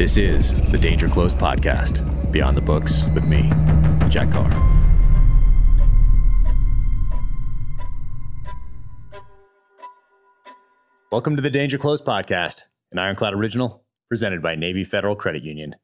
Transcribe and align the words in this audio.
This 0.00 0.16
is 0.16 0.54
the 0.70 0.78
Danger 0.78 1.10
Close 1.10 1.34
podcast, 1.34 2.32
Beyond 2.32 2.56
the 2.56 2.62
Books 2.62 3.04
with 3.14 3.26
me, 3.26 3.42
Jack 4.08 4.32
Carr. 4.32 4.48
Welcome 11.12 11.36
to 11.36 11.42
the 11.42 11.50
Danger 11.50 11.76
Close 11.76 12.00
podcast, 12.00 12.62
an 12.92 12.98
Ironclad 12.98 13.34
original 13.34 13.84
presented 14.08 14.40
by 14.40 14.54
Navy 14.54 14.84
Federal 14.84 15.16
Credit 15.16 15.42
Union. 15.42 15.76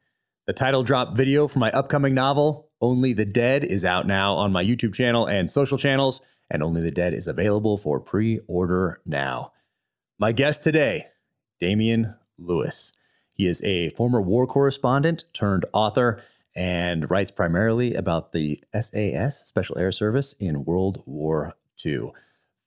The 0.46 0.54
title 0.54 0.82
drop 0.82 1.14
video 1.14 1.46
for 1.46 1.58
my 1.58 1.70
upcoming 1.72 2.14
novel, 2.14 2.70
Only 2.80 3.12
the 3.12 3.26
Dead, 3.26 3.64
is 3.64 3.84
out 3.84 4.06
now 4.06 4.32
on 4.32 4.50
my 4.50 4.64
YouTube 4.64 4.94
channel 4.94 5.26
and 5.26 5.50
social 5.50 5.76
channels, 5.76 6.22
and 6.48 6.62
Only 6.62 6.80
the 6.80 6.90
Dead 6.90 7.12
is 7.12 7.26
available 7.26 7.76
for 7.76 8.00
pre 8.00 8.40
order 8.48 9.02
now. 9.04 9.52
My 10.18 10.32
guest 10.32 10.64
today, 10.64 11.08
Damian 11.60 12.14
Lewis. 12.38 12.92
He 13.36 13.46
is 13.46 13.62
a 13.62 13.90
former 13.90 14.20
war 14.20 14.46
correspondent 14.46 15.24
turned 15.34 15.66
author 15.74 16.22
and 16.54 17.08
writes 17.10 17.30
primarily 17.30 17.94
about 17.94 18.32
the 18.32 18.58
SAS, 18.72 19.46
Special 19.46 19.76
Air 19.78 19.92
Service, 19.92 20.34
in 20.40 20.64
World 20.64 21.02
War 21.04 21.52
II. 21.84 22.12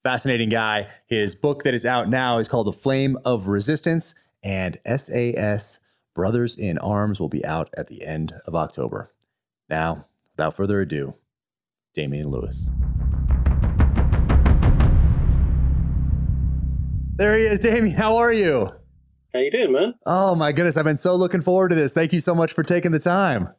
Fascinating 0.04 0.50
guy. 0.50 0.88
His 1.08 1.34
book 1.34 1.64
that 1.64 1.74
is 1.74 1.86
out 1.86 2.08
now 2.08 2.38
is 2.38 2.48
called 2.48 2.68
The 2.68 2.74
Flame 2.74 3.18
of 3.26 3.48
Resistance, 3.48 4.14
and 4.44 4.78
SAS 4.86 5.80
Brothers 6.14 6.56
in 6.56 6.78
Arms 6.78 7.20
will 7.20 7.30
be 7.30 7.44
out 7.44 7.72
at 7.76 7.88
the 7.88 8.06
end 8.06 8.34
of 8.46 8.54
October. 8.54 9.10
Now, 9.70 10.06
without 10.38 10.56
further 10.56 10.82
ado, 10.82 11.16
Damian 11.96 12.30
Lewis. 12.30 12.70
There 17.16 17.36
he 17.36 17.46
is, 17.46 17.60
Damian. 17.60 17.96
How 17.96 18.18
are 18.18 18.32
you? 18.32 18.79
How 19.34 19.40
you 19.42 19.52
doing, 19.52 19.72
man? 19.72 19.94
Oh 20.08 20.34
my 20.34 20.52
goodness, 20.52 20.76
I've 20.76 20.86
been 20.86 20.98
so 20.98 21.16
looking 21.16 21.42
forward 21.42 21.70
to 21.70 21.76
this. 21.76 21.94
Thank 21.94 22.14
you 22.14 22.20
so 22.20 22.34
much 22.34 22.52
for 22.52 22.64
taking 22.64 22.92
the 22.92 23.00
time. 23.00 23.50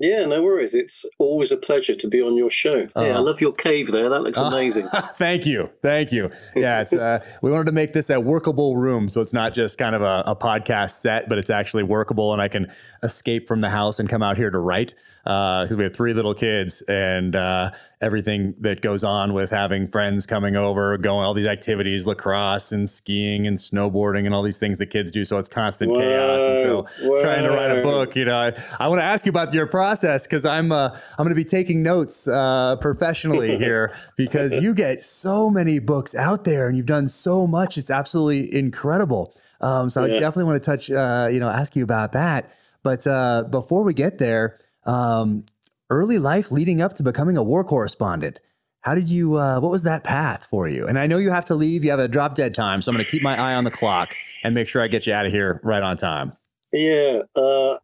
Yeah, 0.00 0.24
no 0.26 0.44
worries. 0.44 0.74
It's 0.74 1.04
always 1.18 1.50
a 1.50 1.56
pleasure 1.56 1.96
to 1.96 2.06
be 2.06 2.22
on 2.22 2.36
your 2.36 2.50
show. 2.50 2.86
Uh, 2.94 3.02
yeah, 3.02 3.16
I 3.16 3.18
love 3.18 3.40
your 3.40 3.52
cave 3.52 3.90
there. 3.90 4.08
That 4.08 4.22
looks 4.22 4.38
amazing. 4.38 4.86
Uh, 4.92 5.00
thank 5.16 5.44
you, 5.44 5.66
thank 5.82 6.12
you. 6.12 6.30
Yeah, 6.54 6.82
it's 6.82 6.92
uh, 6.92 7.18
we 7.42 7.50
wanted 7.50 7.64
to 7.64 7.72
make 7.72 7.94
this 7.94 8.10
a 8.10 8.20
workable 8.20 8.76
room, 8.76 9.08
so 9.08 9.20
it's 9.20 9.32
not 9.32 9.54
just 9.54 9.76
kind 9.76 9.96
of 9.96 10.02
a, 10.02 10.22
a 10.24 10.36
podcast 10.36 10.92
set, 10.92 11.28
but 11.28 11.36
it's 11.36 11.50
actually 11.50 11.82
workable, 11.82 12.32
and 12.32 12.40
I 12.40 12.46
can 12.46 12.72
escape 13.02 13.48
from 13.48 13.60
the 13.60 13.70
house 13.70 13.98
and 13.98 14.08
come 14.08 14.22
out 14.22 14.36
here 14.36 14.50
to 14.50 14.58
write 14.60 14.94
because 15.28 15.72
uh, 15.72 15.76
we 15.76 15.84
have 15.84 15.94
three 15.94 16.14
little 16.14 16.32
kids 16.32 16.80
and 16.88 17.36
uh, 17.36 17.70
everything 18.00 18.54
that 18.60 18.80
goes 18.80 19.04
on 19.04 19.34
with 19.34 19.50
having 19.50 19.86
friends 19.86 20.24
coming 20.24 20.56
over, 20.56 20.96
going 20.96 21.22
all 21.22 21.34
these 21.34 21.46
activities, 21.46 22.06
lacrosse 22.06 22.72
and 22.72 22.88
skiing 22.88 23.46
and 23.46 23.58
snowboarding 23.58 24.24
and 24.24 24.34
all 24.34 24.42
these 24.42 24.56
things 24.56 24.78
that 24.78 24.86
kids 24.86 25.10
do. 25.10 25.26
So 25.26 25.36
it's 25.36 25.48
constant 25.48 25.90
whoa, 25.90 26.00
chaos. 26.00 26.42
And 26.44 26.58
so 26.60 26.86
whoa. 27.02 27.20
trying 27.20 27.42
to 27.42 27.50
write 27.50 27.70
a 27.70 27.82
book, 27.82 28.16
you 28.16 28.24
know, 28.24 28.38
I, 28.38 28.54
I 28.80 28.88
want 28.88 29.00
to 29.00 29.04
ask 29.04 29.26
you 29.26 29.30
about 29.30 29.52
your 29.52 29.66
process 29.66 30.22
because 30.22 30.46
I'm 30.46 30.72
uh, 30.72 30.88
I'm 31.18 31.24
going 31.24 31.28
to 31.28 31.34
be 31.34 31.44
taking 31.44 31.82
notes 31.82 32.26
uh, 32.26 32.76
professionally 32.76 33.58
here 33.58 33.92
because 34.16 34.54
you 34.54 34.72
get 34.72 35.02
so 35.02 35.50
many 35.50 35.78
books 35.78 36.14
out 36.14 36.44
there 36.44 36.68
and 36.68 36.76
you've 36.76 36.86
done 36.86 37.06
so 37.06 37.46
much. 37.46 37.76
It's 37.76 37.90
absolutely 37.90 38.56
incredible. 38.58 39.36
Um, 39.60 39.90
so 39.90 40.06
yeah. 40.06 40.14
I 40.14 40.20
definitely 40.20 40.44
want 40.44 40.62
to 40.62 40.70
touch, 40.70 40.90
uh, 40.90 41.28
you 41.30 41.38
know, 41.38 41.50
ask 41.50 41.76
you 41.76 41.84
about 41.84 42.12
that. 42.12 42.50
But 42.82 43.06
uh, 43.06 43.42
before 43.50 43.82
we 43.82 43.92
get 43.92 44.16
there, 44.16 44.58
um, 44.88 45.44
early 45.90 46.18
life 46.18 46.50
leading 46.50 46.80
up 46.80 46.94
to 46.94 47.02
becoming 47.02 47.36
a 47.36 47.42
war 47.42 47.62
correspondent. 47.62 48.40
How 48.80 48.94
did 48.94 49.08
you? 49.08 49.36
Uh, 49.36 49.60
what 49.60 49.70
was 49.70 49.82
that 49.82 50.02
path 50.02 50.46
for 50.48 50.66
you? 50.68 50.86
And 50.86 50.98
I 50.98 51.06
know 51.06 51.18
you 51.18 51.30
have 51.30 51.44
to 51.46 51.54
leave. 51.54 51.84
You 51.84 51.90
have 51.90 52.00
a 52.00 52.08
drop 52.08 52.34
dead 52.34 52.54
time, 52.54 52.80
so 52.80 52.90
I'm 52.90 52.96
going 52.96 53.04
to 53.04 53.10
keep 53.10 53.22
my 53.22 53.36
eye 53.38 53.54
on 53.54 53.64
the 53.64 53.70
clock 53.70 54.14
and 54.42 54.54
make 54.54 54.68
sure 54.68 54.82
I 54.82 54.88
get 54.88 55.06
you 55.06 55.12
out 55.12 55.26
of 55.26 55.32
here 55.32 55.60
right 55.62 55.82
on 55.82 55.96
time. 55.96 56.32
Yeah. 56.72 57.22
Uh, 57.34 57.76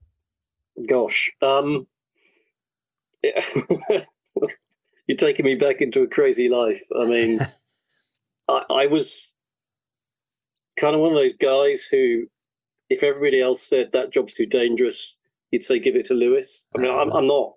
gosh. 0.87 1.31
Um, 1.43 1.87
yeah. 3.23 3.45
You're 5.07 5.19
taking 5.19 5.45
me 5.45 5.57
back 5.57 5.83
into 5.83 6.03
a 6.03 6.07
crazy 6.07 6.49
life. 6.49 6.81
I 6.99 7.05
mean, 7.05 7.41
I, 8.49 8.63
I 8.71 8.87
was 8.87 9.33
kind 10.79 10.95
of 10.95 11.01
one 11.01 11.11
of 11.11 11.19
those 11.19 11.35
guys 11.35 11.87
who, 11.91 12.25
if 12.89 13.03
everybody 13.03 13.41
else 13.41 13.63
said 13.63 13.91
that 13.93 14.13
job's 14.13 14.35
too 14.35 14.47
dangerous, 14.47 15.14
you'd 15.55 15.65
say 15.65 15.79
give 15.79 15.97
it 15.97 16.05
to 16.07 16.15
Lewis. 16.15 16.67
I 16.77 16.81
mean, 16.81 16.91
I'm, 16.91 17.11
I'm 17.13 17.27
not, 17.27 17.53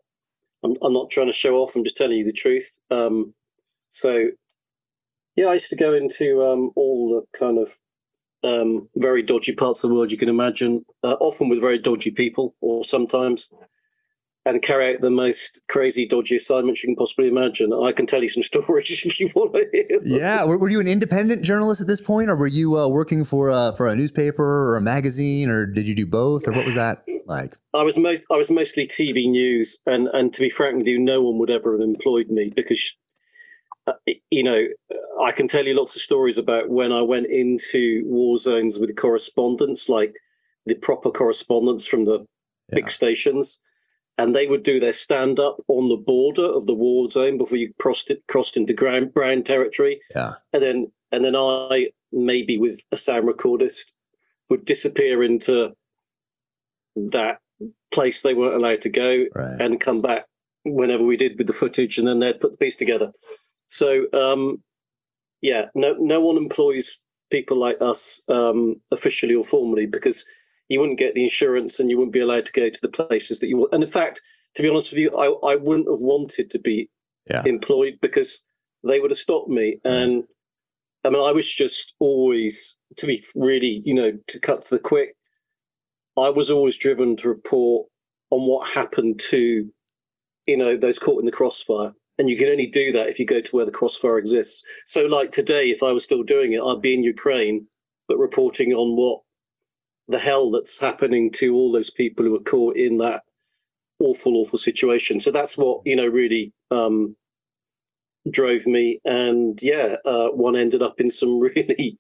I'm, 0.64 0.76
I'm, 0.82 0.94
not 0.94 1.10
trying 1.10 1.28
to 1.28 1.34
show 1.34 1.56
off. 1.56 1.76
I'm 1.76 1.84
just 1.84 1.98
telling 1.98 2.18
you 2.18 2.24
the 2.24 2.32
truth. 2.32 2.72
Um, 2.92 3.34
so, 3.90 4.28
yeah, 5.36 5.48
I 5.48 5.54
used 5.56 5.72
to 5.72 5.76
go 5.76 5.94
into 5.94 6.46
um, 6.46 6.72
all 6.76 7.10
the 7.10 7.38
kind 7.38 7.58
of 7.58 7.72
um, 8.44 8.88
very 8.96 9.24
dodgy 9.24 9.54
parts 9.54 9.84
of 9.84 9.90
the 9.90 9.96
world 9.96 10.12
you 10.12 10.18
can 10.18 10.30
imagine, 10.30 10.86
uh, 11.04 11.16
often 11.20 11.50
with 11.50 11.60
very 11.60 11.80
dodgy 11.80 12.12
people, 12.12 12.56
or 12.62 12.86
sometimes 12.86 13.50
and 14.48 14.62
carry 14.62 14.94
out 14.94 15.02
the 15.02 15.10
most 15.10 15.60
crazy, 15.68 16.08
dodgy 16.08 16.38
assignments 16.38 16.82
you 16.82 16.88
can 16.88 16.96
possibly 16.96 17.28
imagine. 17.28 17.74
I 17.74 17.92
can 17.92 18.08
tell 18.08 18.24
you 18.24 18.30
some 18.30 18.44
stories 18.64 19.02
if 19.06 19.20
you 19.20 19.30
want 19.36 19.54
to 19.54 19.68
hear. 19.72 20.00
Them. 20.00 20.08
Yeah, 20.08 20.44
were, 20.46 20.58
were, 20.58 20.70
you 20.70 20.80
an 20.80 20.88
independent 20.88 21.42
journalist 21.42 21.82
at 21.82 21.88
this 21.88 22.02
point, 22.02 22.30
or 22.30 22.36
were 22.36 22.48
you 22.48 22.80
uh, 22.80 22.88
working 22.88 23.24
for 23.24 23.50
a, 23.50 23.74
for 23.76 23.88
a 23.88 23.96
newspaper 23.96 24.44
or 24.44 24.78
a 24.78 24.82
magazine, 24.82 25.50
or 25.50 25.66
did 25.66 25.88
you 25.88 25.94
do 25.94 26.06
both, 26.06 26.48
or 26.48 26.54
what 26.54 26.66
was 26.66 26.76
that 26.76 27.04
like? 27.26 27.58
I 27.74 27.84
was 27.84 27.98
most 27.98 28.26
I 28.32 28.36
was 28.36 28.50
mostly 28.50 28.88
TV 28.88 29.30
news, 29.30 29.80
and 29.86 30.08
and 30.08 30.34
to 30.34 30.40
be 30.40 30.50
frank 30.50 30.78
with 30.78 30.88
you, 30.88 30.98
no 30.98 31.22
one 31.22 31.38
would 31.40 31.52
ever 31.52 31.74
have 31.74 31.82
employed 31.82 32.30
me 32.30 32.52
because. 32.56 32.94
Uh, 33.86 33.94
you 34.32 34.44
know, 34.44 34.66
I 35.24 35.32
can 35.32 35.48
tell 35.48 35.66
you 35.66 35.74
lots 35.74 35.96
of 35.96 36.02
stories 36.02 36.38
about 36.38 36.68
when 36.68 36.92
I 36.92 37.02
went 37.02 37.28
into 37.28 38.04
war 38.06 38.38
zones 38.38 38.78
with 38.78 38.94
correspondence, 38.98 39.88
like 39.88 40.14
the 40.66 40.76
proper 40.76 41.10
correspondence 41.10 41.88
from 41.88 42.04
the 42.04 42.20
yeah. 42.68 42.76
big 42.76 42.92
stations 42.92 43.60
and 44.18 44.36
they 44.36 44.48
would 44.48 44.64
do 44.64 44.80
their 44.80 44.94
stand 44.94 45.40
up 45.40 45.58
on 45.68 45.90
the 45.90 45.96
border 45.96 46.46
of 46.46 46.66
the 46.66 46.74
war 46.74 47.10
zone 47.10 47.38
before 47.38 47.58
you 47.58 47.74
crossed 47.80 48.10
it 48.10 48.24
crossed 48.28 48.58
into 48.58 48.74
ground 48.74 49.14
brown 49.14 49.44
territory. 49.44 50.00
Yeah. 50.14 50.36
And 50.54 50.64
then 50.64 50.92
and 51.12 51.24
then 51.24 51.36
I 51.36 51.90
maybe 52.12 52.58
with 52.58 52.80
a 52.92 52.98
sound 52.98 53.28
recordist 53.28 53.92
would 54.50 54.66
disappear 54.66 55.24
into 55.24 55.74
that 56.96 57.40
place 57.92 58.22
they 58.22 58.34
weren't 58.34 58.56
allowed 58.56 58.82
to 58.82 58.90
go 58.90 59.26
right. 59.36 59.62
and 59.62 59.80
come 59.80 60.02
back 60.02 60.26
whenever 60.64 61.04
we 61.04 61.18
did 61.18 61.38
with 61.38 61.48
the 61.48 61.54
footage 61.54 61.98
and 61.98 62.08
then 62.08 62.20
they'd 62.20 62.40
put 62.40 62.52
the 62.52 62.58
piece 62.58 62.78
together. 62.78 63.12
So 63.70 64.06
um 64.14 64.64
yeah, 65.42 65.66
no 65.76 65.94
no 66.00 66.20
one 66.20 66.38
employs 66.38 67.02
people 67.30 67.58
like 67.58 67.78
us 67.82 68.20
um 68.30 68.82
officially 68.92 69.36
or 69.36 69.44
formally 69.44 69.86
because 69.86 70.26
you 70.70 70.80
wouldn't 70.80 71.00
get 71.00 71.16
the 71.16 71.24
insurance 71.24 71.80
and 71.80 71.90
you 71.90 71.98
wouldn't 71.98 72.14
be 72.14 72.20
allowed 72.20 72.46
to 72.46 72.52
go 72.52 72.70
to 72.70 72.82
the 72.82 72.90
places 72.90 73.40
that 73.40 73.48
you 73.48 73.58
want. 73.58 73.74
And 73.74 73.84
in 73.84 73.90
fact, 73.90 74.22
to 74.56 74.62
be 74.62 74.70
honest 74.70 74.92
with 74.92 75.00
you, 75.00 75.16
I, 75.16 75.54
I 75.54 75.56
wouldn't 75.56 75.90
have 75.90 76.00
wanted 76.00 76.52
to 76.52 76.60
be 76.60 76.90
yeah. 77.30 77.44
employed 77.46 78.00
because 78.02 78.42
they 78.84 79.00
would 79.00 79.12
have 79.12 79.20
stopped 79.20 79.50
me. 79.50 79.80
Mm. 79.86 80.04
And 80.04 80.24
I 81.04 81.10
mean, 81.10 81.24
I 81.24 81.32
was 81.32 81.52
just 81.52 81.94
always, 82.00 82.76
to 82.98 83.06
be 83.06 83.24
really, 83.36 83.82
you 83.86 83.94
know, 83.94 84.14
to 84.28 84.40
cut 84.40 84.64
to 84.66 84.70
the 84.72 84.80
quick, 84.80 85.16
I 86.18 86.30
was 86.30 86.50
always 86.50 86.78
driven 86.78 87.16
to 87.18 87.30
report 87.30 87.88
on 88.32 88.48
what 88.48 88.70
happened 88.70 89.22
to, 89.30 89.70
you 90.48 90.58
know, 90.58 90.76
those 90.76 91.00
caught 91.00 91.20
in 91.20 91.26
the 91.26 91.32
crossfire. 91.32 91.94
And 92.20 92.30
you 92.30 92.36
can 92.36 92.48
only 92.48 92.66
do 92.66 92.92
that 92.94 93.10
if 93.10 93.20
you 93.20 93.26
go 93.26 93.42
to 93.42 93.56
where 93.56 93.66
the 93.66 93.72
crossfire 93.72 94.18
exists. 94.18 94.64
So, 94.88 95.02
like 95.02 95.32
today, 95.32 95.70
if 95.70 95.84
I 95.84 95.92
was 95.92 96.04
still 96.04 96.24
doing 96.24 96.54
it, 96.54 96.62
I'd 96.62 96.82
be 96.82 96.96
in 96.96 97.04
Ukraine, 97.04 97.68
but 98.08 98.18
reporting 98.18 98.74
on 98.74 98.96
what 98.98 99.22
the 100.08 100.20
hell 100.20 100.52
that's 100.52 100.78
happening 100.78 101.32
to 101.32 101.54
all 101.54 101.72
those 101.72 101.90
people 101.90 102.26
who 102.26 102.36
are 102.36 102.40
caught 102.40 102.78
in 102.78 102.98
that 102.98 103.24
awful, 104.00 104.38
awful 104.38 104.60
situation. 104.60 105.20
So 105.20 105.32
that's 105.32 105.58
what 105.58 105.82
you 105.86 105.96
know 105.96 106.08
really 106.08 106.54
um, 106.72 107.16
drove 108.30 108.66
me. 108.66 109.00
And 109.06 109.62
yeah, 109.62 109.96
uh, 110.06 110.28
one 110.28 110.56
ended 110.56 110.82
up 110.82 111.00
in 111.00 111.10
some 111.10 111.40
really 111.56 111.98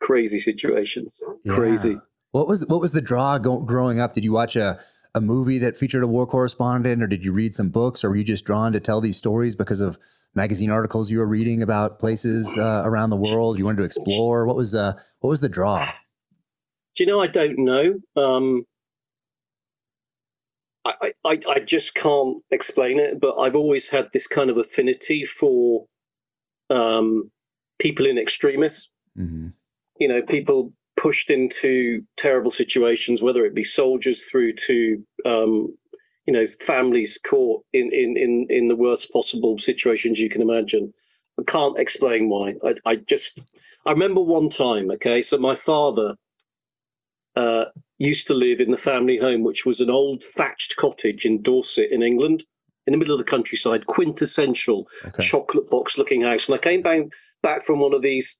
crazy 0.00 0.40
situations. 0.40 1.20
Yeah. 1.44 1.54
Crazy. 1.54 1.98
What 2.32 2.48
was 2.48 2.64
what 2.66 2.80
was 2.80 2.92
the 2.92 3.02
draw 3.02 3.38
go- 3.38 3.60
growing 3.60 4.00
up? 4.00 4.14
Did 4.14 4.24
you 4.24 4.32
watch 4.32 4.56
a 4.56 4.80
a 5.14 5.20
movie 5.20 5.58
that 5.58 5.76
featured 5.76 6.02
a 6.02 6.06
war 6.06 6.26
correspondent, 6.26 7.02
or 7.02 7.06
did 7.06 7.24
you 7.24 7.32
read 7.32 7.54
some 7.54 7.68
books, 7.68 8.02
or 8.02 8.08
were 8.08 8.16
you 8.16 8.24
just 8.24 8.44
drawn 8.44 8.72
to 8.72 8.80
tell 8.80 9.00
these 9.00 9.16
stories 9.16 9.54
because 9.54 9.80
of 9.80 9.98
magazine 10.34 10.70
articles 10.70 11.10
you 11.10 11.18
were 11.18 11.26
reading 11.26 11.60
about 11.60 11.98
places 11.98 12.56
uh, 12.56 12.80
around 12.86 13.10
the 13.10 13.16
world 13.16 13.58
you 13.58 13.66
wanted 13.66 13.76
to 13.78 13.84
explore? 13.84 14.46
What 14.46 14.56
was 14.56 14.74
uh, 14.74 14.94
what 15.20 15.28
was 15.28 15.40
the 15.40 15.50
draw? 15.50 15.92
Do 16.94 17.04
you 17.04 17.06
know? 17.06 17.20
I 17.20 17.26
don't 17.26 17.58
know. 17.58 17.94
Um, 18.16 18.64
I, 20.84 21.12
I, 21.24 21.40
I 21.48 21.60
just 21.60 21.94
can't 21.94 22.38
explain 22.50 22.98
it, 22.98 23.20
but 23.20 23.38
I've 23.38 23.54
always 23.54 23.88
had 23.88 24.08
this 24.12 24.26
kind 24.26 24.50
of 24.50 24.56
affinity 24.56 25.24
for 25.24 25.86
um, 26.70 27.30
people 27.78 28.06
in 28.06 28.18
extremis. 28.18 28.88
Mm-hmm. 29.18 29.48
You 30.00 30.08
know, 30.08 30.22
people 30.22 30.72
pushed 30.96 31.30
into 31.30 32.02
terrible 32.16 32.50
situations, 32.50 33.22
whether 33.22 33.44
it 33.44 33.54
be 33.54 33.64
soldiers 33.64 34.24
through 34.24 34.54
to 34.54 35.02
um, 35.24 35.68
you 36.26 36.32
know 36.32 36.46
families 36.60 37.18
caught 37.24 37.64
in, 37.72 37.90
in 37.92 38.16
in 38.16 38.46
in 38.50 38.68
the 38.68 38.76
worst 38.76 39.12
possible 39.12 39.58
situations 39.58 40.18
you 40.18 40.28
can 40.28 40.42
imagine. 40.42 40.92
I 41.38 41.44
can't 41.44 41.78
explain 41.78 42.28
why. 42.28 42.54
I, 42.64 42.74
I 42.84 42.96
just 42.96 43.40
I 43.86 43.92
remember 43.92 44.20
one 44.20 44.48
time. 44.48 44.90
Okay, 44.92 45.22
so 45.22 45.38
my 45.38 45.54
father 45.54 46.16
uh, 47.36 47.66
used 47.98 48.26
to 48.26 48.34
live 48.34 48.60
in 48.60 48.70
the 48.70 48.76
family 48.76 49.18
home, 49.18 49.42
which 49.42 49.64
was 49.64 49.80
an 49.80 49.90
old 49.90 50.22
thatched 50.22 50.76
cottage 50.76 51.24
in 51.24 51.42
Dorset 51.42 51.90
in 51.90 52.02
England, 52.02 52.44
in 52.86 52.92
the 52.92 52.98
middle 52.98 53.14
of 53.14 53.24
the 53.24 53.30
countryside, 53.30 53.86
quintessential 53.86 54.88
okay. 55.06 55.22
chocolate 55.22 55.70
box 55.70 55.96
looking 55.96 56.22
house. 56.22 56.46
And 56.46 56.54
I 56.54 56.58
came 56.58 56.82
back, 56.82 57.02
back 57.42 57.64
from 57.64 57.80
one 57.80 57.94
of 57.94 58.02
these 58.02 58.38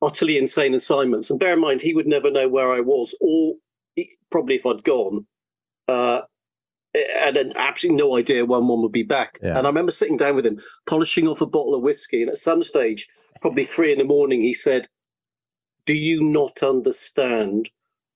utterly 0.00 0.36
insane 0.36 0.74
assignments. 0.74 1.30
And 1.30 1.38
bear 1.38 1.54
in 1.54 1.60
mind, 1.60 1.80
he 1.80 1.94
would 1.94 2.06
never 2.06 2.30
know 2.30 2.48
where 2.48 2.72
I 2.72 2.80
was, 2.80 3.14
or 3.20 3.54
probably 4.30 4.56
if 4.56 4.66
I'd 4.66 4.84
gone. 4.84 5.26
Uh, 5.88 6.22
and 6.94 7.36
had 7.36 7.52
absolutely 7.56 7.96
no 7.96 8.18
idea 8.18 8.44
when 8.44 8.66
one 8.66 8.82
would 8.82 8.92
be 8.92 9.02
back. 9.02 9.38
Yeah. 9.42 9.56
And 9.56 9.66
I 9.66 9.70
remember 9.70 9.92
sitting 9.92 10.18
down 10.18 10.36
with 10.36 10.44
him, 10.44 10.60
polishing 10.86 11.26
off 11.26 11.40
a 11.40 11.46
bottle 11.46 11.74
of 11.74 11.82
whiskey. 11.82 12.22
And 12.22 12.30
at 12.30 12.36
some 12.36 12.62
stage, 12.62 13.06
probably 13.40 13.64
three 13.64 13.92
in 13.92 13.98
the 13.98 14.04
morning, 14.04 14.42
he 14.42 14.52
said, 14.52 14.88
Do 15.86 15.94
you 15.94 16.22
not 16.22 16.62
understand 16.62 17.70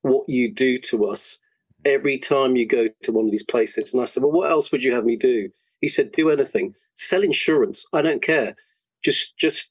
what 0.07 0.29
you 0.29 0.53
do 0.53 0.79
to 0.79 1.07
us 1.07 1.39
every 1.85 2.19
time 2.19 2.57
you 2.57 2.67
go 2.67 2.89
to 3.03 3.13
one 3.13 3.27
of 3.27 3.31
these 3.31 3.45
places? 3.45 3.93
And 3.93 4.03
I 4.03 4.07
said, 4.07 4.23
Well, 4.23 4.33
what 4.33 4.51
else 4.51 4.73
would 4.73 4.83
you 4.83 4.95
have 4.95 5.05
me 5.05 5.17
do? 5.17 5.51
He 5.81 5.89
said, 5.89 6.13
Do 6.13 6.31
anything. 6.31 6.75
Sell 6.97 7.23
insurance. 7.23 7.85
I 7.93 8.03
don't 8.03 8.23
care. 8.23 8.57
Just, 9.05 9.37
just 9.39 9.71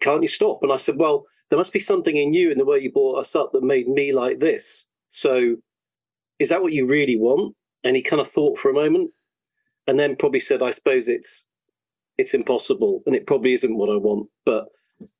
can't 0.00 0.22
you 0.22 0.28
stop? 0.28 0.60
And 0.62 0.72
I 0.72 0.76
said, 0.76 0.96
Well, 0.96 1.26
there 1.50 1.58
must 1.58 1.72
be 1.72 1.80
something 1.80 2.16
in 2.16 2.34
you 2.34 2.50
in 2.50 2.58
the 2.58 2.64
way 2.64 2.78
you 2.78 2.92
brought 2.92 3.20
us 3.20 3.34
up 3.34 3.52
that 3.52 3.62
made 3.62 3.88
me 3.88 4.12
like 4.12 4.38
this. 4.40 4.86
So 5.10 5.56
is 6.38 6.48
that 6.50 6.62
what 6.62 6.72
you 6.72 6.86
really 6.86 7.16
want? 7.16 7.54
and 7.84 7.96
he 7.96 8.02
kind 8.02 8.20
of 8.20 8.30
thought 8.30 8.58
for 8.58 8.70
a 8.70 8.74
moment 8.74 9.10
and 9.86 9.98
then 9.98 10.16
probably 10.16 10.40
said 10.40 10.62
i 10.62 10.70
suppose 10.70 11.08
it's 11.08 11.44
it's 12.18 12.34
impossible 12.34 13.02
and 13.06 13.16
it 13.16 13.26
probably 13.26 13.54
isn't 13.54 13.76
what 13.76 13.90
i 13.90 13.96
want 13.96 14.28
but 14.44 14.66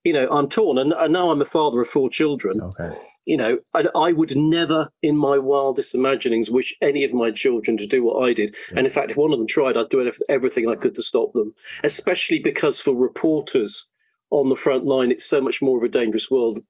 you 0.05 0.12
know 0.12 0.29
i'm 0.31 0.49
torn 0.49 0.79
and, 0.79 0.93
and 0.93 1.12
now 1.12 1.31
i'm 1.31 1.43
a 1.43 1.47
father 1.47 1.81
of 1.81 1.88
four 1.88 2.11
children. 2.11 2.61
Okay. 2.61 2.97
You 3.27 3.37
know 3.37 3.59
I, 3.75 3.85
I, 3.94 4.12
would 4.12 4.37
never 4.37 4.91
in 5.03 5.17
my 5.17 5.38
wildest 5.38 5.94
imaginings 5.94 6.50
wish 6.50 6.75
any 6.81 7.05
of 7.05 7.12
my 7.12 7.31
children 7.31 7.77
to 7.77 7.87
do 7.87 8.03
what 8.03 8.23
i 8.23 8.32
did. 8.32 8.56
Yeah. 8.71 8.79
and 8.79 8.87
in 8.87 8.93
fact 8.93 9.11
if 9.11 9.17
one 9.17 9.32
of 9.32 9.38
them 9.38 9.47
tried 9.47 9.77
i'd 9.77 9.88
do 9.88 10.11
everything 10.29 10.69
i 10.69 10.75
could 10.75 10.94
to 10.97 11.03
stop 11.03 11.32
them 11.32 11.55
especially 11.85 12.38
because 12.38 12.81
for 12.81 12.94
reporters 12.94 13.87
on 14.31 14.49
the 14.49 14.56
front 14.56 14.85
line 14.85 15.11
it's 15.11 15.27
so 15.27 15.41
much 15.41 15.61
more 15.61 15.79
of 15.79 15.85
a 15.85 15.88
dangerous 15.88 16.31
world. 16.31 16.61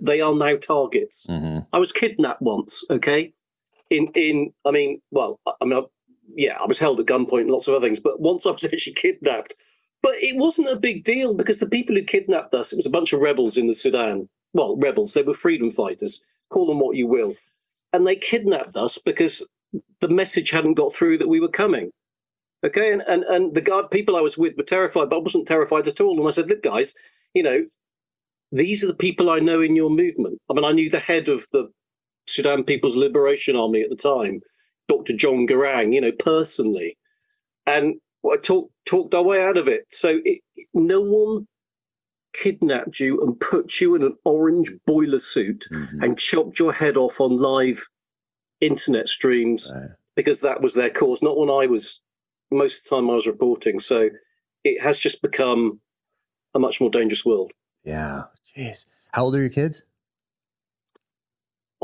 They 0.00 0.20
are 0.20 0.34
now 0.34 0.56
targets. 0.56 1.26
Mm-hmm. 1.28 1.60
i 1.72 1.78
was 1.78 1.92
kidnapped 1.92 2.42
once 2.42 2.84
okay? 2.90 3.32
In 3.90 4.08
in 4.14 4.52
I 4.64 4.70
mean, 4.70 5.00
well, 5.10 5.40
I 5.46 5.64
mean, 5.64 5.78
I, 5.78 5.82
yeah, 6.34 6.56
I 6.60 6.66
was 6.66 6.78
held 6.78 6.98
at 6.98 7.06
gunpoint 7.06 7.42
and 7.42 7.50
lots 7.50 7.68
of 7.68 7.74
other 7.74 7.86
things, 7.86 8.00
but 8.00 8.20
once 8.20 8.46
I 8.46 8.50
was 8.50 8.64
actually 8.72 8.94
kidnapped, 8.94 9.54
but 10.02 10.14
it 10.16 10.36
wasn't 10.36 10.68
a 10.68 10.76
big 10.76 11.04
deal 11.04 11.34
because 11.34 11.58
the 11.58 11.66
people 11.66 11.96
who 11.96 12.02
kidnapped 12.02 12.54
us, 12.54 12.72
it 12.72 12.76
was 12.76 12.86
a 12.86 12.90
bunch 12.90 13.12
of 13.12 13.20
rebels 13.20 13.56
in 13.56 13.66
the 13.66 13.74
Sudan. 13.74 14.28
Well, 14.52 14.76
rebels, 14.76 15.12
they 15.12 15.22
were 15.22 15.34
freedom 15.34 15.70
fighters, 15.70 16.20
call 16.50 16.66
them 16.66 16.80
what 16.80 16.96
you 16.96 17.06
will, 17.06 17.34
and 17.92 18.06
they 18.06 18.16
kidnapped 18.16 18.76
us 18.76 18.98
because 18.98 19.42
the 20.00 20.08
message 20.08 20.50
hadn't 20.50 20.74
got 20.74 20.94
through 20.94 21.18
that 21.18 21.28
we 21.28 21.40
were 21.40 21.48
coming. 21.48 21.90
Okay, 22.64 22.92
and 22.92 23.02
and 23.02 23.22
and 23.24 23.54
the 23.54 23.60
guard 23.60 23.90
people 23.90 24.16
I 24.16 24.20
was 24.20 24.38
with 24.38 24.56
were 24.56 24.62
terrified, 24.62 25.10
but 25.10 25.16
I 25.16 25.20
wasn't 25.20 25.46
terrified 25.46 25.86
at 25.86 26.00
all. 26.00 26.18
And 26.18 26.28
I 26.28 26.32
said, 26.32 26.48
look, 26.48 26.62
guys, 26.62 26.94
you 27.34 27.42
know, 27.42 27.66
these 28.50 28.82
are 28.82 28.86
the 28.86 28.94
people 28.94 29.30
I 29.30 29.38
know 29.40 29.60
in 29.60 29.76
your 29.76 29.90
movement. 29.90 30.40
I 30.50 30.54
mean, 30.54 30.64
I 30.64 30.72
knew 30.72 30.88
the 30.88 30.98
head 30.98 31.28
of 31.28 31.46
the 31.52 31.70
Sudan 32.26 32.64
People's 32.64 32.96
Liberation 32.96 33.56
Army 33.56 33.82
at 33.82 33.90
the 33.90 33.96
time, 33.96 34.40
Dr. 34.88 35.12
John 35.12 35.46
Garang, 35.46 35.92
you 35.92 36.00
know, 36.00 36.12
personally, 36.12 36.96
and 37.66 37.96
I 38.32 38.36
talked 38.36 38.72
talked 38.84 39.14
our 39.14 39.22
way 39.22 39.42
out 39.42 39.56
of 39.56 39.68
it. 39.68 39.86
So 39.90 40.20
it, 40.24 40.40
no 40.74 41.00
one 41.00 41.46
kidnapped 42.32 43.00
you 43.00 43.20
and 43.22 43.38
put 43.40 43.80
you 43.80 43.94
in 43.94 44.02
an 44.02 44.16
orange 44.24 44.70
boiler 44.86 45.18
suit 45.18 45.66
mm-hmm. 45.72 46.02
and 46.02 46.18
chopped 46.18 46.58
your 46.58 46.72
head 46.72 46.96
off 46.96 47.20
on 47.20 47.36
live 47.36 47.86
internet 48.60 49.08
streams 49.08 49.70
right. 49.74 49.90
because 50.14 50.40
that 50.40 50.60
was 50.60 50.74
their 50.74 50.90
cause, 50.90 51.22
not 51.22 51.36
when 51.36 51.50
I 51.50 51.66
was 51.66 52.00
most 52.50 52.78
of 52.78 52.84
the 52.84 52.96
time 52.96 53.10
I 53.10 53.14
was 53.14 53.26
reporting. 53.26 53.80
So 53.80 54.10
it 54.64 54.80
has 54.82 54.98
just 54.98 55.22
become 55.22 55.80
a 56.54 56.58
much 56.58 56.80
more 56.80 56.90
dangerous 56.90 57.24
world. 57.24 57.52
Yeah. 57.84 58.24
Jeez. 58.56 58.86
How 59.12 59.24
old 59.24 59.34
are 59.34 59.40
your 59.40 59.48
kids? 59.48 59.82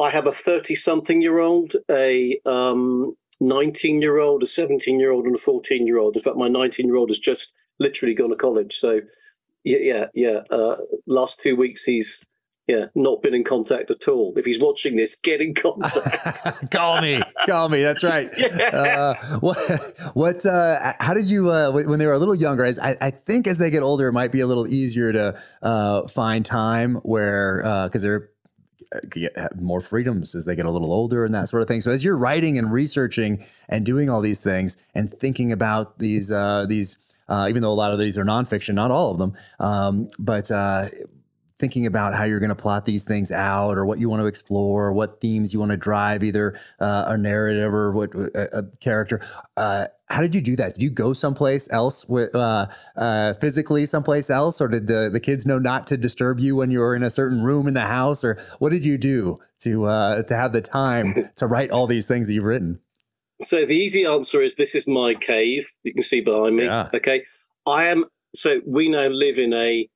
I 0.00 0.10
have 0.10 0.26
a 0.26 0.32
30 0.32 0.74
something 0.74 1.20
year 1.20 1.38
old, 1.38 1.76
a 1.90 2.38
um, 2.46 3.14
19 3.40 4.00
year 4.00 4.18
old, 4.18 4.42
a 4.42 4.46
17 4.46 4.98
year 4.98 5.10
old, 5.10 5.26
and 5.26 5.34
a 5.34 5.38
14 5.38 5.86
year 5.86 5.98
old. 5.98 6.16
In 6.16 6.22
fact, 6.22 6.36
my 6.36 6.48
19 6.48 6.86
year 6.86 6.96
old 6.96 7.10
has 7.10 7.18
just 7.18 7.52
literally 7.78 8.14
gone 8.14 8.30
to 8.30 8.36
college. 8.36 8.78
So, 8.78 9.00
yeah, 9.64 9.78
yeah, 9.80 10.06
yeah. 10.14 10.40
Uh, 10.50 10.76
last 11.06 11.40
two 11.40 11.56
weeks, 11.56 11.84
he's 11.84 12.20
yeah 12.68 12.86
not 12.94 13.20
been 13.22 13.34
in 13.34 13.44
contact 13.44 13.90
at 13.90 14.06
all. 14.06 14.32
If 14.36 14.44
he's 14.44 14.58
watching 14.58 14.96
this, 14.96 15.16
get 15.16 15.40
in 15.40 15.54
contact. 15.54 16.70
call 16.70 17.00
me, 17.00 17.20
call 17.46 17.68
me. 17.68 17.82
That's 17.82 18.04
right. 18.04 18.30
Yeah. 18.38 19.14
Uh, 19.18 19.38
what? 19.38 19.94
What? 20.14 20.46
Uh, 20.46 20.92
how 21.00 21.14
did 21.14 21.28
you 21.28 21.50
uh, 21.50 21.70
when 21.70 21.98
they 21.98 22.06
were 22.06 22.12
a 22.12 22.18
little 22.18 22.34
younger? 22.34 22.64
As 22.64 22.78
I, 22.78 22.96
I, 23.00 23.10
think 23.10 23.46
as 23.46 23.58
they 23.58 23.70
get 23.70 23.82
older, 23.82 24.08
it 24.08 24.12
might 24.12 24.30
be 24.30 24.40
a 24.40 24.46
little 24.46 24.66
easier 24.66 25.12
to 25.12 25.40
uh, 25.62 26.06
find 26.08 26.44
time 26.44 26.96
where 26.96 27.58
because 27.86 28.02
uh, 28.04 28.06
they're 28.06 28.30
get 29.10 29.32
more 29.60 29.80
freedoms 29.80 30.34
as 30.34 30.44
they 30.44 30.56
get 30.56 30.66
a 30.66 30.70
little 30.70 30.92
older 30.92 31.24
and 31.24 31.34
that 31.34 31.48
sort 31.48 31.62
of 31.62 31.68
thing. 31.68 31.80
So 31.80 31.90
as 31.90 32.04
you're 32.04 32.16
writing 32.16 32.58
and 32.58 32.72
researching 32.72 33.44
and 33.68 33.84
doing 33.84 34.10
all 34.10 34.20
these 34.20 34.42
things 34.42 34.76
and 34.94 35.12
thinking 35.12 35.52
about 35.52 35.98
these 35.98 36.30
uh, 36.30 36.66
these, 36.68 36.98
uh, 37.28 37.46
even 37.48 37.62
though 37.62 37.72
a 37.72 37.74
lot 37.74 37.92
of 37.92 37.98
these 37.98 38.18
are 38.18 38.24
nonfiction, 38.24 38.74
not 38.74 38.90
all 38.90 39.10
of 39.10 39.18
them, 39.18 39.34
um, 39.60 40.08
but 40.18 40.50
uh, 40.50 40.88
thinking 41.58 41.86
about 41.86 42.12
how 42.12 42.24
you're 42.24 42.40
going 42.40 42.48
to 42.48 42.56
plot 42.56 42.84
these 42.84 43.04
things 43.04 43.30
out 43.30 43.78
or 43.78 43.86
what 43.86 44.00
you 44.00 44.08
want 44.08 44.20
to 44.20 44.26
explore, 44.26 44.92
what 44.92 45.20
themes 45.20 45.52
you 45.52 45.60
want 45.60 45.70
to 45.70 45.76
drive, 45.76 46.24
either 46.24 46.58
uh, 46.80 47.04
a 47.06 47.16
narrative 47.16 47.72
or 47.72 47.92
what 47.92 48.12
a, 48.14 48.58
a 48.58 48.62
character. 48.78 49.24
Uh, 49.56 49.86
how 50.12 50.20
did 50.20 50.34
you 50.34 50.42
do 50.42 50.54
that? 50.56 50.74
Did 50.74 50.82
you 50.82 50.90
go 50.90 51.14
someplace 51.14 51.70
else 51.70 52.06
with 52.06 52.34
uh, 52.34 52.66
uh, 52.96 53.32
physically 53.34 53.86
someplace 53.86 54.28
else, 54.28 54.60
or 54.60 54.68
did 54.68 54.86
the, 54.86 55.08
the 55.10 55.18
kids 55.18 55.46
know 55.46 55.58
not 55.58 55.86
to 55.86 55.96
disturb 55.96 56.38
you 56.38 56.54
when 56.54 56.70
you 56.70 56.80
were 56.80 56.94
in 56.94 57.02
a 57.02 57.08
certain 57.08 57.42
room 57.42 57.66
in 57.66 57.72
the 57.72 57.86
house, 57.86 58.22
or 58.22 58.38
what 58.58 58.70
did 58.72 58.84
you 58.84 58.98
do 58.98 59.38
to 59.60 59.86
uh, 59.86 60.22
to 60.24 60.36
have 60.36 60.52
the 60.52 60.60
time 60.60 61.30
to 61.36 61.46
write 61.46 61.70
all 61.70 61.86
these 61.86 62.06
things 62.06 62.26
that 62.26 62.34
you've 62.34 62.44
written? 62.44 62.78
So 63.42 63.64
the 63.64 63.74
easy 63.74 64.04
answer 64.04 64.42
is 64.42 64.54
this 64.54 64.74
is 64.74 64.86
my 64.86 65.14
cave. 65.14 65.66
You 65.82 65.94
can 65.94 66.02
see 66.02 66.20
behind 66.20 66.56
me. 66.56 66.64
Yeah. 66.64 66.90
Okay, 66.92 67.24
I 67.66 67.86
am. 67.86 68.04
So 68.34 68.60
we 68.66 68.90
now 68.90 69.08
live 69.08 69.38
in 69.38 69.54
a 69.54 69.88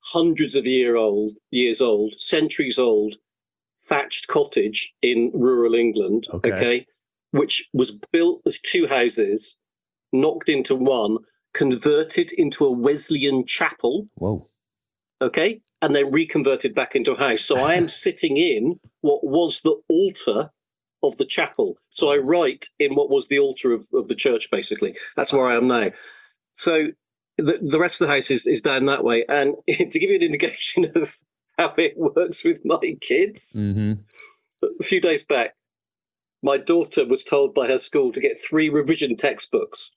hundreds 0.00 0.54
of 0.54 0.64
year 0.64 0.96
old 0.96 1.34
years 1.50 1.82
old, 1.82 2.18
centuries 2.18 2.78
old 2.78 3.16
thatched 3.90 4.26
cottage 4.26 4.90
in 5.02 5.30
rural 5.34 5.74
England. 5.74 6.28
Okay. 6.32 6.52
okay 6.52 6.86
which 7.32 7.64
was 7.72 7.92
built 8.12 8.42
as 8.46 8.58
two 8.58 8.86
houses, 8.86 9.56
knocked 10.12 10.48
into 10.48 10.74
one, 10.74 11.18
converted 11.54 12.32
into 12.32 12.64
a 12.64 12.70
Wesleyan 12.70 13.46
chapel. 13.46 14.06
Whoa. 14.14 14.48
Okay. 15.20 15.60
And 15.82 15.94
then 15.94 16.10
reconverted 16.10 16.74
back 16.74 16.94
into 16.94 17.12
a 17.12 17.18
house. 17.18 17.42
So 17.42 17.58
I 17.58 17.74
am 17.74 17.88
sitting 18.06 18.36
in 18.36 18.78
what 19.00 19.24
was 19.24 19.60
the 19.62 19.80
altar 19.88 20.50
of 21.02 21.16
the 21.16 21.24
chapel. 21.24 21.76
So 21.90 22.10
I 22.10 22.16
write 22.16 22.68
in 22.78 22.94
what 22.94 23.10
was 23.10 23.28
the 23.28 23.38
altar 23.38 23.72
of, 23.72 23.86
of 23.94 24.08
the 24.08 24.14
church, 24.14 24.48
basically. 24.50 24.94
That's 25.16 25.32
where 25.32 25.46
I 25.46 25.56
am 25.56 25.66
now. 25.66 25.90
So 26.54 26.88
the, 27.38 27.58
the 27.62 27.78
rest 27.78 28.00
of 28.00 28.06
the 28.06 28.14
house 28.14 28.30
is, 28.30 28.46
is 28.46 28.60
down 28.60 28.86
that 28.86 29.04
way. 29.04 29.24
And 29.28 29.54
to 29.68 29.98
give 29.98 30.10
you 30.10 30.16
an 30.16 30.22
indication 30.22 30.92
of 30.94 31.16
how 31.58 31.74
it 31.78 31.94
works 31.96 32.44
with 32.44 32.64
my 32.64 32.96
kids, 33.00 33.52
mm-hmm. 33.56 33.94
a 34.80 34.84
few 34.84 35.00
days 35.00 35.22
back, 35.22 35.54
my 36.42 36.56
daughter 36.56 37.04
was 37.04 37.24
told 37.24 37.54
by 37.54 37.66
her 37.68 37.78
school 37.78 38.12
to 38.12 38.20
get 38.20 38.42
three 38.42 38.68
revision 38.68 39.16
textbooks. 39.16 39.90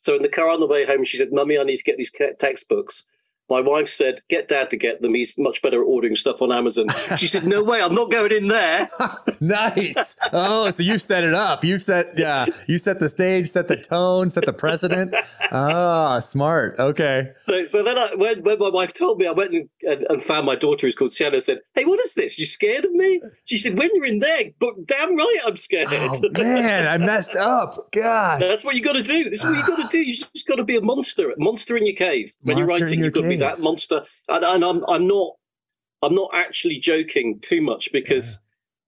So 0.00 0.14
in 0.16 0.22
the 0.22 0.28
car 0.28 0.48
on 0.48 0.60
the 0.60 0.66
way 0.66 0.86
home, 0.86 1.04
she 1.04 1.18
said, 1.18 1.32
Mummy, 1.32 1.58
I 1.58 1.64
need 1.64 1.76
to 1.76 1.84
get 1.84 1.98
these 1.98 2.12
textbooks. 2.38 3.04
My 3.50 3.60
wife 3.60 3.88
said, 3.88 4.22
"Get 4.28 4.48
Dad 4.48 4.70
to 4.70 4.76
get 4.76 5.02
them. 5.02 5.14
He's 5.14 5.34
much 5.36 5.60
better 5.60 5.82
at 5.82 5.86
ordering 5.86 6.14
stuff 6.14 6.40
on 6.40 6.52
Amazon." 6.52 6.86
She 7.16 7.26
said, 7.26 7.46
"No 7.46 7.62
way, 7.62 7.82
I'm 7.82 7.94
not 7.94 8.10
going 8.10 8.30
in 8.30 8.46
there." 8.46 8.88
nice. 9.40 10.16
Oh, 10.32 10.70
so 10.70 10.82
you 10.82 10.98
set 10.98 11.24
it 11.24 11.34
up. 11.34 11.64
You 11.64 11.78
set 11.78 12.16
yeah. 12.16 12.46
You 12.68 12.78
set 12.78 13.00
the 13.00 13.08
stage, 13.08 13.48
set 13.48 13.68
the 13.68 13.76
tone, 13.76 14.30
set 14.30 14.46
the 14.46 14.52
precedent. 14.52 15.14
Ah, 15.52 16.16
oh, 16.16 16.20
smart. 16.20 16.76
Okay. 16.78 17.32
So 17.42 17.64
so 17.64 17.82
then 17.82 17.98
I, 17.98 18.14
when 18.14 18.42
when 18.44 18.58
my 18.58 18.68
wife 18.68 18.94
told 18.94 19.18
me, 19.18 19.26
I 19.26 19.32
went 19.32 19.52
and, 19.52 19.68
and, 19.82 20.06
and 20.08 20.22
found 20.22 20.46
my 20.46 20.54
daughter 20.54 20.86
who's 20.86 20.94
called 20.94 21.12
Sienna. 21.12 21.40
Said, 21.40 21.58
"Hey, 21.74 21.84
what 21.84 21.98
is 22.00 22.14
this? 22.14 22.38
You 22.38 22.46
scared 22.46 22.84
of 22.84 22.92
me?" 22.92 23.20
She 23.46 23.58
said, 23.58 23.76
"When 23.76 23.90
you're 23.94 24.04
in 24.04 24.20
there, 24.20 24.44
but 24.60 24.86
damn 24.86 25.16
right, 25.16 25.40
I'm 25.44 25.56
scared." 25.56 25.88
Oh, 25.90 26.20
man, 26.38 26.86
I 26.86 26.98
messed 26.98 27.34
up. 27.34 27.90
God. 27.90 28.40
That's 28.40 28.62
what 28.62 28.76
you 28.76 28.82
got 28.82 28.92
to 28.92 29.02
do. 29.02 29.28
This 29.28 29.40
is 29.40 29.44
what 29.44 29.56
you 29.56 29.66
got 29.66 29.76
to 29.76 29.88
do. 29.90 29.98
You 29.98 30.16
just 30.16 30.46
got 30.46 30.56
to 30.56 30.64
be 30.64 30.76
a 30.76 30.80
monster, 30.80 31.34
monster 31.36 31.76
in 31.76 31.86
your 31.86 31.96
cave. 31.96 32.32
When 32.42 32.56
monster 32.56 32.76
you're 32.76 32.86
writing, 32.86 33.04
you've 33.04 33.12
got 33.12 33.22
to 33.22 33.28
be 33.28 33.39
that 33.40 33.60
monster. 33.60 34.04
And, 34.28 34.44
and, 34.44 34.64
I'm 34.64 34.84
I'm 34.88 35.06
not 35.06 35.32
I'm 36.02 36.14
not 36.14 36.30
actually 36.34 36.78
joking 36.78 37.40
too 37.40 37.60
much 37.60 37.90
because. 37.92 38.32
Yeah. 38.32 38.38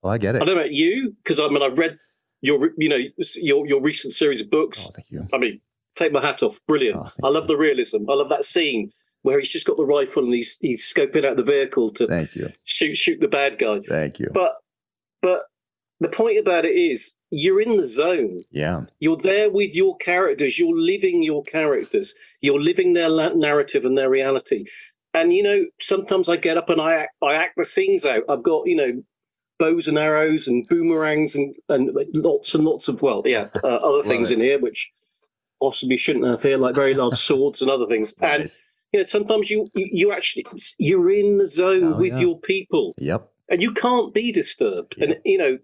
Well, 0.02 0.12
I 0.12 0.18
get 0.18 0.34
it. 0.34 0.42
I 0.42 0.44
don't 0.44 0.56
know 0.56 0.60
about 0.60 0.72
you 0.72 1.14
because 1.22 1.38
I 1.38 1.46
mean 1.48 1.62
I've 1.62 1.78
read 1.78 1.96
your 2.40 2.70
you 2.76 2.88
know 2.88 2.98
your 3.36 3.66
your 3.66 3.80
recent 3.80 4.14
series 4.14 4.40
of 4.40 4.50
books. 4.50 4.84
Oh, 4.86 4.90
thank 4.94 5.10
you. 5.10 5.28
I 5.32 5.38
mean, 5.38 5.60
take 5.94 6.12
my 6.12 6.20
hat 6.20 6.42
off. 6.42 6.58
Brilliant. 6.66 6.96
Oh, 6.98 7.10
I 7.22 7.28
love 7.28 7.44
you. 7.44 7.48
the 7.48 7.56
realism. 7.56 8.10
I 8.10 8.14
love 8.14 8.28
that 8.30 8.44
scene 8.44 8.92
where 9.22 9.38
he's 9.38 9.48
just 9.48 9.66
got 9.66 9.76
the 9.76 9.84
rifle 9.84 10.24
and 10.24 10.34
he's 10.34 10.58
he's 10.60 10.84
scoping 10.84 11.24
out 11.24 11.36
the 11.36 11.42
vehicle 11.42 11.90
to 11.92 12.06
thank 12.06 12.34
you 12.34 12.52
shoot 12.64 12.96
shoot 12.96 13.20
the 13.20 13.28
bad 13.28 13.58
guy. 13.58 13.80
Thank 13.88 14.18
you. 14.18 14.28
But 14.32 14.56
but 15.22 15.44
the 16.04 16.08
point 16.08 16.38
about 16.38 16.64
it 16.64 16.76
is 16.76 17.14
you're 17.30 17.60
in 17.60 17.76
the 17.76 17.86
zone. 17.86 18.40
Yeah. 18.50 18.82
You're 19.00 19.16
there 19.16 19.50
with 19.50 19.74
your 19.74 19.96
characters. 19.96 20.58
You're 20.58 20.78
living 20.78 21.22
your 21.22 21.42
characters. 21.42 22.14
You're 22.40 22.60
living 22.60 22.92
their 22.92 23.10
narrative 23.34 23.84
and 23.84 23.96
their 23.96 24.10
reality. 24.10 24.66
And 25.14 25.32
you 25.32 25.42
know, 25.42 25.66
sometimes 25.80 26.28
I 26.28 26.36
get 26.36 26.56
up 26.56 26.70
and 26.70 26.80
I 26.80 26.94
act, 26.94 27.14
I 27.22 27.34
act 27.34 27.54
the 27.56 27.64
scenes 27.64 28.04
out. 28.04 28.22
I've 28.28 28.42
got 28.42 28.66
you 28.66 28.76
know 28.76 29.02
bows 29.58 29.86
and 29.86 29.98
arrows 29.98 30.48
and 30.48 30.66
boomerangs 30.66 31.34
and 31.34 31.54
and 31.68 31.90
lots 32.14 32.54
and 32.54 32.64
lots 32.64 32.88
of 32.88 33.02
well, 33.02 33.22
yeah, 33.26 33.48
uh, 33.62 33.76
other 33.76 34.08
things 34.08 34.30
in 34.30 34.40
here 34.40 34.58
which 34.58 34.90
possibly 35.60 35.96
shouldn't 35.96 36.26
have 36.26 36.42
here, 36.42 36.56
like 36.56 36.74
very 36.74 36.94
large 36.94 37.18
swords 37.18 37.60
and 37.60 37.70
other 37.70 37.86
things. 37.86 38.14
Nice. 38.20 38.40
And 38.40 38.50
you 38.92 39.00
know, 39.00 39.06
sometimes 39.06 39.50
you 39.50 39.70
you 39.74 40.12
actually 40.12 40.46
you're 40.78 41.10
in 41.10 41.38
the 41.38 41.46
zone 41.46 41.94
oh, 41.94 41.96
with 41.96 42.14
yeah. 42.14 42.20
your 42.20 42.40
people. 42.40 42.94
Yep. 42.98 43.28
And 43.48 43.62
you 43.62 43.72
can't 43.72 44.14
be 44.14 44.32
disturbed. 44.32 44.96
And 44.98 45.18
you 45.24 45.36
know, 45.36 45.58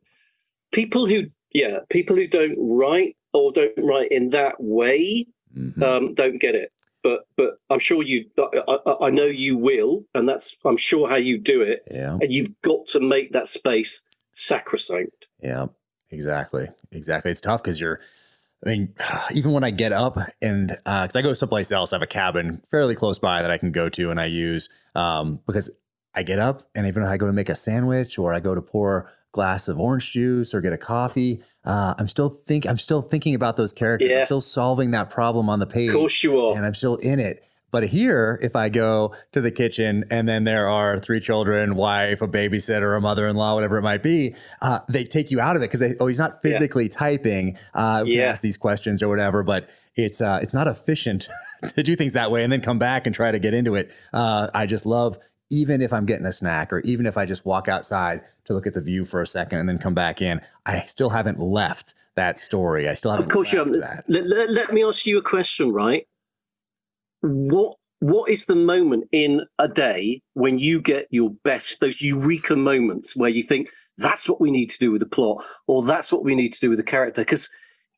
people 0.73 1.07
who 1.07 1.25
yeah, 1.53 1.81
people 1.91 2.17
who 2.17 2.27
don't 2.27 2.57
write 2.59 3.17
or 3.33 3.53
don't 3.53 3.73
write 3.79 4.13
in 4.13 4.31
that 4.31 4.57
way 4.59 5.27
mm-hmm. 5.57 5.83
um, 5.83 6.15
don't 6.15 6.41
get 6.41 6.55
it. 6.55 6.73
But 7.03 7.27
but 7.37 7.59
I'm 7.71 7.79
sure 7.79 8.03
you. 8.03 8.27
I, 8.39 8.95
I, 9.03 9.11
know 9.11 9.25
you 9.25 9.57
will, 9.57 10.05
and 10.15 10.29
that's 10.29 10.57
I'm 10.65 10.77
sure 10.77 11.09
how 11.09 11.17
you 11.17 11.39
do 11.39 11.63
it. 11.63 11.85
Yeah. 11.91 12.19
And 12.21 12.33
you've 12.33 12.61
got 12.63 12.87
to 12.89 13.01
make 13.01 13.33
that 13.33 13.49
space 13.49 14.03
sacrosanct. 14.35 15.29
Yeah. 15.41 15.67
Exactly. 16.11 16.69
Exactly. 16.91 17.31
It's 17.31 17.41
tough 17.41 17.63
because 17.63 17.81
you're. 17.81 18.01
I 18.65 18.71
mean, 18.71 18.95
even 19.33 19.53
when 19.53 19.63
I 19.65 19.71
get 19.71 19.93
up 19.93 20.19
and 20.43 20.69
because 20.69 21.17
uh, 21.17 21.19
I 21.19 21.23
go 21.23 21.35
someplace 21.35 21.71
else, 21.71 21.93
I 21.93 21.97
have 21.97 22.03
a 22.03 22.07
cabin 22.07 22.63
fairly 22.71 22.95
close 22.95 23.19
by 23.19 23.43
that 23.43 23.51
I 23.51 23.59
can 23.59 23.71
go 23.71 23.89
to 23.91 24.11
and 24.11 24.21
I 24.21 24.27
use 24.27 24.69
um, 24.95 25.41
because 25.47 25.71
I 26.15 26.25
get 26.25 26.39
up 26.41 26.65
and 26.75 26.87
even 26.87 27.05
if 27.05 27.09
I 27.09 27.17
go 27.17 27.27
to 27.27 27.33
make 27.33 27.49
a 27.49 27.55
sandwich 27.55 28.19
or 28.19 28.35
I 28.35 28.41
go 28.41 28.55
to 28.55 28.63
pour 28.63 29.13
glass 29.39 29.69
of 29.69 29.79
orange 29.79 30.11
juice 30.11 30.53
or 30.53 30.61
get 30.61 30.73
a 30.73 30.77
coffee. 30.77 31.41
Uh, 31.65 31.95
I'm 31.97 32.09
still 32.09 32.29
think 32.29 32.67
I'm 32.67 32.77
still 32.77 33.03
thinking 33.03 33.37
about 33.37 33.57
those 33.57 33.73
characters. 33.73 34.11
Yeah. 34.11 34.21
I'm 34.21 34.25
still 34.25 34.41
solving 34.41 34.91
that 34.91 35.11
problem 35.11 35.49
on 35.49 35.61
the 35.61 35.67
page. 35.67 35.91
Of 35.91 35.95
course 35.95 36.25
you 36.25 36.41
are. 36.41 36.57
And 36.57 36.67
I'm 36.67 36.75
still 36.75 36.97
in 36.97 37.21
it. 37.21 37.45
But 37.71 37.85
here, 37.87 38.41
if 38.43 38.57
I 38.57 38.69
go 38.69 39.15
to 39.31 39.41
the 39.41 39.53
kitchen 39.53 40.05
and 40.11 40.29
then 40.29 40.43
there 40.43 40.69
are 40.69 40.99
three 40.99 41.21
children, 41.21 41.77
wife, 41.77 42.21
a 42.21 42.27
babysitter, 42.27 42.97
a 42.97 43.01
mother-in-law, 43.01 43.55
whatever 43.55 43.79
it 43.79 43.83
might 43.83 44.03
be, 44.03 44.35
uh, 44.61 44.81
they 44.89 45.05
take 45.05 45.31
you 45.31 45.39
out 45.39 45.55
of 45.55 45.63
it 45.63 45.71
because 45.71 45.95
oh, 46.01 46.07
he's 46.09 46.19
not 46.19 46.43
physically 46.43 46.85
yeah. 46.85 46.97
typing. 46.97 47.59
Uh, 47.75 48.03
yeah. 48.05 48.25
ask 48.25 48.43
these 48.43 48.57
questions 48.57 49.05
or 49.05 49.09
whatever, 49.09 49.45
but 49.45 49.69
it's 49.95 50.21
uh, 50.21 50.41
it's 50.43 50.55
not 50.55 50.67
efficient 50.67 51.29
to 51.77 51.85
do 51.85 51.95
things 51.95 52.15
that 52.15 52.33
way 52.33 52.43
and 52.43 52.53
then 52.53 52.61
come 52.61 52.81
back 52.81 53.07
and 53.07 53.15
try 53.15 53.31
to 53.31 53.39
get 53.39 53.55
into 53.55 53.77
it. 53.77 53.93
Uh, 54.13 54.49
I 54.53 54.67
just 54.67 54.85
love 54.85 55.17
even 55.51 55.81
if 55.81 55.93
I'm 55.93 56.07
getting 56.07 56.27
a 56.27 56.33
snack 56.33 56.73
or 56.73 56.81
even 56.81 57.07
if 57.07 57.17
I 57.17 57.25
just 57.25 57.45
walk 57.47 57.69
outside 57.69 58.23
to 58.49 58.55
look 58.55 58.67
at 58.67 58.75
the 58.75 58.81
view 58.81 59.05
for 59.05 59.23
a 59.23 59.27
second 59.27 59.61
and 59.61 59.69
then 59.69 59.79
come 59.79 59.95
back 59.95 60.21
in, 60.21 60.41
I 60.67 60.85
still 60.87 61.11
haven't 61.11 61.39
left 61.39 61.95
that 62.17 62.39
story. 62.39 62.89
I 62.89 62.95
still 62.95 63.13
haven't. 63.13 63.27
Of 63.27 63.33
course, 63.33 63.53
you 63.53 63.59
haven't. 63.59 63.79
Let, 63.79 64.27
let, 64.27 64.51
let, 64.51 64.73
me 64.73 64.85
ask 64.85 65.07
you 65.07 65.19
a 65.19 65.23
question, 65.23 65.73
right? 65.73 66.07
What 67.21 67.77
What 68.01 68.31
is 68.31 68.47
the 68.47 68.57
moment 68.57 69.05
in 69.13 69.43
a 69.59 69.69
day 69.69 70.23
when 70.35 70.59
you 70.59 70.81
get 70.81 71.07
your 71.11 71.31
best, 71.45 71.81
those 71.81 72.03
eureka 72.03 72.57
moments 72.57 73.15
where 73.15 73.31
you 73.31 73.43
think 73.43 73.69
that's 73.97 74.29
what 74.29 74.41
we 74.41 74.51
need 74.51 74.71
to 74.71 74.79
do 74.79 74.91
with 74.91 75.01
the 75.01 75.07
plot, 75.07 75.45
or 75.67 75.85
that's 75.85 76.13
what 76.13 76.25
we 76.25 76.35
need 76.35 76.53
to 76.55 76.61
do 76.61 76.71
with 76.71 76.79
the 76.79 76.85
character? 76.85 77.23
Because 77.23 77.49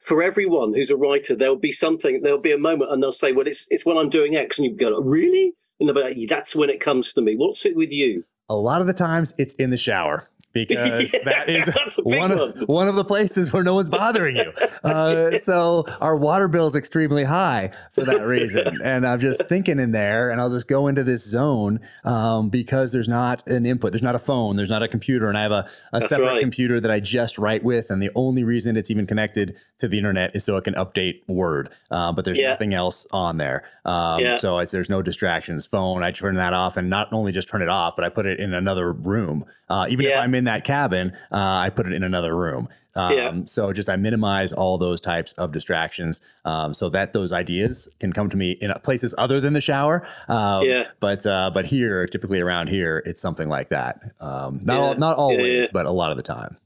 for 0.01 0.23
everyone 0.23 0.75
who's 0.75 0.91
a 0.91 0.97
writer, 0.97 1.35
there'll 1.35 1.57
be 1.57 1.73
something, 1.73 2.23
there'll 2.23 2.39
be 2.39 2.53
a 2.53 2.59
moment, 2.59 2.93
and 2.93 3.03
they'll 3.03 3.13
say, 3.13 3.33
"Well, 3.33 3.47
it's 3.47 3.67
it's 3.71 3.87
when 3.87 3.97
I'm 3.97 4.11
doing 4.11 4.37
X," 4.37 4.59
and 4.59 4.67
you 4.67 4.75
go, 4.77 5.01
"Really?" 5.01 5.55
And 5.79 5.89
they're 5.89 6.05
like, 6.05 6.29
that's 6.29 6.55
when 6.55 6.69
it 6.69 6.79
comes 6.79 7.15
to 7.15 7.23
me. 7.23 7.37
What's 7.37 7.65
it 7.65 7.75
with 7.75 7.91
you? 7.91 8.25
A 8.51 8.55
lot 8.55 8.83
of 8.83 8.87
the 8.87 8.93
times, 8.93 9.33
it's 9.39 9.55
in 9.55 9.71
the 9.71 9.79
shower 9.79 10.29
because 10.53 11.13
yeah, 11.15 11.25
that 11.25 11.49
is 11.49 11.97
one 12.03 12.33
of, 12.33 12.69
one 12.69 12.89
of 12.89 12.97
the 12.97 13.05
places 13.05 13.53
where 13.53 13.63
no 13.63 13.75
one's 13.75 13.91
bothering 13.91 14.37
you. 14.37 14.53
Uh, 14.83 15.37
so 15.39 15.85
our 16.01 16.17
water 16.17 16.49
bill 16.49 16.67
is 16.67 16.75
extremely 16.75 17.23
high 17.23 17.71
for 17.93 18.03
that 18.03 18.23
reason. 18.23 18.81
and 18.85 19.07
I'm 19.07 19.21
just 19.21 19.47
thinking 19.47 19.79
in 19.79 19.93
there, 19.93 20.31
and 20.31 20.41
I'll 20.41 20.49
just 20.49 20.69
go 20.69 20.89
into 20.89 21.05
this 21.05 21.23
zone 21.23 21.81
um, 22.05 22.49
because 22.49 22.91
there's 22.91 23.09
not 23.09 23.47
an 23.47 23.67
input, 23.67 23.93
there's 23.93 24.03
not 24.03 24.15
a 24.15 24.19
phone, 24.19 24.57
there's 24.57 24.71
not 24.71 24.83
a 24.83 24.89
computer, 24.89 25.29
and 25.29 25.37
I 25.37 25.43
have 25.43 25.53
a, 25.53 25.69
a 25.93 26.01
separate 26.01 26.27
right. 26.27 26.41
computer 26.41 26.81
that 26.81 26.91
I 26.91 26.99
just 26.99 27.37
write 27.37 27.63
with, 27.63 27.91
and 27.91 28.03
the 28.03 28.11
only 28.15 28.43
reason 28.43 28.77
it's 28.77 28.91
even 28.91 29.07
connected 29.07 29.57
to 29.81 29.89
the 29.89 29.99
internet 29.99 30.35
is 30.35 30.45
so 30.45 30.57
it 30.57 30.65
can 30.65 30.75
update 30.75 31.27
Word. 31.29 31.71
Uh, 31.91 32.13
but 32.13 32.25
there's 32.25 32.39
yeah. 32.39 32.51
nothing 32.51 32.75
else 32.75 33.07
on 33.11 33.37
there. 33.37 33.65
Um, 33.85 34.21
yeah. 34.21 34.39
So 34.39 34.65
there's 34.65 34.91
no 34.91 35.03
distractions. 35.03 35.67
Phone, 35.67 36.03
I 36.03 36.11
turn 36.11 36.37
that 36.37 36.53
off, 36.53 36.77
and 36.77 36.89
not 36.89 37.13
only 37.13 37.33
just 37.33 37.49
turn 37.49 37.63
it 37.63 37.69
off, 37.69 37.97
but 37.97 38.05
I 38.05 38.09
put 38.09 38.27
it 38.27 38.41
in 38.41 38.55
another 38.55 38.93
room. 38.93 39.45
Uh, 39.69 39.87
even 39.89 40.07
if 40.07 40.17
I'm 40.17 40.35
in 40.35 40.45
that 40.45 40.65
cabin, 40.65 41.13
uh, 41.33 41.37
I 41.37 41.71
put 41.71 41.87
it 41.87 41.93
in 41.93 42.03
another 42.03 42.37
room. 42.37 42.69
Um, 42.97 43.17
yeah. 43.17 43.33
So 43.45 43.73
just 43.73 43.89
I 43.89 43.97
minimize 43.97 44.53
all 44.53 44.77
those 44.77 45.01
types 45.01 45.33
of 45.35 45.53
distractions 45.53 46.21
um, 46.45 46.75
so 46.75 46.89
that 46.91 47.13
those 47.13 47.33
ideas 47.33 47.89
can 48.01 48.13
come 48.13 48.29
to 48.31 48.37
me 48.37 48.53
in 48.61 48.73
places 48.83 49.15
other 49.17 49.41
than 49.41 49.53
the 49.53 49.61
shower. 49.61 50.07
Um, 50.29 50.65
yeah. 50.65 50.89
But 50.99 51.25
uh, 51.25 51.51
but 51.53 51.67
here, 51.67 52.07
typically 52.07 52.41
around 52.41 52.69
here, 52.69 53.03
it's 53.07 53.21
something 53.21 53.49
like 53.49 53.69
that. 53.69 54.13
Um, 54.21 54.61
not 54.65 54.75
yeah. 54.75 54.81
all, 54.81 54.95
not 54.97 55.17
always, 55.17 55.47
yeah, 55.47 55.61
yeah. 55.63 55.69
but 55.73 55.87
a 55.87 55.91
lot 55.91 56.11
of 56.11 56.17
the 56.17 56.23
time. 56.23 56.57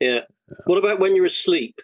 Yeah. 0.00 0.20
What 0.64 0.78
about 0.78 0.98
when 1.00 1.16
you're 1.16 1.26
asleep? 1.26 1.80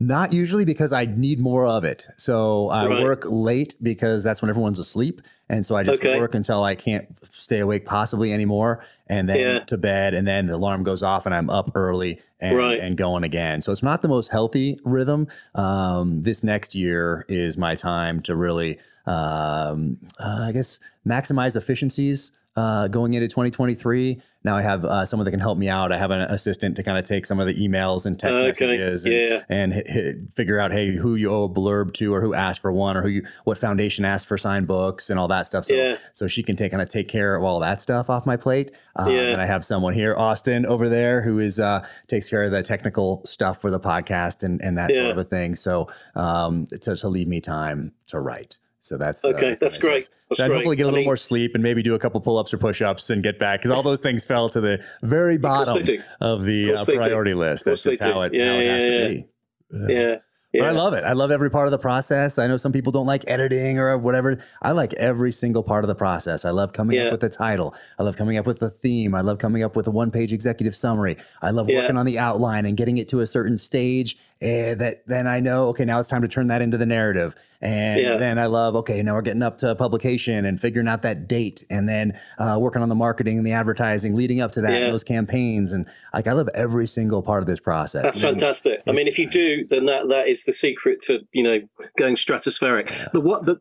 Not 0.00 0.32
usually 0.32 0.64
because 0.64 0.92
I 0.92 1.06
need 1.06 1.40
more 1.40 1.66
of 1.66 1.84
it. 1.84 2.06
So 2.16 2.68
I 2.68 2.86
right. 2.86 3.02
work 3.02 3.24
late 3.26 3.74
because 3.82 4.22
that's 4.22 4.40
when 4.40 4.48
everyone's 4.48 4.78
asleep. 4.78 5.22
And 5.48 5.66
so 5.66 5.74
I 5.76 5.82
just 5.82 5.98
okay. 5.98 6.20
work 6.20 6.36
until 6.36 6.62
I 6.62 6.76
can't 6.76 7.08
stay 7.30 7.58
awake 7.58 7.84
possibly 7.84 8.32
anymore 8.32 8.84
and 9.08 9.28
then 9.28 9.40
yeah. 9.40 9.58
to 9.60 9.76
bed. 9.76 10.14
And 10.14 10.26
then 10.26 10.46
the 10.46 10.54
alarm 10.54 10.84
goes 10.84 11.02
off 11.02 11.26
and 11.26 11.34
I'm 11.34 11.50
up 11.50 11.72
early 11.74 12.20
and, 12.38 12.56
right. 12.56 12.78
and 12.78 12.96
going 12.96 13.24
again. 13.24 13.60
So 13.60 13.72
it's 13.72 13.82
not 13.82 14.02
the 14.02 14.08
most 14.08 14.28
healthy 14.28 14.78
rhythm. 14.84 15.26
Um, 15.56 16.22
this 16.22 16.44
next 16.44 16.76
year 16.76 17.24
is 17.28 17.58
my 17.58 17.74
time 17.74 18.20
to 18.20 18.36
really, 18.36 18.78
um, 19.06 19.98
uh, 20.20 20.44
I 20.46 20.52
guess, 20.52 20.78
maximize 21.06 21.56
efficiencies 21.56 22.30
uh, 22.58 22.88
going 22.88 23.14
into 23.14 23.28
2023. 23.28 24.20
Now 24.42 24.56
I 24.56 24.62
have 24.62 24.84
uh, 24.84 25.04
someone 25.04 25.24
that 25.24 25.30
can 25.30 25.38
help 25.38 25.58
me 25.58 25.68
out. 25.68 25.92
I 25.92 25.98
have 25.98 26.10
an 26.10 26.22
assistant 26.22 26.74
to 26.76 26.82
kind 26.82 26.98
of 26.98 27.04
take 27.04 27.24
some 27.24 27.38
of 27.38 27.46
the 27.46 27.54
emails 27.54 28.04
and 28.04 28.18
text 28.18 28.40
okay. 28.40 28.48
messages 28.48 29.04
and, 29.04 29.14
yeah. 29.14 29.42
and 29.48 29.72
hit, 29.72 29.88
hit, 29.88 30.16
figure 30.34 30.58
out, 30.58 30.72
hey, 30.72 30.96
who 30.96 31.14
you 31.14 31.30
owe 31.30 31.44
a 31.44 31.48
blurb 31.48 31.94
to, 31.94 32.12
or 32.12 32.20
who 32.20 32.34
asked 32.34 32.60
for 32.60 32.72
one, 32.72 32.96
or 32.96 33.02
who 33.02 33.08
you, 33.08 33.26
what 33.44 33.58
foundation 33.58 34.04
asked 34.04 34.26
for 34.26 34.36
signed 34.36 34.66
books 34.66 35.08
and 35.08 35.20
all 35.20 35.28
that 35.28 35.46
stuff. 35.46 35.66
So, 35.66 35.74
yeah. 35.74 35.96
so 36.14 36.26
she 36.26 36.42
can 36.42 36.56
take 36.56 36.72
kind 36.72 36.82
of 36.82 36.88
take 36.88 37.06
care 37.06 37.36
of 37.36 37.44
all 37.44 37.60
that 37.60 37.80
stuff 37.80 38.10
off 38.10 38.26
my 38.26 38.36
plate. 38.36 38.72
Um, 38.96 39.12
yeah. 39.12 39.32
And 39.32 39.40
I 39.40 39.46
have 39.46 39.64
someone 39.64 39.94
here, 39.94 40.16
Austin, 40.16 40.66
over 40.66 40.88
there, 40.88 41.22
who 41.22 41.38
is 41.38 41.60
uh, 41.60 41.86
takes 42.08 42.28
care 42.28 42.42
of 42.42 42.50
the 42.50 42.62
technical 42.64 43.22
stuff 43.24 43.60
for 43.60 43.70
the 43.70 43.80
podcast 43.80 44.42
and 44.42 44.60
and 44.62 44.76
that 44.78 44.90
yeah. 44.90 45.02
sort 45.02 45.10
of 45.12 45.18
a 45.18 45.24
thing. 45.24 45.54
So 45.54 45.88
um, 46.16 46.66
to, 46.66 46.96
to 46.96 47.08
leave 47.08 47.28
me 47.28 47.40
time 47.40 47.92
to 48.08 48.18
write. 48.18 48.58
So 48.88 48.96
that's 48.96 49.20
the, 49.20 49.28
okay. 49.28 49.48
That's, 49.48 49.60
that's 49.60 49.78
great. 49.78 50.08
That's 50.28 50.38
so 50.38 50.46
great. 50.46 50.56
hopefully 50.56 50.76
get 50.76 50.84
a 50.84 50.86
little 50.86 50.98
I 50.98 51.00
mean, 51.00 51.06
more 51.06 51.16
sleep 51.16 51.52
and 51.54 51.62
maybe 51.62 51.82
do 51.82 51.94
a 51.94 51.98
couple 51.98 52.20
pull 52.20 52.38
ups 52.38 52.52
or 52.52 52.58
push 52.58 52.82
ups 52.82 53.10
and 53.10 53.22
get 53.22 53.38
back 53.38 53.60
because 53.60 53.70
all 53.70 53.82
those 53.82 54.00
things 54.00 54.24
fell 54.24 54.48
to 54.50 54.60
the 54.60 54.84
very 55.02 55.38
bottom 55.38 55.86
of 56.20 56.44
the 56.44 56.74
uh, 56.74 56.84
priority 56.84 57.34
list. 57.34 57.64
That's 57.64 57.82
just 57.82 58.02
how 58.02 58.22
it, 58.22 58.34
yeah, 58.34 58.52
how 58.52 58.58
it 58.58 58.66
has 58.66 58.84
yeah, 58.84 58.90
to 58.90 59.08
be. 59.08 59.92
Yeah. 59.92 60.16
Yeah. 60.52 60.62
But 60.62 60.68
I 60.70 60.72
love 60.72 60.94
it. 60.94 61.04
I 61.04 61.12
love 61.12 61.30
every 61.30 61.50
part 61.50 61.66
of 61.66 61.72
the 61.72 61.78
process. 61.78 62.38
I 62.38 62.46
know 62.46 62.56
some 62.56 62.72
people 62.72 62.90
don't 62.90 63.06
like 63.06 63.22
editing 63.28 63.78
or 63.78 63.98
whatever. 63.98 64.38
I 64.62 64.72
like 64.72 64.94
every 64.94 65.30
single 65.30 65.62
part 65.62 65.84
of 65.84 65.88
the 65.88 65.94
process. 65.94 66.46
I 66.46 66.50
love 66.50 66.72
coming 66.72 66.96
yeah. 66.96 67.06
up 67.06 67.12
with 67.12 67.20
the 67.20 67.28
title. 67.28 67.74
I 67.98 68.02
love 68.02 68.16
coming 68.16 68.38
up 68.38 68.46
with 68.46 68.58
the 68.58 68.70
theme. 68.70 69.14
I 69.14 69.20
love 69.20 69.38
coming 69.38 69.62
up 69.62 69.76
with 69.76 69.86
a 69.88 69.90
one 69.90 70.10
page 70.10 70.32
executive 70.32 70.74
summary. 70.74 71.18
I 71.42 71.50
love 71.50 71.68
yeah. 71.68 71.80
working 71.80 71.98
on 71.98 72.06
the 72.06 72.18
outline 72.18 72.64
and 72.64 72.78
getting 72.78 72.96
it 72.96 73.08
to 73.08 73.20
a 73.20 73.26
certain 73.26 73.58
stage 73.58 74.16
eh, 74.40 74.72
that 74.74 75.06
then 75.06 75.26
I 75.26 75.38
know, 75.38 75.68
okay, 75.68 75.84
now 75.84 76.00
it's 76.00 76.08
time 76.08 76.22
to 76.22 76.28
turn 76.28 76.46
that 76.46 76.62
into 76.62 76.78
the 76.78 76.86
narrative. 76.86 77.34
And 77.60 78.00
yeah. 78.00 78.16
then 78.16 78.38
I 78.38 78.46
love, 78.46 78.76
okay, 78.76 79.02
now 79.02 79.14
we're 79.14 79.22
getting 79.22 79.42
up 79.42 79.58
to 79.58 79.74
publication 79.74 80.44
and 80.44 80.60
figuring 80.60 80.86
out 80.86 81.02
that 81.02 81.26
date 81.26 81.64
and 81.70 81.88
then 81.88 82.18
uh, 82.38 82.56
working 82.60 82.82
on 82.82 82.88
the 82.88 82.94
marketing 82.94 83.36
and 83.36 83.46
the 83.46 83.52
advertising 83.52 84.14
leading 84.14 84.40
up 84.40 84.52
to 84.52 84.60
that, 84.60 84.72
yeah. 84.72 84.90
those 84.90 85.02
campaigns. 85.02 85.72
And 85.72 85.86
like, 86.14 86.28
I 86.28 86.32
love 86.32 86.48
every 86.54 86.86
single 86.86 87.20
part 87.20 87.42
of 87.42 87.48
this 87.48 87.58
process. 87.58 88.04
That's 88.04 88.20
fantastic. 88.20 88.80
I 88.86 88.92
mean, 88.92 89.08
if 89.08 89.18
you 89.18 89.28
do, 89.28 89.66
then 89.68 89.86
that, 89.86 90.08
that 90.08 90.28
is 90.28 90.44
the 90.44 90.52
secret 90.52 91.02
to, 91.02 91.20
you 91.32 91.42
know, 91.42 91.60
going 91.98 92.14
stratospheric. 92.14 92.90
Yeah. 92.90 93.08
The, 93.12 93.20
what, 93.20 93.44
the, 93.44 93.56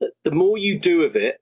the, 0.00 0.10
the 0.24 0.30
more 0.32 0.58
you 0.58 0.78
do 0.78 1.02
of 1.02 1.14
it, 1.14 1.40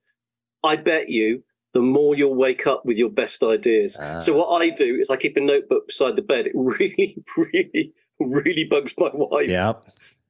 I 0.62 0.76
bet 0.76 1.08
you 1.08 1.42
the 1.76 1.82
more 1.82 2.14
you'll 2.14 2.34
wake 2.34 2.66
up 2.66 2.86
with 2.86 2.96
your 2.96 3.10
best 3.10 3.42
ideas. 3.42 3.98
Ah. 4.00 4.18
So 4.18 4.32
what 4.32 4.62
I 4.62 4.70
do 4.70 4.96
is 4.96 5.10
I 5.10 5.16
keep 5.16 5.36
a 5.36 5.40
notebook 5.40 5.88
beside 5.88 6.16
the 6.16 6.22
bed. 6.22 6.46
It 6.46 6.52
really, 6.54 7.22
really, 7.36 7.92
really 8.18 8.64
bugs 8.64 8.94
my 8.96 9.10
wife. 9.12 9.50
Yeah. 9.50 9.74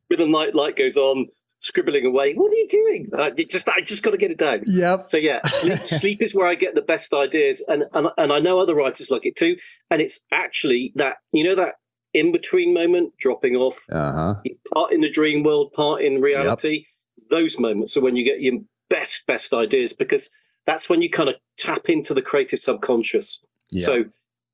When 0.08 0.18
the 0.18 0.26
night 0.26 0.56
light 0.56 0.76
goes 0.76 0.96
on, 0.96 1.28
scribbling 1.66 2.06
away. 2.06 2.34
What 2.34 2.52
are 2.52 2.56
you 2.56 2.68
doing? 2.68 3.10
You 3.36 3.44
just 3.44 3.68
I 3.68 3.80
just 3.80 4.02
got 4.02 4.12
to 4.12 4.16
get 4.16 4.30
it 4.30 4.38
down. 4.38 4.62
Yeah. 4.66 4.98
So 4.98 5.16
yeah, 5.16 5.46
sleep, 5.46 5.82
sleep, 5.84 6.22
is 6.22 6.34
where 6.34 6.46
I 6.46 6.54
get 6.54 6.74
the 6.74 6.82
best 6.82 7.12
ideas, 7.12 7.62
and, 7.68 7.84
and 7.92 8.08
and 8.16 8.32
I 8.32 8.38
know 8.38 8.60
other 8.60 8.74
writers 8.74 9.10
like 9.10 9.26
it 9.26 9.36
too. 9.36 9.56
And 9.90 10.00
it's 10.00 10.20
actually 10.32 10.92
that 10.96 11.16
you 11.32 11.44
know 11.44 11.54
that 11.56 11.74
in 12.14 12.32
between 12.32 12.72
moment, 12.72 13.12
dropping 13.18 13.56
off, 13.56 13.78
uh-huh. 13.92 14.36
part 14.72 14.92
in 14.92 15.00
the 15.00 15.10
dream 15.10 15.42
world, 15.42 15.72
part 15.72 16.02
in 16.02 16.20
reality. 16.20 16.70
Yep. 16.70 16.84
Those 17.28 17.58
moments 17.58 17.96
are 17.96 18.00
when 18.00 18.16
you 18.16 18.24
get 18.24 18.40
your 18.40 18.60
best 18.88 19.26
best 19.26 19.52
ideas 19.52 19.92
because 19.92 20.30
that's 20.64 20.88
when 20.88 21.02
you 21.02 21.10
kind 21.10 21.28
of 21.28 21.36
tap 21.58 21.88
into 21.88 22.14
the 22.14 22.22
creative 22.22 22.60
subconscious. 22.60 23.40
Yep. 23.70 23.84
So 23.84 24.04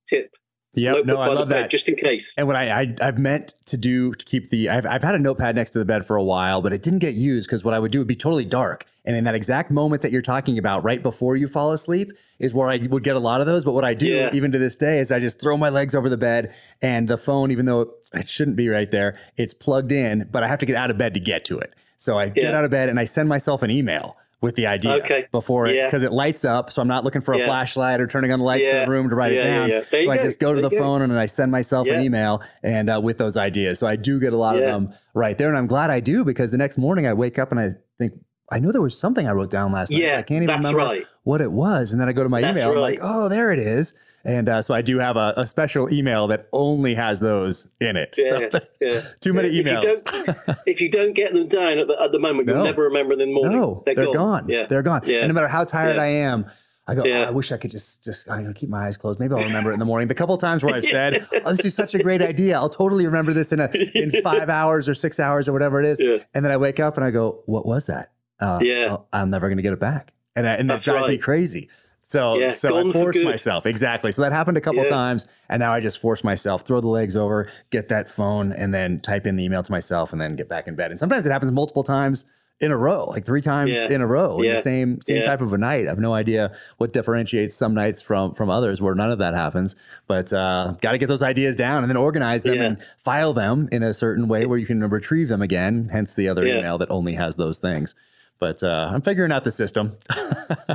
tip 0.06 0.34
Yeah, 0.74 0.94
no, 1.04 1.18
I 1.18 1.28
love 1.28 1.48
that. 1.50 1.68
just 1.68 1.88
in 1.88 1.96
case. 1.96 2.32
And 2.36 2.46
what 2.46 2.56
I, 2.56 2.94
I 3.00 3.04
have 3.04 3.18
meant 3.18 3.54
to 3.66 3.76
do 3.76 4.12
to 4.14 4.24
keep 4.24 4.48
the 4.48 4.70
I've 4.70 4.86
I've 4.86 5.02
had 5.02 5.14
a 5.14 5.18
notepad 5.18 5.54
next 5.54 5.72
to 5.72 5.78
the 5.78 5.84
bed 5.84 6.06
for 6.06 6.16
a 6.16 6.22
while, 6.22 6.62
but 6.62 6.72
it 6.72 6.82
didn't 6.82 7.00
get 7.00 7.14
used 7.14 7.46
because 7.46 7.62
what 7.62 7.74
I 7.74 7.78
would 7.78 7.92
do 7.92 7.98
would 7.98 8.06
be 8.06 8.16
totally 8.16 8.46
dark. 8.46 8.86
And 9.04 9.14
in 9.14 9.24
that 9.24 9.34
exact 9.34 9.70
moment 9.70 10.00
that 10.02 10.12
you're 10.12 10.22
talking 10.22 10.58
about, 10.58 10.82
right 10.82 11.02
before 11.02 11.36
you 11.36 11.46
fall 11.46 11.72
asleep, 11.72 12.12
is 12.38 12.54
where 12.54 12.68
I 12.68 12.78
would 12.88 13.02
get 13.02 13.16
a 13.16 13.18
lot 13.18 13.40
of 13.40 13.46
those. 13.46 13.64
But 13.64 13.72
what 13.72 13.84
I 13.84 13.94
do, 13.94 14.06
yeah. 14.06 14.30
even 14.32 14.52
to 14.52 14.58
this 14.58 14.76
day, 14.76 15.00
is 15.00 15.12
I 15.12 15.18
just 15.18 15.40
throw 15.40 15.56
my 15.56 15.68
legs 15.68 15.94
over 15.94 16.08
the 16.08 16.16
bed 16.16 16.54
and 16.80 17.06
the 17.06 17.18
phone, 17.18 17.50
even 17.50 17.66
though 17.66 17.92
it 18.14 18.28
shouldn't 18.28 18.56
be 18.56 18.68
right 18.68 18.90
there, 18.90 19.18
it's 19.36 19.52
plugged 19.52 19.92
in, 19.92 20.28
but 20.30 20.42
I 20.42 20.48
have 20.48 20.60
to 20.60 20.66
get 20.66 20.76
out 20.76 20.90
of 20.90 20.96
bed 20.96 21.14
to 21.14 21.20
get 21.20 21.44
to 21.46 21.58
it. 21.58 21.74
So 21.98 22.18
I 22.18 22.24
yeah. 22.24 22.30
get 22.30 22.54
out 22.54 22.64
of 22.64 22.70
bed 22.70 22.88
and 22.88 22.98
I 22.98 23.04
send 23.04 23.28
myself 23.28 23.62
an 23.62 23.70
email 23.70 24.16
with 24.42 24.56
the 24.56 24.66
idea 24.66 24.96
okay. 24.96 25.26
before 25.30 25.66
it 25.66 25.84
because 25.84 26.02
yeah. 26.02 26.08
it 26.08 26.12
lights 26.12 26.44
up. 26.44 26.70
So 26.70 26.82
I'm 26.82 26.88
not 26.88 27.04
looking 27.04 27.22
for 27.22 27.32
a 27.32 27.38
yeah. 27.38 27.46
flashlight 27.46 28.00
or 28.00 28.06
turning 28.06 28.32
on 28.32 28.40
the 28.40 28.44
lights 28.44 28.66
yeah. 28.66 28.82
in 28.82 28.84
the 28.84 28.90
room 28.90 29.08
to 29.08 29.14
write 29.14 29.32
it 29.32 29.42
down. 29.42 29.70
So 29.90 30.10
I 30.10 30.16
go. 30.16 30.22
just 30.22 30.40
go 30.40 30.52
to 30.52 30.60
there 30.60 30.68
the 30.68 30.76
phone 30.76 31.00
and 31.00 31.18
I 31.18 31.26
send 31.26 31.50
myself 31.52 31.86
an 31.88 32.02
email 32.02 32.42
and 32.62 32.90
uh, 32.90 33.00
with 33.02 33.18
those 33.18 33.36
ideas. 33.36 33.78
So 33.78 33.86
I 33.86 33.96
do 33.96 34.20
get 34.20 34.32
a 34.32 34.36
lot 34.36 34.56
of 34.56 34.62
them 34.62 34.92
right 35.14 35.38
there, 35.38 35.48
and 35.48 35.56
I'm 35.56 35.66
glad 35.66 35.90
I 35.90 36.00
do 36.00 36.24
because 36.24 36.50
the 36.50 36.58
next 36.58 36.76
morning 36.76 37.06
I 37.06 37.14
wake 37.14 37.38
up 37.38 37.52
and 37.52 37.60
I 37.60 37.70
think. 37.98 38.14
I 38.52 38.58
know 38.58 38.70
there 38.70 38.82
was 38.82 38.98
something 38.98 39.26
I 39.26 39.32
wrote 39.32 39.50
down 39.50 39.72
last 39.72 39.90
night. 39.90 40.02
Yeah, 40.02 40.18
I 40.18 40.22
can't 40.22 40.42
even 40.42 40.56
remember 40.56 40.78
right. 40.78 41.06
what 41.24 41.40
it 41.40 41.50
was. 41.50 41.92
And 41.92 42.00
then 42.00 42.08
I 42.08 42.12
go 42.12 42.22
to 42.22 42.28
my 42.28 42.42
that's 42.42 42.58
email. 42.58 42.68
Right. 42.68 42.76
I'm 42.76 42.82
like, 42.82 42.98
oh, 43.00 43.28
there 43.28 43.50
it 43.50 43.58
is. 43.58 43.94
And 44.24 44.48
uh, 44.48 44.60
so 44.62 44.74
I 44.74 44.82
do 44.82 44.98
have 44.98 45.16
a, 45.16 45.32
a, 45.36 45.46
special 45.46 45.92
email 45.92 46.28
that 46.28 46.48
only 46.52 46.94
has 46.94 47.18
those 47.18 47.66
in 47.80 47.96
it. 47.96 48.14
Yeah, 48.16 48.50
so, 48.50 48.60
yeah. 48.80 49.00
too 49.20 49.32
many 49.32 49.50
emails. 49.50 49.82
If 49.82 50.06
you 50.06 50.24
don't, 50.24 50.58
if 50.66 50.80
you 50.80 50.88
don't 50.90 51.12
get 51.14 51.32
them 51.32 51.48
down 51.48 51.78
at 51.78 51.88
the, 51.88 52.00
at 52.00 52.12
the 52.12 52.20
moment, 52.20 52.46
no. 52.46 52.54
you'll 52.54 52.64
never 52.64 52.82
remember 52.84 53.16
them 53.16 53.30
in 53.30 53.34
the 53.34 53.40
morning. 53.40 53.58
No, 53.58 53.82
they're, 53.84 53.94
they're 53.94 54.04
gone. 54.06 54.14
gone. 54.14 54.48
Yeah. 54.48 54.66
They're 54.66 54.82
gone. 54.82 55.02
Yeah. 55.06 55.20
And 55.20 55.28
no 55.28 55.34
matter 55.34 55.48
how 55.48 55.64
tired. 55.64 55.98
I 55.98 56.06
am, 56.06 56.46
I 56.86 56.94
go, 56.94 57.04
yeah. 57.04 57.20
oh, 57.20 57.28
I 57.28 57.30
wish 57.30 57.52
I 57.52 57.56
could 57.56 57.70
just 57.70 58.02
just 58.02 58.28
I 58.28 58.44
keep 58.54 58.68
my 58.68 58.86
eyes 58.86 58.96
closed. 58.96 59.20
Maybe 59.20 59.34
I'll 59.34 59.44
remember 59.44 59.70
it 59.70 59.74
in 59.74 59.78
the 59.78 59.86
morning. 59.86 60.08
The 60.08 60.14
couple 60.14 60.36
times 60.36 60.64
where 60.64 60.74
I've 60.74 60.84
said, 60.96 61.26
"Oh, 61.44 61.52
this 61.52 61.64
is 61.64 61.74
such 61.74 61.94
a 61.94 62.02
great 62.02 62.20
idea. 62.20 62.56
I'll 62.56 62.68
totally 62.68 63.06
remember 63.06 63.32
this 63.32 63.52
in 63.52 63.60
a 63.60 63.70
in 63.94 64.10
five 64.22 64.48
hours 64.48 64.88
or 64.88 64.94
six 64.94 65.20
hours 65.20 65.48
or 65.48 65.52
whatever 65.52 65.80
it 65.80 65.86
is." 65.86 66.00
Yeah. 66.00 66.18
And 66.34 66.44
then 66.44 66.50
I 66.50 66.56
wake 66.56 66.80
up 66.80 66.96
and 66.96 67.04
I 67.04 67.10
go, 67.10 67.42
"What 67.46 67.66
was 67.66 67.86
that?" 67.86 68.10
Uh, 68.42 68.58
yeah, 68.60 68.96
I'm 69.12 69.30
never 69.30 69.48
going 69.48 69.56
to 69.56 69.62
get 69.62 69.72
it 69.72 69.80
back, 69.80 70.12
and, 70.36 70.46
I, 70.46 70.54
and 70.54 70.68
that 70.68 70.82
drives 70.82 71.06
right. 71.06 71.12
me 71.12 71.18
crazy. 71.18 71.68
So, 72.06 72.36
yeah, 72.36 72.52
so 72.52 72.76
I 72.76 72.92
forced 72.92 73.22
myself 73.22 73.64
exactly. 73.64 74.12
So 74.12 74.20
that 74.20 74.32
happened 74.32 74.58
a 74.58 74.60
couple 74.60 74.82
yeah. 74.82 74.88
times, 74.88 75.26
and 75.48 75.60
now 75.60 75.72
I 75.72 75.80
just 75.80 75.98
force 75.98 76.22
myself, 76.22 76.66
throw 76.66 76.80
the 76.80 76.88
legs 76.88 77.16
over, 77.16 77.48
get 77.70 77.88
that 77.88 78.10
phone, 78.10 78.52
and 78.52 78.74
then 78.74 79.00
type 79.00 79.26
in 79.26 79.36
the 79.36 79.44
email 79.44 79.62
to 79.62 79.72
myself, 79.72 80.12
and 80.12 80.20
then 80.20 80.36
get 80.36 80.48
back 80.48 80.68
in 80.68 80.74
bed. 80.74 80.90
And 80.90 81.00
sometimes 81.00 81.24
it 81.24 81.32
happens 81.32 81.52
multiple 81.52 81.82
times 81.82 82.26
in 82.60 82.70
a 82.70 82.76
row, 82.76 83.06
like 83.06 83.24
three 83.24 83.40
times 83.40 83.76
yeah. 83.76 83.88
in 83.88 84.00
a 84.00 84.06
row, 84.06 84.40
in 84.40 84.54
the 84.54 84.60
same 84.60 85.00
same 85.00 85.24
type 85.24 85.40
of 85.40 85.52
a 85.52 85.58
night. 85.58 85.86
I 85.86 85.88
have 85.88 85.98
no 85.98 86.14
idea 86.14 86.54
what 86.78 86.92
differentiates 86.92 87.56
some 87.56 87.74
nights 87.74 88.00
from 88.00 88.34
from 88.34 88.50
others 88.50 88.80
where 88.80 88.94
none 88.94 89.10
of 89.10 89.18
that 89.18 89.34
happens. 89.34 89.74
But 90.06 90.32
uh, 90.32 90.74
got 90.80 90.92
to 90.92 90.98
get 90.98 91.08
those 91.08 91.22
ideas 91.22 91.56
down 91.56 91.82
and 91.82 91.90
then 91.90 91.96
organize 91.96 92.44
them 92.44 92.60
and 92.60 92.78
file 92.98 93.32
them 93.32 93.68
in 93.72 93.82
a 93.82 93.92
certain 93.92 94.28
way 94.28 94.46
where 94.46 94.58
you 94.58 94.66
can 94.66 94.80
retrieve 94.88 95.28
them 95.28 95.42
again. 95.42 95.88
Hence 95.90 96.14
the 96.14 96.28
other 96.28 96.44
email 96.44 96.78
that 96.78 96.90
only 96.90 97.14
has 97.14 97.36
those 97.36 97.58
things. 97.58 97.94
But 98.42 98.60
uh, 98.60 98.90
I'm 98.92 99.02
figuring 99.02 99.30
out 99.30 99.44
the 99.44 99.52
system. 99.52 99.96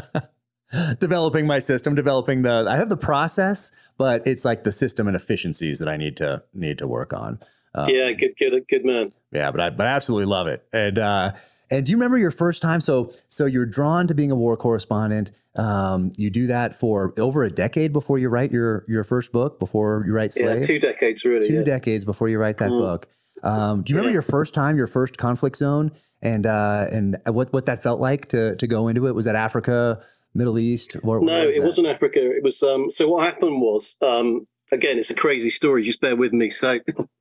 developing 1.01 1.45
my 1.45 1.59
system, 1.59 1.95
developing 1.95 2.43
the 2.43 2.65
I 2.65 2.77
have 2.77 2.87
the 2.87 2.95
process, 2.95 3.73
but 3.97 4.25
it's 4.25 4.45
like 4.45 4.63
the 4.63 4.71
system 4.71 5.05
and 5.05 5.17
efficiencies 5.17 5.77
that 5.79 5.89
I 5.89 5.97
need 5.97 6.15
to 6.15 6.41
need 6.53 6.77
to 6.77 6.87
work 6.87 7.11
on. 7.11 7.39
Um, 7.75 7.89
yeah, 7.89 8.13
good, 8.13 8.37
good, 8.39 8.53
good 8.69 8.85
man. 8.85 9.11
Yeah, 9.33 9.51
but 9.51 9.59
I 9.59 9.69
but 9.71 9.85
I 9.85 9.89
absolutely 9.89 10.27
love 10.27 10.47
it. 10.47 10.65
And 10.71 10.97
uh, 10.97 11.33
and 11.69 11.85
do 11.85 11.91
you 11.91 11.97
remember 11.97 12.17
your 12.17 12.31
first 12.31 12.61
time? 12.61 12.79
So 12.79 13.11
so 13.27 13.45
you're 13.45 13.65
drawn 13.65 14.07
to 14.07 14.13
being 14.13 14.31
a 14.31 14.35
war 14.35 14.55
correspondent. 14.55 15.31
Um, 15.57 16.13
you 16.15 16.29
do 16.29 16.47
that 16.47 16.73
for 16.73 17.13
over 17.17 17.43
a 17.43 17.49
decade 17.49 17.91
before 17.91 18.17
you 18.17 18.29
write 18.29 18.53
your 18.53 18.85
your 18.87 19.03
first 19.03 19.33
book. 19.33 19.59
Before 19.59 20.05
you 20.07 20.13
write 20.13 20.31
Slave. 20.31 20.61
Yeah, 20.61 20.67
two 20.67 20.79
decades 20.79 21.25
really. 21.25 21.45
Two 21.45 21.55
yeah. 21.55 21.63
decades 21.63 22.05
before 22.05 22.29
you 22.29 22.39
write 22.39 22.59
that 22.59 22.69
mm. 22.69 22.79
book. 22.79 23.09
Um, 23.43 23.83
do 23.83 23.91
you 23.91 23.97
remember 23.97 24.11
yeah. 24.11 24.13
your 24.13 24.21
first 24.21 24.53
time, 24.53 24.77
your 24.77 24.87
first 24.87 25.17
conflict 25.17 25.57
zone, 25.57 25.91
and 26.21 26.45
uh, 26.45 26.87
and 26.91 27.17
what 27.25 27.51
what 27.53 27.65
that 27.65 27.83
felt 27.83 27.99
like 27.99 28.29
to 28.29 28.55
to 28.55 28.67
go 28.67 28.87
into 28.87 29.07
it? 29.07 29.15
Was 29.15 29.25
that 29.25 29.35
Africa? 29.35 30.01
Middle 30.33 30.59
East? 30.59 30.93
Where, 31.01 31.19
no, 31.19 31.45
was 31.45 31.55
it 31.55 31.63
wasn't 31.63 31.87
Africa. 31.87 32.19
It 32.19 32.43
was 32.43 32.61
um, 32.61 32.91
so. 32.91 33.07
What 33.07 33.25
happened 33.25 33.59
was 33.59 33.95
um, 34.01 34.47
again, 34.71 34.99
it's 34.99 35.09
a 35.09 35.15
crazy 35.15 35.49
story. 35.49 35.83
Just 35.83 35.99
bear 35.99 36.15
with 36.15 36.31
me. 36.31 36.49
So, 36.49 36.79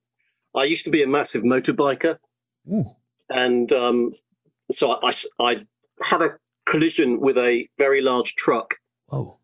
I 0.55 0.65
used 0.65 0.85
to 0.85 0.91
be 0.91 1.03
a 1.03 1.07
massive 1.07 1.43
motorbiker, 1.43 2.19
Ooh. 2.71 2.91
and 3.31 3.73
um, 3.73 4.13
so 4.71 4.93
I, 4.93 5.09
I, 5.09 5.15
I 5.41 5.57
had 6.03 6.23
a 6.23 6.37
collision 6.67 7.21
with 7.21 7.39
a 7.39 7.69
very 7.79 8.03
large 8.03 8.35
truck. 8.35 8.75
Oh. 9.11 9.39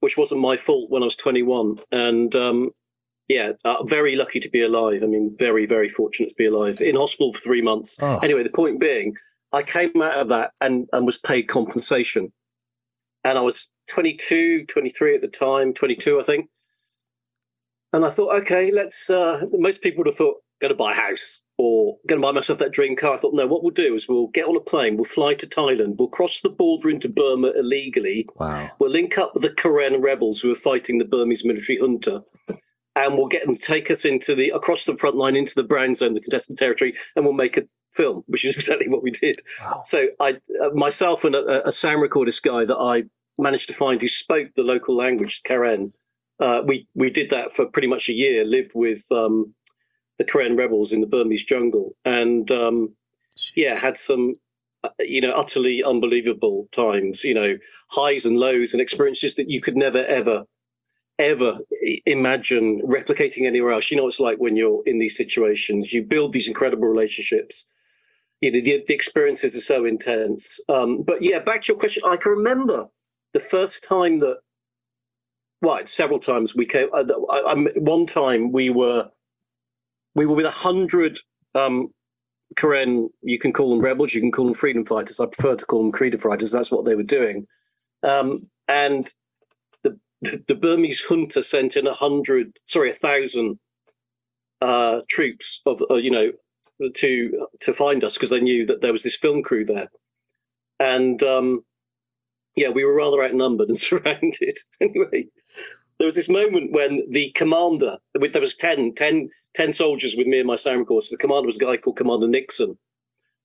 Which 0.00 0.16
wasn't 0.16 0.40
my 0.40 0.56
fault 0.56 0.90
when 0.90 1.02
I 1.02 1.06
was 1.06 1.14
21, 1.14 1.78
and 1.92 2.34
um, 2.34 2.70
yeah, 3.28 3.52
uh, 3.64 3.84
very 3.84 4.16
lucky 4.16 4.40
to 4.40 4.50
be 4.50 4.62
alive. 4.62 5.02
I 5.02 5.06
mean, 5.06 5.34
very, 5.38 5.66
very 5.66 5.88
fortunate 5.88 6.30
to 6.30 6.34
be 6.36 6.46
alive. 6.46 6.80
In 6.80 6.96
hospital 6.96 7.32
for 7.32 7.40
three 7.40 7.62
months. 7.62 7.96
Oh. 8.00 8.18
Anyway, 8.18 8.42
the 8.42 8.50
point 8.50 8.80
being, 8.80 9.14
I 9.52 9.62
came 9.62 10.00
out 10.02 10.18
of 10.18 10.28
that 10.28 10.52
and, 10.60 10.88
and 10.92 11.06
was 11.06 11.18
paid 11.18 11.44
compensation 11.44 12.32
and 13.24 13.38
I 13.38 13.40
was 13.40 13.68
22, 13.88 14.66
23 14.66 15.14
at 15.14 15.20
the 15.20 15.28
time, 15.28 15.72
22, 15.72 16.20
I 16.20 16.24
think. 16.24 16.48
And 17.92 18.04
I 18.04 18.10
thought, 18.10 18.34
okay, 18.42 18.70
let's. 18.70 19.10
Uh, 19.10 19.42
most 19.52 19.82
people 19.82 19.98
would 19.98 20.06
have 20.06 20.16
thought, 20.16 20.36
going 20.60 20.70
to 20.70 20.76
buy 20.76 20.92
a 20.92 20.96
house 20.96 21.40
or 21.58 21.98
going 22.06 22.20
to 22.20 22.26
buy 22.26 22.32
myself 22.32 22.58
that 22.60 22.72
dream 22.72 22.96
car. 22.96 23.14
I 23.14 23.16
thought, 23.18 23.34
no, 23.34 23.46
what 23.46 23.62
we'll 23.62 23.72
do 23.72 23.94
is 23.94 24.08
we'll 24.08 24.28
get 24.28 24.46
on 24.46 24.56
a 24.56 24.60
plane, 24.60 24.96
we'll 24.96 25.04
fly 25.04 25.34
to 25.34 25.46
Thailand, 25.46 25.96
we'll 25.98 26.08
cross 26.08 26.40
the 26.40 26.48
border 26.48 26.88
into 26.88 27.08
Burma 27.08 27.52
illegally. 27.56 28.26
Wow. 28.36 28.70
We'll 28.78 28.90
link 28.90 29.18
up 29.18 29.34
with 29.34 29.42
the 29.42 29.50
Karen 29.50 30.00
rebels 30.00 30.40
who 30.40 30.50
are 30.50 30.56
fighting 30.56 30.98
the 30.98 31.04
Burmese 31.04 31.44
military 31.44 31.78
junta. 31.78 32.22
And 32.94 33.16
we'll 33.16 33.28
get 33.28 33.46
them 33.46 33.56
to 33.56 33.62
take 33.62 33.90
us 33.90 34.04
into 34.04 34.34
the 34.34 34.50
across 34.50 34.84
the 34.84 34.96
front 34.96 35.16
line 35.16 35.34
into 35.34 35.54
the 35.54 35.62
brown 35.62 35.94
zone, 35.94 36.12
the 36.12 36.20
contested 36.20 36.58
territory, 36.58 36.94
and 37.16 37.24
we'll 37.24 37.34
make 37.34 37.56
a 37.56 37.62
film, 37.92 38.24
which 38.26 38.44
is 38.44 38.54
exactly 38.56 38.88
what 38.88 39.02
we 39.02 39.10
did. 39.10 39.40
Wow. 39.60 39.82
So 39.86 40.08
I, 40.20 40.38
uh, 40.60 40.70
myself 40.74 41.24
and 41.24 41.34
a, 41.34 41.68
a, 41.68 41.72
sound 41.72 42.02
recordist 42.02 42.42
guy 42.42 42.64
that 42.64 42.76
I 42.76 43.04
managed 43.38 43.68
to 43.68 43.74
find 43.74 44.00
who 44.00 44.08
spoke 44.08 44.48
the 44.56 44.62
local 44.62 44.96
language, 44.96 45.42
Karen. 45.44 45.92
Uh, 46.40 46.62
we 46.66 46.88
we 46.94 47.10
did 47.10 47.30
that 47.30 47.54
for 47.54 47.66
pretty 47.66 47.88
much 47.88 48.08
a 48.08 48.12
year. 48.12 48.44
Lived 48.44 48.72
with 48.74 49.02
um, 49.10 49.54
the 50.18 50.24
Karen 50.24 50.56
rebels 50.56 50.92
in 50.92 51.00
the 51.00 51.06
Burmese 51.06 51.44
jungle, 51.44 51.94
and 52.04 52.50
um, 52.50 52.94
yeah, 53.54 53.74
had 53.74 53.96
some 53.96 54.34
uh, 54.82 54.88
you 55.00 55.20
know 55.20 55.32
utterly 55.32 55.84
unbelievable 55.84 56.68
times. 56.72 57.22
You 57.22 57.34
know, 57.34 57.58
highs 57.88 58.24
and 58.24 58.38
lows 58.38 58.72
and 58.72 58.80
experiences 58.80 59.36
that 59.36 59.50
you 59.50 59.60
could 59.60 59.76
never 59.76 60.04
ever 60.04 60.44
ever 61.22 61.58
imagine 62.06 62.82
replicating 62.82 63.46
anywhere 63.46 63.72
else. 63.72 63.90
You 63.90 63.96
know, 63.96 64.08
it's 64.08 64.20
like 64.20 64.38
when 64.38 64.56
you're 64.56 64.82
in 64.86 64.98
these 64.98 65.16
situations, 65.16 65.92
you 65.92 66.02
build 66.02 66.32
these 66.32 66.48
incredible 66.48 66.88
relationships. 66.88 67.64
You 68.40 68.50
know, 68.50 68.60
the, 68.60 68.84
the 68.86 68.94
experiences 68.94 69.54
are 69.56 69.60
so 69.60 69.84
intense. 69.84 70.60
Um, 70.68 71.02
but 71.02 71.22
yeah, 71.22 71.38
back 71.38 71.62
to 71.62 71.72
your 71.72 71.78
question, 71.78 72.02
I 72.06 72.16
can 72.16 72.32
remember 72.32 72.88
the 73.32 73.40
first 73.40 73.84
time 73.84 74.20
that, 74.20 74.38
well, 75.60 75.80
several 75.86 76.18
times 76.18 76.54
we 76.54 76.66
came. 76.66 76.88
Uh, 76.92 77.04
I, 77.30 77.52
I, 77.52 77.54
one 77.76 78.06
time 78.06 78.52
we 78.52 78.70
were, 78.70 79.10
we 80.14 80.26
were 80.26 80.34
with 80.34 80.46
a 80.46 80.50
hundred 80.50 81.18
um, 81.54 81.92
Karen. 82.56 83.10
You 83.22 83.38
can 83.38 83.52
call 83.52 83.70
them 83.70 83.80
rebels. 83.80 84.14
You 84.14 84.20
can 84.20 84.32
call 84.32 84.46
them 84.46 84.54
freedom 84.54 84.84
fighters. 84.84 85.20
I 85.20 85.26
prefer 85.26 85.56
to 85.56 85.66
call 85.66 85.82
them 85.82 85.92
freedom 85.92 86.20
fighters. 86.20 86.50
That's 86.50 86.70
what 86.70 86.84
they 86.84 86.94
were 86.94 87.02
doing. 87.02 87.46
Um, 88.02 88.48
and 88.68 89.12
the 90.22 90.54
Burmese 90.54 91.02
junta 91.08 91.42
sent 91.42 91.76
in 91.76 91.86
a 91.86 91.94
hundred, 91.94 92.58
sorry, 92.64 92.90
a 92.90 92.94
thousand 92.94 93.58
uh, 94.60 95.00
troops 95.08 95.60
of, 95.66 95.82
uh, 95.90 95.96
you 95.96 96.10
know, 96.10 96.32
to 96.94 97.46
to 97.60 97.74
find 97.74 98.02
us 98.02 98.14
because 98.14 98.30
they 98.30 98.40
knew 98.40 98.66
that 98.66 98.80
there 98.80 98.92
was 98.92 99.02
this 99.02 99.16
film 99.16 99.42
crew 99.42 99.64
there, 99.64 99.88
and 100.80 101.22
um, 101.22 101.64
yeah, 102.56 102.68
we 102.68 102.84
were 102.84 102.94
rather 102.94 103.22
outnumbered 103.22 103.68
and 103.68 103.78
surrounded. 103.78 104.58
anyway, 104.80 105.26
there 105.98 106.06
was 106.06 106.14
this 106.14 106.28
moment 106.28 106.72
when 106.72 107.02
the 107.10 107.30
commander, 107.34 107.98
there 108.14 108.40
was 108.40 108.54
10, 108.54 108.94
10, 108.94 109.30
10 109.54 109.72
soldiers 109.72 110.16
with 110.16 110.26
me 110.26 110.38
and 110.38 110.46
my 110.46 110.56
sound 110.56 110.86
course. 110.86 111.10
The 111.10 111.16
commander 111.16 111.46
was 111.46 111.56
a 111.56 111.60
guy 111.60 111.76
called 111.76 111.96
Commander 111.96 112.28
Nixon, 112.28 112.78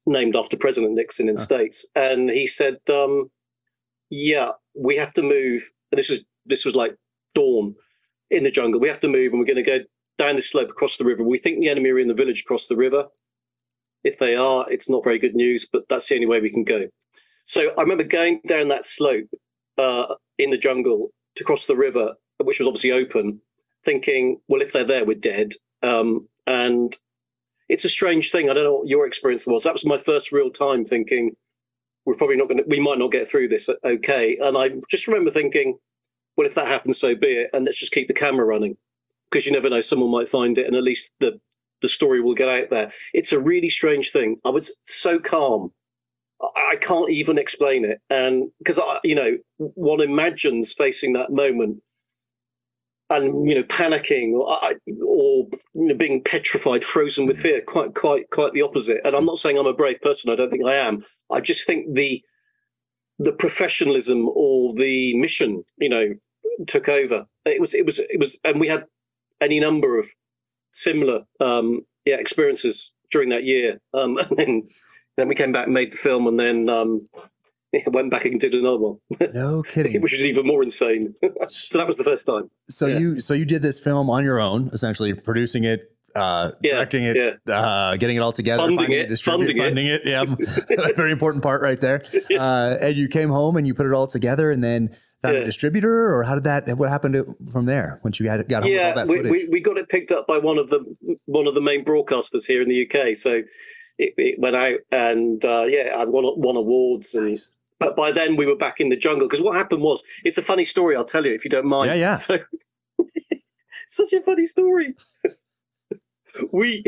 named 0.05 0.35
after 0.35 0.57
President 0.57 0.93
Nixon 0.93 1.29
in 1.29 1.35
the 1.35 1.41
oh. 1.41 1.45
States. 1.45 1.85
And 1.95 2.29
he 2.29 2.47
said, 2.47 2.77
um, 2.89 3.29
yeah, 4.09 4.51
we 4.75 4.97
have 4.97 5.13
to 5.13 5.21
move. 5.21 5.69
And 5.91 5.99
this 5.99 6.09
was 6.09 6.21
this 6.47 6.65
was 6.65 6.75
like 6.75 6.95
dawn 7.35 7.75
in 8.29 8.43
the 8.43 8.51
jungle. 8.51 8.79
We 8.79 8.89
have 8.89 8.99
to 9.01 9.07
move 9.07 9.31
and 9.31 9.39
we're 9.39 9.45
going 9.45 9.63
to 9.63 9.63
go 9.63 9.79
down 10.17 10.35
the 10.35 10.41
slope 10.41 10.69
across 10.69 10.97
the 10.97 11.05
river. 11.05 11.23
We 11.23 11.37
think 11.37 11.59
the 11.59 11.69
enemy 11.69 11.89
are 11.91 11.99
in 11.99 12.07
the 12.07 12.13
village 12.13 12.41
across 12.41 12.67
the 12.67 12.75
river. 12.75 13.05
If 14.03 14.19
they 14.19 14.35
are, 14.35 14.69
it's 14.69 14.89
not 14.89 15.03
very 15.03 15.19
good 15.19 15.35
news, 15.35 15.67
but 15.71 15.83
that's 15.89 16.07
the 16.07 16.15
only 16.15 16.27
way 16.27 16.39
we 16.39 16.51
can 16.51 16.63
go. 16.63 16.87
So 17.45 17.69
I 17.77 17.81
remember 17.81 18.03
going 18.03 18.41
down 18.47 18.67
that 18.69 18.85
slope 18.85 19.29
uh, 19.77 20.15
in 20.37 20.49
the 20.49 20.57
jungle 20.57 21.09
to 21.35 21.43
cross 21.43 21.65
the 21.65 21.75
river, 21.75 22.13
which 22.43 22.59
was 22.59 22.67
obviously 22.67 22.91
open, 22.91 23.41
thinking, 23.85 24.39
well, 24.47 24.61
if 24.61 24.73
they're 24.73 24.83
there, 24.83 25.05
we're 25.05 25.15
dead. 25.15 25.53
Um, 25.81 26.27
and 26.45 26.95
it's 27.69 27.85
a 27.85 27.89
strange 27.89 28.31
thing. 28.31 28.49
I 28.49 28.53
don't 28.53 28.63
know 28.63 28.75
what 28.75 28.87
your 28.87 29.07
experience 29.07 29.45
was. 29.45 29.63
That 29.63 29.73
was 29.73 29.85
my 29.85 29.97
first 29.97 30.31
real 30.31 30.49
time 30.49 30.85
thinking, 30.85 31.31
we're 32.05 32.15
probably 32.15 32.37
not 32.37 32.47
going 32.47 32.57
to, 32.57 32.63
we 32.67 32.79
might 32.79 32.99
not 32.99 33.11
get 33.11 33.29
through 33.29 33.49
this 33.49 33.69
okay. 33.83 34.37
And 34.41 34.57
I 34.57 34.69
just 34.89 35.07
remember 35.07 35.31
thinking, 35.31 35.77
well, 36.37 36.47
if 36.47 36.55
that 36.55 36.67
happens, 36.67 36.99
so 36.99 37.15
be 37.15 37.27
it. 37.27 37.49
And 37.53 37.65
let's 37.65 37.79
just 37.79 37.91
keep 37.91 38.07
the 38.07 38.13
camera 38.13 38.45
running. 38.45 38.77
because 39.29 39.45
you 39.45 39.51
never 39.51 39.69
know, 39.69 39.81
someone 39.81 40.11
might 40.11 40.29
find 40.29 40.57
it, 40.57 40.67
and 40.67 40.75
at 40.75 40.83
least 40.83 41.13
the 41.19 41.39
the 41.81 41.89
story 41.89 42.21
will 42.21 42.33
get 42.33 42.49
out 42.49 42.69
there. 42.69 42.91
It's 43.13 43.31
a 43.31 43.39
really 43.39 43.69
strange 43.69 44.11
thing. 44.11 44.37
I 44.45 44.49
was 44.49 44.71
so 44.85 45.19
calm. 45.19 45.71
I 46.41 46.75
can't 46.79 47.09
even 47.11 47.37
explain 47.37 47.85
it, 47.85 47.99
and 48.09 48.49
because 48.59 48.79
I, 48.79 48.99
you 49.03 49.15
know, 49.15 49.37
one 49.57 50.01
imagines 50.01 50.73
facing 50.73 51.13
that 51.13 51.31
moment 51.31 51.81
and 53.09 53.47
you 53.49 53.55
know 53.55 53.63
panicking 53.63 54.33
or 54.33 54.59
or 55.03 55.47
you 55.73 55.87
know, 55.87 55.95
being 55.95 56.21
petrified 56.23 56.83
frozen 56.83 57.25
with 57.25 57.39
fear 57.39 57.61
quite 57.61 57.95
quite 57.95 58.29
quite 58.31 58.51
the 58.53 58.61
opposite 58.61 58.99
and 59.05 59.15
i'm 59.15 59.25
not 59.25 59.39
saying 59.39 59.57
i'm 59.57 59.65
a 59.65 59.73
brave 59.73 60.01
person 60.01 60.29
i 60.29 60.35
don't 60.35 60.49
think 60.49 60.65
i 60.65 60.75
am 60.75 61.03
i 61.31 61.39
just 61.39 61.65
think 61.65 61.93
the 61.93 62.21
the 63.19 63.31
professionalism 63.31 64.27
or 64.33 64.73
the 64.73 65.15
mission 65.17 65.63
you 65.77 65.89
know 65.89 66.13
took 66.67 66.89
over 66.89 67.25
it 67.45 67.61
was 67.61 67.73
it 67.73 67.85
was 67.85 67.99
it 67.99 68.19
was 68.19 68.35
and 68.43 68.59
we 68.59 68.67
had 68.67 68.85
any 69.41 69.59
number 69.59 69.99
of 69.99 70.07
similar 70.73 71.23
um 71.39 71.85
yeah 72.05 72.15
experiences 72.15 72.91
during 73.11 73.29
that 73.29 73.43
year 73.43 73.79
um 73.93 74.17
and 74.29 74.37
then 74.37 74.67
then 75.17 75.27
we 75.27 75.35
came 75.35 75.51
back 75.51 75.65
and 75.65 75.73
made 75.73 75.91
the 75.91 75.97
film 75.97 76.27
and 76.27 76.39
then 76.39 76.69
um 76.69 77.07
went 77.87 78.11
back 78.11 78.25
and 78.25 78.39
did 78.39 78.53
another 78.53 78.77
one. 78.77 78.97
No 79.33 79.63
kidding. 79.63 80.01
Which 80.01 80.13
was 80.13 80.21
even 80.21 80.45
more 80.45 80.63
insane. 80.63 81.13
so 81.47 81.77
that 81.77 81.87
was 81.87 81.97
the 81.97 82.03
first 82.03 82.25
time. 82.25 82.49
So 82.69 82.87
yeah. 82.87 82.99
you 82.99 83.19
so 83.19 83.33
you 83.33 83.45
did 83.45 83.61
this 83.61 83.79
film 83.79 84.09
on 84.09 84.23
your 84.23 84.39
own, 84.39 84.69
essentially 84.73 85.13
producing 85.13 85.63
it, 85.63 85.91
uh, 86.15 86.51
yeah, 86.61 86.73
directing 86.73 87.03
it, 87.03 87.39
yeah. 87.45 87.53
uh, 87.53 87.95
getting 87.97 88.15
it 88.15 88.19
all 88.19 88.31
together, 88.31 88.63
funding 88.63 88.91
it, 88.91 89.11
it 89.11 89.19
funding, 89.19 89.57
funding 89.57 89.87
it. 89.87 90.01
it. 90.05 90.07
Yeah, 90.07 90.93
very 90.95 91.11
important 91.11 91.43
part 91.43 91.61
right 91.61 91.79
there. 91.79 92.03
Uh, 92.37 92.77
and 92.81 92.95
you 92.95 93.07
came 93.07 93.29
home 93.29 93.57
and 93.57 93.67
you 93.67 93.73
put 93.73 93.85
it 93.85 93.93
all 93.93 94.07
together, 94.07 94.51
and 94.51 94.63
then 94.63 94.95
found 95.27 95.37
yeah. 95.37 95.41
a 95.41 95.45
distributor, 95.45 96.13
or 96.15 96.23
how 96.23 96.35
did 96.35 96.43
that? 96.45 96.77
What 96.77 96.89
happened 96.89 97.13
to, 97.13 97.35
from 97.51 97.65
there 97.65 97.99
once 98.03 98.19
you 98.19 98.25
got 98.25 98.47
got 98.47 98.65
yeah, 98.65 98.89
all 98.89 98.95
that 98.95 99.07
footage? 99.07 99.23
We, 99.23 99.45
we, 99.45 99.49
we 99.49 99.59
got 99.59 99.77
it 99.77 99.89
picked 99.89 100.11
up 100.11 100.27
by 100.27 100.37
one 100.37 100.57
of 100.57 100.69
the 100.69 100.83
one 101.25 101.47
of 101.47 101.53
the 101.55 101.61
main 101.61 101.85
broadcasters 101.85 102.45
here 102.45 102.61
in 102.61 102.69
the 102.69 102.85
UK. 102.85 103.15
So 103.15 103.43
it, 103.97 104.13
it 104.17 104.39
went 104.39 104.55
out, 104.55 104.79
and 104.91 105.43
uh, 105.43 105.65
yeah, 105.67 105.95
I 105.97 106.05
won 106.05 106.23
won 106.37 106.55
awards 106.55 107.13
and. 107.13 107.29
Nice 107.29 107.51
but 107.79 107.95
by 107.95 108.11
then 108.11 108.35
we 108.35 108.47
were 108.47 108.55
back 108.55 108.79
in 108.79 108.89
the 108.89 108.95
jungle 108.95 109.27
because 109.27 109.39
what 109.39 109.55
happened 109.55 109.83
was 109.83 110.01
it's 110.23 110.37
a 110.39 110.41
funny 110.41 110.65
story. 110.65 110.95
I'll 110.95 111.05
tell 111.05 111.25
you 111.25 111.33
if 111.33 111.43
you 111.43 111.49
don't 111.51 111.67
mind. 111.67 111.89
Yeah, 111.89 111.95
yeah. 111.95 112.15
So, 112.15 112.39
such 113.89 114.13
a 114.13 114.21
funny 114.21 114.47
story. 114.47 114.95
we 116.51 116.83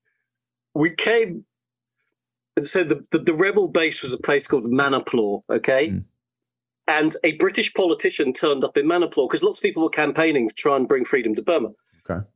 we 0.74 0.90
came 0.90 1.44
and 2.56 2.68
so 2.68 2.82
the, 2.82 3.04
the, 3.12 3.18
the 3.20 3.34
rebel 3.34 3.68
base 3.68 4.02
was 4.02 4.12
a 4.12 4.18
place 4.18 4.48
called 4.48 4.64
Manerplaw, 4.64 5.42
okay? 5.48 5.90
Mm. 5.90 6.04
And 6.88 7.14
a 7.22 7.32
British 7.32 7.72
politician 7.74 8.32
turned 8.32 8.64
up 8.64 8.76
in 8.78 8.86
Manerplaw 8.86 9.28
because 9.28 9.42
lots 9.42 9.58
of 9.58 9.62
people 9.62 9.82
were 9.82 9.90
campaigning 9.90 10.48
to 10.48 10.54
try 10.54 10.74
and 10.74 10.88
bring 10.88 11.04
freedom 11.04 11.34
to 11.34 11.42
Burma. 11.42 11.70
Okay. 12.08 12.26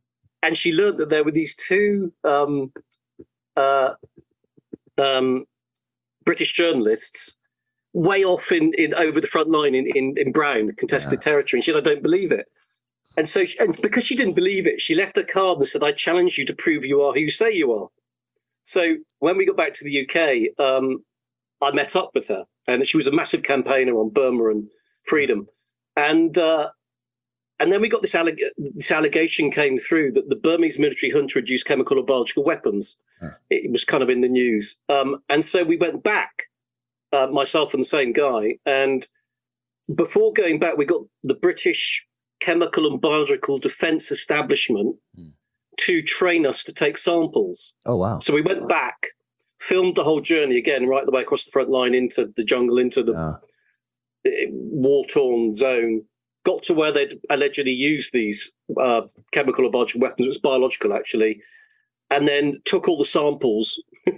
And 0.42 0.56
she 0.56 0.72
learned 0.72 0.98
that 0.98 1.08
there 1.08 1.24
were 1.24 1.30
these 1.30 1.54
two 1.54 2.12
um, 2.22 2.70
uh, 3.56 3.94
um, 4.98 5.46
British 6.24 6.52
journalists 6.52 7.34
way 7.94 8.24
off 8.24 8.52
in, 8.52 8.72
in 8.74 8.94
over 8.94 9.20
the 9.20 9.26
front 9.26 9.50
line 9.50 9.74
in, 9.74 9.86
in, 9.96 10.14
in 10.16 10.32
Brown, 10.32 10.72
contested 10.72 11.20
yeah. 11.20 11.20
territory. 11.20 11.58
And 11.58 11.64
she 11.64 11.72
said, 11.72 11.78
I 11.78 11.80
don't 11.80 12.02
believe 12.02 12.30
it. 12.30 12.46
And 13.16 13.28
so, 13.28 13.44
she, 13.44 13.58
and 13.58 13.80
because 13.80 14.04
she 14.04 14.16
didn't 14.16 14.34
believe 14.34 14.66
it, 14.66 14.80
she 14.80 14.94
left 14.94 15.18
a 15.18 15.24
card 15.24 15.58
and 15.58 15.68
said, 15.68 15.82
I 15.82 15.92
challenge 15.92 16.38
you 16.38 16.46
to 16.46 16.54
prove 16.54 16.84
you 16.84 17.02
are 17.02 17.12
who 17.12 17.20
you 17.20 17.30
say 17.30 17.52
you 17.52 17.72
are. 17.72 17.88
So 18.64 18.96
when 19.18 19.36
we 19.36 19.46
got 19.46 19.56
back 19.56 19.74
to 19.74 19.84
the 19.84 20.06
UK, 20.06 20.58
um, 20.58 21.04
I 21.60 21.72
met 21.72 21.96
up 21.96 22.10
with 22.14 22.28
her, 22.28 22.44
and 22.66 22.86
she 22.86 22.96
was 22.96 23.06
a 23.06 23.12
massive 23.12 23.42
campaigner 23.42 23.94
on 23.94 24.10
Burma 24.10 24.50
and 24.50 24.68
freedom. 25.04 25.48
And 25.96 26.36
uh, 26.38 26.70
and 27.60 27.72
then 27.72 27.80
we 27.80 27.88
got 27.88 28.02
this, 28.02 28.14
alleg- 28.14 28.40
this 28.56 28.90
allegation 28.90 29.50
came 29.50 29.78
through 29.78 30.12
that 30.12 30.28
the 30.28 30.36
Burmese 30.36 30.78
military 30.78 31.12
junta 31.12 31.38
had 31.38 31.48
used 31.48 31.66
chemical 31.66 31.98
or 31.98 32.04
biological 32.04 32.44
weapons. 32.44 32.96
It 33.50 33.70
was 33.70 33.84
kind 33.84 34.02
of 34.02 34.10
in 34.10 34.20
the 34.20 34.28
news. 34.28 34.76
Um, 34.88 35.22
and 35.28 35.44
so 35.44 35.62
we 35.62 35.76
went 35.76 36.02
back 36.02 36.44
uh, 37.12 37.28
myself 37.28 37.72
and 37.72 37.82
the 37.82 37.88
same 37.88 38.12
guy. 38.12 38.58
And 38.66 39.06
before 39.94 40.32
going 40.32 40.58
back, 40.58 40.76
we 40.76 40.84
got 40.84 41.02
the 41.22 41.34
British 41.34 42.04
Chemical 42.40 42.90
and 42.90 43.00
Biological 43.00 43.58
Defence 43.58 44.10
Establishment 44.10 44.96
mm. 45.16 45.30
to 45.78 46.02
train 46.02 46.46
us 46.46 46.64
to 46.64 46.74
take 46.74 46.98
samples. 46.98 47.72
Oh, 47.86 47.94
wow. 47.94 48.18
So 48.18 48.32
we 48.32 48.42
went 48.42 48.68
back, 48.68 49.10
filmed 49.62 49.94
the 49.94 50.02
whole 50.02 50.20
journey 50.20 50.58
again, 50.58 50.86
right 50.86 51.04
the 51.04 51.12
way 51.12 51.22
across 51.22 51.44
the 51.44 51.52
front 51.52 51.70
line 51.70 51.94
into 51.94 52.32
the 52.36 52.44
jungle, 52.44 52.78
into 52.78 53.02
the 53.02 53.14
ah. 53.16 53.38
war 54.50 55.06
torn 55.06 55.54
zone. 55.54 56.02
Got 56.44 56.64
to 56.64 56.74
where 56.74 56.90
they'd 56.90 57.20
allegedly 57.30 57.72
used 57.72 58.12
these 58.12 58.50
uh, 58.80 59.02
chemical 59.30 59.64
or 59.64 59.70
biological 59.70 60.00
weapons. 60.00 60.26
It 60.26 60.28
was 60.28 60.38
biological, 60.38 60.92
actually. 60.92 61.40
And 62.10 62.26
then 62.26 62.60
took 62.64 62.88
all 62.88 62.98
the 62.98 63.04
samples, 63.04 63.80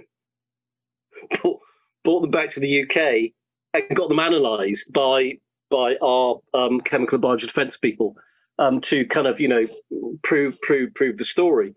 brought 2.03 2.21
them 2.21 2.31
back 2.31 2.49
to 2.49 2.59
the 2.59 2.83
UK 2.83 3.31
and 3.73 3.95
got 3.95 4.09
them 4.09 4.19
analysed 4.19 4.91
by 4.91 5.33
by 5.69 5.95
our 6.01 6.39
um, 6.53 6.81
chemical 6.81 7.15
and 7.15 7.21
biological 7.21 7.47
defence 7.47 7.77
people 7.77 8.15
um, 8.57 8.81
to 8.81 9.05
kind 9.05 9.27
of 9.27 9.39
you 9.39 9.47
know 9.47 9.67
prove 10.23 10.59
prove 10.61 10.93
prove 10.95 11.17
the 11.17 11.25
story. 11.25 11.75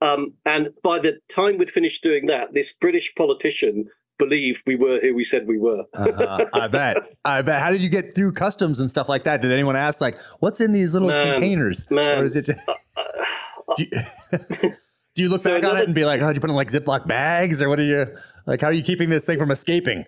Um, 0.00 0.34
and 0.46 0.70
by 0.82 0.98
the 0.98 1.20
time 1.28 1.58
we'd 1.58 1.70
finished 1.70 2.02
doing 2.02 2.26
that, 2.26 2.54
this 2.54 2.72
British 2.72 3.14
politician 3.14 3.86
believed 4.20 4.62
we 4.66 4.76
were 4.76 5.00
who 5.00 5.14
we 5.14 5.24
said 5.24 5.48
we 5.48 5.58
were. 5.58 5.82
uh, 5.94 6.46
I 6.52 6.68
bet. 6.68 6.96
I 7.24 7.42
bet. 7.42 7.60
How 7.60 7.72
did 7.72 7.82
you 7.82 7.88
get 7.88 8.14
through 8.14 8.32
customs 8.32 8.78
and 8.78 8.88
stuff 8.88 9.08
like 9.08 9.24
that? 9.24 9.42
Did 9.42 9.50
anyone 9.50 9.76
ask 9.76 10.00
like, 10.00 10.18
"What's 10.38 10.60
in 10.60 10.72
these 10.72 10.92
little 10.92 11.08
man, 11.08 11.34
containers?" 11.34 11.90
Man, 11.90 12.18
or 12.18 12.24
is 12.24 12.36
it? 12.36 12.46
Just... 12.46 12.66
do, 13.76 13.84
you, 13.84 13.90
do 15.14 15.22
you 15.22 15.28
look 15.28 15.40
so 15.40 15.50
back 15.50 15.58
another... 15.60 15.76
on 15.76 15.82
it 15.82 15.84
and 15.86 15.94
be 15.94 16.04
like, 16.04 16.22
"Oh, 16.22 16.28
did 16.28 16.36
you 16.36 16.40
put 16.40 16.50
in 16.50 16.56
like 16.56 16.70
Ziploc 16.70 17.06
bags, 17.06 17.60
or 17.60 17.68
what 17.68 17.80
are 17.80 17.84
you?" 17.84 18.06
Like, 18.46 18.60
how 18.60 18.68
are 18.68 18.72
you 18.72 18.82
keeping 18.82 19.10
this 19.10 19.24
thing 19.24 19.38
from 19.38 19.50
escaping? 19.50 20.04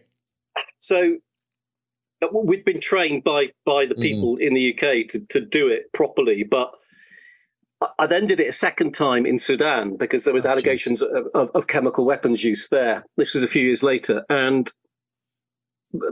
So 0.78 1.16
uh, 2.22 2.28
we'd 2.32 2.64
been 2.64 2.80
trained 2.80 3.24
by 3.24 3.48
by 3.64 3.86
the 3.86 3.94
mm. 3.94 4.02
people 4.02 4.36
mm. 4.36 4.40
in 4.40 4.54
the 4.54 4.72
UK 4.72 5.08
to 5.08 5.20
to 5.30 5.40
do 5.40 5.68
it 5.68 5.92
properly, 5.92 6.44
but 6.44 6.72
I 7.98 8.06
then 8.06 8.26
did 8.26 8.40
it 8.40 8.48
a 8.48 8.52
second 8.52 8.92
time 8.92 9.26
in 9.26 9.38
Sudan 9.38 9.96
because 9.96 10.24
there 10.24 10.34
was 10.34 10.46
oh, 10.46 10.50
allegations 10.50 11.02
of, 11.02 11.26
of, 11.34 11.50
of, 11.54 11.66
chemical 11.66 12.04
weapons 12.04 12.44
use 12.44 12.68
there. 12.70 13.04
This 13.16 13.34
was 13.34 13.42
a 13.42 13.48
few 13.48 13.62
years 13.62 13.82
later, 13.82 14.24
and 14.28 14.70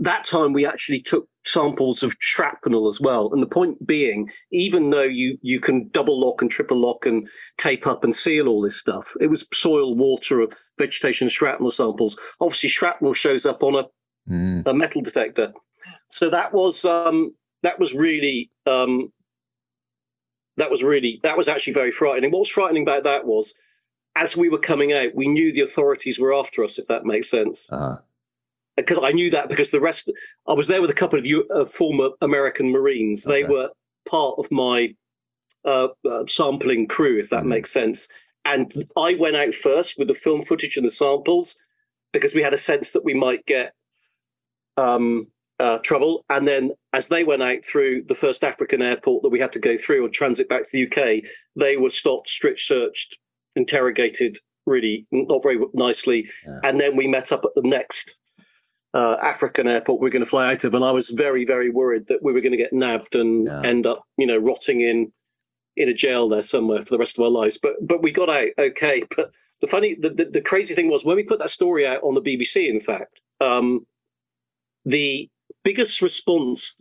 that 0.01 0.25
time 0.25 0.53
we 0.53 0.67
actually 0.67 1.01
took 1.01 1.27
samples 1.47 2.03
of 2.03 2.15
shrapnel 2.19 2.89
as 2.89 3.01
well. 3.01 3.31
And 3.33 3.43
the 3.43 3.47
point 3.47 3.87
being, 3.87 4.31
even 4.53 4.91
though 4.91 5.03
you 5.03 5.39
you 5.43 5.61
can 5.61 5.89
double 5.89 6.21
lock 6.21 6.43
and 6.43 6.51
triple 6.51 6.79
lock 6.79 7.07
and 7.07 7.29
tape 7.59 7.87
up 7.87 8.05
and 8.05 8.15
seal 8.15 8.49
all 8.49 8.63
this 8.63 8.77
stuff, 8.77 9.15
it 9.21 9.29
was 9.29 9.45
soil, 9.53 9.95
water, 9.95 10.47
vegetation, 10.79 11.29
shrapnel 11.29 11.71
samples. 11.71 12.17
Obviously, 12.41 12.69
shrapnel 12.69 13.15
shows 13.15 13.47
up 13.47 13.63
on 13.63 13.75
a 13.75 14.31
mm. 14.31 14.67
a 14.67 14.75
metal 14.75 15.03
detector. 15.03 15.53
So 16.11 16.29
that 16.31 16.53
was 16.53 16.85
um, 16.85 17.35
that 17.63 17.79
was 17.79 17.95
really 17.95 18.51
um, 18.67 19.13
that 20.61 20.70
was 20.70 20.83
really 20.83 21.20
that 21.23 21.37
was 21.37 21.49
actually 21.49 21.73
very 21.73 21.90
frightening. 21.90 22.31
What 22.31 22.40
was 22.40 22.49
frightening 22.49 22.83
about 22.83 23.05
that 23.05 23.27
was, 23.27 23.55
as 24.14 24.37
we 24.37 24.49
were 24.49 24.59
coming 24.59 24.92
out, 24.92 25.14
we 25.14 25.29
knew 25.29 25.53
the 25.53 25.62
authorities 25.62 26.18
were 26.18 26.33
after 26.33 26.62
us. 26.62 26.79
If 26.79 26.87
that 26.87 27.05
makes 27.05 27.29
sense. 27.29 27.66
Uh-huh 27.70 27.96
because 28.77 28.99
I 29.03 29.12
knew 29.12 29.31
that 29.31 29.49
because 29.49 29.70
the 29.70 29.81
rest, 29.81 30.11
I 30.49 30.53
was 30.53 30.68
there 30.68 30.81
with 30.81 30.90
a 30.90 30.94
couple 30.94 31.18
of 31.18 31.27
you, 31.27 31.46
uh, 31.49 31.66
former 31.66 32.11
American 32.20 32.70
Marines. 32.70 33.25
They 33.25 33.44
were 33.44 33.70
part 34.09 34.37
of 34.38 34.51
my 34.51 34.94
uh, 35.64 35.88
uh, 36.09 36.25
sampling 36.29 36.87
crew, 36.87 37.18
if 37.18 37.31
that 37.31 37.44
mm. 37.44 37.49
makes 37.49 37.73
sense. 37.73 38.09
And 38.44 38.88
I 38.96 39.14
went 39.14 39.37
out 39.37 39.55
first 39.55 39.99
with 39.99 40.09
the 40.09 40.14
film 40.14 40.42
footage 40.42 40.77
and 40.77 40.87
the 40.87 40.90
samples 40.90 41.57
because 42.12 42.35
we 42.35 42.42
had 42.42 42.55
a 42.55 42.59
sense 42.59 42.92
that 42.92 43.05
we 43.05 43.14
might 43.14 43.44
get 43.46 43.75
um, 44.77 45.27
uh, 45.61 45.79
trouble. 45.79 46.25
And 46.31 46.49
then 46.49 46.73
as 46.92 47.09
they 47.09 47.23
went 47.23 47.42
out 47.42 47.64
through 47.64 48.05
the 48.09 48.14
first 48.14 48.42
African 48.42 48.81
airport 48.81 49.23
that 49.23 49.29
we 49.29 49.40
had 49.40 49.53
to 49.53 49.59
go 49.59 49.77
through 49.77 50.05
or 50.05 50.09
transit 50.09 50.49
back 50.49 50.64
to 50.64 50.70
the 50.73 50.87
UK, 50.87 51.23
they 51.55 51.77
were 51.77 51.90
stopped, 51.90 52.29
strict 52.29 52.61
searched, 52.61 53.18
interrogated 53.57 54.38
really 54.66 55.07
not 55.11 55.42
very 55.42 55.59
nicely. 55.75 56.29
Yeah. 56.46 56.61
And 56.64 56.81
then 56.81 56.96
we 56.96 57.07
met 57.07 57.33
up 57.33 57.44
at 57.44 57.51
the 57.55 57.68
next 57.68 58.16
uh, 58.94 59.16
African 59.23 59.68
airport 59.68 60.01
we 60.01 60.09
are 60.09 60.11
going 60.11 60.25
to 60.25 60.31
fly 60.31 60.53
out 60.53 60.64
of, 60.64 60.75
and 60.75 60.85
I 60.85 60.90
was 60.90 61.11
very, 61.11 61.44
very 61.44 61.70
worried 61.70 62.07
that 62.09 62.23
we 62.23 62.33
were 62.33 62.40
going 62.40 62.53
to 62.53 62.59
get 62.59 62.73
nabbed 62.73 63.14
and 63.14 63.46
yeah. 63.46 63.62
end 63.64 63.87
up, 63.87 64.03
you 64.16 64.27
know, 64.27 64.38
rotting 64.38 64.81
in 64.81 65.12
in 65.77 65.88
a 65.88 65.94
jail 65.94 66.29
there 66.29 66.42
somewhere 66.42 66.85
for 66.85 66.90
the 66.90 66.99
rest 66.99 67.16
of 67.18 67.25
our 67.25 67.31
lives. 67.31 67.59
But 67.61 67.75
but 67.87 68.03
we 68.03 68.11
got 68.11 68.31
out 68.31 68.49
okay. 68.59 69.05
But 69.16 69.31
the 69.61 69.66
funny, 69.66 69.94
the, 69.94 70.09
the, 70.09 70.25
the 70.25 70.40
crazy 70.40 70.75
thing 70.75 70.88
was 70.88 71.05
when 71.05 71.16
we 71.16 71.23
put 71.23 71.38
that 71.40 71.51
story 71.51 71.87
out 71.87 72.03
on 72.03 72.14
the 72.14 72.23
BBC. 72.23 72.68
In 72.68 72.81
fact, 72.81 73.20
um, 73.40 73.87
the 74.87 75.29
biggest 75.64 76.01
response 76.03 76.77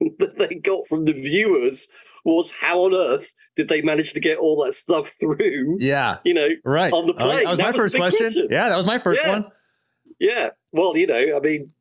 that 0.00 0.34
they 0.38 0.54
got 0.56 0.86
from 0.86 1.02
the 1.02 1.12
viewers 1.12 1.88
was 2.24 2.50
how 2.50 2.80
on 2.80 2.94
earth 2.94 3.28
did 3.56 3.68
they 3.68 3.82
manage 3.82 4.12
to 4.12 4.20
get 4.20 4.38
all 4.38 4.62
that 4.64 4.74
stuff 4.74 5.12
through? 5.20 5.78
Yeah, 5.80 6.18
you 6.24 6.34
know, 6.34 6.48
right 6.64 6.92
on 6.92 7.06
the 7.06 7.14
plane. 7.14 7.44
that 7.44 7.48
was 7.48 7.58
that 7.58 7.64
my 7.64 7.70
was 7.70 7.76
first 7.76 7.96
question. 7.96 8.26
question. 8.26 8.48
Yeah, 8.50 8.68
that 8.68 8.76
was 8.76 8.86
my 8.86 8.98
first 8.98 9.20
yeah. 9.22 9.30
one. 9.30 9.46
Yeah, 10.20 10.48
well, 10.72 10.96
you 10.96 11.06
know, 11.06 11.36
I 11.36 11.40
mean, 11.40 11.72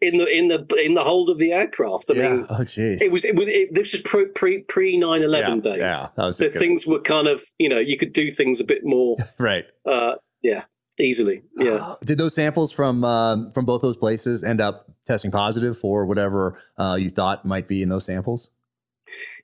in 0.00 0.18
the 0.18 0.26
in 0.26 0.48
the 0.48 0.66
in 0.82 0.94
the 0.94 1.04
hold 1.04 1.30
of 1.30 1.38
the 1.38 1.52
aircraft. 1.52 2.10
I 2.10 2.14
yeah. 2.14 2.28
mean, 2.28 2.46
oh 2.48 2.58
jeez, 2.58 3.00
it 3.02 3.10
was 3.10 3.24
it 3.24 3.34
was 3.34 3.48
it, 3.48 3.74
this 3.74 3.94
is 3.94 4.00
pre 4.00 4.26
pre 4.26 4.60
pre 4.62 4.96
nine 4.96 5.22
eleven 5.22 5.60
days. 5.60 5.78
Yeah, 5.78 6.08
that 6.14 6.24
was 6.24 6.36
the 6.38 6.48
things 6.48 6.86
were 6.86 7.00
kind 7.00 7.28
of 7.28 7.42
you 7.58 7.68
know 7.68 7.78
you 7.78 7.98
could 7.98 8.12
do 8.12 8.30
things 8.30 8.60
a 8.60 8.64
bit 8.64 8.84
more 8.84 9.16
right. 9.38 9.64
Uh, 9.84 10.14
yeah, 10.42 10.64
easily. 11.00 11.42
Yeah. 11.56 11.94
Did 12.04 12.18
those 12.18 12.34
samples 12.34 12.72
from 12.72 13.04
um, 13.04 13.52
from 13.52 13.64
both 13.64 13.82
those 13.82 13.96
places 13.96 14.44
end 14.44 14.60
up 14.60 14.90
testing 15.06 15.30
positive 15.30 15.76
for 15.76 16.06
whatever 16.06 16.58
uh, 16.78 16.96
you 16.98 17.10
thought 17.10 17.44
might 17.44 17.68
be 17.68 17.82
in 17.82 17.88
those 17.88 18.04
samples? 18.04 18.50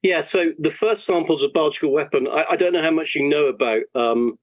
Yeah. 0.02 0.20
So 0.20 0.52
the 0.58 0.70
first 0.70 1.04
samples 1.04 1.42
of 1.42 1.52
biological 1.52 1.92
weapon, 1.92 2.28
I, 2.28 2.44
I 2.50 2.56
don't 2.56 2.72
know 2.72 2.82
how 2.82 2.90
much 2.90 3.14
you 3.14 3.28
know 3.28 3.46
about 3.46 3.82
um, 3.94 4.38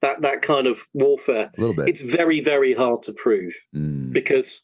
that 0.00 0.22
that 0.22 0.42
kind 0.42 0.66
of 0.66 0.80
warfare. 0.92 1.50
A 1.56 1.60
little 1.60 1.74
bit. 1.74 1.88
It's 1.88 2.02
very 2.02 2.40
very 2.40 2.74
hard 2.74 3.02
to 3.04 3.12
prove 3.12 3.54
mm. 3.74 4.12
because 4.12 4.62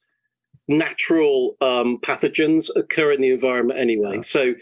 natural 0.68 1.56
um, 1.60 1.98
pathogens 2.00 2.68
occur 2.76 3.12
in 3.12 3.20
the 3.20 3.30
environment 3.30 3.78
anyway. 3.78 4.16
Yeah. 4.16 4.22
So 4.22 4.54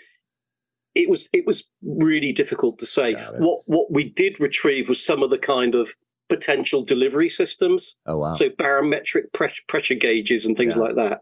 it 0.94 1.08
was 1.08 1.28
it 1.32 1.46
was 1.46 1.64
really 1.82 2.32
difficult 2.32 2.78
to 2.80 2.86
say. 2.86 3.14
What 3.38 3.62
what 3.66 3.92
we 3.92 4.04
did 4.10 4.40
retrieve 4.40 4.88
was 4.88 5.04
some 5.04 5.22
of 5.22 5.30
the 5.30 5.38
kind 5.38 5.74
of 5.74 5.94
potential 6.28 6.82
delivery 6.84 7.28
systems. 7.28 7.96
Oh 8.06 8.18
wow! 8.18 8.32
So 8.32 8.48
barometric 8.58 9.32
pressure, 9.32 9.62
pressure 9.66 9.94
gauges 9.94 10.44
and 10.44 10.56
things 10.56 10.76
Yeah. 10.76 10.82
like 10.82 10.96
that. 10.96 11.20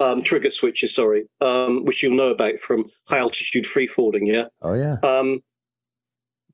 Um, 0.00 0.22
trigger 0.22 0.50
switches, 0.50 0.94
sorry, 0.94 1.24
um, 1.40 1.84
which 1.84 2.02
you'll 2.02 2.16
know 2.16 2.30
about 2.30 2.58
from 2.58 2.86
high 3.08 3.18
altitude 3.18 3.66
free 3.66 3.86
falling. 3.86 4.26
Yeah. 4.26 4.46
oh 4.62 4.74
yeah. 4.74 4.96
Um, 5.02 5.40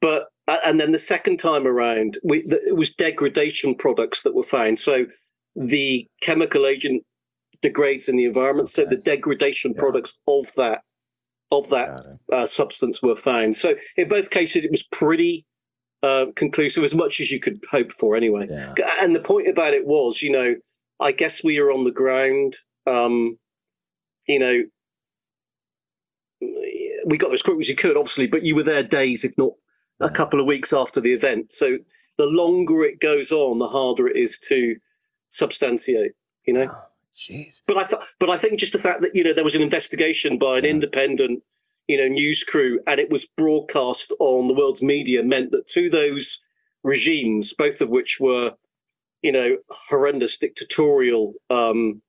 but 0.00 0.26
and 0.64 0.80
then 0.80 0.92
the 0.92 0.98
second 0.98 1.38
time 1.38 1.66
around, 1.66 2.18
we, 2.24 2.42
the, 2.46 2.60
it 2.66 2.76
was 2.76 2.90
degradation 2.94 3.74
products 3.74 4.22
that 4.22 4.34
were 4.34 4.42
found. 4.44 4.78
So 4.78 5.04
the 5.54 6.06
chemical 6.22 6.66
agent 6.66 7.02
degrades 7.62 8.08
in 8.08 8.16
the 8.16 8.24
environment. 8.24 8.70
So 8.70 8.84
the 8.84 8.96
degradation 8.96 9.72
Yeah. 9.74 9.80
products 9.80 10.14
of 10.26 10.52
that 10.56 10.82
of 11.50 11.68
that 11.70 12.00
uh, 12.32 12.46
substance 12.46 13.02
were 13.02 13.16
found. 13.16 13.56
So 13.56 13.74
in 13.96 14.08
both 14.08 14.30
cases, 14.30 14.64
it 14.64 14.70
was 14.70 14.82
pretty 14.92 15.46
uh, 16.02 16.26
conclusive, 16.36 16.84
as 16.84 16.94
much 16.94 17.20
as 17.20 17.30
you 17.30 17.40
could 17.40 17.60
hope 17.70 17.92
for, 17.92 18.16
anyway. 18.16 18.46
Yeah. 18.50 18.74
And 19.00 19.14
the 19.14 19.20
point 19.20 19.48
about 19.48 19.74
it 19.74 19.86
was, 19.86 20.22
you 20.22 20.30
know, 20.30 20.54
I 21.00 21.12
guess 21.12 21.42
we 21.44 21.60
were 21.60 21.72
on 21.72 21.84
the 21.84 21.90
ground. 21.90 22.56
Um, 22.86 23.38
you 24.26 24.38
know, 24.38 24.62
we 27.06 27.18
got 27.18 27.32
as 27.32 27.42
quick 27.42 27.58
as 27.60 27.68
you 27.68 27.74
could, 27.76 27.96
obviously, 27.96 28.26
but 28.26 28.42
you 28.44 28.54
were 28.54 28.62
there 28.62 28.82
days, 28.82 29.24
if 29.24 29.36
not 29.38 29.52
a 30.00 30.10
couple 30.10 30.40
of 30.40 30.46
weeks 30.46 30.72
after 30.72 31.00
the 31.00 31.12
event. 31.12 31.52
So 31.52 31.78
the 32.16 32.26
longer 32.26 32.84
it 32.84 33.00
goes 33.00 33.32
on, 33.32 33.58
the 33.58 33.68
harder 33.68 34.06
it 34.08 34.16
is 34.16 34.38
to 34.48 34.76
substantiate. 35.30 36.12
You 36.46 36.54
know, 36.54 36.68
Oh, 36.70 36.82
Jeez. 37.16 37.62
but 37.66 37.76
I 37.76 37.84
th- 37.84 38.02
but 38.20 38.30
I 38.30 38.38
think 38.38 38.58
just 38.60 38.72
the 38.72 38.78
fact 38.78 39.02
that 39.02 39.14
you 39.14 39.24
know 39.24 39.34
there 39.34 39.44
was 39.44 39.54
an 39.54 39.62
investigation 39.62 40.38
by 40.38 40.58
an 40.58 40.64
Yeah. 40.64 40.70
independent 40.70 41.42
you 41.88 41.96
know 41.96 42.06
news 42.06 42.44
crew 42.44 42.78
and 42.86 43.00
it 43.00 43.10
was 43.10 43.26
broadcast 43.36 44.12
on 44.20 44.46
the 44.46 44.54
world's 44.54 44.82
media 44.82 45.22
meant 45.22 45.50
that 45.50 45.68
to 45.68 45.90
those 45.90 46.38
regimes, 46.84 47.52
both 47.52 47.80
of 47.80 47.88
which 47.88 48.18
were 48.20 48.52
you 49.22 49.32
know 49.32 49.56
horrendous 49.68 50.36
dictatorial, 50.36 51.34
um, 51.50 52.00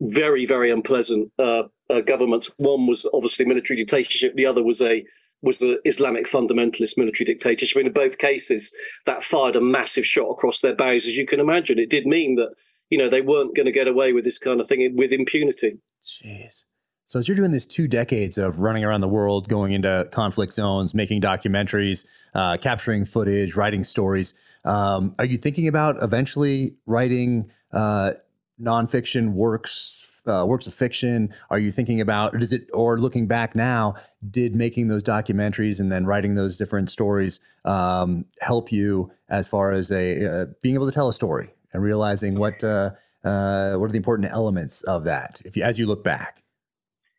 very 0.00 0.46
very 0.46 0.70
unpleasant 0.70 1.30
uh, 1.38 1.64
uh, 1.90 2.00
governments. 2.00 2.50
One 2.56 2.86
was 2.86 3.06
obviously 3.12 3.44
military 3.44 3.76
dictatorship. 3.76 4.34
The 4.34 4.46
other 4.46 4.62
was 4.62 4.80
a 4.80 5.04
was 5.42 5.58
the 5.58 5.78
Islamic 5.84 6.26
fundamentalist 6.26 6.96
military 6.96 7.26
dictatorship. 7.26 7.76
In 7.76 7.92
both 7.92 8.18
cases, 8.18 8.72
that 9.04 9.22
fired 9.22 9.56
a 9.56 9.60
massive 9.60 10.06
shot 10.06 10.30
across 10.30 10.60
their 10.60 10.74
bows, 10.74 11.06
as 11.06 11.16
you 11.16 11.26
can 11.26 11.38
imagine. 11.40 11.78
It 11.78 11.90
did 11.90 12.06
mean 12.06 12.36
that 12.36 12.50
you 12.90 12.98
know 12.98 13.08
they 13.08 13.20
weren't 13.20 13.54
going 13.54 13.66
to 13.66 13.72
get 13.72 13.88
away 13.88 14.12
with 14.12 14.24
this 14.24 14.38
kind 14.38 14.60
of 14.60 14.68
thing 14.68 14.94
with 14.96 15.12
impunity. 15.12 15.78
Jeez. 16.04 16.64
So 17.06 17.18
as 17.18 17.28
you're 17.28 17.36
doing 17.36 17.50
this 17.50 17.66
two 17.66 17.86
decades 17.86 18.38
of 18.38 18.60
running 18.60 18.84
around 18.84 19.02
the 19.02 19.08
world, 19.08 19.48
going 19.48 19.72
into 19.72 20.08
conflict 20.10 20.52
zones, 20.52 20.94
making 20.94 21.20
documentaries, 21.20 22.04
uh, 22.34 22.56
capturing 22.56 23.04
footage, 23.04 23.56
writing 23.56 23.84
stories, 23.84 24.34
um, 24.64 25.14
are 25.18 25.26
you 25.26 25.36
thinking 25.36 25.68
about 25.68 26.02
eventually 26.02 26.74
writing 26.86 27.50
uh, 27.72 28.12
nonfiction 28.60 29.32
works, 29.32 30.22
uh, 30.26 30.44
works 30.46 30.66
of 30.66 30.72
fiction? 30.72 31.32
Are 31.50 31.58
you 31.58 31.70
thinking 31.70 32.00
about, 32.00 32.34
or 32.34 32.38
does 32.38 32.54
it, 32.54 32.70
or 32.72 32.98
looking 32.98 33.26
back 33.26 33.54
now, 33.54 33.96
did 34.30 34.56
making 34.56 34.88
those 34.88 35.02
documentaries 35.02 35.80
and 35.80 35.92
then 35.92 36.06
writing 36.06 36.34
those 36.34 36.56
different 36.56 36.88
stories 36.88 37.38
um, 37.66 38.24
help 38.40 38.72
you 38.72 39.12
as 39.28 39.46
far 39.46 39.72
as 39.72 39.90
a 39.90 40.42
uh, 40.42 40.46
being 40.62 40.74
able 40.74 40.86
to 40.86 40.92
tell 40.92 41.08
a 41.08 41.12
story 41.12 41.52
and 41.74 41.82
realizing 41.82 42.36
what 42.36 42.64
uh, 42.64 42.90
uh, 43.24 43.74
what 43.74 43.86
are 43.86 43.92
the 43.92 43.96
important 43.96 44.30
elements 44.32 44.82
of 44.82 45.04
that? 45.04 45.42
If 45.44 45.56
you, 45.56 45.62
as 45.62 45.78
you 45.78 45.86
look 45.86 46.02
back. 46.02 46.43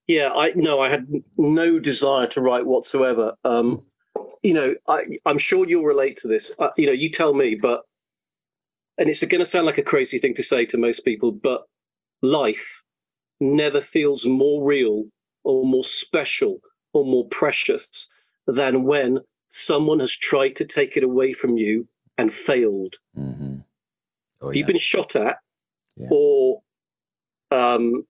Yeah, 0.07 0.29
I 0.29 0.51
no, 0.55 0.79
I 0.79 0.89
had 0.89 1.07
no 1.37 1.79
desire 1.79 2.27
to 2.27 2.41
write 2.41 2.65
whatsoever. 2.65 3.33
Um, 3.43 3.83
you 4.43 4.53
know, 4.53 4.75
I, 4.87 5.03
I'm 5.25 5.39
sure 5.39 5.67
you'll 5.67 5.83
relate 5.83 6.17
to 6.17 6.27
this. 6.27 6.51
Uh, 6.59 6.69
you 6.77 6.85
know, 6.85 6.91
you 6.91 7.09
tell 7.09 7.33
me, 7.33 7.55
but 7.59 7.81
and 8.97 9.09
it's 9.09 9.23
going 9.23 9.39
to 9.39 9.45
sound 9.45 9.65
like 9.65 9.77
a 9.79 9.83
crazy 9.83 10.19
thing 10.19 10.33
to 10.35 10.43
say 10.43 10.65
to 10.67 10.77
most 10.77 11.03
people, 11.03 11.31
but 11.31 11.63
life 12.21 12.81
never 13.39 13.81
feels 13.81 14.25
more 14.25 14.63
real 14.63 15.05
or 15.43 15.65
more 15.65 15.83
special 15.83 16.59
or 16.93 17.03
more 17.03 17.27
precious 17.27 18.07
than 18.47 18.83
when 18.83 19.19
someone 19.49 19.99
has 19.99 20.15
tried 20.15 20.55
to 20.55 20.65
take 20.65 20.95
it 20.95 21.03
away 21.03 21.33
from 21.33 21.57
you 21.57 21.87
and 22.17 22.31
failed. 22.33 22.95
Mm-hmm. 23.17 23.57
Oh, 24.41 24.51
you've 24.51 24.67
been 24.67 24.77
shot 24.77 25.15
at 25.15 25.37
Yeah. 25.97 26.07
or 26.11 26.61
um, 27.51 28.03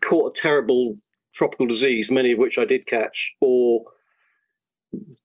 caught 0.00 0.36
a 0.36 0.40
terrible 0.40 0.96
tropical 1.34 1.66
disease, 1.66 2.10
many 2.10 2.32
of 2.32 2.38
which 2.38 2.58
I 2.58 2.64
did 2.64 2.86
catch, 2.86 3.32
or 3.40 3.84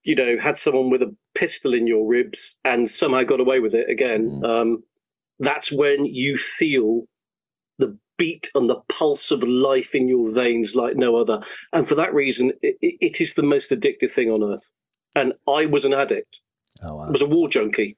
you 0.03 0.15
know 0.15 0.37
had 0.39 0.57
someone 0.57 0.89
with 0.89 1.01
a 1.01 1.15
pistol 1.35 1.73
in 1.73 1.87
your 1.87 2.07
ribs 2.07 2.57
and 2.65 2.89
somehow 2.89 3.23
got 3.23 3.39
away 3.39 3.59
with 3.59 3.73
it 3.73 3.89
again. 3.89 4.41
Mm. 4.43 4.47
Um, 4.47 4.83
that's 5.39 5.71
when 5.71 6.05
you 6.05 6.37
feel 6.37 7.03
the 7.77 7.97
beat 8.17 8.49
and 8.53 8.69
the 8.69 8.81
pulse 8.89 9.31
of 9.31 9.43
life 9.43 9.95
in 9.95 10.09
your 10.09 10.31
veins 10.31 10.75
like 10.75 10.97
no 10.97 11.15
other. 11.15 11.41
And 11.71 11.87
for 11.87 11.95
that 11.95 12.13
reason, 12.13 12.51
it, 12.61 12.75
it 12.81 13.21
is 13.21 13.35
the 13.35 13.43
most 13.43 13.71
addictive 13.71 14.11
thing 14.11 14.29
on 14.29 14.43
earth. 14.43 14.63
And 15.15 15.33
I 15.47 15.65
was 15.65 15.85
an 15.85 15.93
addict. 15.93 16.39
Oh 16.83 16.95
wow. 16.95 17.07
I 17.07 17.11
was 17.11 17.21
a 17.21 17.25
war 17.25 17.47
junkie, 17.47 17.97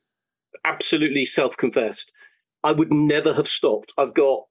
absolutely 0.66 1.26
self 1.26 1.58
confessed. 1.58 2.12
I 2.64 2.72
would 2.72 2.94
never 2.94 3.34
have 3.34 3.48
stopped. 3.48 3.92
I've 3.98 4.14
got 4.14 4.44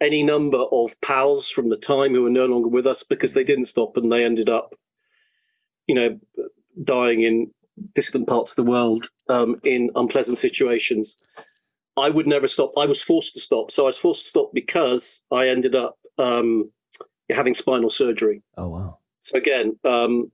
any 0.00 0.22
number 0.22 0.58
of 0.58 0.98
pals 1.00 1.48
from 1.48 1.68
the 1.68 1.76
time 1.76 2.12
who 2.12 2.26
are 2.26 2.30
no 2.30 2.46
longer 2.46 2.68
with 2.68 2.86
us 2.86 3.02
because 3.02 3.34
they 3.34 3.44
didn't 3.44 3.66
stop 3.66 3.96
and 3.96 4.10
they 4.10 4.24
ended 4.24 4.48
up, 4.48 4.74
you 5.86 5.94
know, 5.94 6.18
dying 6.82 7.22
in 7.22 7.50
distant 7.94 8.26
parts 8.26 8.50
of 8.52 8.56
the 8.56 8.70
world 8.70 9.08
um, 9.28 9.60
in 9.64 9.90
unpleasant 9.94 10.38
situations. 10.38 11.16
I 11.96 12.10
would 12.10 12.26
never 12.26 12.48
stop. 12.48 12.72
I 12.76 12.86
was 12.86 13.00
forced 13.00 13.34
to 13.34 13.40
stop. 13.40 13.70
So 13.70 13.84
I 13.84 13.86
was 13.86 13.98
forced 13.98 14.22
to 14.22 14.28
stop 14.28 14.50
because 14.52 15.20
I 15.30 15.48
ended 15.48 15.74
up 15.74 15.96
um, 16.18 16.70
having 17.30 17.54
spinal 17.54 17.90
surgery. 17.90 18.42
Oh 18.56 18.68
wow. 18.68 18.98
So 19.20 19.38
again, 19.38 19.78
um, 19.84 20.30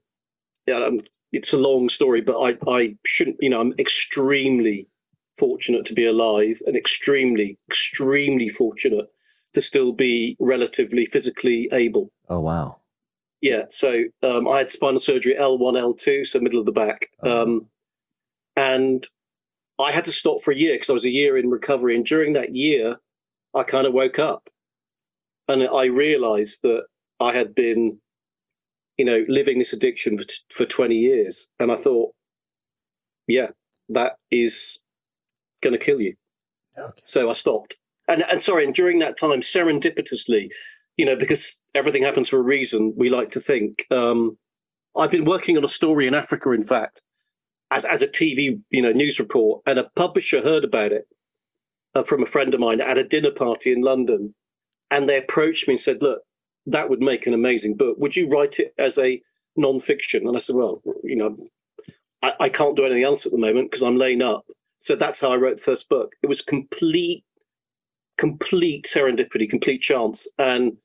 yeah, 0.67 0.89
it's 1.31 1.53
a 1.53 1.57
long 1.57 1.87
story, 1.87 2.21
but 2.21 2.39
I, 2.39 2.57
I 2.69 2.95
shouldn't, 3.05 3.37
you 3.39 3.49
know, 3.49 3.61
I'm 3.61 3.73
extremely 3.79 4.87
fortunate 5.37 5.85
to 5.85 5.93
be 5.93 6.05
alive 6.05 6.61
and 6.65 6.75
extremely, 6.75 7.57
extremely 7.69 8.49
fortunate 8.49 9.05
to 9.53 9.61
still 9.61 9.91
be 9.91 10.35
relatively 10.39 11.05
physically 11.05 11.69
able. 11.71 12.11
Oh 12.29 12.39
wow. 12.39 12.77
Yeah. 13.41 13.63
So 13.69 14.03
um, 14.21 14.47
I 14.47 14.59
had 14.59 14.71
spinal 14.71 14.99
surgery 14.99 15.35
L1, 15.37 15.73
L2, 15.73 16.27
so 16.27 16.39
middle 16.39 16.59
of 16.59 16.65
the 16.65 16.71
back. 16.71 17.09
Oh. 17.23 17.41
Um, 17.41 17.67
and 18.55 19.07
I 19.79 19.91
had 19.91 20.05
to 20.05 20.11
stop 20.11 20.41
for 20.41 20.51
a 20.51 20.55
year 20.55 20.75
because 20.75 20.89
I 20.89 20.93
was 20.93 21.05
a 21.05 21.09
year 21.09 21.37
in 21.37 21.49
recovery. 21.49 21.95
And 21.95 22.05
during 22.05 22.33
that 22.33 22.55
year, 22.55 22.97
I 23.55 23.63
kind 23.63 23.87
of 23.87 23.93
woke 23.93 24.19
up 24.19 24.49
and 25.47 25.67
I 25.67 25.85
realized 25.85 26.59
that 26.63 26.83
I 27.19 27.33
had 27.33 27.55
been, 27.55 27.99
you 28.97 29.05
know, 29.05 29.25
living 29.27 29.59
this 29.59 29.73
addiction 29.73 30.19
for, 30.19 30.25
for 30.49 30.65
20 30.65 30.95
years. 30.95 31.47
And 31.59 31.71
I 31.71 31.75
thought, 31.75 32.13
yeah, 33.27 33.47
that 33.89 34.13
is 34.29 34.77
going 35.61 35.73
to 35.73 35.83
kill 35.83 35.99
you. 35.99 36.15
Okay. 36.77 37.01
So 37.05 37.29
I 37.29 37.33
stopped. 37.33 37.75
And, 38.07 38.23
and 38.23 38.41
sorry, 38.41 38.65
and 38.65 38.73
during 38.73 38.99
that 38.99 39.17
time, 39.17 39.41
serendipitously, 39.41 40.49
you 40.97 41.05
know, 41.05 41.15
because 41.15 41.57
everything 41.73 42.03
happens 42.03 42.29
for 42.29 42.37
a 42.37 42.43
reason, 42.43 42.93
we 42.95 43.09
like 43.09 43.31
to 43.31 43.39
think. 43.39 43.85
Um, 43.91 44.37
I've 44.97 45.11
been 45.11 45.25
working 45.25 45.57
on 45.57 45.63
a 45.63 45.69
story 45.69 46.07
in 46.07 46.13
Africa, 46.13 46.51
in 46.51 46.65
fact, 46.65 47.01
as, 47.71 47.85
as 47.85 48.01
a 48.01 48.07
TV, 48.07 48.61
you 48.69 48.81
know, 48.81 48.91
news 48.91 49.19
report, 49.19 49.61
and 49.65 49.79
a 49.79 49.89
publisher 49.95 50.41
heard 50.41 50.63
about 50.63 50.91
it 50.91 51.07
uh, 51.95 52.03
from 52.03 52.23
a 52.23 52.27
friend 52.27 52.53
of 52.53 52.59
mine 52.59 52.81
at 52.81 52.97
a 52.97 53.03
dinner 53.03 53.31
party 53.31 53.71
in 53.71 53.81
London, 53.81 54.35
and 54.89 55.07
they 55.07 55.17
approached 55.17 55.67
me 55.67 55.75
and 55.75 55.81
said, 55.81 56.01
"Look, 56.01 56.21
that 56.65 56.89
would 56.89 57.01
make 57.01 57.27
an 57.27 57.33
amazing 57.33 57.75
book. 57.77 57.97
Would 57.97 58.15
you 58.15 58.27
write 58.27 58.59
it 58.59 58.73
as 58.77 58.97
a 58.97 59.21
non-fiction?" 59.55 60.27
And 60.27 60.35
I 60.35 60.39
said, 60.39 60.55
"Well, 60.55 60.81
you 61.03 61.15
know, 61.15 61.37
I, 62.21 62.33
I 62.41 62.49
can't 62.49 62.75
do 62.75 62.85
anything 62.85 63.03
else 63.03 63.25
at 63.25 63.31
the 63.31 63.37
moment 63.37 63.71
because 63.71 63.83
I'm 63.83 63.97
laying 63.97 64.21
up." 64.21 64.45
So 64.79 64.95
that's 64.95 65.19
how 65.19 65.31
I 65.31 65.37
wrote 65.37 65.57
the 65.57 65.63
first 65.63 65.89
book. 65.89 66.13
It 66.21 66.27
was 66.27 66.41
complete, 66.41 67.23
complete 68.21 68.85
serendipity, 68.85 69.49
complete 69.49 69.81
chance, 69.81 70.27
and 70.37 70.77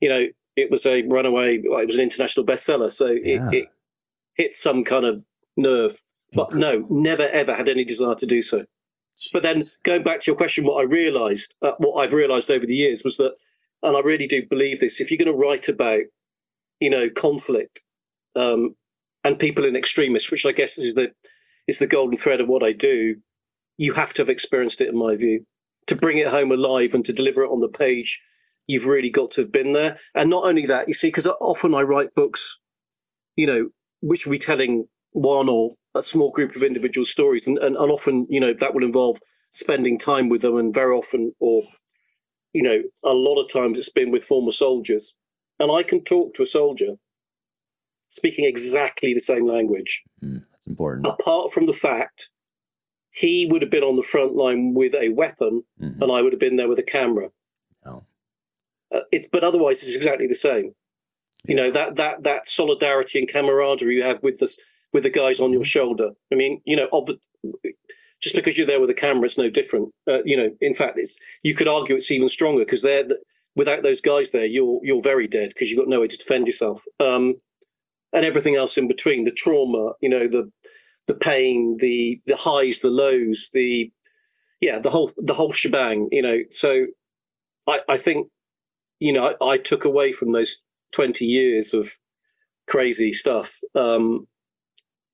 you 0.00 0.08
know 0.08 0.26
it 0.54 0.70
was 0.70 0.84
a 0.84 1.02
runaway. 1.02 1.62
Well, 1.66 1.80
it 1.80 1.86
was 1.86 1.96
an 1.96 2.02
international 2.02 2.44
bestseller, 2.44 2.92
so 2.92 3.06
yeah. 3.06 3.48
it, 3.48 3.54
it 3.54 3.68
hit 4.34 4.54
some 4.54 4.84
kind 4.84 5.06
of 5.06 5.24
nerve. 5.56 5.96
But 6.34 6.54
no, 6.54 6.86
never 6.90 7.26
ever 7.28 7.54
had 7.54 7.70
any 7.70 7.84
desire 7.84 8.14
to 8.16 8.26
do 8.26 8.42
so. 8.42 8.58
Jeez. 8.58 9.32
But 9.32 9.42
then 9.42 9.62
going 9.82 10.02
back 10.02 10.20
to 10.20 10.26
your 10.26 10.36
question, 10.36 10.64
what 10.64 10.80
I 10.80 10.82
realised, 10.82 11.54
uh, 11.62 11.72
what 11.78 12.02
I've 12.02 12.12
realised 12.12 12.50
over 12.50 12.66
the 12.66 12.74
years 12.74 13.02
was 13.02 13.16
that, 13.16 13.32
and 13.82 13.96
I 13.96 14.00
really 14.00 14.26
do 14.26 14.42
believe 14.46 14.80
this: 14.80 15.00
if 15.00 15.10
you're 15.10 15.24
going 15.24 15.34
to 15.34 15.46
write 15.46 15.68
about, 15.68 16.02
you 16.80 16.90
know, 16.90 17.08
conflict 17.08 17.80
um, 18.36 18.76
and 19.24 19.38
people 19.38 19.64
in 19.64 19.74
extremists, 19.74 20.30
which 20.30 20.44
I 20.44 20.52
guess 20.52 20.76
is 20.76 20.94
the 20.94 21.12
is 21.66 21.78
the 21.78 21.86
golden 21.86 22.18
thread 22.18 22.42
of 22.42 22.48
what 22.48 22.62
I 22.62 22.72
do, 22.72 23.16
you 23.78 23.94
have 23.94 24.12
to 24.14 24.22
have 24.22 24.28
experienced 24.28 24.82
it, 24.82 24.88
in 24.88 24.98
my 24.98 25.16
view, 25.16 25.46
to 25.86 25.96
bring 25.96 26.18
it 26.18 26.28
home 26.28 26.52
alive 26.52 26.94
and 26.94 27.04
to 27.04 27.12
deliver 27.12 27.44
it 27.44 27.50
on 27.50 27.60
the 27.60 27.68
page. 27.68 28.20
You've 28.66 28.86
really 28.86 29.10
got 29.10 29.32
to 29.32 29.42
have 29.42 29.52
been 29.52 29.72
there, 29.72 29.98
and 30.14 30.30
not 30.30 30.44
only 30.44 30.66
that, 30.66 30.88
you 30.88 30.94
see, 30.94 31.08
because 31.08 31.26
often 31.26 31.74
I 31.74 31.82
write 31.82 32.14
books, 32.14 32.56
you 33.36 33.46
know, 33.46 33.68
which 34.00 34.24
will 34.24 34.32
be 34.32 34.38
telling 34.38 34.86
one 35.12 35.48
or 35.48 35.74
a 35.94 36.02
small 36.02 36.30
group 36.30 36.56
of 36.56 36.62
individual 36.62 37.04
stories, 37.04 37.46
and, 37.46 37.58
and, 37.58 37.76
and 37.76 37.92
often, 37.92 38.26
you 38.30 38.40
know, 38.40 38.54
that 38.54 38.74
will 38.74 38.84
involve 38.84 39.18
spending 39.52 39.98
time 39.98 40.30
with 40.30 40.40
them, 40.40 40.56
and 40.56 40.72
very 40.72 40.94
often, 40.94 41.32
or 41.40 41.64
you 42.54 42.62
know, 42.62 42.82
a 43.02 43.12
lot 43.12 43.42
of 43.42 43.52
times 43.52 43.78
it's 43.78 43.90
been 43.90 44.10
with 44.10 44.24
former 44.24 44.52
soldiers, 44.52 45.12
and 45.58 45.70
I 45.70 45.82
can 45.82 46.02
talk 46.02 46.34
to 46.34 46.42
a 46.42 46.46
soldier 46.46 46.94
speaking 48.08 48.44
exactly 48.44 49.12
the 49.12 49.20
same 49.20 49.46
language. 49.46 50.02
Mm, 50.24 50.44
that's 50.50 50.66
important. 50.66 51.06
Apart 51.06 51.52
from 51.52 51.66
the 51.66 51.72
fact 51.74 52.30
he 53.14 53.46
would 53.48 53.62
have 53.62 53.70
been 53.70 53.84
on 53.84 53.96
the 53.96 54.02
front 54.02 54.34
line 54.34 54.74
with 54.74 54.94
a 54.94 55.10
weapon, 55.10 55.62
mm-hmm. 55.80 56.02
and 56.02 56.12
I 56.12 56.20
would 56.20 56.32
have 56.32 56.40
been 56.40 56.56
there 56.56 56.68
with 56.68 56.80
a 56.80 56.82
camera. 56.82 57.30
Oh. 57.86 58.02
Uh, 58.92 59.00
it's 59.12 59.28
but 59.30 59.44
otherwise 59.44 59.82
it's 59.82 59.94
exactly 59.94 60.26
the 60.26 60.34
same. 60.34 60.74
Yeah. 61.44 61.50
You 61.50 61.54
know 61.54 61.70
that 61.70 61.96
that 61.96 62.24
that 62.24 62.48
solidarity 62.48 63.18
and 63.20 63.28
camaraderie 63.28 63.94
you 63.94 64.02
have 64.02 64.22
with 64.22 64.40
the 64.40 64.52
with 64.92 65.04
the 65.04 65.10
guys 65.10 65.40
on 65.40 65.52
your 65.52 65.62
mm-hmm. 65.62 65.66
shoulder. 65.66 66.10
I 66.32 66.34
mean, 66.34 66.60
you 66.64 66.76
know, 66.76 66.88
ob- 66.92 67.18
just 68.20 68.34
because 68.34 68.58
you're 68.58 68.66
there 68.66 68.80
with 68.80 68.90
a 68.90 68.94
camera, 68.94 69.26
it's 69.26 69.38
no 69.38 69.50
different. 69.50 69.92
Uh, 70.08 70.22
you 70.24 70.36
know, 70.36 70.50
in 70.60 70.74
fact, 70.74 70.98
it's 70.98 71.14
you 71.42 71.54
could 71.54 71.68
argue 71.68 71.94
it's 71.94 72.10
even 72.10 72.28
stronger 72.28 72.64
because 72.64 72.82
they're 72.82 73.06
without 73.54 73.84
those 73.84 74.00
guys 74.00 74.32
there, 74.32 74.46
you're 74.46 74.80
you're 74.82 75.02
very 75.02 75.28
dead 75.28 75.50
because 75.50 75.70
you've 75.70 75.78
got 75.78 75.88
no 75.88 76.00
way 76.00 76.08
to 76.08 76.16
defend 76.16 76.48
yourself. 76.48 76.82
Um, 76.98 77.36
and 78.12 78.24
everything 78.24 78.54
else 78.54 78.78
in 78.78 78.86
between, 78.86 79.24
the 79.24 79.32
trauma, 79.32 79.92
you 80.00 80.08
know, 80.08 80.28
the 80.28 80.50
the 81.06 81.14
pain, 81.14 81.76
the 81.80 82.20
the 82.26 82.36
highs, 82.36 82.80
the 82.80 82.90
lows, 82.90 83.50
the 83.52 83.92
yeah, 84.60 84.78
the 84.78 84.90
whole 84.90 85.12
the 85.16 85.34
whole 85.34 85.52
shebang. 85.52 86.08
You 86.12 86.22
know, 86.22 86.38
so 86.50 86.86
I 87.66 87.80
I 87.88 87.98
think 87.98 88.28
you 89.00 89.12
know 89.12 89.34
I, 89.40 89.44
I 89.52 89.58
took 89.58 89.84
away 89.84 90.12
from 90.12 90.32
those 90.32 90.56
twenty 90.92 91.26
years 91.26 91.74
of 91.74 91.92
crazy 92.66 93.12
stuff. 93.12 93.58
Um, 93.74 94.26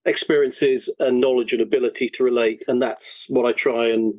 experiences 0.06 0.88
and 0.98 1.20
knowledge 1.20 1.52
and 1.52 1.60
ability 1.60 2.08
to 2.08 2.24
relate 2.24 2.62
and 2.68 2.80
that's 2.80 3.26
what 3.28 3.44
i 3.44 3.52
try 3.52 3.86
and 3.88 4.14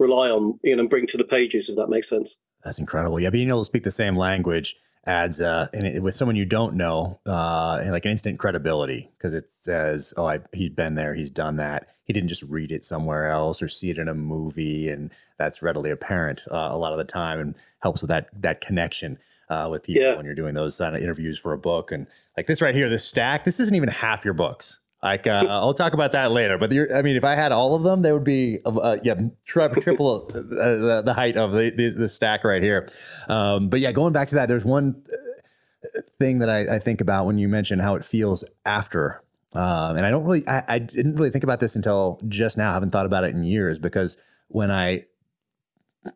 rely 0.00 0.28
on 0.28 0.58
you 0.64 0.74
know 0.74 0.80
and 0.80 0.90
bring 0.90 1.06
to 1.06 1.16
the 1.16 1.24
pages 1.24 1.68
if 1.68 1.76
that 1.76 1.88
makes 1.88 2.08
sense 2.08 2.34
that's 2.64 2.80
incredible 2.80 3.20
yeah 3.20 3.30
being 3.30 3.48
able 3.48 3.60
to 3.60 3.64
speak 3.64 3.84
the 3.84 3.92
same 3.92 4.16
language 4.16 4.74
adds 5.08 5.40
uh 5.40 5.66
and 5.72 5.86
it, 5.86 6.02
with 6.02 6.14
someone 6.14 6.36
you 6.36 6.44
don't 6.44 6.74
know 6.74 7.18
uh 7.26 7.82
like 7.88 8.04
an 8.04 8.10
instant 8.10 8.38
credibility 8.38 9.10
because 9.16 9.32
it 9.32 9.48
says 9.50 10.12
oh 10.16 10.26
I, 10.26 10.40
he's 10.52 10.70
been 10.70 10.94
there 10.94 11.14
he's 11.14 11.30
done 11.30 11.56
that 11.56 11.88
he 12.04 12.12
didn't 12.12 12.28
just 12.28 12.42
read 12.42 12.70
it 12.70 12.84
somewhere 12.84 13.28
else 13.28 13.62
or 13.62 13.68
see 13.68 13.88
it 13.88 13.98
in 13.98 14.08
a 14.08 14.14
movie 14.14 14.90
and 14.90 15.10
that's 15.38 15.62
readily 15.62 15.90
apparent 15.90 16.44
uh, 16.50 16.68
a 16.70 16.76
lot 16.76 16.92
of 16.92 16.98
the 16.98 17.04
time 17.04 17.40
and 17.40 17.54
helps 17.80 18.02
with 18.02 18.10
that 18.10 18.28
that 18.38 18.60
connection 18.60 19.18
uh, 19.50 19.66
with 19.70 19.82
people 19.82 20.02
yeah. 20.02 20.14
when 20.14 20.26
you're 20.26 20.34
doing 20.34 20.54
those 20.54 20.78
of 20.78 20.94
interviews 20.94 21.38
for 21.38 21.54
a 21.54 21.58
book 21.58 21.90
and 21.90 22.06
like 22.36 22.46
this 22.46 22.60
right 22.60 22.74
here 22.74 22.90
this 22.90 23.04
stack 23.04 23.44
this 23.44 23.58
isn't 23.58 23.74
even 23.74 23.88
half 23.88 24.24
your 24.26 24.34
books 24.34 24.78
like 25.02 25.28
uh, 25.28 25.44
I'll 25.48 25.74
talk 25.74 25.92
about 25.92 26.12
that 26.12 26.32
later, 26.32 26.58
but 26.58 26.72
I 26.72 27.02
mean, 27.02 27.14
if 27.14 27.22
I 27.22 27.36
had 27.36 27.52
all 27.52 27.76
of 27.76 27.84
them, 27.84 28.02
they 28.02 28.12
would 28.12 28.24
be 28.24 28.58
uh, 28.64 28.96
yeah 29.04 29.14
tri- 29.44 29.68
triple 29.68 30.28
uh, 30.34 30.40
the, 30.40 31.02
the, 31.04 31.14
height 31.14 31.36
of 31.36 31.52
the, 31.52 31.70
the, 31.70 31.90
the 31.90 32.08
stack 32.08 32.42
right 32.42 32.62
here. 32.62 32.88
Um, 33.28 33.68
but 33.68 33.78
yeah, 33.78 33.92
going 33.92 34.12
back 34.12 34.28
to 34.28 34.34
that, 34.34 34.48
there's 34.48 34.64
one 34.64 35.00
uh, 35.06 36.00
thing 36.18 36.40
that 36.40 36.50
I, 36.50 36.76
I, 36.76 36.78
think 36.80 37.00
about 37.00 37.26
when 37.26 37.38
you 37.38 37.48
mention 37.48 37.78
how 37.78 37.94
it 37.94 38.04
feels 38.04 38.42
after, 38.64 39.22
um, 39.52 39.96
and 39.96 40.04
I 40.04 40.10
don't 40.10 40.24
really, 40.24 40.46
I, 40.48 40.64
I, 40.66 40.78
didn't 40.80 41.14
really 41.14 41.30
think 41.30 41.44
about 41.44 41.60
this 41.60 41.76
until 41.76 42.20
just 42.26 42.58
now. 42.58 42.70
I 42.70 42.74
haven't 42.74 42.90
thought 42.90 43.06
about 43.06 43.22
it 43.22 43.32
in 43.36 43.44
years 43.44 43.78
because 43.78 44.16
when 44.48 44.72
I 44.72 45.04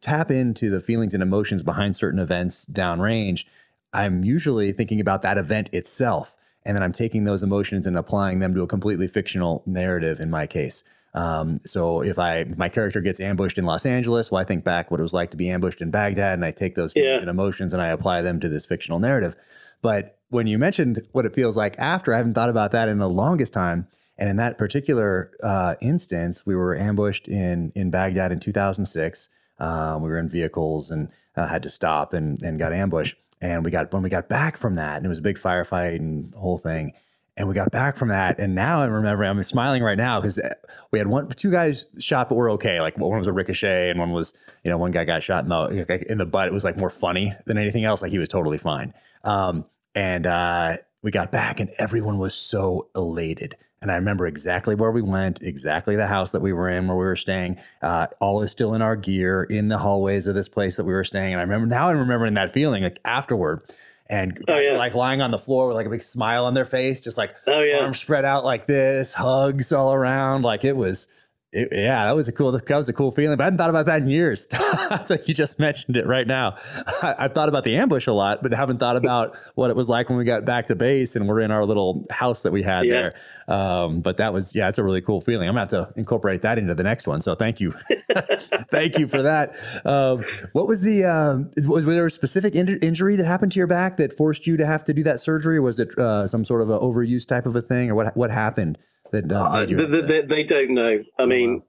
tap 0.00 0.32
into 0.32 0.70
the 0.70 0.80
feelings 0.80 1.14
and 1.14 1.22
emotions 1.22 1.62
behind 1.62 1.94
certain 1.94 2.18
events 2.18 2.66
downrange, 2.66 3.44
I'm 3.92 4.24
usually 4.24 4.72
thinking 4.72 5.00
about 5.00 5.22
that 5.22 5.38
event 5.38 5.70
itself 5.72 6.36
and 6.64 6.76
then 6.76 6.82
I'm 6.82 6.92
taking 6.92 7.24
those 7.24 7.42
emotions 7.42 7.86
and 7.86 7.96
applying 7.96 8.38
them 8.38 8.54
to 8.54 8.62
a 8.62 8.66
completely 8.66 9.08
fictional 9.08 9.62
narrative 9.66 10.20
in 10.20 10.30
my 10.30 10.46
case. 10.46 10.84
Um, 11.14 11.60
so 11.66 12.00
if 12.02 12.18
I 12.18 12.38
if 12.38 12.56
my 12.56 12.68
character 12.68 13.00
gets 13.00 13.20
ambushed 13.20 13.58
in 13.58 13.64
Los 13.64 13.84
Angeles, 13.84 14.30
well, 14.30 14.40
I 14.40 14.44
think 14.44 14.64
back 14.64 14.90
what 14.90 15.00
it 15.00 15.02
was 15.02 15.12
like 15.12 15.30
to 15.32 15.36
be 15.36 15.50
ambushed 15.50 15.82
in 15.82 15.90
Baghdad, 15.90 16.34
and 16.34 16.44
I 16.44 16.52
take 16.52 16.74
those 16.74 16.92
yeah. 16.96 17.18
and 17.18 17.28
emotions 17.28 17.72
and 17.72 17.82
I 17.82 17.88
apply 17.88 18.22
them 18.22 18.40
to 18.40 18.48
this 18.48 18.64
fictional 18.64 18.98
narrative. 18.98 19.36
But 19.82 20.18
when 20.30 20.46
you 20.46 20.58
mentioned 20.58 21.06
what 21.12 21.26
it 21.26 21.34
feels 21.34 21.56
like 21.56 21.78
after, 21.78 22.14
I 22.14 22.16
haven't 22.16 22.34
thought 22.34 22.48
about 22.48 22.70
that 22.72 22.88
in 22.88 22.98
the 22.98 23.08
longest 23.08 23.52
time. 23.52 23.86
And 24.16 24.30
in 24.30 24.36
that 24.36 24.56
particular 24.56 25.32
uh, 25.42 25.74
instance, 25.80 26.46
we 26.46 26.54
were 26.54 26.76
ambushed 26.76 27.28
in 27.28 27.72
in 27.74 27.90
Baghdad 27.90 28.32
in 28.32 28.40
2006. 28.40 29.28
Um, 29.58 30.02
we 30.02 30.08
were 30.08 30.18
in 30.18 30.28
vehicles 30.28 30.90
and 30.90 31.10
uh, 31.36 31.46
had 31.46 31.62
to 31.64 31.70
stop 31.70 32.14
and 32.14 32.42
and 32.42 32.58
got 32.58 32.72
ambushed. 32.72 33.16
And 33.42 33.64
we 33.64 33.72
got 33.72 33.92
when 33.92 34.02
we 34.02 34.08
got 34.08 34.28
back 34.28 34.56
from 34.56 34.74
that, 34.74 34.96
and 34.96 35.04
it 35.04 35.08
was 35.08 35.18
a 35.18 35.22
big 35.22 35.36
firefight 35.36 35.96
and 35.96 36.32
whole 36.34 36.58
thing. 36.58 36.92
And 37.36 37.48
we 37.48 37.54
got 37.54 37.72
back 37.72 37.96
from 37.96 38.08
that, 38.08 38.38
and 38.38 38.54
now 38.54 38.82
I'm 38.82 38.92
remembering. 38.92 39.28
I'm 39.28 39.42
smiling 39.42 39.82
right 39.82 39.98
now 39.98 40.20
because 40.20 40.38
uh, 40.38 40.54
we 40.92 40.98
had 40.98 41.08
one, 41.08 41.28
two 41.30 41.50
guys 41.50 41.86
shot, 41.98 42.28
but 42.28 42.36
we're 42.36 42.52
okay. 42.52 42.80
Like 42.80 42.96
one 42.98 43.18
was 43.18 43.26
a 43.26 43.32
ricochet, 43.32 43.90
and 43.90 43.98
one 43.98 44.12
was, 44.12 44.32
you 44.64 44.70
know, 44.70 44.78
one 44.78 44.92
guy 44.92 45.04
got 45.04 45.22
shot 45.22 45.42
in 45.42 45.48
the 45.48 46.06
in 46.08 46.18
the 46.18 46.26
butt. 46.26 46.46
It 46.46 46.52
was 46.52 46.62
like 46.62 46.76
more 46.76 46.90
funny 46.90 47.34
than 47.46 47.58
anything 47.58 47.84
else. 47.84 48.00
Like 48.00 48.12
he 48.12 48.18
was 48.18 48.28
totally 48.28 48.58
fine. 48.58 48.94
Um, 49.24 49.64
and 49.94 50.26
uh, 50.26 50.76
we 51.02 51.10
got 51.10 51.32
back, 51.32 51.58
and 51.58 51.70
everyone 51.78 52.18
was 52.18 52.36
so 52.36 52.88
elated. 52.94 53.56
And 53.82 53.90
I 53.90 53.96
remember 53.96 54.26
exactly 54.26 54.76
where 54.76 54.92
we 54.92 55.02
went, 55.02 55.42
exactly 55.42 55.96
the 55.96 56.06
house 56.06 56.30
that 56.30 56.40
we 56.40 56.52
were 56.52 56.70
in, 56.70 56.86
where 56.86 56.96
we 56.96 57.04
were 57.04 57.16
staying. 57.16 57.58
Uh, 57.82 58.06
all 58.20 58.40
is 58.40 58.50
still 58.50 58.74
in 58.74 58.80
our 58.80 58.94
gear 58.94 59.42
in 59.44 59.68
the 59.68 59.76
hallways 59.76 60.28
of 60.28 60.36
this 60.36 60.48
place 60.48 60.76
that 60.76 60.84
we 60.84 60.92
were 60.92 61.04
staying. 61.04 61.32
And 61.32 61.40
I 61.40 61.42
remember 61.42 61.66
now 61.66 61.88
I'm 61.88 61.98
remembering 61.98 62.34
that 62.34 62.52
feeling 62.52 62.84
like 62.84 63.00
afterward. 63.04 63.62
And 64.08 64.44
oh, 64.48 64.58
yeah. 64.58 64.76
like 64.76 64.94
lying 64.94 65.20
on 65.22 65.30
the 65.30 65.38
floor 65.38 65.68
with 65.68 65.76
like 65.76 65.86
a 65.86 65.90
big 65.90 66.02
smile 66.02 66.44
on 66.44 66.54
their 66.54 66.64
face, 66.64 67.00
just 67.00 67.18
like 67.18 67.34
oh, 67.46 67.60
yeah. 67.60 67.78
arms 67.78 67.98
spread 67.98 68.24
out 68.24 68.44
like 68.44 68.66
this, 68.66 69.14
hugs 69.14 69.72
all 69.72 69.92
around. 69.92 70.42
Like 70.42 70.64
it 70.64 70.76
was 70.76 71.08
it, 71.52 71.68
yeah, 71.70 72.06
that 72.06 72.16
was 72.16 72.28
a 72.28 72.32
cool. 72.32 72.50
That 72.50 72.68
was 72.70 72.88
a 72.88 72.94
cool 72.94 73.10
feeling. 73.10 73.36
But 73.36 73.42
I 73.42 73.46
hadn't 73.46 73.58
thought 73.58 73.68
about 73.68 73.84
that 73.84 74.00
in 74.00 74.08
years. 74.08 74.48
so 75.04 75.18
you 75.26 75.34
just 75.34 75.58
mentioned 75.58 75.98
it 75.98 76.06
right 76.06 76.26
now. 76.26 76.56
I, 77.02 77.14
have 77.18 77.34
thought 77.34 77.50
about 77.50 77.64
the 77.64 77.76
ambush 77.76 78.06
a 78.06 78.12
lot, 78.12 78.42
but 78.42 78.54
haven't 78.54 78.78
thought 78.78 78.96
about 78.96 79.36
what 79.54 79.68
it 79.68 79.76
was 79.76 79.86
like 79.86 80.08
when 80.08 80.16
we 80.16 80.24
got 80.24 80.46
back 80.46 80.68
to 80.68 80.74
base 80.74 81.14
and 81.14 81.28
we're 81.28 81.40
in 81.40 81.50
our 81.50 81.62
little 81.64 82.06
house 82.10 82.40
that 82.42 82.52
we 82.52 82.62
had 82.62 82.86
yeah. 82.86 83.10
there. 83.46 83.54
Um, 83.54 84.00
but 84.00 84.16
that 84.16 84.32
was 84.32 84.54
yeah, 84.54 84.70
it's 84.70 84.78
a 84.78 84.82
really 84.82 85.02
cool 85.02 85.20
feeling. 85.20 85.46
I'm 85.46 85.54
gonna 85.54 85.60
have 85.60 85.92
to 85.92 85.92
incorporate 86.00 86.40
that 86.40 86.56
into 86.56 86.74
the 86.74 86.82
next 86.82 87.06
one. 87.06 87.20
So 87.20 87.34
thank 87.34 87.60
you, 87.60 87.74
thank 88.70 88.98
you 88.98 89.06
for 89.06 89.20
that. 89.20 89.54
Um, 89.84 90.24
what 90.52 90.66
was 90.66 90.80
the 90.80 91.04
um, 91.04 91.50
was, 91.58 91.84
was 91.84 91.96
there 91.96 92.06
a 92.06 92.10
specific 92.10 92.54
in- 92.54 92.78
injury 92.78 93.16
that 93.16 93.26
happened 93.26 93.52
to 93.52 93.58
your 93.58 93.66
back 93.66 93.98
that 93.98 94.16
forced 94.16 94.46
you 94.46 94.56
to 94.56 94.64
have 94.64 94.84
to 94.84 94.94
do 94.94 95.02
that 95.02 95.20
surgery? 95.20 95.58
Or 95.58 95.62
was 95.62 95.78
it 95.78 95.98
uh, 95.98 96.26
some 96.26 96.46
sort 96.46 96.62
of 96.62 96.70
an 96.70 96.78
overuse 96.78 97.26
type 97.26 97.44
of 97.44 97.56
a 97.56 97.60
thing, 97.60 97.90
or 97.90 97.94
what 97.94 98.16
what 98.16 98.30
happened? 98.30 98.78
That 99.12 99.30
uh, 99.30 99.44
uh, 99.44 99.66
they, 99.66 100.00
they, 100.00 100.22
they, 100.22 100.44
don't 100.44 100.70
know. 100.70 100.98
I 101.18 101.22
oh, 101.22 101.26
mean, 101.26 101.62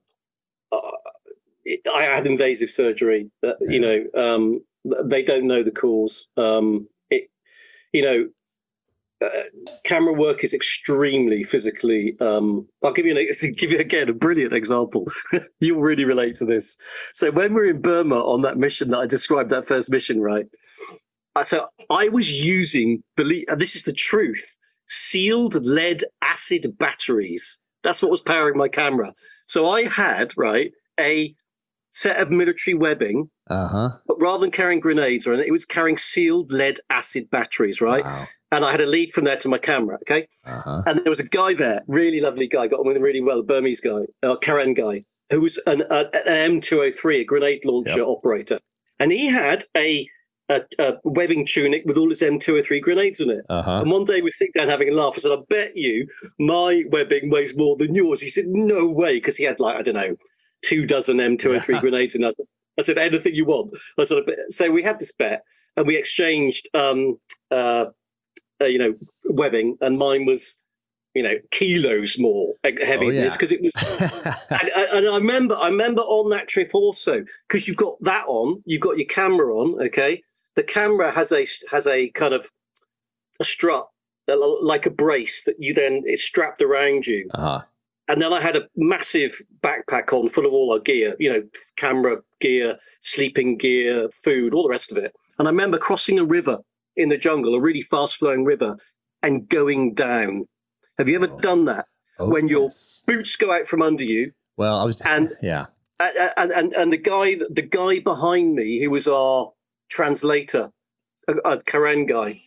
wow. 0.71 0.93
uh, 1.65 1.91
I 1.93 2.03
had 2.03 2.25
invasive 2.25 2.69
surgery. 2.69 3.29
That, 3.41 3.57
yeah. 3.61 3.71
You 3.71 3.79
know, 3.79 4.21
um, 4.21 4.61
they 5.05 5.23
don't 5.23 5.47
know 5.47 5.63
the 5.63 5.71
cause. 5.71 6.27
Um, 6.37 6.87
it, 7.09 7.29
you 7.91 8.01
know, 8.01 8.29
uh, 9.23 9.43
camera 9.83 10.13
work 10.13 10.43
is 10.43 10.53
extremely 10.53 11.43
physically. 11.43 12.15
Um, 12.19 12.67
I'll 12.83 12.93
give 12.93 13.05
you 13.05 13.17
an, 13.17 13.27
give 13.57 13.71
you 13.71 13.79
again 13.79 14.09
a 14.09 14.13
brilliant 14.13 14.53
example. 14.53 15.07
You'll 15.59 15.81
really 15.81 16.05
relate 16.05 16.35
to 16.37 16.45
this. 16.45 16.77
So 17.13 17.31
when 17.31 17.53
we 17.53 17.61
are 17.61 17.69
in 17.69 17.81
Burma 17.81 18.15
on 18.15 18.41
that 18.41 18.57
mission 18.57 18.89
that 18.91 18.99
I 18.99 19.05
described, 19.05 19.49
that 19.49 19.67
first 19.67 19.89
mission, 19.89 20.21
right? 20.21 20.45
So 21.45 21.65
I 21.89 22.09
was 22.09 22.31
using 22.31 23.03
believe, 23.17 23.45
and 23.47 23.59
this 23.59 23.75
is 23.75 23.83
the 23.83 23.93
truth 23.93 24.45
sealed 24.93 25.55
lead 25.55 26.05
acid 26.21 26.77
batteries. 26.77 27.57
That's 27.83 28.01
what 28.01 28.11
was 28.11 28.21
powering 28.21 28.57
my 28.57 28.67
camera. 28.67 29.13
So 29.45 29.67
I 29.67 29.87
had, 29.87 30.33
right, 30.37 30.71
a 30.99 31.35
set 31.93 32.17
of 32.17 32.29
military 32.29 32.75
webbing, 32.75 33.29
uh-huh. 33.49 33.97
but 34.07 34.21
rather 34.21 34.41
than 34.41 34.51
carrying 34.51 34.79
grenades 34.79 35.25
or 35.25 35.33
anything, 35.33 35.49
it 35.49 35.51
was 35.51 35.65
carrying 35.65 35.97
sealed 35.97 36.51
lead 36.51 36.79
acid 36.89 37.29
batteries, 37.31 37.81
right? 37.81 38.05
Wow. 38.05 38.27
And 38.51 38.63
I 38.63 38.71
had 38.71 38.81
a 38.81 38.85
lead 38.85 39.11
from 39.13 39.23
there 39.23 39.37
to 39.37 39.49
my 39.49 39.57
camera, 39.57 39.97
okay? 40.03 40.27
Uh-huh. 40.45 40.83
And 40.85 40.99
there 41.03 41.09
was 41.09 41.19
a 41.19 41.23
guy 41.23 41.55
there, 41.55 41.81
really 41.87 42.21
lovely 42.21 42.47
guy, 42.47 42.67
got 42.67 42.79
on 42.79 42.87
with 42.87 42.95
him 42.95 43.01
really 43.01 43.21
well, 43.21 43.39
a 43.39 43.43
Burmese 43.43 43.81
guy, 43.81 44.01
a 44.21 44.37
Karen 44.37 44.75
guy, 44.75 45.05
who 45.31 45.41
was 45.41 45.59
an, 45.65 45.81
an 45.89 46.61
M203, 46.61 47.21
a 47.21 47.23
grenade 47.23 47.65
launcher 47.65 47.97
yep. 47.97 48.07
operator. 48.07 48.59
and 48.99 49.11
he 49.11 49.25
had 49.25 49.63
a 49.75 50.07
a, 50.49 50.61
a, 50.79 50.93
webbing 51.03 51.45
tunic 51.45 51.83
with 51.85 51.97
all 51.97 52.09
his 52.09 52.21
M203 52.21 52.81
grenades 52.81 53.19
in 53.19 53.29
it. 53.29 53.45
Uh-huh. 53.49 53.79
And 53.81 53.91
one 53.91 54.03
day 54.03 54.21
we 54.21 54.31
sit 54.31 54.53
down 54.53 54.69
having 54.69 54.89
a 54.89 54.93
laugh. 54.93 55.13
I 55.15 55.19
said, 55.19 55.31
I 55.31 55.37
bet 55.49 55.75
you 55.75 56.07
my 56.39 56.83
webbing 56.89 57.29
weighs 57.29 57.55
more 57.55 57.77
than 57.77 57.95
yours. 57.95 58.21
He 58.21 58.29
said, 58.29 58.47
No 58.47 58.87
way, 58.87 59.15
because 59.15 59.37
he 59.37 59.43
had 59.45 59.59
like, 59.59 59.77
I 59.77 59.81
don't 59.81 59.95
know, 59.95 60.15
two 60.63 60.85
dozen 60.85 61.17
M203 61.17 61.67
yeah. 61.67 61.79
grenades 61.79 62.15
in 62.15 62.23
us. 62.23 62.35
I 62.77 62.81
said, 62.81 62.97
anything 62.97 63.35
you 63.35 63.45
want. 63.45 63.73
I 63.99 64.03
said, 64.03 64.23
so 64.49 64.71
we 64.71 64.81
had 64.81 64.99
this 64.99 65.11
bet 65.11 65.43
and 65.77 65.85
we 65.85 65.97
exchanged, 65.97 66.67
um, 66.73 67.17
uh, 67.51 67.85
uh, 68.61 68.65
you 68.65 68.79
know, 68.79 68.95
webbing, 69.25 69.77
and 69.81 69.97
mine 69.97 70.25
was, 70.25 70.55
you 71.13 71.21
know, 71.21 71.35
kilos 71.51 72.17
more 72.17 72.53
heavy 72.63 73.07
oh, 73.07 73.09
yeah. 73.09 73.29
because 73.29 73.51
it 73.51 73.61
was. 73.61 73.71
and, 74.49 74.69
and, 74.69 75.07
I 75.07 75.15
remember, 75.17 75.55
I 75.55 75.67
remember 75.67 76.01
on 76.01 76.29
that 76.31 76.47
trip 76.47 76.71
also 76.73 77.23
because 77.47 77.67
you've 77.67 77.77
got 77.77 78.01
that 78.01 78.25
on, 78.27 78.63
you've 78.65 78.81
got 78.81 78.97
your 78.97 79.07
camera 79.07 79.55
on. 79.55 79.79
Okay, 79.87 80.23
the 80.55 80.63
camera 80.63 81.11
has 81.11 81.31
a 81.31 81.45
has 81.71 81.87
a 81.87 82.09
kind 82.09 82.33
of 82.33 82.47
a 83.39 83.45
strut 83.45 83.87
like 84.27 84.85
a 84.85 84.89
brace 84.89 85.43
that 85.43 85.55
you 85.59 85.73
then 85.73 86.03
it's 86.05 86.23
strapped 86.23 86.61
around 86.61 87.05
you. 87.05 87.29
Uh-huh. 87.33 87.61
And 88.07 88.21
then 88.21 88.33
I 88.33 88.41
had 88.41 88.57
a 88.57 88.67
massive 88.75 89.41
backpack 89.61 90.11
on 90.11 90.27
full 90.27 90.45
of 90.45 90.53
all 90.53 90.73
our 90.73 90.79
gear, 90.79 91.15
you 91.19 91.31
know, 91.31 91.43
camera 91.77 92.17
gear, 92.41 92.77
sleeping 93.01 93.57
gear, 93.57 94.09
food, 94.23 94.53
all 94.53 94.63
the 94.63 94.69
rest 94.69 94.91
of 94.91 94.97
it. 94.97 95.15
And 95.39 95.47
I 95.47 95.51
remember 95.51 95.77
crossing 95.77 96.19
a 96.19 96.25
river 96.25 96.59
in 96.97 97.09
the 97.09 97.17
jungle, 97.17 97.55
a 97.55 97.61
really 97.61 97.81
fast 97.81 98.17
flowing 98.17 98.43
river, 98.43 98.77
and 99.21 99.47
going 99.47 99.93
down. 99.93 100.47
Have 100.97 101.07
you 101.07 101.15
ever 101.15 101.31
oh. 101.31 101.39
done 101.39 101.65
that? 101.65 101.85
Oh, 102.19 102.29
when 102.29 102.47
your 102.47 102.69
boots 103.07 103.35
go 103.37 103.51
out 103.51 103.67
from 103.67 103.81
under 103.81 104.03
you? 104.03 104.31
Well, 104.57 104.77
I 104.77 104.83
was, 104.83 104.99
and 105.01 105.33
yeah, 105.41 105.67
and 105.99 106.51
and 106.51 106.73
and 106.73 106.93
the 106.93 106.97
guy, 106.97 107.35
the 107.49 107.63
guy 107.63 107.99
behind 107.99 108.53
me, 108.53 108.83
who 108.83 108.91
was 108.91 109.07
our 109.07 109.52
translator, 109.89 110.71
a, 111.27 111.33
a 111.45 111.61
Karen 111.61 112.05
guy, 112.05 112.41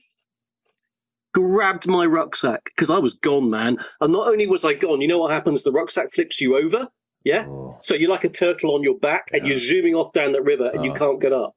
grabbed 1.34 1.87
my 1.87 2.07
rucksack 2.07 2.70
because 2.74 2.89
I 2.89 2.99
was 2.99 3.12
gone, 3.14 3.51
man. 3.51 3.78
And 4.01 4.12
not 4.12 4.28
only 4.28 4.47
was 4.47 4.64
I 4.64 4.72
gone, 4.72 5.01
you 5.03 5.09
know 5.09 5.18
what 5.18 5.32
happens? 5.32 5.62
The 5.62 5.72
rucksack 5.72 6.14
flips 6.14 6.41
you 6.41 6.57
over. 6.57 6.89
Yeah. 7.24 7.47
Oh. 7.47 7.78
So 7.82 7.95
you're 7.95 8.11
like 8.11 8.24
a 8.24 8.28
turtle 8.28 8.74
on 8.74 8.82
your 8.82 8.99
back 8.99 9.28
yeah. 9.30 9.39
and 9.39 9.47
you're 9.47 9.59
zooming 9.59 9.95
off 9.95 10.12
down 10.12 10.32
that 10.32 10.43
river 10.43 10.70
and 10.70 10.78
oh. 10.78 10.84
you 10.84 10.95
can't 10.95 11.20
get 11.20 11.32
up. 11.32 11.55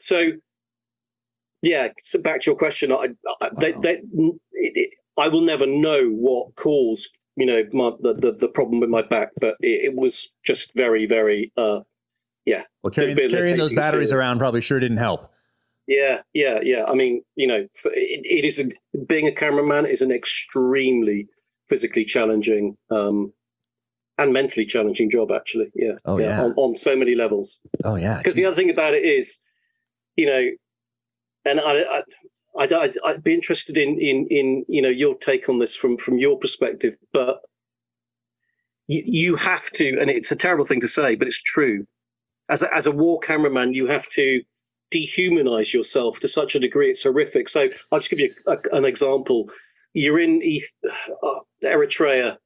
So, 0.00 0.32
yeah, 1.62 1.88
so 2.04 2.20
back 2.20 2.42
to 2.42 2.50
your 2.50 2.58
question, 2.58 2.92
I, 2.92 3.08
I, 3.40 3.50
they, 3.58 3.72
they, 3.72 3.94
it, 3.94 4.40
it, 4.52 4.90
I 5.16 5.26
will 5.26 5.40
never 5.40 5.66
know 5.66 6.08
what 6.10 6.54
caused, 6.54 7.10
you 7.34 7.46
know, 7.46 7.64
my, 7.72 7.90
the, 8.00 8.14
the, 8.14 8.32
the 8.32 8.48
problem 8.48 8.78
with 8.78 8.90
my 8.90 9.02
back, 9.02 9.30
but 9.40 9.56
it, 9.60 9.86
it 9.86 9.94
was 9.96 10.28
just 10.44 10.72
very, 10.74 11.06
very, 11.06 11.52
uh, 11.56 11.80
yeah. 12.48 12.62
Well, 12.82 12.90
carrying, 12.90 13.16
carrying 13.16 13.58
those 13.58 13.72
batteries 13.72 14.12
around 14.12 14.38
probably 14.38 14.60
sure 14.60 14.80
didn't 14.80 14.98
help. 14.98 15.30
Yeah, 15.86 16.20
yeah, 16.34 16.60
yeah. 16.62 16.84
I 16.84 16.94
mean, 16.94 17.22
you 17.34 17.46
know, 17.46 17.66
it, 17.84 18.20
it 18.24 18.44
is 18.44 18.58
a, 18.58 18.70
being 19.04 19.26
a 19.26 19.32
cameraman 19.32 19.86
is 19.86 20.02
an 20.02 20.10
extremely 20.10 21.28
physically 21.68 22.04
challenging 22.04 22.76
um, 22.90 23.32
and 24.18 24.32
mentally 24.32 24.66
challenging 24.66 25.10
job, 25.10 25.30
actually. 25.30 25.70
Yeah. 25.74 25.92
Oh 26.04 26.18
yeah. 26.18 26.26
yeah. 26.26 26.42
On, 26.44 26.54
on, 26.56 26.76
so 26.76 26.96
many 26.96 27.14
levels. 27.14 27.58
Oh 27.84 27.96
yeah. 27.96 28.18
Because 28.18 28.34
the 28.34 28.44
other 28.44 28.56
thing 28.56 28.70
about 28.70 28.94
it 28.94 29.04
is, 29.04 29.38
you 30.16 30.26
know, 30.26 30.50
and 31.44 31.60
I, 31.60 31.80
I 31.80 32.02
I'd, 32.58 32.72
I'd, 32.72 32.94
I'd, 33.04 33.24
be 33.24 33.34
interested 33.34 33.78
in, 33.78 34.00
in, 34.00 34.26
in, 34.30 34.64
you 34.68 34.82
know, 34.82 34.88
your 34.88 35.16
take 35.16 35.48
on 35.48 35.58
this 35.58 35.76
from, 35.76 35.96
from 35.96 36.18
your 36.18 36.38
perspective, 36.38 36.94
but 37.12 37.40
you, 38.88 39.02
you 39.06 39.36
have 39.36 39.70
to, 39.72 39.96
and 40.00 40.10
it's 40.10 40.32
a 40.32 40.36
terrible 40.36 40.64
thing 40.64 40.80
to 40.80 40.88
say, 40.88 41.14
but 41.14 41.28
it's 41.28 41.40
true. 41.40 41.86
As 42.48 42.62
a, 42.62 42.74
as 42.74 42.86
a 42.86 42.90
war 42.90 43.20
cameraman, 43.20 43.72
you 43.74 43.86
have 43.86 44.08
to 44.10 44.42
dehumanize 44.92 45.72
yourself 45.72 46.18
to 46.20 46.28
such 46.28 46.54
a 46.54 46.60
degree 46.60 46.90
it's 46.90 47.02
horrific. 47.02 47.48
So 47.48 47.68
i'll 47.92 47.98
just 47.98 48.10
give 48.10 48.20
you 48.20 48.34
a, 48.46 48.58
an 48.72 48.84
example. 48.84 49.50
You're 49.92 50.20
in 50.20 50.40
uh, 51.22 51.40
eritrea 51.62 52.38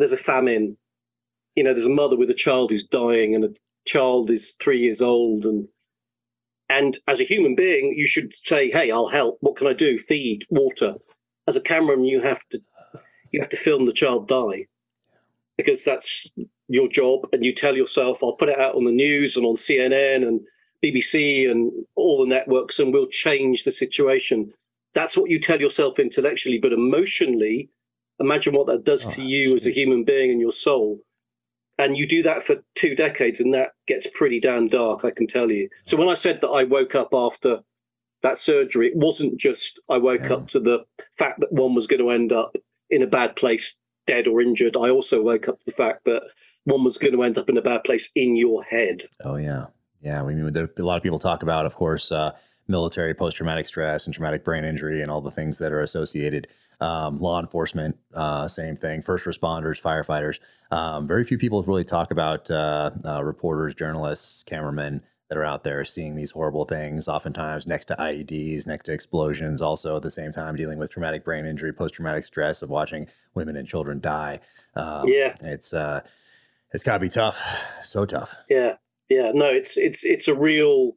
there's 0.00 0.12
a 0.12 0.16
famine. 0.16 0.76
You 1.54 1.62
know 1.62 1.74
there's 1.74 1.86
a 1.86 1.90
mother 1.90 2.16
with 2.16 2.30
a 2.30 2.34
child 2.34 2.70
who's 2.70 2.84
dying 2.84 3.34
and 3.34 3.44
a 3.44 3.50
child 3.86 4.30
is 4.30 4.54
three 4.58 4.80
years 4.80 5.02
old 5.02 5.44
and 5.44 5.68
and 6.68 6.98
as 7.06 7.20
a 7.20 7.24
human 7.24 7.54
being 7.54 7.92
you 7.96 8.06
should 8.06 8.32
say 8.44 8.70
hey 8.70 8.90
i'll 8.90 9.08
help. 9.08 9.36
What 9.40 9.56
can 9.56 9.66
i 9.66 9.72
do? 9.72 9.98
Feed 9.98 10.46
water. 10.48 10.94
As 11.46 11.56
a 11.56 11.60
cameraman 11.60 12.04
you 12.06 12.20
have 12.20 12.40
to 12.50 12.60
you 13.30 13.40
have 13.40 13.50
to 13.50 13.56
film 13.56 13.84
the 13.84 13.92
child 13.92 14.26
die 14.26 14.66
because 15.56 15.84
that's 15.84 16.26
your 16.70 16.88
job 16.88 17.26
and 17.32 17.44
you 17.44 17.52
tell 17.52 17.76
yourself 17.76 18.22
i'll 18.22 18.34
put 18.34 18.48
it 18.48 18.58
out 18.58 18.74
on 18.74 18.84
the 18.84 18.92
news 18.92 19.36
and 19.36 19.44
on 19.44 19.56
cnn 19.56 20.26
and 20.26 20.40
BBC 20.82 21.50
and 21.50 21.72
all 21.94 22.20
the 22.20 22.28
networks 22.28 22.78
and 22.78 22.92
we'll 22.92 23.06
change 23.06 23.64
the 23.64 23.72
situation. 23.72 24.52
That's 24.94 25.16
what 25.16 25.30
you 25.30 25.38
tell 25.38 25.60
yourself 25.60 25.98
intellectually, 25.98 26.58
but 26.58 26.72
emotionally, 26.72 27.70
imagine 28.18 28.54
what 28.54 28.66
that 28.66 28.84
does 28.84 29.06
oh, 29.06 29.10
to 29.10 29.22
you 29.22 29.52
geez. 29.52 29.62
as 29.62 29.66
a 29.66 29.74
human 29.74 30.04
being 30.04 30.30
and 30.30 30.40
your 30.40 30.52
soul. 30.52 31.00
And 31.78 31.96
you 31.96 32.06
do 32.06 32.22
that 32.24 32.42
for 32.42 32.56
two 32.74 32.94
decades, 32.94 33.40
and 33.40 33.54
that 33.54 33.70
gets 33.86 34.06
pretty 34.12 34.38
damn 34.38 34.68
dark, 34.68 35.02
I 35.02 35.10
can 35.10 35.26
tell 35.26 35.50
you. 35.50 35.70
So 35.84 35.96
when 35.96 36.10
I 36.10 36.14
said 36.14 36.42
that 36.42 36.48
I 36.48 36.64
woke 36.64 36.94
up 36.94 37.08
after 37.14 37.60
that 38.22 38.36
surgery, 38.36 38.88
it 38.88 38.96
wasn't 38.96 39.38
just 39.38 39.80
I 39.88 39.96
woke 39.96 40.24
yeah. 40.24 40.34
up 40.34 40.48
to 40.48 40.60
the 40.60 40.84
fact 41.16 41.40
that 41.40 41.52
one 41.52 41.74
was 41.74 41.86
going 41.86 42.00
to 42.00 42.10
end 42.10 42.32
up 42.32 42.54
in 42.90 43.02
a 43.02 43.06
bad 43.06 43.34
place, 43.34 43.78
dead 44.06 44.26
or 44.26 44.42
injured. 44.42 44.76
I 44.76 44.90
also 44.90 45.22
woke 45.22 45.48
up 45.48 45.58
to 45.60 45.64
the 45.64 45.72
fact 45.72 46.04
that 46.04 46.22
one 46.64 46.84
was 46.84 46.98
going 46.98 47.12
to 47.12 47.22
end 47.22 47.38
up 47.38 47.48
in 47.48 47.56
a 47.56 47.62
bad 47.62 47.84
place 47.84 48.08
in 48.14 48.36
your 48.36 48.62
head. 48.62 49.04
Oh 49.24 49.36
yeah. 49.36 49.66
Yeah, 50.02 50.22
we 50.22 50.34
mean 50.34 50.52
there, 50.52 50.70
a 50.78 50.82
lot 50.82 50.96
of 50.96 51.02
people 51.02 51.18
talk 51.18 51.42
about, 51.42 51.66
of 51.66 51.74
course, 51.74 52.10
uh, 52.10 52.32
military 52.68 53.12
post 53.12 53.36
traumatic 53.36 53.66
stress 53.66 54.06
and 54.06 54.14
traumatic 54.14 54.44
brain 54.44 54.64
injury 54.64 55.02
and 55.02 55.10
all 55.10 55.20
the 55.20 55.30
things 55.30 55.58
that 55.58 55.72
are 55.72 55.82
associated. 55.82 56.48
Um, 56.80 57.18
law 57.18 57.38
enforcement, 57.38 57.98
uh, 58.14 58.48
same 58.48 58.74
thing. 58.74 59.02
First 59.02 59.26
responders, 59.26 59.80
firefighters. 59.80 60.38
Um, 60.74 61.06
very 61.06 61.24
few 61.24 61.36
people 61.36 61.62
really 61.64 61.84
talk 61.84 62.10
about 62.10 62.50
uh, 62.50 62.90
uh, 63.04 63.22
reporters, 63.22 63.74
journalists, 63.74 64.42
cameramen 64.44 65.02
that 65.28 65.36
are 65.36 65.44
out 65.44 65.62
there 65.62 65.84
seeing 65.84 66.16
these 66.16 66.30
horrible 66.30 66.64
things. 66.64 67.06
Oftentimes 67.06 67.66
next 67.66 67.84
to 67.86 67.96
IEDs, 67.96 68.66
next 68.66 68.84
to 68.84 68.92
explosions. 68.92 69.60
Also 69.60 69.96
at 69.96 70.02
the 70.02 70.10
same 70.10 70.32
time 70.32 70.56
dealing 70.56 70.78
with 70.78 70.90
traumatic 70.90 71.22
brain 71.22 71.44
injury, 71.44 71.72
post 71.72 71.94
traumatic 71.94 72.24
stress 72.24 72.62
of 72.62 72.70
watching 72.70 73.06
women 73.34 73.56
and 73.56 73.68
children 73.68 74.00
die. 74.00 74.40
Um, 74.74 75.06
yeah, 75.06 75.34
it's 75.42 75.74
uh, 75.74 76.00
it's 76.72 76.84
got 76.84 76.94
to 76.94 77.00
be 77.00 77.08
tough. 77.08 77.38
So 77.82 78.04
tough. 78.06 78.36
Yeah. 78.48 78.74
Yeah. 79.08 79.32
No 79.34 79.46
it's 79.46 79.76
it's 79.76 80.04
it's 80.04 80.28
a 80.28 80.34
real 80.34 80.92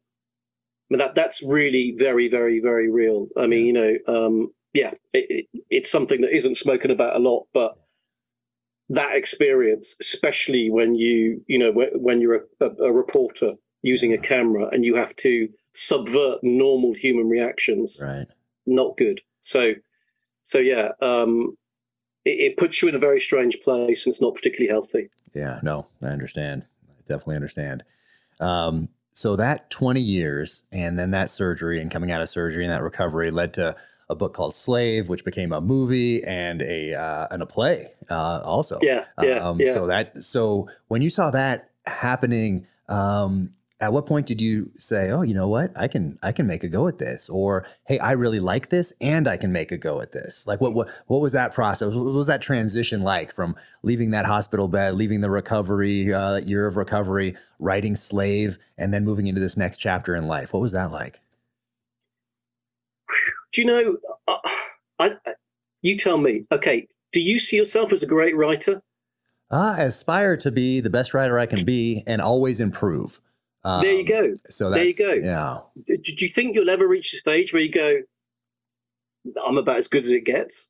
I 0.92 0.94
mean, 0.94 1.00
that 1.00 1.16
that's 1.16 1.42
really 1.42 1.96
very 1.98 2.30
very 2.30 2.60
very 2.60 2.92
real. 2.92 3.28
I 3.38 3.48
mean 3.48 3.66
you 3.66 3.74
know 3.74 3.96
um 4.08 4.54
yeah 4.74 4.92
it, 5.14 5.48
it, 5.54 5.64
it's 5.70 5.92
something 5.92 6.22
that 6.22 6.36
isn't 6.36 6.58
spoken 6.58 6.92
about 6.92 7.16
a 7.16 7.20
lot 7.20 7.48
but 7.54 7.76
that 8.90 9.16
experience 9.16 9.96
especially 10.00 10.70
when 10.70 10.94
you 10.96 11.42
you 11.48 11.58
know 11.58 11.72
when 11.96 12.22
you're 12.22 12.46
a, 12.60 12.66
a, 12.66 12.92
reporter 12.92 13.54
using 13.82 14.14
a 14.14 14.18
camera 14.18 14.68
and 14.72 14.84
you 14.84 14.96
have 14.96 15.16
to 15.16 15.48
subvert 15.74 16.40
normal 16.44 16.94
human 16.94 17.28
reactions 17.28 17.98
right. 18.00 18.28
not 18.66 18.98
good. 18.98 19.22
So 19.42 19.74
so 20.44 20.60
yeah 20.60 20.90
um 21.02 21.58
it, 22.26 22.52
it 22.52 22.58
puts 22.58 22.82
you 22.82 22.88
in 22.90 22.96
a 22.96 23.00
very 23.00 23.20
strange 23.20 23.58
place 23.64 24.06
and 24.06 24.14
it's 24.14 24.22
not 24.22 24.36
particularly 24.36 24.70
healthy 24.70 25.10
yeah 25.34 25.60
no 25.64 25.86
i 26.02 26.08
understand 26.08 26.66
i 26.90 27.02
definitely 27.08 27.36
understand 27.36 27.84
um, 28.40 28.90
so 29.14 29.36
that 29.36 29.70
20 29.70 30.02
years 30.02 30.64
and 30.72 30.98
then 30.98 31.12
that 31.12 31.30
surgery 31.30 31.80
and 31.80 31.92
coming 31.92 32.12
out 32.12 32.22
of 32.22 32.30
surgery 32.30 32.64
and 32.64 32.74
that 32.74 32.82
recovery 32.82 33.30
led 33.30 33.54
to 33.54 33.76
a 34.10 34.16
book 34.16 34.34
called 34.34 34.56
Slave, 34.56 35.10
which 35.10 35.24
became 35.24 35.52
a 35.54 35.62
movie 35.62 36.24
and 36.24 36.62
a 36.62 36.94
uh, 36.94 37.28
and 37.32 37.42
a 37.42 37.46
play 37.46 37.92
uh, 38.10 38.42
also. 38.44 38.80
Yeah, 38.82 39.06
yeah, 39.22 39.38
um, 39.38 39.60
yeah. 39.60 39.74
So 39.74 39.88
that 39.88 40.24
so 40.24 40.70
when 40.88 41.02
you 41.02 41.10
saw 41.10 41.32
that 41.32 41.70
happening, 41.86 42.66
um, 42.90 43.54
at 43.84 43.92
what 43.92 44.06
point 44.06 44.26
did 44.28 44.40
you 44.40 44.72
say, 44.80 45.12
"Oh, 45.12 45.24
you 45.24 45.34
know 45.34 45.50
what? 45.50 45.72
I 45.76 45.90
can 45.90 46.18
I 46.24 46.32
can 46.32 46.48
make 46.48 46.64
a 46.64 46.70
go 46.70 46.88
at 46.88 47.00
this," 47.00 47.28
or 47.28 47.66
"Hey, 47.86 48.00
I 48.00 48.14
really 48.14 48.40
like 48.40 48.70
this, 48.70 48.94
and 49.02 49.28
I 49.28 49.36
can 49.36 49.52
make 49.52 49.74
a 49.74 49.78
go 49.78 50.00
at 50.00 50.14
this"? 50.14 50.48
Like, 50.48 50.62
what 50.62 50.74
what 50.74 50.90
what 51.08 51.20
was 51.20 51.34
that 51.34 51.54
process? 51.54 51.94
What 51.94 52.06
was 52.06 52.28
that 52.28 52.42
transition 52.42 53.02
like 53.02 53.34
from 53.34 53.56
leaving 53.82 54.12
that 54.12 54.26
hospital 54.26 54.70
bed, 54.70 54.96
leaving 54.96 55.20
the 55.20 55.30
recovery 55.30 56.14
uh, 56.14 56.38
year 56.38 56.66
of 56.66 56.78
recovery, 56.78 57.36
writing 57.60 57.98
Slave, 57.98 58.58
and 58.78 58.94
then 58.94 59.04
moving 59.04 59.28
into 59.28 59.42
this 59.42 59.58
next 59.58 59.80
chapter 59.80 60.16
in 60.16 60.28
life? 60.28 60.54
What 60.54 60.62
was 60.62 60.72
that 60.72 60.92
like? 60.92 61.20
Do 63.52 63.62
you 63.62 63.68
know? 63.68 63.98
Uh, 64.30 64.38
I, 65.00 65.12
you 65.82 65.98
tell 65.98 66.18
me. 66.18 66.46
Okay, 66.54 66.88
do 67.12 67.20
you 67.20 67.38
see 67.38 67.58
yourself 67.58 67.92
as 67.92 68.02
a 68.02 68.08
great 68.08 68.38
writer? 68.38 68.82
I 69.52 69.84
aspire 69.84 70.38
to 70.38 70.52
be 70.52 70.80
the 70.80 70.90
best 70.90 71.14
writer 71.14 71.38
I 71.38 71.48
can 71.48 71.66
be, 71.66 72.04
and 72.08 72.22
always 72.22 72.62
improve. 72.62 73.20
Um, 73.64 73.82
there 73.82 73.94
you 73.94 74.06
go. 74.06 74.34
So 74.50 74.70
there 74.70 74.84
you 74.84 74.96
go. 74.96 75.14
Yeah. 75.14 75.60
Do, 75.88 75.98
do 75.98 76.26
you 76.26 76.30
think 76.30 76.56
you'll 76.56 76.70
ever 76.70 76.88
reach 76.88 77.12
the 77.12 77.18
stage 77.18 77.54
where 77.54 77.62
you 77.62 77.72
go, 77.72 78.02
"I'm 79.46 79.58
about 79.58 79.78
as 79.78 79.88
good 79.88 80.04
as 80.04 80.12
it 80.12 80.26
gets"? 80.26 80.70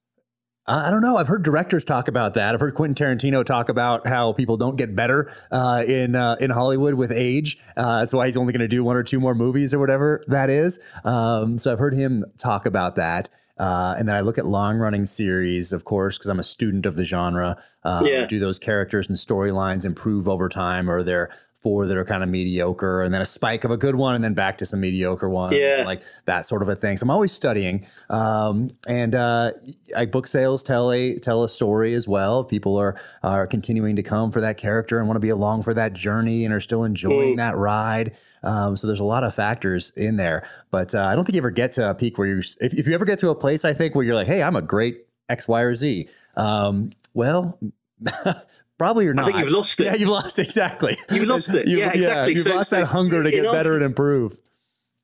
I 0.66 0.89
don't 0.89 1.02
know. 1.02 1.18
I've 1.18 1.28
heard 1.28 1.44
directors 1.44 1.84
talk 1.84 2.08
about 2.08 2.36
that. 2.36 2.54
I've 2.54 2.62
heard 2.62 2.74
Quentin 2.74 2.96
Tarantino 2.96 3.44
talk 3.44 3.68
about 3.68 4.08
how 4.08 4.32
people 4.32 4.56
don't 4.56 4.78
get 4.78 4.96
better 4.96 5.30
uh, 5.52 5.84
in 5.86 6.16
uh, 6.16 6.38
in 6.39 6.52
Hollywood 6.52 6.94
with 6.94 7.12
age. 7.12 7.58
Uh, 7.76 8.00
that's 8.00 8.14
why 8.14 8.28
he's 8.28 8.38
only 8.38 8.54
going 8.54 8.62
to 8.62 8.68
do 8.70 8.82
one 8.84 8.96
or 8.96 9.04
two 9.04 9.20
more 9.20 9.36
movies 9.36 9.74
or 9.74 9.80
whatever 9.80 10.24
that 10.28 10.50
is. 10.50 10.80
Um, 11.04 11.58
so 11.58 11.72
I've 11.72 11.80
heard 11.80 11.94
him 11.94 12.24
talk 12.38 12.66
about 12.66 12.96
that. 12.96 13.30
Uh, 13.58 13.96
and 13.98 14.08
then 14.08 14.16
I 14.16 14.22
look 14.22 14.38
at 14.38 14.46
long 14.46 14.78
running 14.78 15.06
series, 15.06 15.74
of 15.74 15.86
course, 15.86 16.18
because 16.18 16.30
I'm 16.30 16.39
a 16.39 16.44
student 16.44 16.86
of 16.86 16.96
the 16.96 17.06
genre. 17.06 17.62
Um, 17.84 18.06
yeah. 18.06 18.26
Do 18.26 18.39
those 18.39 18.58
characters 18.58 19.10
and 19.10 19.18
storylines 19.18 19.86
improve 19.86 20.28
over 20.28 20.50
time, 20.50 20.89
or 20.89 21.04
they're 21.04 21.30
four 21.64 21.88
that 21.88 21.95
are 21.95 22.03
kind 22.03 22.22
of 22.22 22.30
mediocre 22.30 23.01
and 23.01 23.14
then 23.14 23.22
a 23.22 23.26
spike 23.26 23.64
of 23.64 23.72
a 23.72 23.78
good 23.78 23.95
one 23.95 24.14
and 24.14 24.24
then 24.24 24.34
back 24.34 24.57
to 24.57 24.66
some 24.66 24.82
mediocre 24.82 25.30
ones 25.30 25.55
yeah. 25.57 25.84
like 25.86 26.03
that 26.26 26.45
sort 26.45 26.61
of 26.61 26.68
a 26.68 26.76
thing 26.76 26.97
so 26.97 27.05
i'm 27.05 27.09
always 27.09 27.32
studying 27.32 27.86
um, 28.09 28.70
and 28.86 29.16
uh, 29.16 29.51
I, 29.95 30.05
book 30.05 30.28
sales 30.28 30.61
tell 30.61 30.91
a 30.91 31.18
tell 31.20 31.43
a 31.43 31.49
story 31.49 31.95
as 31.95 32.05
well 32.05 32.41
if 32.41 32.49
people 32.49 32.78
are 32.78 32.99
are 33.24 33.47
continuing 33.47 33.95
to 33.95 34.03
come 34.03 34.30
for 34.30 34.41
that 34.41 34.57
character 34.57 34.99
and 34.99 35.07
want 35.07 35.16
to 35.16 35.22
be 35.22 35.30
along 35.30 35.64
for 35.64 35.74
that 35.74 35.93
journey 35.93 36.43
and 36.43 36.53
are 36.53 36.59
still 36.59 36.84
enjoying 36.84 37.36
mm. 37.36 37.38
that 37.38 37.55
ride 37.55 38.18
um, 38.43 38.76
so 38.76 38.86
there's 38.86 38.99
a 38.99 39.05
lot 39.05 39.24
of 39.24 39.34
factors 39.34 39.93
in 39.95 40.18
there 40.18 40.45
but 40.70 40.93
uh, 40.93 41.05
i 41.05 41.16
don't 41.16 41.24
think 41.24 41.36
you 41.36 41.41
ever 41.41 41.49
get 41.49 41.72
to 41.72 41.89
a 41.89 41.95
peak 41.95 42.18
where 42.18 42.28
you 42.28 42.43
if, 42.59 42.74
if 42.74 42.86
you 42.86 42.93
ever 42.93 43.05
get 43.05 43.18
to 43.20 43.30
a 43.30 43.36
place 43.36 43.64
i 43.64 43.74
think 43.74 43.95
where 43.95 44.03
you're 44.03 44.16
like 44.16 44.28
hey 44.28 44.43
i'm 44.43 44.57
a 44.57 44.61
great 44.61 45.07
x 45.30 45.47
y 45.47 45.61
or 45.61 45.74
z 45.74 46.09
um, 46.36 46.89
well 47.14 47.57
Probably 48.80 49.05
you're 49.05 49.13
not. 49.13 49.26
I 49.26 49.32
think 49.32 49.43
you've 49.43 49.51
lost 49.51 49.80
it. 49.80 49.86
Yeah, 49.86 49.95
you've 49.95 50.09
lost 50.09 50.39
it, 50.39 50.41
exactly. 50.47 50.97
You've 51.11 51.28
lost 51.28 51.49
it. 51.49 51.67
you've, 51.67 51.80
yeah, 51.80 51.91
exactly. 51.91 52.34
Yeah, 52.34 52.38
you've 52.38 52.47
so, 52.47 52.55
lost 52.55 52.69
so 52.71 52.78
that 52.78 52.86
hunger 52.88 53.24
to 53.24 53.30
get 53.30 53.45
answer, 53.45 53.51
better 53.51 53.76
and 53.76 53.84
improve. 53.84 54.38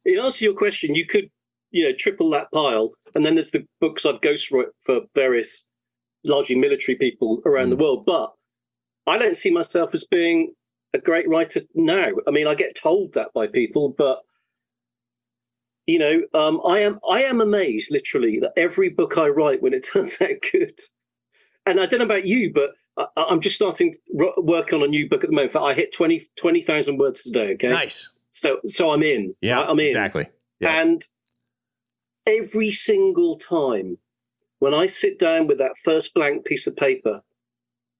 In 0.05 0.19
answer 0.19 0.39
to 0.39 0.45
your 0.45 0.53
question, 0.55 0.95
you 0.95 1.05
could, 1.05 1.29
you 1.71 1.83
know, 1.83 1.93
triple 1.97 2.29
that 2.31 2.51
pile, 2.51 2.91
and 3.15 3.25
then 3.25 3.35
there's 3.35 3.51
the 3.51 3.65
books 3.79 4.05
I've 4.05 4.21
ghostwritten 4.21 4.71
for 4.85 5.01
various, 5.15 5.63
largely 6.23 6.55
military 6.55 6.97
people 6.97 7.41
around 7.45 7.67
mm. 7.67 7.71
the 7.71 7.83
world. 7.83 8.05
But 8.05 8.33
I 9.05 9.17
don't 9.17 9.37
see 9.37 9.51
myself 9.51 9.91
as 9.93 10.03
being 10.03 10.53
a 10.93 10.97
great 10.97 11.29
writer 11.29 11.61
now. 11.75 12.09
I 12.27 12.31
mean, 12.31 12.47
I 12.47 12.55
get 12.55 12.75
told 12.75 13.13
that 13.13 13.31
by 13.33 13.47
people, 13.47 13.93
but 13.95 14.19
you 15.85 15.97
know, 15.97 16.21
um, 16.33 16.61
I 16.67 16.79
am 16.79 16.99
I 17.09 17.23
am 17.23 17.41
amazed, 17.41 17.91
literally, 17.91 18.39
that 18.39 18.53
every 18.57 18.89
book 18.89 19.17
I 19.17 19.27
write, 19.27 19.61
when 19.61 19.73
it 19.73 19.87
turns 19.93 20.21
out 20.21 20.29
good, 20.51 20.79
and 21.65 21.79
I 21.79 21.85
don't 21.85 21.99
know 21.99 22.05
about 22.05 22.25
you, 22.25 22.51
but 22.53 22.71
I, 22.99 23.31
am 23.31 23.41
just 23.41 23.55
starting 23.55 23.95
work 24.09 24.73
on 24.73 24.83
a 24.83 24.87
new 24.87 25.07
book 25.07 25.23
at 25.23 25.29
the 25.29 25.35
moment. 25.35 25.55
I 25.55 25.73
hit 25.73 25.93
20 25.93 26.29
20,000 26.37 26.97
words 26.97 27.23
today. 27.23 27.53
Okay, 27.53 27.69
nice. 27.69 28.11
So 28.33 28.59
so 28.67 28.91
I'm 28.91 29.03
in. 29.03 29.35
Yeah, 29.41 29.61
I'm 29.61 29.79
in 29.79 29.87
exactly. 29.87 30.27
Yeah. 30.59 30.81
And 30.81 31.05
every 32.25 32.71
single 32.71 33.37
time 33.37 33.97
when 34.59 34.73
I 34.73 34.87
sit 34.87 35.19
down 35.19 35.47
with 35.47 35.57
that 35.59 35.71
first 35.83 36.13
blank 36.13 36.45
piece 36.45 36.67
of 36.67 36.75
paper 36.75 37.21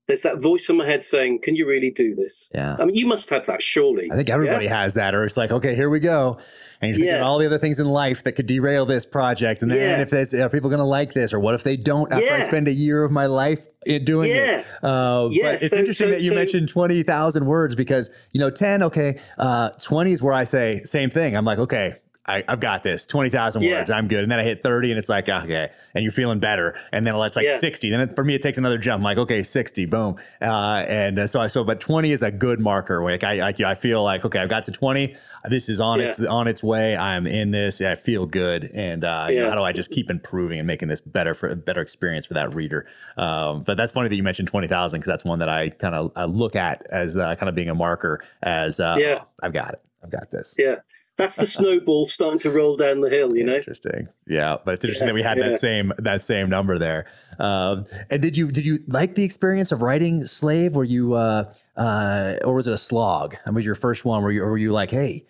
there's 0.09 0.23
that 0.23 0.39
voice 0.39 0.67
in 0.69 0.77
my 0.77 0.87
head 0.87 1.05
saying, 1.05 1.39
"Can 1.43 1.55
you 1.55 1.67
really 1.67 1.91
do 1.91 2.15
this?" 2.15 2.49
Yeah. 2.53 2.75
I 2.79 2.85
mean, 2.85 2.95
you 2.95 3.05
must 3.05 3.29
have 3.29 3.45
that, 3.45 3.61
surely. 3.61 4.09
I 4.11 4.15
think 4.15 4.27
everybody 4.27 4.65
yeah? 4.65 4.81
has 4.81 4.95
that, 4.95 5.13
or 5.13 5.23
it's 5.23 5.37
like, 5.37 5.51
okay, 5.51 5.75
here 5.75 5.87
we 5.87 5.99
go, 5.99 6.39
and 6.81 6.89
you're 6.89 6.95
thinking 6.95 7.13
yeah. 7.13 7.21
all 7.21 7.37
the 7.37 7.45
other 7.45 7.59
things 7.59 7.79
in 7.79 7.85
life 7.85 8.23
that 8.23 8.31
could 8.31 8.47
derail 8.47 8.87
this 8.87 9.05
project, 9.05 9.61
and 9.61 9.69
then 9.69 9.77
yeah. 9.77 10.01
if 10.01 10.11
it's, 10.11 10.33
are 10.33 10.49
people 10.49 10.71
going 10.71 10.79
to 10.79 10.85
like 10.85 11.13
this, 11.13 11.31
or 11.31 11.39
what 11.39 11.53
if 11.53 11.61
they 11.61 11.77
don't 11.77 12.11
after 12.11 12.33
I 12.33 12.41
spend 12.41 12.67
a 12.67 12.73
year 12.73 13.03
of 13.03 13.11
my 13.11 13.27
life 13.27 13.67
doing 14.03 14.31
it? 14.31 14.65
Uh, 14.81 15.29
yeah. 15.31 15.43
But 15.43 15.61
it's 15.61 15.69
so, 15.69 15.77
interesting 15.77 16.07
so, 16.07 16.11
that 16.11 16.21
you 16.21 16.31
so, 16.31 16.35
mentioned 16.35 16.69
twenty 16.69 17.03
thousand 17.03 17.45
words 17.45 17.75
because 17.75 18.09
you 18.31 18.39
know, 18.39 18.49
ten, 18.49 18.81
okay, 18.81 19.19
uh, 19.37 19.69
twenty 19.79 20.11
is 20.11 20.23
where 20.23 20.33
I 20.33 20.43
say 20.43 20.81
same 20.85 21.11
thing. 21.11 21.37
I'm 21.37 21.45
like, 21.45 21.59
okay, 21.59 21.97
I, 22.29 22.43
have 22.47 22.59
got 22.59 22.83
this 22.83 23.07
20,000 23.07 23.61
yeah. 23.61 23.79
words. 23.79 23.89
I'm 23.89 24.07
good. 24.07 24.23
And 24.23 24.31
then 24.31 24.39
I 24.39 24.43
hit 24.43 24.63
30 24.63 24.91
and 24.91 24.99
it's 24.99 25.09
like, 25.09 25.27
okay. 25.27 25.69
And 25.93 26.03
you're 26.03 26.11
feeling 26.11 26.39
better. 26.39 26.79
And 26.91 27.05
then 27.05 27.15
it's 27.15 27.35
like 27.35 27.45
yeah. 27.45 27.57
60. 27.57 27.89
Then 27.89 28.01
it, 28.01 28.15
for 28.15 28.23
me, 28.23 28.35
it 28.35 28.41
takes 28.41 28.57
another 28.57 28.77
jump. 28.77 28.99
I'm 28.99 29.03
like, 29.03 29.17
okay, 29.17 29.43
60, 29.43 29.85
boom. 29.85 30.15
Uh, 30.41 30.85
and 30.87 31.19
uh, 31.19 31.27
so 31.27 31.41
I, 31.41 31.47
so, 31.47 31.63
but 31.63 31.79
20 31.79 32.11
is 32.11 32.21
a 32.21 32.31
good 32.31 32.59
marker. 32.59 33.03
Like 33.03 33.23
I, 33.23 33.49
I, 33.49 33.53
I 33.65 33.75
feel 33.75 34.03
like, 34.03 34.25
okay, 34.25 34.39
I've 34.39 34.49
got 34.49 34.65
to 34.65 34.71
20. 34.71 35.15
This 35.49 35.69
is 35.69 35.79
on 35.79 35.99
yeah. 35.99 36.07
its, 36.07 36.19
on 36.19 36.47
its 36.47 36.63
way. 36.63 36.95
I'm 36.95 37.25
in 37.27 37.51
this. 37.51 37.81
I 37.81 37.95
feel 37.95 38.25
good. 38.25 38.71
And 38.73 39.03
uh, 39.03 39.27
you 39.29 39.39
know, 39.39 39.49
how 39.49 39.55
do 39.55 39.63
I 39.63 39.71
just 39.71 39.91
keep 39.91 40.09
improving 40.09 40.59
and 40.59 40.67
making 40.67 40.87
this 40.87 41.01
better 41.01 41.33
for 41.33 41.49
a 41.49 41.55
better 41.55 41.81
experience 41.81 42.25
for 42.25 42.35
that 42.35 42.53
reader? 42.53 42.85
Um, 43.17 43.63
but 43.63 43.77
that's 43.77 43.91
funny 43.91 44.09
that 44.09 44.15
you 44.15 44.23
mentioned 44.23 44.47
20,000 44.47 44.99
because 44.99 45.07
that's 45.07 45.25
one 45.25 45.39
that 45.39 45.49
I 45.49 45.69
kind 45.69 45.95
of 45.95 46.35
look 46.35 46.55
at 46.55 46.85
as 46.89 47.17
uh, 47.17 47.35
kind 47.35 47.49
of 47.49 47.55
being 47.55 47.69
a 47.69 47.75
marker 47.75 48.23
as, 48.43 48.79
uh, 48.79 48.95
yeah, 48.99 49.19
oh, 49.21 49.27
I've 49.41 49.53
got 49.53 49.73
it. 49.73 49.81
I've 50.03 50.11
got 50.11 50.29
this. 50.29 50.55
Yeah. 50.57 50.75
That's 51.19 51.35
the 51.35 51.45
snowball 51.57 52.07
starting 52.07 52.39
to 52.39 52.49
roll 52.49 52.77
down 52.77 53.01
the 53.01 53.09
hill, 53.09 53.35
you 53.35 53.43
know. 53.43 53.57
Interesting, 53.57 54.07
yeah. 54.25 54.55
But 54.63 54.75
it's 54.75 54.85
interesting 54.85 55.07
yeah, 55.07 55.11
that 55.11 55.15
we 55.15 55.23
had 55.23 55.37
yeah. 55.37 55.49
that 55.49 55.59
same 55.59 55.91
that 55.97 56.23
same 56.23 56.49
number 56.49 56.79
there. 56.79 57.07
Um, 57.39 57.85
and 58.09 58.21
did 58.21 58.37
you 58.37 58.49
did 58.49 58.65
you 58.65 58.79
like 58.87 59.15
the 59.15 59.25
experience 59.25 59.73
of 59.73 59.81
writing 59.81 60.25
Slave? 60.25 60.77
Were 60.77 60.85
you 60.85 61.15
uh, 61.15 61.53
uh, 61.75 62.37
or 62.45 62.55
was 62.55 62.67
it 62.67 62.73
a 62.73 62.77
slog? 62.77 63.35
I 63.45 63.51
was 63.51 63.65
your 63.65 63.75
first 63.75 64.05
one. 64.05 64.23
Were 64.23 64.31
you 64.31 64.43
or 64.43 64.51
were 64.51 64.57
you 64.57 64.71
like, 64.71 64.91
hey, 64.91 65.25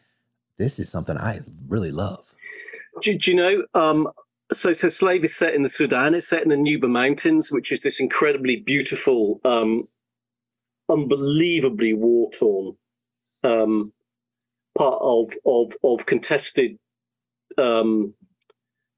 this 0.58 0.78
is 0.78 0.90
something 0.90 1.18
I 1.18 1.40
really 1.68 1.92
love? 1.92 2.32
Do, 3.02 3.18
do 3.18 3.32
you 3.32 3.38
know? 3.38 3.64
Um, 3.74 4.08
so, 4.54 4.74
so 4.74 4.90
Slave 4.90 5.26
is 5.26 5.36
set 5.36 5.56
in 5.56 5.64
the 5.64 5.70
Sudan. 5.70 6.14
It's 6.14 6.28
set 6.28 6.44
in 6.44 6.50
the 6.50 6.56
Nuba 6.56 6.90
Mountains, 6.90 7.52
which 7.52 7.72
is 7.72 7.82
this 7.82 8.00
incredibly 8.00 8.58
beautiful, 8.58 9.40
um, 9.44 9.88
unbelievably 10.90 11.94
war 11.94 12.32
torn 12.32 12.76
um, 13.44 13.94
part 14.80 14.98
of 15.02 15.34
of 15.46 15.74
of 15.84 16.06
contested 16.06 16.80
um, 17.58 18.14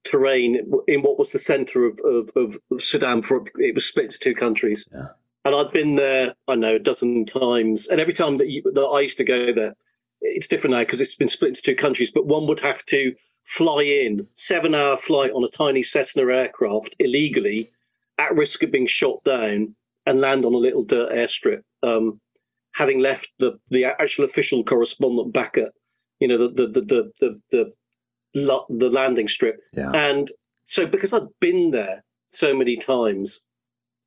terrain 0.04 0.70
in 0.86 1.02
what 1.02 1.18
was 1.18 1.32
the 1.32 1.38
centre 1.38 1.84
of, 1.84 1.98
of, 2.04 2.30
of, 2.70 2.82
Sudan. 2.82 3.22
For 3.22 3.44
it 3.56 3.74
was 3.74 3.84
split 3.84 4.06
into 4.06 4.18
two 4.18 4.34
countries, 4.34 4.86
yeah. 4.92 5.08
and 5.44 5.54
I'd 5.54 5.72
been 5.72 5.96
there 5.96 6.34
I 6.48 6.54
know 6.54 6.76
a 6.76 6.78
dozen 6.78 7.26
times, 7.26 7.88
and 7.88 8.00
every 8.00 8.14
time 8.14 8.38
that, 8.38 8.48
you, 8.48 8.62
that 8.62 8.80
I 8.80 9.00
used 9.00 9.18
to 9.18 9.24
go 9.24 9.52
there, 9.52 9.74
it's 10.20 10.48
different 10.48 10.74
now 10.74 10.80
because 10.80 11.00
it's 11.00 11.16
been 11.16 11.28
split 11.28 11.48
into 11.48 11.62
two 11.62 11.76
countries. 11.76 12.12
But 12.14 12.26
one 12.26 12.46
would 12.46 12.60
have 12.60 12.86
to 12.86 13.14
fly 13.44 13.82
in 13.82 14.28
seven 14.34 14.74
hour 14.74 14.96
flight 14.96 15.32
on 15.32 15.44
a 15.44 15.48
tiny 15.48 15.82
Cessna 15.82 16.22
aircraft 16.22 16.94
illegally, 17.00 17.72
at 18.18 18.34
risk 18.36 18.62
of 18.62 18.70
being 18.70 18.86
shot 18.86 19.24
down, 19.24 19.74
and 20.06 20.20
land 20.20 20.44
on 20.44 20.54
a 20.54 20.58
little 20.58 20.84
dirt 20.84 21.12
airstrip. 21.12 21.62
Um, 21.82 22.20
having 22.74 23.00
left 23.00 23.28
the 23.38 23.58
the 23.70 23.84
actual 23.84 24.24
official 24.24 24.64
correspondent 24.64 25.32
back 25.32 25.56
at 25.58 25.72
you 26.20 26.28
know 26.28 26.38
the 26.38 26.48
the 26.48 26.66
the 26.66 26.80
the 27.20 27.40
the, 27.50 27.72
the, 28.34 28.60
the 28.68 28.90
landing 28.90 29.28
strip. 29.28 29.60
Yeah. 29.74 29.90
and 29.90 30.30
so 30.64 30.86
because 30.86 31.12
i'd 31.12 31.26
been 31.40 31.70
there 31.70 32.04
so 32.32 32.54
many 32.54 32.76
times 32.76 33.40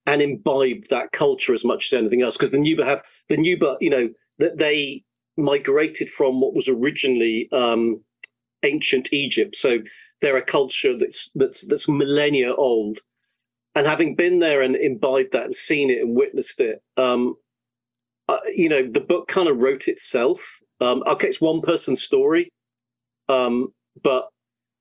and 0.07 0.21
imbibed 0.21 0.89
that 0.89 1.11
culture 1.11 1.53
as 1.53 1.63
much 1.63 1.91
as 1.91 1.97
anything 1.97 2.21
else 2.21 2.35
because 2.37 2.51
the 2.51 2.57
nuba 2.57 2.85
have 2.85 3.03
the 3.29 3.37
nuba 3.37 3.77
you 3.81 3.89
know 3.89 4.09
that 4.39 4.57
they 4.57 5.03
migrated 5.37 6.09
from 6.09 6.39
what 6.39 6.53
was 6.53 6.67
originally 6.67 7.49
um, 7.51 8.01
ancient 8.63 9.11
egypt. 9.11 9.55
So 9.55 9.79
they're 10.21 10.37
a 10.37 10.41
culture 10.41 10.97
that's 10.97 11.29
that's 11.35 11.61
that's 11.67 11.87
millennia 11.87 12.53
old. 12.53 12.99
And 13.73 13.85
having 13.85 14.15
been 14.15 14.39
there 14.39 14.61
and 14.61 14.75
imbibed 14.75 15.33
that 15.33 15.45
and 15.45 15.55
seen 15.55 15.89
it 15.89 16.01
and 16.01 16.15
witnessed 16.15 16.61
it 16.61 16.81
um, 16.95 17.35
uh, 18.27 18.37
you 18.53 18.69
know, 18.69 18.87
the 18.87 18.99
book 18.99 19.27
kind 19.27 19.47
of 19.47 19.57
wrote 19.57 19.87
itself. 19.87 20.59
Um, 20.81 21.03
okay, 21.07 21.27
it's 21.27 21.41
one 21.41 21.61
person's 21.61 22.03
story, 22.03 22.49
um, 23.29 23.69
but 24.01 24.29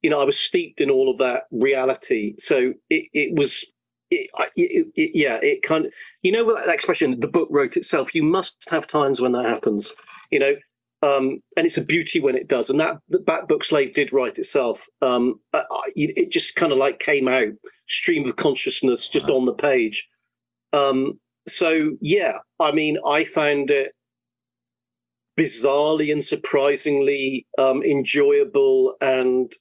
you 0.03 0.11
know, 0.11 0.21
I 0.21 0.25
was 0.25 0.39
steeped 0.39 0.81
in 0.81 0.91
all 0.91 1.11
of 1.11 1.19
that 1.19 1.45
reality, 1.51 2.35
so 2.39 2.75
it, 2.91 3.07
it 3.13 3.39
was. 3.39 3.65
It, 4.11 4.31
it, 4.55 4.87
it, 4.95 5.11
yeah, 5.15 5.39
it 5.43 5.63
kind 5.63 5.87
of, 5.87 5.93
you 6.23 6.31
know, 6.31 6.55
that 6.55 6.69
expression, 6.69 7.19
the 7.19 7.27
book 7.27 7.49
wrote 7.51 7.77
itself. 7.77 8.15
You 8.15 8.23
must 8.23 8.55
have 8.69 8.87
times 8.87 9.21
when 9.21 9.33
that 9.33 9.47
happens, 9.47 9.93
you 10.31 10.39
know, 10.39 10.55
um, 11.05 11.43
and 11.57 11.67
it's 11.67 11.79
a 11.79 11.83
beauty 11.83 12.21
when 12.21 12.37
it 12.37 12.47
does. 12.47 12.71
And 12.71 12.79
that 12.81 12.99
that 13.27 13.49
book 13.49 13.65
slave 13.65 13.95
did 13.95 14.13
write 14.13 14.39
itself. 14.39 14.87
Um, 15.03 15.41
I, 15.53 15.65
it 15.97 16.31
just 16.31 16.55
kind 16.55 16.73
of 16.73 16.79
like 16.79 17.01
came 17.01 17.27
out, 17.27 17.49
stream 17.89 18.29
of 18.29 18.37
consciousness, 18.37 19.09
just 19.09 19.29
on 19.29 19.47
the 19.47 19.53
page. 19.53 20.07
Um, 20.73 21.19
so 21.49 21.97
yeah, 22.01 22.39
I 22.61 22.73
mean, 22.73 22.99
I 23.07 23.25
found 23.25 23.71
it 23.71 23.93
bizarrely 25.39 26.13
and 26.13 26.23
surprisingly 26.23 27.47
um, 27.59 27.83
enjoyable 27.83 28.95
and 29.01 29.53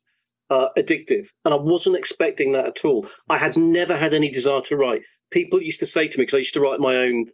uh, 0.49 0.67
addictive, 0.77 1.27
and 1.45 1.53
I 1.53 1.57
wasn't 1.57 1.97
expecting 1.97 2.51
that 2.53 2.65
at 2.65 2.86
all. 2.86 3.07
I 3.29 3.38
had 3.38 3.57
never 3.57 3.97
had 3.97 4.13
any 4.13 4.29
desire 4.29 4.61
to 4.61 4.77
write. 4.77 5.01
People 5.31 5.61
used 5.61 5.79
to 5.79 5.86
say 5.86 6.07
to 6.07 6.17
me 6.17 6.23
because 6.23 6.36
I 6.36 6.39
used 6.39 6.53
to 6.53 6.61
write 6.61 6.79
my 6.79 6.95
own 6.95 7.25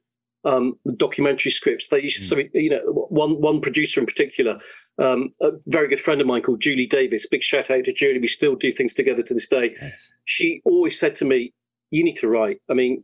um, 0.45 0.75
documentary 0.95 1.51
scripts. 1.51 1.87
They 1.89 2.01
used 2.01 2.29
to 2.29 2.35
mm. 2.35 2.43
say, 2.43 2.49
you 2.53 2.69
know, 2.69 3.07
one 3.09 3.41
one 3.41 3.61
producer 3.61 3.99
in 3.99 4.05
particular, 4.05 4.59
um, 4.97 5.29
a 5.41 5.51
very 5.67 5.89
good 5.89 5.99
friend 5.99 6.21
of 6.21 6.27
mine 6.27 6.41
called 6.41 6.61
Julie 6.61 6.87
Davis. 6.87 7.27
Big 7.27 7.43
shout 7.43 7.69
out 7.69 7.83
to 7.85 7.93
Julie. 7.93 8.19
We 8.19 8.27
still 8.27 8.55
do 8.55 8.71
things 8.71 8.93
together 8.93 9.21
to 9.23 9.33
this 9.33 9.47
day. 9.47 9.75
She 10.25 10.61
always 10.63 10.97
said 10.97 11.15
to 11.17 11.25
me, 11.25 11.53
"You 11.91 12.03
need 12.03 12.15
to 12.17 12.27
write." 12.27 12.61
I 12.69 12.73
mean, 12.73 13.03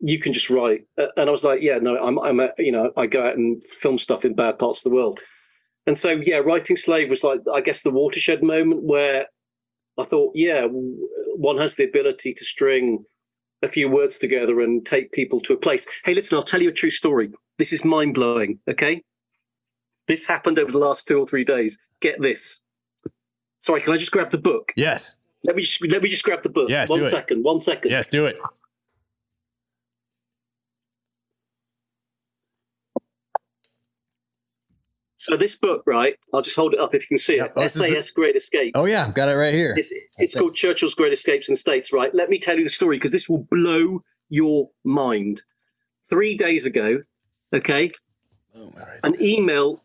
you 0.00 0.18
can 0.18 0.32
just 0.32 0.50
write. 0.50 0.86
Uh, 0.98 1.06
and 1.16 1.28
I 1.28 1.32
was 1.32 1.44
like, 1.44 1.60
yeah, 1.62 1.78
no, 1.78 1.96
I'm, 1.96 2.18
I'm, 2.18 2.40
a, 2.40 2.50
you 2.58 2.72
know, 2.72 2.92
I 2.96 3.06
go 3.06 3.26
out 3.26 3.36
and 3.36 3.62
film 3.64 3.98
stuff 3.98 4.24
in 4.24 4.34
bad 4.34 4.58
parts 4.58 4.80
of 4.80 4.84
the 4.84 4.94
world. 4.94 5.20
And 5.86 5.98
so, 5.98 6.10
yeah, 6.10 6.36
writing 6.36 6.76
Slave 6.76 7.10
was 7.10 7.24
like, 7.24 7.40
I 7.52 7.60
guess, 7.60 7.82
the 7.82 7.90
watershed 7.90 8.42
moment 8.42 8.82
where 8.82 9.26
I 9.98 10.04
thought, 10.04 10.32
yeah, 10.34 10.66
one 10.68 11.58
has 11.58 11.76
the 11.76 11.84
ability 11.84 12.34
to 12.34 12.44
string 12.44 13.04
a 13.62 13.68
few 13.68 13.88
words 13.88 14.18
together 14.18 14.60
and 14.60 14.84
take 14.84 15.12
people 15.12 15.40
to 15.40 15.52
a 15.52 15.56
place. 15.56 15.86
Hey, 16.04 16.14
listen, 16.14 16.36
I'll 16.36 16.42
tell 16.44 16.62
you 16.62 16.68
a 16.68 16.72
true 16.72 16.90
story. 16.90 17.30
This 17.58 17.72
is 17.72 17.84
mind 17.84 18.14
blowing. 18.14 18.58
Okay, 18.68 19.02
this 20.08 20.26
happened 20.26 20.58
over 20.58 20.72
the 20.72 20.78
last 20.78 21.06
two 21.06 21.18
or 21.18 21.26
three 21.26 21.44
days. 21.44 21.78
Get 22.00 22.20
this. 22.20 22.60
Sorry, 23.60 23.80
can 23.80 23.92
I 23.92 23.98
just 23.98 24.10
grab 24.10 24.30
the 24.30 24.38
book? 24.38 24.72
Yes. 24.76 25.14
Let 25.44 25.56
me 25.56 25.62
just, 25.62 25.84
let 25.88 26.02
me 26.02 26.08
just 26.08 26.24
grab 26.24 26.42
the 26.42 26.48
book. 26.48 26.68
Yes. 26.68 26.88
One 26.88 27.06
second. 27.08 27.42
One 27.42 27.60
second. 27.60 27.90
Yes, 27.90 28.06
do 28.08 28.26
it. 28.26 28.36
So 35.22 35.36
this 35.36 35.54
book, 35.54 35.84
right? 35.86 36.16
I'll 36.34 36.42
just 36.42 36.56
hold 36.56 36.74
it 36.74 36.80
up 36.80 36.96
if 36.96 37.02
you 37.02 37.06
can 37.06 37.18
see 37.18 37.34
it. 37.34 37.52
Oh, 37.54 37.68
SAS 37.68 38.10
Great 38.10 38.34
Escapes. 38.34 38.72
Oh 38.74 38.86
yeah, 38.86 39.04
I've 39.06 39.14
got 39.14 39.28
it 39.28 39.34
right 39.34 39.54
here. 39.54 39.72
It's, 39.78 39.92
it's 40.18 40.34
called 40.34 40.56
Churchill's 40.56 40.94
Great 40.94 41.12
Escapes 41.12 41.46
the 41.46 41.54
States, 41.54 41.92
right? 41.92 42.12
Let 42.12 42.28
me 42.28 42.40
tell 42.40 42.58
you 42.58 42.64
the 42.64 42.70
story 42.70 42.96
because 42.96 43.12
this 43.12 43.28
will 43.28 43.46
blow 43.48 44.02
your 44.30 44.68
mind. 44.82 45.42
Three 46.10 46.36
days 46.36 46.66
ago, 46.66 47.02
okay, 47.54 47.92
Oh, 48.56 48.72
right. 48.76 48.98
an 49.04 49.14
email. 49.22 49.84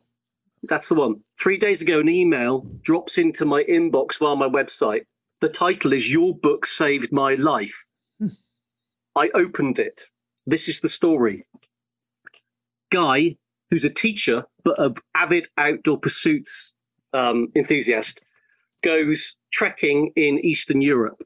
That's 0.63 0.87
the 0.87 0.95
one. 0.95 1.21
Three 1.39 1.59
days 1.59 1.83
ago, 1.83 1.99
an 1.99 2.09
email 2.09 2.65
drops 2.81 3.19
into 3.19 3.45
my 3.45 3.63
inbox 3.65 4.17
via 4.17 4.35
my 4.35 4.49
website. 4.49 5.01
The 5.39 5.49
title 5.49 5.93
is 5.93 6.11
Your 6.11 6.33
Book 6.33 6.65
Saved 6.65 7.11
My 7.11 7.35
Life. 7.35 7.85
Hmm. 8.19 8.29
I 9.15 9.29
opened 9.35 9.77
it. 9.77 10.05
This 10.47 10.67
is 10.67 10.79
the 10.79 10.89
story. 10.89 11.43
Guy, 12.91 13.37
who's 13.69 13.83
a 13.83 13.89
teacher, 13.89 14.45
but 14.63 14.79
an 14.79 14.95
avid 15.15 15.47
outdoor 15.57 15.99
pursuits 15.99 16.73
um, 17.13 17.49
enthusiast, 17.55 18.21
goes 18.83 19.35
trekking 19.51 20.11
in 20.15 20.39
Eastern 20.39 20.81
Europe, 20.81 21.21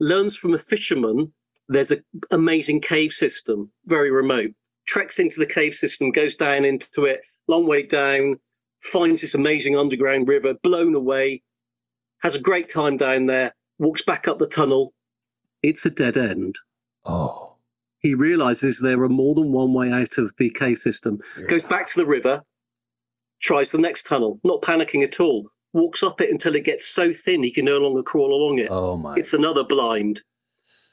learns 0.00 0.36
from 0.36 0.54
a 0.54 0.58
fisherman 0.58 1.32
there's 1.68 1.90
an 1.90 2.02
amazing 2.30 2.80
cave 2.80 3.12
system, 3.12 3.70
very 3.84 4.10
remote, 4.10 4.52
treks 4.86 5.18
into 5.18 5.38
the 5.38 5.46
cave 5.46 5.74
system, 5.74 6.10
goes 6.10 6.34
down 6.34 6.64
into 6.64 7.04
it, 7.04 7.20
long 7.46 7.66
way 7.66 7.82
down, 7.82 8.40
finds 8.80 9.20
this 9.20 9.34
amazing 9.34 9.76
underground 9.76 10.28
river, 10.28 10.54
blown 10.62 10.94
away, 10.94 11.42
has 12.20 12.34
a 12.34 12.40
great 12.40 12.68
time 12.68 12.96
down 12.96 13.26
there, 13.26 13.54
walks 13.78 14.02
back 14.02 14.26
up 14.26 14.38
the 14.38 14.46
tunnel. 14.46 14.94
It's 15.62 15.84
a 15.84 15.90
dead 15.90 16.16
end. 16.16 16.56
Oh. 17.04 17.47
He 18.00 18.14
realizes 18.14 18.78
there 18.78 19.02
are 19.02 19.08
more 19.08 19.34
than 19.34 19.52
one 19.52 19.74
way 19.74 19.90
out 19.90 20.18
of 20.18 20.32
the 20.38 20.50
cave 20.50 20.78
system, 20.78 21.18
goes 21.48 21.64
back 21.64 21.88
to 21.88 21.96
the 21.96 22.06
river, 22.06 22.42
tries 23.40 23.72
the 23.72 23.78
next 23.78 24.06
tunnel, 24.06 24.40
not 24.44 24.62
panicking 24.62 25.02
at 25.02 25.18
all, 25.20 25.50
walks 25.72 26.02
up 26.02 26.20
it 26.20 26.30
until 26.30 26.54
it 26.54 26.64
gets 26.64 26.86
so 26.86 27.12
thin 27.12 27.42
he 27.42 27.50
can 27.50 27.64
no 27.64 27.78
longer 27.78 28.02
crawl 28.02 28.32
along 28.32 28.58
it. 28.58 28.68
Oh 28.70 28.96
my. 28.96 29.14
It's 29.16 29.32
another 29.32 29.64
blind. 29.64 30.22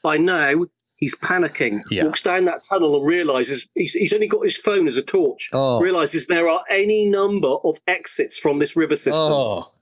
By 0.02 0.16
now, 0.16 0.66
he's 0.96 1.14
panicking. 1.16 1.82
Yeah. 1.90 2.04
Walks 2.04 2.22
down 2.22 2.44
that 2.46 2.64
tunnel 2.68 2.96
and 2.96 3.06
realizes 3.06 3.66
he's, 3.74 3.92
he's 3.92 4.12
only 4.12 4.28
got 4.28 4.44
his 4.44 4.56
phone 4.56 4.88
as 4.88 4.96
a 4.96 5.02
torch. 5.02 5.48
Oh. 5.52 5.80
Realizes 5.80 6.26
there 6.26 6.48
are 6.48 6.62
any 6.70 7.06
number 7.06 7.56
of 7.64 7.78
exits 7.86 8.38
from 8.38 8.58
this 8.58 8.76
river 8.76 8.96
system. 8.96 9.14
Oh. 9.14 9.72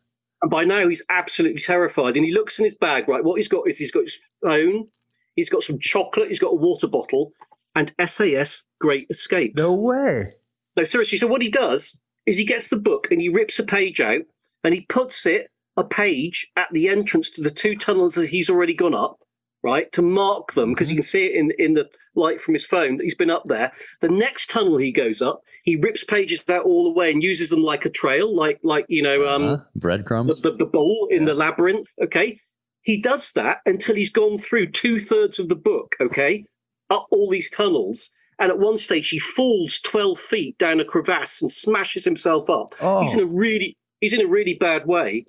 And 0.42 0.50
by 0.50 0.64
now, 0.64 0.88
he's 0.88 1.02
absolutely 1.08 1.60
terrified. 1.60 2.16
And 2.16 2.26
he 2.26 2.32
looks 2.32 2.58
in 2.58 2.66
his 2.66 2.74
bag, 2.74 3.08
right? 3.08 3.24
What 3.24 3.36
he's 3.36 3.48
got 3.48 3.68
is 3.68 3.78
he's 3.78 3.92
got 3.92 4.04
his 4.04 4.18
phone, 4.42 4.88
he's 5.36 5.50
got 5.50 5.62
some 5.62 5.78
chocolate, 5.78 6.28
he's 6.28 6.38
got 6.40 6.52
a 6.52 6.56
water 6.56 6.86
bottle, 6.86 7.32
and 7.74 7.92
SAS 8.06 8.62
Great 8.80 9.06
Escapes. 9.10 9.56
No 9.56 9.72
way. 9.74 10.34
No, 10.76 10.84
seriously. 10.84 11.18
So 11.18 11.26
what 11.26 11.42
he 11.42 11.50
does 11.50 11.96
is 12.26 12.36
he 12.36 12.44
gets 12.44 12.68
the 12.68 12.76
book 12.76 13.08
and 13.10 13.20
he 13.20 13.28
rips 13.28 13.58
a 13.58 13.64
page 13.64 14.00
out 14.00 14.22
and 14.62 14.74
he 14.74 14.82
puts 14.82 15.26
it 15.26 15.48
a 15.76 15.84
page 15.84 16.46
at 16.56 16.68
the 16.72 16.88
entrance 16.88 17.30
to 17.30 17.42
the 17.42 17.50
two 17.50 17.76
tunnels 17.76 18.14
that 18.14 18.30
he's 18.30 18.48
already 18.48 18.74
gone 18.74 18.94
up, 18.94 19.18
right, 19.62 19.90
to 19.92 20.02
mark 20.02 20.54
them 20.54 20.72
because 20.72 20.88
you 20.90 20.96
can 20.96 21.02
see 21.02 21.26
it 21.26 21.34
in 21.34 21.50
in 21.58 21.74
the 21.74 21.88
light 22.16 22.40
from 22.40 22.54
his 22.54 22.64
phone 22.64 22.96
that 22.96 23.02
he's 23.04 23.14
been 23.16 23.30
up 23.30 23.42
there. 23.46 23.72
The 24.00 24.08
next 24.08 24.50
tunnel 24.50 24.78
he 24.78 24.92
goes 24.92 25.20
up, 25.20 25.42
he 25.64 25.74
rips 25.76 26.04
pages 26.04 26.44
out 26.48 26.64
all 26.64 26.84
the 26.84 26.96
way 26.98 27.10
and 27.10 27.22
uses 27.22 27.50
them 27.50 27.62
like 27.62 27.84
a 27.84 27.90
trail, 27.90 28.34
like 28.34 28.60
like 28.62 28.86
you 28.88 29.02
know 29.02 29.26
um 29.26 29.42
Uh-huh. 29.44 29.64
breadcrumbs. 29.76 30.40
the, 30.40 30.50
the, 30.52 30.58
the 30.58 30.66
bowl 30.66 31.08
in 31.10 31.22
Yeah. 31.22 31.26
the 31.28 31.34
labyrinth. 31.34 31.88
Okay. 32.02 32.40
He 32.84 32.96
does 33.00 33.32
that 33.32 33.58
until 33.66 33.96
he's 33.96 34.10
gone 34.10 34.38
through 34.38 34.70
two 34.70 35.00
thirds 35.00 35.38
of 35.38 35.48
the 35.48 35.56
book. 35.56 35.96
Okay. 36.00 36.44
Up 36.90 37.06
all 37.10 37.28
these 37.30 37.50
tunnels. 37.50 38.10
And 38.38 38.50
at 38.50 38.58
one 38.58 38.76
stage, 38.78 39.08
he 39.10 39.18
falls 39.18 39.80
12 39.80 40.18
feet 40.18 40.58
down 40.58 40.80
a 40.80 40.84
crevasse 40.84 41.40
and 41.40 41.50
smashes 41.52 42.04
himself 42.04 42.48
up. 42.50 42.74
oh. 42.80 43.02
He's 43.02 43.14
in 43.14 43.20
a 43.20 43.26
really, 43.26 43.76
he's 44.00 44.12
in 44.12 44.20
a 44.20 44.26
really 44.26 44.54
bad 44.54 44.86
way. 44.86 45.26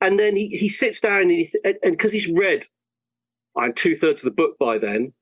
And 0.00 0.18
then 0.18 0.34
he, 0.36 0.48
he 0.48 0.68
sits 0.68 1.00
down 1.00 1.22
and 1.22 1.30
he, 1.30 1.44
th- 1.46 1.76
and 1.82 1.92
because 1.92 2.12
he's 2.12 2.28
read 2.28 2.66
uh, 3.60 3.68
two 3.74 3.94
thirds 3.96 4.20
of 4.20 4.24
the 4.24 4.30
book 4.42 4.56
by 4.58 4.78
then, 4.78 5.12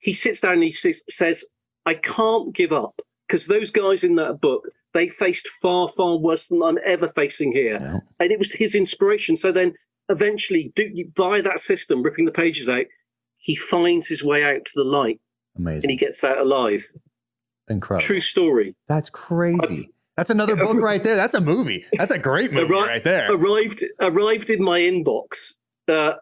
he 0.00 0.12
sits 0.14 0.40
down 0.40 0.54
and 0.54 0.62
he 0.62 0.72
says, 0.72 1.02
says 1.08 1.44
I 1.86 1.94
can't 1.94 2.54
give 2.54 2.72
up 2.72 3.00
because 3.26 3.46
those 3.46 3.70
guys 3.70 4.02
in 4.04 4.16
that 4.16 4.40
book, 4.40 4.64
they 4.94 5.08
faced 5.08 5.48
far, 5.62 5.88
far 5.88 6.16
worse 6.18 6.46
than 6.46 6.62
I'm 6.62 6.78
ever 6.84 7.08
facing 7.08 7.52
here 7.52 7.74
Yeah. 7.80 7.98
and 8.20 8.32
it 8.32 8.38
was 8.38 8.52
his 8.52 8.74
inspiration. 8.74 9.36
So 9.36 9.52
then, 9.52 9.74
eventually, 10.08 10.72
do, 10.74 10.90
by 11.14 11.40
that 11.40 11.60
system, 11.60 12.02
ripping 12.02 12.24
the 12.24 12.32
pages 12.32 12.68
out, 12.68 12.86
he 13.36 13.54
finds 13.56 14.06
his 14.06 14.22
way 14.24 14.44
out 14.44 14.64
to 14.64 14.72
the 14.74 14.84
light 14.84 15.20
Amazing. 15.56 15.84
and 15.84 15.90
he 15.90 15.96
gets 15.96 16.22
out 16.24 16.38
alive. 16.38 16.86
Incredible. 17.68 18.06
True 18.06 18.20
story. 18.20 18.74
That's 18.86 19.10
crazy. 19.10 19.90
That's 20.16 20.30
another 20.30 20.56
book 20.56 20.78
right 20.80 21.02
there. 21.02 21.16
That's 21.16 21.34
a 21.34 21.40
movie. 21.40 21.84
That's 21.96 22.10
a 22.10 22.18
great 22.18 22.52
movie 22.52 22.72
right 22.72 23.04
there. 23.04 23.32
Arrived 23.32 23.84
arrived 24.00 24.50
in 24.50 24.62
my 24.62 24.80
inbox 24.80 25.52
uh, 25.86 26.14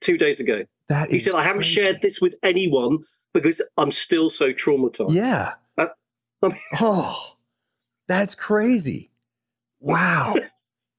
two 0.00 0.16
days 0.18 0.40
ago. 0.40 0.64
That 0.88 1.10
He 1.10 1.18
is 1.18 1.24
said, 1.24 1.34
"I 1.34 1.42
haven't 1.44 1.62
shared 1.62 2.02
this 2.02 2.20
with 2.20 2.34
anyone 2.42 2.98
because 3.32 3.60
I'm 3.76 3.90
still 3.90 4.28
so 4.30 4.52
traumatized." 4.52 5.14
Yeah. 5.14 5.54
I 5.78 5.88
mean- 6.42 6.58
oh, 6.80 7.36
that's 8.08 8.34
crazy. 8.34 9.10
Wow. 9.80 10.34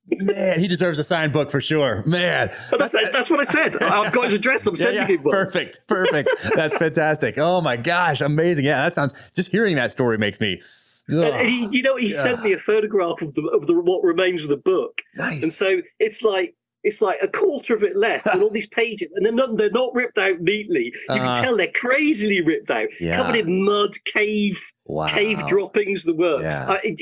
Man, 0.08 0.60
he 0.60 0.68
deserves 0.68 1.00
a 1.00 1.04
signed 1.04 1.34
book 1.34 1.50
for 1.50 1.60
sure. 1.60 2.04
Man. 2.06 2.52
That's, 2.78 2.92
that's 2.92 3.30
what 3.30 3.40
I 3.40 3.44
said. 3.46 3.82
I've 3.82 4.12
got 4.14 4.26
his 4.26 4.34
address. 4.34 4.66
I'm 4.68 4.76
sending 4.76 4.96
yeah. 5.02 5.08
him 5.08 5.24
one. 5.24 5.34
Perfect. 5.34 5.80
Perfect. 5.88 6.30
That's 6.56 6.78
fantastic. 6.78 7.38
Oh 7.38 7.60
my 7.62 7.76
gosh. 7.76 8.22
Amazing. 8.22 8.66
Yeah, 8.66 8.84
that 8.84 8.94
sounds 8.94 9.14
just 9.36 9.50
hearing 9.50 9.76
that 9.78 9.92
story 9.92 10.18
makes 10.20 10.40
me 10.40 10.62
And 11.10 11.48
he, 11.48 11.68
you 11.72 11.82
know, 11.84 11.98
he 11.98 12.12
sent 12.12 12.44
me 12.44 12.54
a 12.54 12.58
photograph 12.60 13.22
of 13.22 13.34
the 13.34 13.42
of 13.54 13.66
the 13.68 13.74
what 13.74 14.04
remains 14.04 14.42
of 14.42 14.50
the 14.50 14.58
book. 14.58 15.02
nice. 15.16 15.42
And 15.42 15.52
so 15.52 15.82
it's 16.00 16.22
like 16.22 16.56
it's 16.84 17.02
like 17.02 17.18
a 17.24 17.28
quarter 17.28 17.74
of 17.76 17.82
it 17.82 17.96
left, 17.98 18.28
and 18.28 18.44
all 18.44 18.52
these 18.52 18.68
pages, 18.82 19.10
and 19.16 19.26
they're 19.26 19.34
not 19.34 19.58
they're 19.58 19.72
not 19.72 19.90
ripped 19.96 20.20
out 20.20 20.40
neatly. 20.40 20.94
You 21.10 21.16
Uh-huh. 21.16 21.34
can 21.34 21.44
tell 21.44 21.58
they're 21.58 21.72
crazily 21.74 22.42
ripped 22.42 22.70
out, 22.70 22.90
Yeah. 23.00 23.18
covered 23.18 23.38
in 23.38 23.64
mud, 23.66 23.96
cave, 24.06 24.62
wow. 24.86 25.08
cave 25.08 25.46
droppings, 25.48 26.04
the 26.04 26.14
works. 26.14 26.44
Yeah. 26.44 26.70
I, 26.70 26.76
I 26.76 26.96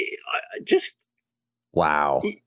just 0.64 0.94
Wow. 1.74 2.22
He- 2.24 2.43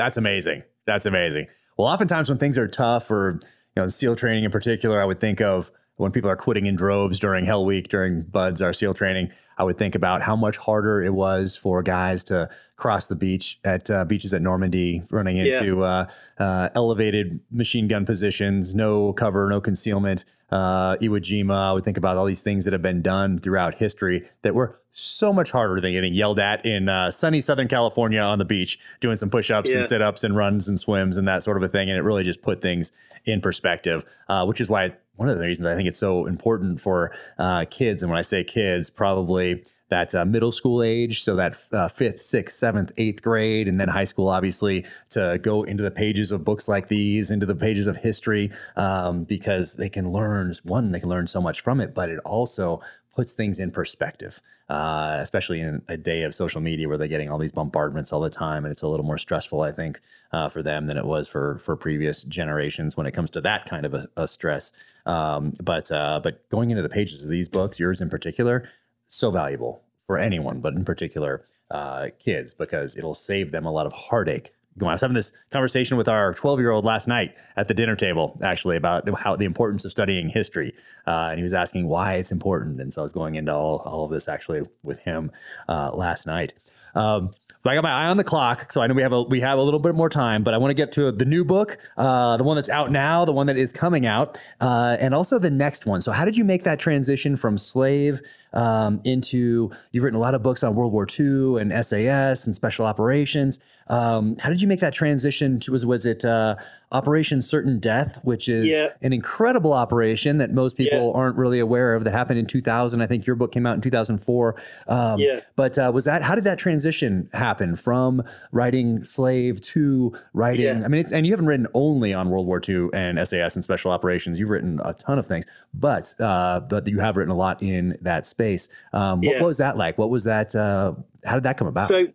That's 0.00 0.16
amazing. 0.16 0.62
That's 0.86 1.04
amazing. 1.04 1.48
Well, 1.76 1.86
oftentimes 1.86 2.30
when 2.30 2.38
things 2.38 2.56
are 2.56 2.66
tough 2.66 3.10
or, 3.10 3.38
you 3.76 3.82
know, 3.82 3.88
SEAL 3.88 4.16
training 4.16 4.44
in 4.44 4.50
particular, 4.50 4.98
I 4.98 5.04
would 5.04 5.20
think 5.20 5.42
of 5.42 5.70
when 6.00 6.12
people 6.12 6.30
are 6.30 6.36
quitting 6.36 6.66
in 6.66 6.76
droves 6.76 7.18
during 7.20 7.44
Hell 7.44 7.64
Week, 7.64 7.88
during 7.88 8.22
BUD/S, 8.22 8.60
our 8.60 8.72
SEAL 8.72 8.94
training, 8.94 9.30
I 9.58 9.64
would 9.64 9.76
think 9.78 9.94
about 9.94 10.22
how 10.22 10.34
much 10.34 10.56
harder 10.56 11.02
it 11.02 11.12
was 11.12 11.56
for 11.56 11.82
guys 11.82 12.24
to 12.24 12.48
cross 12.76 13.08
the 13.08 13.14
beach 13.14 13.60
at 13.64 13.90
uh, 13.90 14.04
beaches 14.06 14.32
at 14.32 14.40
Normandy, 14.40 15.02
running 15.10 15.36
Yeah. 15.36 15.58
into 15.58 15.84
uh, 15.84 16.06
uh, 16.38 16.70
elevated 16.74 17.38
machine 17.50 17.86
gun 17.86 18.06
positions, 18.06 18.74
no 18.74 19.12
cover, 19.12 19.48
no 19.50 19.60
concealment. 19.60 20.24
Uh, 20.50 20.96
Iwo 20.96 21.20
Jima, 21.20 21.68
I 21.68 21.72
would 21.72 21.84
think 21.84 21.96
about 21.98 22.16
all 22.16 22.24
these 22.24 22.40
things 22.40 22.64
that 22.64 22.72
have 22.72 22.82
been 22.82 23.02
done 23.02 23.38
throughout 23.38 23.74
history 23.74 24.26
that 24.42 24.54
were 24.54 24.72
so 24.92 25.32
much 25.32 25.50
harder 25.52 25.80
than 25.80 25.92
getting 25.92 26.12
yelled 26.14 26.40
at 26.40 26.64
in 26.66 26.88
uh, 26.88 27.10
sunny 27.10 27.40
Southern 27.40 27.68
California 27.68 28.20
on 28.20 28.38
the 28.38 28.44
beach, 28.44 28.78
doing 29.00 29.16
some 29.16 29.30
push 29.30 29.50
ups 29.50 29.70
Yeah. 29.70 29.76
and 29.78 29.86
sit 29.86 30.02
ups 30.02 30.24
and 30.24 30.34
runs 30.34 30.66
and 30.66 30.80
swims 30.80 31.16
and 31.18 31.28
that 31.28 31.44
sort 31.44 31.56
of 31.58 31.62
a 31.62 31.68
thing. 31.68 31.88
And 31.88 31.96
it 31.98 32.02
really 32.02 32.24
just 32.24 32.42
put 32.42 32.60
things 32.62 32.90
in 33.26 33.40
perspective, 33.40 34.04
uh, 34.28 34.44
which 34.46 34.60
is 34.60 34.68
why 34.68 34.92
one 35.20 35.28
of 35.28 35.38
the 35.38 35.44
reasons 35.44 35.66
I 35.66 35.74
think 35.74 35.86
it's 35.86 35.98
so 35.98 36.24
important 36.24 36.80
for 36.80 37.12
uh, 37.36 37.66
kids. 37.68 38.02
And 38.02 38.10
when 38.10 38.18
I 38.18 38.22
say 38.22 38.42
kids, 38.42 38.88
probably 38.88 39.62
that 39.90 40.14
uh, 40.14 40.24
middle 40.24 40.50
school 40.50 40.82
age, 40.82 41.22
so 41.22 41.36
that 41.36 41.58
uh, 41.72 41.88
fifth, 41.88 42.22
sixth, 42.22 42.56
seventh, 42.58 42.90
eighth 42.96 43.20
grade, 43.20 43.68
and 43.68 43.78
then 43.78 43.88
high 43.88 44.04
school, 44.04 44.28
obviously, 44.28 44.86
to 45.10 45.38
go 45.42 45.64
into 45.64 45.82
the 45.82 45.90
pages 45.90 46.32
of 46.32 46.42
books 46.42 46.68
like 46.68 46.88
these, 46.88 47.30
into 47.30 47.44
the 47.44 47.54
pages 47.54 47.86
of 47.86 47.98
history, 47.98 48.50
um, 48.76 49.24
because 49.24 49.74
they 49.74 49.90
can 49.90 50.10
learn, 50.10 50.54
one, 50.62 50.90
they 50.90 51.00
can 51.00 51.10
learn 51.10 51.26
so 51.26 51.40
much 51.40 51.60
from 51.60 51.82
it, 51.82 51.92
but 51.92 52.08
it 52.08 52.20
also 52.20 52.80
puts 53.14 53.34
things 53.34 53.58
in 53.58 53.70
perspective, 53.70 54.40
uh, 54.70 55.18
especially 55.20 55.60
in 55.60 55.82
a 55.88 55.96
day 55.96 56.22
of 56.22 56.34
social 56.34 56.60
media 56.60 56.88
where 56.88 56.96
they're 56.96 57.08
getting 57.08 57.28
all 57.28 57.38
these 57.38 57.52
bombardments 57.52 58.12
all 58.12 58.20
the 58.20 58.30
time, 58.30 58.64
and 58.64 58.72
it's 58.72 58.82
a 58.82 58.88
little 58.88 59.04
more 59.04 59.18
stressful, 59.18 59.60
I 59.60 59.72
think, 59.72 60.00
uh, 60.32 60.48
for 60.48 60.62
them 60.62 60.86
than 60.86 60.96
it 60.96 61.04
was 61.04 61.28
for 61.28 61.58
for 61.58 61.76
previous 61.76 62.22
generations 62.22 62.96
when 62.96 63.06
it 63.06 63.10
comes 63.10 63.30
to 63.30 63.40
that 63.42 63.66
kind 63.66 63.84
of 63.84 63.92
a, 63.92 64.08
a 64.16 64.26
stress. 64.26 64.72
Um, 65.06 65.54
but 65.62 65.90
uh, 65.90 66.20
but 66.22 66.48
going 66.50 66.70
into 66.70 66.82
the 66.82 66.88
pages 66.88 67.24
of 67.24 67.30
these 67.30 67.48
books, 67.48 67.78
yours 67.78 68.00
in 68.00 68.10
particular, 68.10 68.68
so 69.08 69.30
valuable 69.30 69.82
for 70.06 70.18
anyone, 70.18 70.60
but 70.60 70.74
in 70.74 70.84
particular 70.84 71.46
uh, 71.70 72.08
kids, 72.18 72.52
because 72.54 72.96
it'll 72.96 73.14
save 73.14 73.50
them 73.50 73.64
a 73.66 73.70
lot 73.70 73.86
of 73.86 73.92
heartache 73.92 74.52
going. 74.78 74.90
I 74.90 74.94
was 74.94 75.00
having 75.00 75.14
this 75.14 75.32
conversation 75.50 75.96
with 75.96 76.08
our 76.08 76.34
12 76.34 76.58
year 76.58 76.70
old 76.70 76.84
last 76.84 77.08
night 77.08 77.34
at 77.56 77.68
the 77.68 77.74
dinner 77.74 77.96
table, 77.96 78.38
actually, 78.42 78.76
about 78.76 79.08
how 79.18 79.36
the 79.36 79.44
importance 79.44 79.84
of 79.84 79.90
studying 79.90 80.28
history. 80.28 80.74
Uh, 81.06 81.28
and 81.30 81.38
he 81.38 81.42
was 81.42 81.54
asking 81.54 81.86
why 81.86 82.14
it's 82.14 82.32
important. 82.32 82.80
And 82.80 82.92
so 82.92 83.02
I 83.02 83.04
was 83.04 83.12
going 83.12 83.36
into 83.36 83.54
all, 83.54 83.78
all 83.84 84.04
of 84.04 84.10
this 84.10 84.28
actually 84.28 84.62
with 84.82 84.98
him 84.98 85.30
uh, 85.68 85.90
last 85.92 86.26
night. 86.26 86.54
Um, 86.94 87.30
I 87.68 87.74
got 87.74 87.82
my 87.82 87.90
eye 87.90 88.06
on 88.06 88.16
the 88.16 88.24
clock, 88.24 88.72
so 88.72 88.80
I 88.80 88.86
know 88.86 88.94
we 88.94 89.02
have 89.02 89.12
a 89.12 89.22
we 89.22 89.40
have 89.40 89.58
a 89.58 89.62
little 89.62 89.80
bit 89.80 89.94
more 89.94 90.08
time. 90.08 90.42
But 90.42 90.54
I 90.54 90.58
want 90.58 90.70
to 90.70 90.74
get 90.74 90.92
to 90.92 91.12
the 91.12 91.26
new 91.26 91.44
book, 91.44 91.76
uh, 91.98 92.38
the 92.38 92.44
one 92.44 92.56
that's 92.56 92.70
out 92.70 92.90
now, 92.90 93.26
the 93.26 93.32
one 93.32 93.46
that 93.48 93.58
is 93.58 93.70
coming 93.70 94.06
out, 94.06 94.38
uh, 94.62 94.96
and 94.98 95.14
also 95.14 95.38
the 95.38 95.50
next 95.50 95.84
one. 95.84 96.00
So, 96.00 96.10
how 96.10 96.24
did 96.24 96.38
you 96.38 96.44
make 96.44 96.64
that 96.64 96.78
transition 96.78 97.36
from 97.36 97.58
slave 97.58 98.22
um, 98.52 99.00
into 99.04 99.70
you've 99.92 100.04
written 100.04 100.16
a 100.16 100.20
lot 100.20 100.34
of 100.34 100.42
books 100.42 100.62
on 100.62 100.74
World 100.74 100.92
War 100.92 101.06
II 101.06 101.60
and 101.60 101.72
SAS 101.84 102.46
and 102.46 102.54
special 102.54 102.86
operations. 102.86 103.58
Um, 103.88 104.36
how 104.38 104.50
did 104.50 104.60
you 104.60 104.68
make 104.68 104.80
that 104.80 104.94
transition 104.94 105.60
to 105.60 105.72
was 105.72 105.84
was 105.84 106.06
it 106.06 106.24
uh, 106.24 106.56
Operation 106.92 107.40
Certain 107.40 107.78
Death, 107.78 108.18
which 108.22 108.48
is 108.48 108.66
yeah. 108.66 108.88
an 109.02 109.12
incredible 109.12 109.72
operation 109.72 110.38
that 110.38 110.52
most 110.52 110.76
people 110.76 111.12
yeah. 111.12 111.20
aren't 111.20 111.36
really 111.36 111.60
aware 111.60 111.94
of 111.94 112.04
that 112.04 112.10
happened 112.10 112.38
in 112.38 112.46
2000. 112.46 113.00
I 113.00 113.06
think 113.06 113.26
your 113.26 113.36
book 113.36 113.52
came 113.52 113.64
out 113.66 113.74
in 113.74 113.80
2004. 113.80 114.56
Um, 114.88 115.20
yeah. 115.20 115.40
But 115.54 115.78
uh, 115.78 115.90
was 115.94 116.04
that 116.04 116.22
how 116.22 116.34
did 116.34 116.44
that 116.44 116.58
transition 116.58 117.28
happen 117.32 117.76
from 117.76 118.22
writing 118.52 119.04
Slave 119.04 119.60
to 119.62 120.16
writing? 120.32 120.64
Yeah. 120.64 120.82
I 120.84 120.88
mean, 120.88 121.04
and 121.12 121.26
you 121.26 121.32
haven't 121.32 121.46
written 121.46 121.68
only 121.74 122.12
on 122.12 122.30
World 122.30 122.46
War 122.46 122.60
II 122.66 122.88
and 122.92 123.18
SAS 123.26 123.54
and 123.54 123.62
special 123.62 123.92
operations. 123.92 124.38
You've 124.38 124.50
written 124.50 124.80
a 124.84 124.92
ton 124.94 125.18
of 125.18 125.26
things, 125.26 125.46
but 125.74 126.14
uh, 126.20 126.60
but 126.60 126.86
you 126.88 126.98
have 126.98 127.16
written 127.16 127.32
a 127.32 127.36
lot 127.36 127.62
in 127.62 127.96
that 128.02 128.26
space 128.26 128.39
space. 128.40 128.68
Um, 128.92 129.20
what, 129.20 129.36
what, 129.36 129.46
was 129.46 129.58
that 129.58 129.76
like? 129.76 129.98
What 129.98 130.10
was 130.10 130.24
that? 130.24 130.54
Uh, 130.54 130.94
how 131.24 131.34
did 131.34 131.44
that 131.44 131.56
come 131.56 131.68
about? 131.68 131.88
So, 131.88 132.06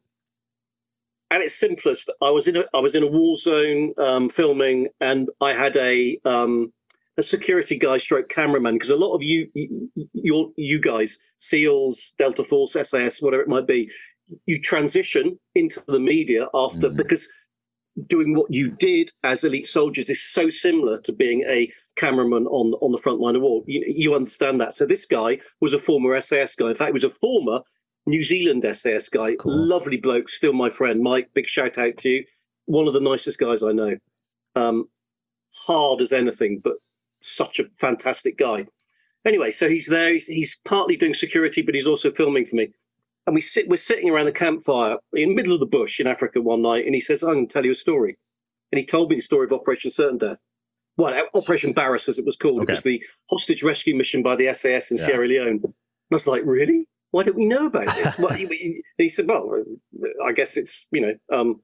at 1.31 1.41
its 1.41 1.55
simplest, 1.55 2.09
I 2.21 2.29
was 2.29 2.47
in 2.47 2.57
a 2.57 2.63
I 2.73 2.79
was 2.79 2.95
in 2.95 3.03
a 3.03 3.07
war 3.07 3.37
zone 3.37 3.93
um, 3.97 4.29
filming, 4.29 4.89
and 5.01 5.29
I 5.41 5.53
had 5.53 5.75
a 5.77 6.19
um, 6.25 6.71
a 7.17 7.23
security 7.23 7.77
guy, 7.77 7.97
stroke 7.97 8.29
cameraman, 8.29 8.75
because 8.75 8.89
a 8.89 8.95
lot 8.95 9.15
of 9.15 9.23
you, 9.23 9.49
you, 9.53 10.53
you 10.57 10.79
guys, 10.79 11.17
SEALs, 11.37 12.13
Delta 12.17 12.43
Force, 12.43 12.73
SAS, 12.73 13.21
whatever 13.21 13.41
it 13.41 13.47
might 13.47 13.67
be, 13.67 13.89
you 14.45 14.59
transition 14.59 15.39
into 15.53 15.81
the 15.87 15.99
media 15.99 16.47
after 16.53 16.89
mm. 16.89 16.95
because 16.97 17.27
doing 18.07 18.35
what 18.35 18.51
you 18.51 18.71
did 18.71 19.09
as 19.23 19.43
elite 19.43 19.67
soldiers 19.67 20.09
is 20.09 20.21
so 20.21 20.49
similar 20.49 20.99
to 21.01 21.13
being 21.13 21.43
a 21.47 21.71
cameraman 21.95 22.45
on 22.47 22.73
on 22.81 22.91
the 22.91 22.97
front 22.97 23.19
line 23.19 23.35
of 23.35 23.41
war. 23.41 23.63
You, 23.67 23.83
you 23.87 24.15
understand 24.15 24.59
that. 24.61 24.75
So 24.75 24.85
this 24.85 25.05
guy 25.05 25.39
was 25.61 25.73
a 25.73 25.79
former 25.79 26.19
SAS 26.21 26.55
guy. 26.55 26.69
In 26.69 26.75
fact, 26.75 26.89
he 26.89 26.93
was 26.93 27.03
a 27.03 27.09
former 27.09 27.61
New 28.05 28.23
Zealand 28.23 28.65
SAS 28.75 29.09
guy. 29.09 29.35
Cool. 29.35 29.67
Lovely 29.67 29.97
bloke, 29.97 30.29
still 30.29 30.53
my 30.53 30.69
friend. 30.69 31.01
Mike, 31.01 31.29
big 31.33 31.47
shout 31.47 31.77
out 31.77 31.97
to 31.97 32.09
you. 32.09 32.23
One 32.65 32.87
of 32.87 32.93
the 32.93 32.99
nicest 32.99 33.39
guys 33.39 33.63
I 33.63 33.71
know. 33.71 33.95
Um, 34.55 34.89
hard 35.53 36.01
as 36.01 36.11
anything, 36.11 36.61
but 36.63 36.75
such 37.21 37.59
a 37.59 37.65
fantastic 37.77 38.37
guy. 38.37 38.67
Anyway, 39.25 39.51
so 39.51 39.67
he's 39.67 39.87
there. 39.87 40.13
He's, 40.13 40.27
he's 40.27 40.59
partly 40.65 40.95
doing 40.95 41.13
security, 41.13 41.61
but 41.61 41.73
he's 41.73 41.87
also 41.87 42.11
filming 42.11 42.45
for 42.45 42.55
me 42.57 42.69
and 43.25 43.35
we 43.35 43.41
sit 43.41 43.67
we're 43.67 43.77
sitting 43.77 44.09
around 44.09 44.27
a 44.27 44.31
campfire 44.31 44.97
in 45.13 45.29
the 45.29 45.35
middle 45.35 45.53
of 45.53 45.59
the 45.59 45.65
bush 45.65 45.99
in 45.99 46.07
Africa 46.07 46.41
one 46.41 46.61
night, 46.61 46.85
and 46.85 46.95
he 46.95 47.01
says, 47.01 47.23
"I'm 47.23 47.33
going 47.33 47.47
to 47.47 47.53
tell 47.53 47.65
you 47.65 47.71
a 47.71 47.75
story." 47.75 48.17
And 48.71 48.79
he 48.79 48.85
told 48.85 49.09
me 49.09 49.15
the 49.15 49.21
story 49.21 49.45
of 49.45 49.53
Operation 49.53 49.91
Certain 49.91 50.17
Death. 50.17 50.37
Well, 50.97 51.13
Operation 51.33 51.73
Barras, 51.73 52.07
as 52.07 52.17
it 52.17 52.25
was 52.25 52.35
called. 52.35 52.61
Okay. 52.61 52.73
It 52.73 52.75
was 52.75 52.83
the 52.83 53.03
hostage 53.29 53.63
rescue 53.63 53.95
mission 53.95 54.23
by 54.23 54.35
the 54.35 54.53
SAS 54.53 54.91
in 54.91 54.97
yeah. 54.97 55.05
Sierra 55.05 55.27
Leone. 55.27 55.47
And 55.47 55.63
I 55.65 56.15
was 56.15 56.27
like, 56.27 56.43
"Really? 56.45 56.87
Why 57.11 57.23
don't 57.23 57.35
we 57.35 57.45
know 57.45 57.67
about 57.67 57.93
this?" 57.95 58.17
well, 58.19 58.33
he, 58.33 58.81
he, 58.97 59.09
said, 59.09 59.27
"Well, 59.27 59.63
I 60.25 60.31
guess 60.31 60.57
it's 60.57 60.85
you 60.91 61.01
know 61.01 61.13
um, 61.31 61.61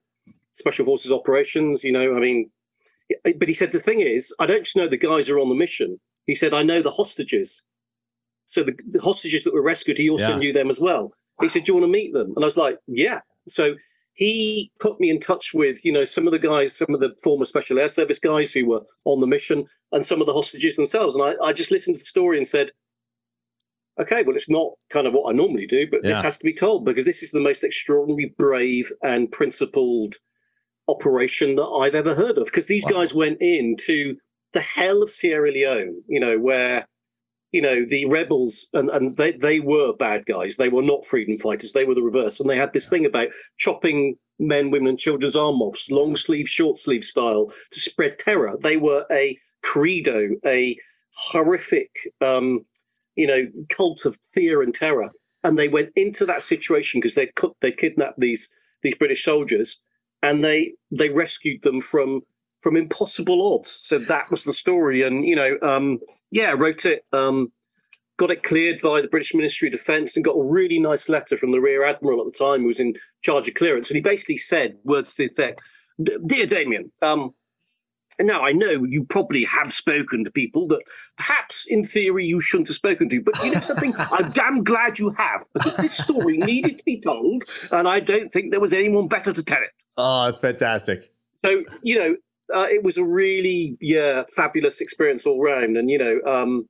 special 0.57 0.85
forces 0.85 1.11
operations. 1.11 1.83
You 1.83 1.91
know, 1.91 2.15
I 2.15 2.19
mean." 2.19 2.49
But 3.25 3.49
he 3.49 3.53
said 3.53 3.73
the 3.73 3.79
thing 3.81 3.99
is, 3.99 4.33
I 4.39 4.45
don't 4.45 4.63
just 4.63 4.77
know 4.77 4.87
the 4.87 4.95
guys 4.95 5.27
are 5.27 5.37
on 5.37 5.49
the 5.49 5.55
mission. 5.55 5.99
He 6.27 6.35
said 6.35 6.53
I 6.53 6.63
know 6.63 6.81
the 6.81 6.91
hostages. 6.91 7.61
So 8.47 8.63
the, 8.63 8.73
the 8.89 9.01
hostages 9.01 9.43
that 9.43 9.53
were 9.53 9.61
rescued, 9.61 9.97
he 9.97 10.09
also 10.09 10.29
yeah. 10.29 10.37
knew 10.37 10.53
them 10.53 10.69
as 10.69 10.79
well. 10.79 11.11
He 11.41 11.49
said, 11.49 11.63
"Do 11.63 11.71
you 11.71 11.73
want 11.75 11.85
to 11.85 11.91
meet 11.91 12.13
them?" 12.13 12.33
And 12.35 12.43
I 12.43 12.47
was 12.47 12.57
like, 12.57 12.77
"Yeah." 12.87 13.21
So 13.47 13.75
he 14.13 14.71
put 14.79 14.99
me 14.99 15.09
in 15.09 15.19
touch 15.19 15.51
with, 15.53 15.83
you 15.83 15.91
know, 15.91 16.05
some 16.05 16.27
of 16.27 16.31
the 16.31 16.39
guys, 16.39 16.75
some 16.75 16.93
of 16.93 16.99
the 16.99 17.15
former 17.23 17.45
Special 17.45 17.79
Air 17.79 17.89
Service 17.89 18.19
guys 18.19 18.51
who 18.51 18.67
were 18.67 18.81
on 19.05 19.19
the 19.21 19.27
mission, 19.27 19.65
and 19.91 20.05
some 20.05 20.21
of 20.21 20.27
the 20.27 20.33
hostages 20.33 20.75
themselves. 20.75 21.15
And 21.15 21.23
I, 21.23 21.33
I 21.43 21.53
just 21.53 21.71
listened 21.71 21.95
to 21.95 21.99
the 21.99 22.05
story 22.05 22.37
and 22.37 22.47
said, 22.47 22.71
"Okay, 23.99 24.23
well, 24.23 24.35
it's 24.35 24.49
not 24.49 24.71
kind 24.89 25.07
of 25.07 25.13
what 25.13 25.29
I 25.29 25.35
normally 25.35 25.67
do, 25.67 25.87
but 25.89 26.01
yeah. 26.03 26.13
this 26.13 26.21
has 26.23 26.37
to 26.37 26.43
be 26.43 26.53
told 26.53 26.85
because 26.85 27.05
this 27.05 27.23
is 27.23 27.31
the 27.31 27.39
most 27.39 27.63
extraordinary, 27.63 28.33
brave, 28.37 28.91
and 29.01 29.31
principled 29.31 30.17
operation 30.87 31.55
that 31.55 31.67
I've 31.67 31.95
ever 31.95 32.13
heard 32.13 32.37
of. 32.37 32.45
Because 32.45 32.67
these 32.67 32.85
wow. 32.85 32.91
guys 32.91 33.13
went 33.13 33.37
in 33.41 33.75
to 33.85 34.15
the 34.53 34.61
hell 34.61 35.01
of 35.01 35.11
Sierra 35.11 35.51
Leone, 35.51 36.03
you 36.07 36.19
know, 36.19 36.37
where 36.37 36.87
you 37.51 37.61
know 37.61 37.85
the 37.85 38.05
rebels 38.05 38.67
and, 38.73 38.89
and 38.89 39.17
they, 39.17 39.33
they 39.33 39.59
were 39.59 39.93
bad 39.93 40.25
guys. 40.25 40.57
They 40.57 40.69
were 40.69 40.81
not 40.81 41.05
freedom 41.05 41.37
fighters. 41.37 41.73
They 41.73 41.85
were 41.85 41.95
the 41.95 42.01
reverse. 42.01 42.39
And 42.39 42.49
they 42.49 42.57
had 42.57 42.73
this 42.73 42.89
thing 42.89 43.05
about 43.05 43.29
chopping 43.57 44.15
men 44.39 44.71
women 44.71 44.89
and 44.89 44.99
children's 44.99 45.35
arm 45.35 45.61
off 45.61 45.77
long 45.89 46.15
sleeve 46.15 46.47
short 46.47 46.79
sleeve 46.79 47.03
style 47.03 47.51
to 47.71 47.79
spread 47.79 48.19
terror. 48.19 48.57
They 48.61 48.77
were 48.77 49.05
a 49.11 49.37
credo 49.61 50.29
a 50.45 50.77
horrific 51.15 51.89
um, 52.21 52.65
you 53.15 53.27
know 53.27 53.47
cult 53.69 54.05
of 54.05 54.17
fear 54.33 54.61
and 54.61 54.73
terror. 54.73 55.11
And 55.43 55.57
they 55.57 55.67
went 55.67 55.89
into 55.95 56.25
that 56.27 56.43
situation 56.43 56.99
because 56.99 57.15
they 57.15 57.31
they 57.61 57.71
kidnapped 57.71 58.19
these 58.19 58.47
these 58.83 58.95
british 58.95 59.23
soldiers 59.23 59.77
and 60.23 60.43
they 60.43 60.73
they 60.91 61.09
rescued 61.09 61.63
them 61.63 61.81
from 61.81 62.21
from 62.61 62.77
impossible 62.77 63.55
odds. 63.55 63.81
So 63.83 63.97
that 63.99 64.29
was 64.31 64.43
the 64.43 64.53
story, 64.53 65.01
and 65.03 65.25
you 65.25 65.35
know, 65.35 65.57
um, 65.61 65.99
yeah, 66.31 66.51
wrote 66.51 66.85
it, 66.85 67.05
um, 67.11 67.51
got 68.17 68.31
it 68.31 68.43
cleared 68.43 68.81
by 68.81 69.01
the 69.01 69.07
British 69.07 69.33
Ministry 69.33 69.67
of 69.67 69.73
Defence, 69.73 70.15
and 70.15 70.23
got 70.25 70.35
a 70.35 70.43
really 70.43 70.79
nice 70.79 71.09
letter 71.09 71.37
from 71.37 71.51
the 71.51 71.59
Rear 71.59 71.83
Admiral 71.83 72.25
at 72.25 72.31
the 72.31 72.37
time, 72.37 72.61
who 72.61 72.67
was 72.67 72.79
in 72.79 72.93
charge 73.21 73.47
of 73.47 73.55
clearance, 73.55 73.89
and 73.89 73.95
he 73.95 74.01
basically 74.01 74.37
said, 74.37 74.77
words 74.83 75.15
to 75.15 75.17
the 75.17 75.31
effect, 75.31 75.61
"Dear 76.25 76.45
Damien." 76.45 76.91
Um, 77.01 77.33
now, 78.19 78.41
I 78.41 78.51
know 78.51 78.83
you 78.83 79.03
probably 79.05 79.43
have 79.45 79.73
spoken 79.73 80.23
to 80.23 80.31
people 80.31 80.67
that 80.67 80.81
perhaps 81.17 81.65
in 81.67 81.83
theory 81.83 82.25
you 82.25 82.41
shouldn't 82.41 82.67
have 82.67 82.75
spoken 82.75 83.09
to, 83.09 83.21
but 83.21 83.43
you 83.43 83.51
know 83.51 83.61
something? 83.61 83.95
I'm 83.97 84.31
damn 84.31 84.63
glad 84.63 84.99
you 84.99 85.11
have 85.11 85.45
because 85.53 85.75
this 85.77 85.97
story 85.97 86.37
needed 86.37 86.77
to 86.77 86.83
be 86.83 86.99
told, 86.99 87.43
and 87.71 87.87
I 87.87 87.99
don't 87.99 88.31
think 88.31 88.51
there 88.51 88.59
was 88.59 88.73
anyone 88.73 89.07
better 89.07 89.33
to 89.33 89.43
tell 89.43 89.61
it. 89.61 89.71
Oh, 89.97 90.27
it's 90.27 90.39
fantastic. 90.39 91.11
So, 91.43 91.63
you 91.81 91.97
know, 91.97 92.15
uh, 92.53 92.67
it 92.69 92.83
was 92.83 92.97
a 92.97 93.03
really 93.03 93.77
yeah 93.81 94.23
fabulous 94.35 94.81
experience 94.81 95.25
all 95.25 95.41
round. 95.41 95.77
And 95.77 95.89
you 95.89 95.97
know, 95.97 96.19
um, 96.25 96.67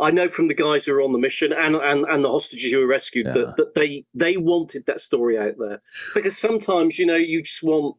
I 0.00 0.10
know 0.10 0.28
from 0.28 0.48
the 0.48 0.54
guys 0.54 0.84
who 0.84 0.92
were 0.92 1.02
on 1.02 1.12
the 1.12 1.18
mission 1.18 1.52
and 1.52 1.76
and, 1.76 2.04
and 2.08 2.24
the 2.24 2.30
hostages 2.30 2.72
who 2.72 2.78
were 2.78 2.86
rescued 2.86 3.26
yeah. 3.26 3.32
that, 3.32 3.56
that 3.56 3.74
they 3.74 4.04
they 4.14 4.36
wanted 4.36 4.84
that 4.86 5.00
story 5.00 5.38
out 5.38 5.54
there 5.58 5.80
because 6.14 6.38
sometimes 6.38 6.98
you 6.98 7.06
know 7.06 7.16
you 7.16 7.42
just 7.42 7.62
want 7.62 7.96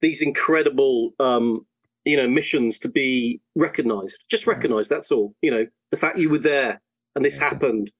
these 0.00 0.22
incredible 0.22 1.12
um, 1.20 1.66
you 2.04 2.16
know 2.16 2.28
missions 2.28 2.78
to 2.78 2.88
be 2.88 3.40
recognized, 3.54 4.24
just 4.30 4.46
recognized. 4.46 4.90
That's 4.90 5.10
all. 5.10 5.34
You 5.42 5.50
know, 5.50 5.66
the 5.90 5.96
fact 5.96 6.18
you 6.18 6.30
were 6.30 6.38
there 6.38 6.80
and 7.14 7.24
this 7.24 7.36
yeah. 7.36 7.48
happened, 7.50 7.90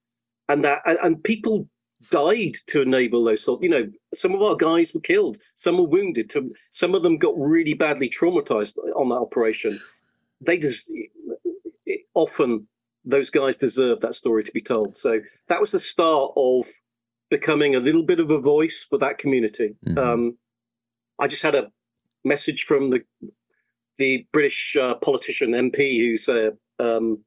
and 0.49 0.65
that 0.65 0.81
and, 0.87 0.99
and 1.03 1.23
people 1.23 1.69
died 2.11 2.55
to 2.69 2.83
enable 2.83 3.25
those 3.25 3.45
soldiers. 3.45 3.65
You 3.65 3.71
know, 3.71 3.91
some 4.15 4.35
of 4.35 4.43
our 4.43 4.57
guys 4.57 4.95
were 4.95 5.01
killed, 5.01 5.39
some 5.57 5.79
were 5.79 5.85
wounded, 5.85 6.31
To, 6.31 6.55
some 6.71 6.95
of 6.95 7.03
them 7.03 7.19
got 7.19 7.39
really 7.39 7.75
badly 7.75 8.09
traumatized 8.09 8.77
on 8.97 9.09
that 9.11 9.17
operation. 9.17 9.81
They 10.41 10.59
just 10.59 10.91
often 12.15 12.67
those 13.05 13.31
guys 13.31 13.57
deserve 13.57 14.01
that 14.01 14.15
story 14.15 14.45
to 14.45 14.53
be 14.53 14.61
told. 14.61 14.97
So 14.97 15.21
that 15.49 15.61
was 15.61 15.73
the 15.73 15.81
start 15.81 16.33
of 16.37 16.67
becoming 17.31 17.75
a 17.75 17.81
little 17.81 18.03
bit 18.03 18.21
of 18.21 18.31
a 18.31 18.39
voice 18.39 18.87
for 18.89 18.99
that 18.99 19.19
community. 19.19 19.77
Mm-hmm. 19.87 19.99
Um, 19.99 20.39
I 21.19 21.27
just 21.27 21.43
had 21.43 21.55
a 21.55 21.71
message 22.25 22.65
from 22.65 22.91
the 22.91 23.01
the 23.99 24.27
British 24.33 24.77
uh, 24.81 24.95
politician 24.95 25.51
MP 25.51 25.99
who's 25.99 26.29
uh, 26.29 26.51
um, 26.79 27.25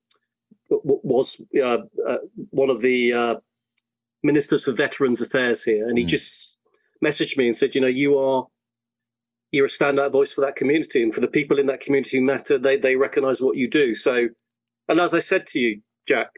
was 0.70 1.36
uh, 1.62 1.80
uh, 2.08 2.18
one 2.52 2.70
of 2.70 2.82
the 2.82 3.14
ministers 4.24 4.66
for 4.66 4.72
veterans 4.72 5.22
affairs 5.22 5.64
here, 5.64 5.88
and 5.88 5.98
he 5.98 6.06
mm. 6.06 6.10
just 6.10 6.58
messaged 7.04 7.38
me 7.38 7.48
and 7.48 7.58
said, 7.58 7.76
you 7.76 7.82
know, 7.82 7.88
you 7.88 8.18
are 8.18 8.46
you're 9.52 9.66
a 9.66 9.70
standout 9.70 10.12
voice 10.12 10.32
for 10.32 10.42
that 10.42 10.56
community, 10.56 11.04
and 11.04 11.14
for 11.14 11.22
the 11.22 11.28
people 11.28 11.60
in 11.60 11.66
that 11.68 11.82
community 11.82 12.18
who 12.18 12.24
matter, 12.24 12.58
they 12.58 12.78
they 12.78 12.96
recognise 12.96 13.42
what 13.42 13.58
you 13.58 13.70
do. 13.70 13.96
So, 13.96 14.28
and 14.88 15.00
as 15.00 15.14
I 15.14 15.20
said 15.20 15.48
to 15.48 15.60
you, 15.60 15.82
Jack, 16.08 16.30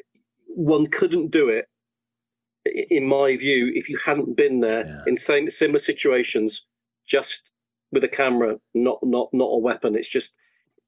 one 0.47 0.87
couldn't 0.87 1.31
do 1.31 1.49
it, 1.49 1.67
in 2.65 3.07
my 3.07 3.35
view, 3.37 3.71
if 3.75 3.89
you 3.89 3.99
hadn't 4.05 4.37
been 4.37 4.61
there 4.61 4.85
yeah. 4.85 5.01
in 5.05 5.17
same 5.17 5.49
similar 5.49 5.79
situations, 5.79 6.63
just 7.07 7.49
with 7.91 8.03
a 8.03 8.07
camera, 8.09 8.57
not 8.73 8.99
not 9.03 9.29
not 9.33 9.45
a 9.45 9.59
weapon. 9.59 9.95
It's 9.95 10.07
just, 10.07 10.31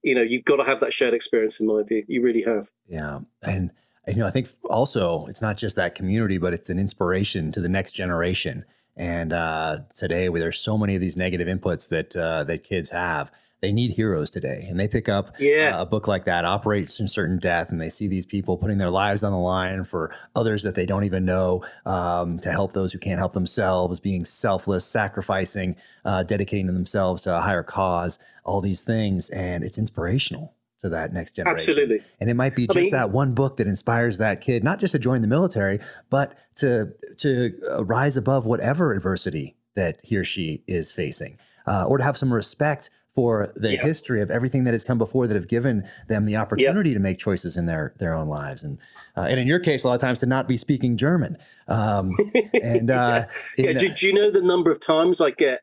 you 0.01 0.15
know, 0.15 0.21
you've 0.21 0.45
got 0.45 0.57
to 0.57 0.63
have 0.63 0.79
that 0.79 0.93
shared 0.93 1.13
experience. 1.13 1.59
In 1.59 1.67
my 1.67 1.83
view, 1.83 2.03
you 2.07 2.21
really 2.21 2.43
have. 2.43 2.69
Yeah, 2.87 3.19
and 3.43 3.71
you 4.07 4.15
know, 4.15 4.27
I 4.27 4.31
think 4.31 4.49
also 4.69 5.25
it's 5.27 5.41
not 5.41 5.57
just 5.57 5.75
that 5.75 5.95
community, 5.95 6.37
but 6.37 6.53
it's 6.53 6.69
an 6.69 6.79
inspiration 6.79 7.51
to 7.53 7.61
the 7.61 7.69
next 7.69 7.93
generation. 7.93 8.65
And 8.97 9.33
uh, 9.33 9.79
today, 9.93 10.29
where 10.29 10.39
there's 10.39 10.59
so 10.59 10.77
many 10.77 10.95
of 10.95 11.01
these 11.01 11.17
negative 11.17 11.47
inputs 11.47 11.89
that 11.89 12.15
uh, 12.15 12.45
that 12.45 12.63
kids 12.63 12.89
have, 12.91 13.31
they 13.61 13.73
need 13.73 13.91
heroes 13.91 14.29
today. 14.29 14.67
And 14.69 14.79
they 14.79 14.87
pick 14.87 15.09
up 15.09 15.35
yeah. 15.37 15.77
uh, 15.77 15.81
a 15.81 15.85
book 15.85 16.07
like 16.07 16.23
that, 16.25 16.45
Operation 16.45 17.07
Certain 17.07 17.37
Death, 17.37 17.71
and 17.71 17.81
they 17.81 17.89
see 17.89 18.07
these 18.07 18.25
people 18.25 18.57
putting 18.57 18.77
their 18.77 18.89
lives 18.89 19.23
on 19.23 19.33
the 19.33 19.37
line 19.37 19.83
for 19.83 20.15
others 20.35 20.63
that 20.63 20.75
they 20.75 20.85
don't 20.85 21.03
even 21.03 21.25
know, 21.25 21.65
um, 21.85 22.39
to 22.39 22.51
help 22.51 22.71
those 22.71 22.93
who 22.93 22.99
can't 22.99 23.19
help 23.19 23.33
themselves, 23.33 23.99
being 23.99 24.23
selfless, 24.23 24.85
sacrificing, 24.85 25.75
uh, 26.05 26.23
dedicating 26.23 26.67
themselves 26.67 27.21
to 27.23 27.35
a 27.35 27.41
higher 27.41 27.63
cause, 27.63 28.17
all 28.45 28.61
these 28.61 28.83
things. 28.83 29.29
And 29.31 29.63
it's 29.63 29.77
inspirational 29.77 30.54
to 30.85 30.89
that 30.89 31.13
next 31.13 31.35
generation. 31.35 31.69
Absolutely. 31.69 31.99
And 32.19 32.29
it 32.29 32.35
might 32.35 32.55
be 32.55 32.67
just 32.67 32.77
I 32.77 32.81
mean, 32.81 32.91
that 32.91 33.11
one 33.11 33.33
book 33.33 33.57
that 33.57 33.67
inspires 33.67 34.17
that 34.19 34.41
kid, 34.41 34.63
not 34.63 34.79
just 34.79 34.93
to 34.93 34.99
join 34.99 35.21
the 35.21 35.27
military, 35.27 35.79
but 36.09 36.37
to 36.55 36.91
to 37.17 37.53
uh, 37.69 37.83
rise 37.83 38.15
above 38.17 38.45
whatever 38.45 38.93
adversity 38.93 39.55
that 39.75 39.99
he 40.03 40.15
or 40.15 40.23
she 40.23 40.63
is 40.67 40.91
facing, 40.91 41.37
uh, 41.67 41.85
or 41.85 41.97
to 41.97 42.03
have 42.03 42.17
some 42.17 42.33
respect 42.33 42.89
for 43.13 43.51
the 43.55 43.73
yeah. 43.73 43.81
history 43.81 44.21
of 44.21 44.29
everything 44.29 44.65
that 44.65 44.73
has 44.73 44.83
come 44.83 44.97
before 44.97 45.25
that 45.25 45.35
have 45.35 45.47
given 45.47 45.87
them 46.07 46.25
the 46.25 46.35
opportunity 46.35 46.93
to 46.93 46.99
make 46.99 47.17
choices 47.17 47.57
in 47.57 47.65
their 47.65 47.93
their 47.97 48.13
own 48.13 48.27
lives 48.27 48.63
and 48.63 48.77
uh, 49.15 49.21
and 49.21 49.39
in 49.39 49.47
your 49.47 49.59
case 49.59 49.83
a 49.83 49.87
lot 49.87 49.95
of 49.95 50.01
times 50.01 50.19
to 50.19 50.25
not 50.25 50.47
be 50.49 50.57
speaking 50.57 50.97
german 50.97 51.37
um, 51.69 52.11
and 52.61 52.91
uh, 52.91 53.25
yeah, 53.57 53.69
in, 53.69 53.77
do, 53.77 53.89
do 53.89 54.07
you 54.07 54.13
know 54.13 54.29
the 54.29 54.41
number 54.41 54.69
of 54.69 54.81
times 54.81 55.21
i 55.21 55.31
get 55.31 55.61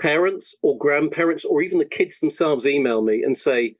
parents 0.00 0.54
or 0.62 0.78
grandparents 0.78 1.44
or 1.44 1.62
even 1.62 1.78
the 1.78 1.84
kids 1.84 2.20
themselves 2.20 2.64
email 2.64 3.02
me 3.02 3.22
and 3.24 3.36
say 3.36 3.74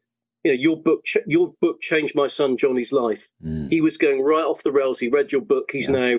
you 0.45 0.53
know 0.53 0.59
your 0.59 0.77
book 0.77 1.05
ch- 1.05 1.17
your 1.27 1.55
book 1.61 1.81
changed 1.81 2.15
my 2.15 2.27
son 2.27 2.57
johnny's 2.57 2.93
life 2.93 3.29
mm. 3.45 3.69
he 3.71 3.81
was 3.81 3.97
going 3.97 4.23
right 4.23 4.45
off 4.45 4.63
the 4.63 4.73
rails 4.73 4.99
he 4.99 5.09
read 5.09 5.33
your 5.33 5.41
book 5.41 5.71
he's 5.73 5.87
yeah. 5.89 5.93
now 5.93 6.19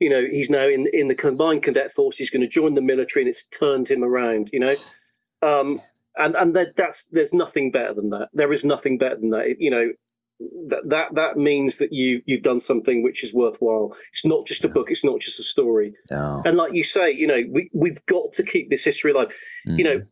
you 0.00 0.10
know 0.10 0.24
he's 0.30 0.50
now 0.50 0.66
in 0.66 0.86
in 0.92 1.08
the 1.08 1.14
combined 1.14 1.62
cadet 1.62 1.94
force 1.94 2.16
he's 2.16 2.30
going 2.30 2.40
to 2.42 2.48
join 2.48 2.74
the 2.74 2.80
military 2.80 3.22
and 3.22 3.28
it's 3.28 3.44
turned 3.44 3.88
him 3.88 4.02
around 4.02 4.50
you 4.52 4.60
know 4.60 4.76
um, 5.42 5.80
and 6.16 6.34
and 6.36 6.54
that, 6.56 6.76
that's 6.76 7.04
there's 7.10 7.32
nothing 7.32 7.70
better 7.70 7.94
than 7.94 8.10
that. 8.10 8.28
There 8.32 8.52
is 8.52 8.64
nothing 8.64 8.98
better 8.98 9.16
than 9.16 9.30
that. 9.30 9.46
It, 9.46 9.56
you 9.60 9.70
know, 9.70 9.90
that 10.68 10.88
that 10.88 11.14
that 11.14 11.36
means 11.36 11.78
that 11.78 11.92
you 11.92 12.22
you've 12.26 12.42
done 12.42 12.60
something 12.60 13.02
which 13.02 13.22
is 13.22 13.34
worthwhile. 13.34 13.94
It's 14.12 14.24
not 14.24 14.46
just 14.46 14.64
a 14.64 14.68
book. 14.68 14.90
It's 14.90 15.04
not 15.04 15.20
just 15.20 15.40
a 15.40 15.42
story. 15.42 15.94
No. 16.10 16.42
And 16.44 16.56
like 16.56 16.72
you 16.72 16.84
say, 16.84 17.10
you 17.10 17.26
know, 17.26 17.42
we 17.50 17.70
we've 17.72 18.04
got 18.06 18.32
to 18.34 18.42
keep 18.42 18.70
this 18.70 18.84
history 18.84 19.12
alive. 19.12 19.34
Mm. 19.66 19.78
You 19.78 19.84
know, 19.84 19.98
mm. 19.98 20.06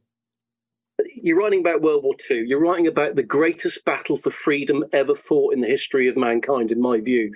You're 1.25 1.39
writing 1.39 1.61
about 1.61 1.83
World 1.83 2.05
War 2.05 2.15
II. 2.31 2.45
You're 2.47 2.61
writing 2.61 2.87
about 2.87 3.17
the 3.17 3.23
greatest 3.23 3.85
battle 3.85 4.17
for 4.17 4.31
freedom 4.31 4.85
ever 4.93 5.15
fought 5.15 5.55
in 5.55 5.61
the 5.61 5.67
history 5.67 6.09
of 6.09 6.17
mankind, 6.17 6.71
in 6.71 6.81
my 6.81 7.01
view. 7.01 7.33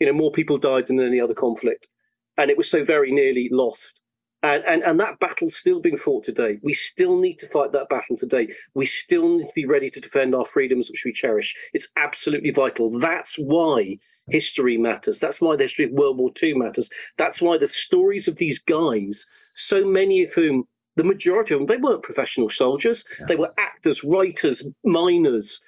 You 0.00 0.06
know, 0.06 0.12
more 0.12 0.32
people 0.32 0.58
died 0.58 0.86
than 0.86 1.00
any 1.00 1.20
other 1.20 1.34
conflict, 1.34 1.88
and 2.36 2.50
it 2.50 2.56
was 2.56 2.70
so 2.70 2.84
very 2.84 3.12
nearly 3.12 3.48
lost. 3.50 4.00
And, 4.44 4.64
and, 4.64 4.82
and 4.82 4.98
that 4.98 5.20
battle's 5.20 5.54
still 5.54 5.80
being 5.80 5.96
fought 5.96 6.24
today. 6.24 6.58
We 6.62 6.72
still 6.72 7.16
need 7.16 7.38
to 7.40 7.46
fight 7.46 7.70
that 7.72 7.88
battle 7.88 8.16
today. 8.16 8.48
We 8.74 8.86
still 8.86 9.36
need 9.36 9.46
to 9.46 9.52
be 9.54 9.66
ready 9.66 9.88
to 9.90 10.00
defend 10.00 10.34
our 10.34 10.44
freedoms, 10.44 10.90
which 10.90 11.04
we 11.04 11.12
cherish. 11.12 11.54
It's 11.72 11.86
absolutely 11.96 12.50
vital. 12.50 12.90
That's 12.90 13.36
why 13.36 13.98
history 14.30 14.78
matters. 14.78 15.20
That's 15.20 15.40
why 15.40 15.54
the 15.54 15.64
history 15.64 15.84
of 15.84 15.92
World 15.92 16.18
War 16.18 16.30
II 16.42 16.54
matters. 16.54 16.90
That's 17.18 17.40
why 17.40 17.56
the 17.56 17.68
stories 17.68 18.26
of 18.26 18.36
these 18.36 18.58
guys, 18.58 19.26
so 19.54 19.84
many 19.84 20.24
of 20.24 20.34
whom, 20.34 20.64
the 20.96 21.04
majority 21.04 21.54
of 21.54 21.60
them, 21.60 21.66
they 21.66 21.76
weren't 21.76 22.02
professional 22.02 22.50
soldiers. 22.50 23.04
Yeah. 23.18 23.26
They 23.26 23.36
were 23.36 23.52
actors, 23.58 24.04
writers, 24.04 24.62
miners, 24.84 25.60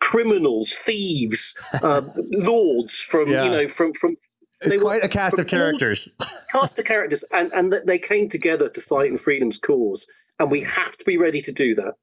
criminals, 0.00 0.72
thieves, 0.84 1.54
uh, 1.82 2.02
lords 2.32 3.00
from 3.00 3.30
yeah. 3.30 3.44
you 3.44 3.50
know 3.50 3.68
from 3.68 3.92
from 3.94 4.16
they 4.62 4.78
quite 4.78 5.02
were, 5.02 5.06
a 5.06 5.08
cast 5.08 5.38
of 5.38 5.46
characters. 5.46 6.08
cast 6.50 6.78
of 6.78 6.84
characters, 6.86 7.24
and 7.32 7.52
and 7.52 7.74
they 7.84 7.98
came 7.98 8.28
together 8.28 8.68
to 8.68 8.80
fight 8.80 9.10
in 9.10 9.18
freedom's 9.18 9.58
cause, 9.58 10.06
and 10.38 10.50
we 10.50 10.62
have 10.62 10.96
to 10.96 11.04
be 11.04 11.16
ready 11.16 11.40
to 11.42 11.52
do 11.52 11.74
that 11.74 11.94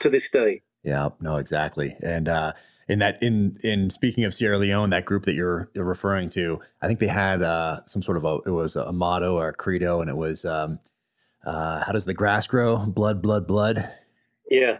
to 0.00 0.10
this 0.10 0.28
day. 0.28 0.62
Yeah, 0.82 1.10
no, 1.20 1.36
exactly, 1.36 1.96
and. 2.02 2.28
uh 2.28 2.52
in 2.88 2.98
that 2.98 3.22
in 3.22 3.56
in 3.62 3.88
speaking 3.88 4.24
of 4.24 4.34
Sierra 4.34 4.58
Leone, 4.58 4.90
that 4.90 5.04
group 5.04 5.24
that 5.26 5.34
you're, 5.34 5.70
you're 5.74 5.84
referring 5.84 6.28
to, 6.30 6.58
I 6.82 6.88
think 6.88 6.98
they 6.98 7.06
had 7.06 7.40
uh, 7.40 7.82
some 7.86 8.02
sort 8.02 8.16
of 8.16 8.24
a 8.24 8.38
it 8.46 8.50
was 8.50 8.74
a 8.74 8.92
motto 8.92 9.38
or 9.38 9.48
a 9.48 9.52
credo, 9.52 10.00
and 10.00 10.10
it 10.10 10.16
was 10.16 10.44
um, 10.44 10.80
uh, 11.44 11.84
how 11.84 11.92
does 11.92 12.04
the 12.04 12.14
grass 12.14 12.46
grow? 12.46 12.78
Blood, 12.78 13.22
blood, 13.22 13.46
blood. 13.46 13.90
Yeah. 14.50 14.78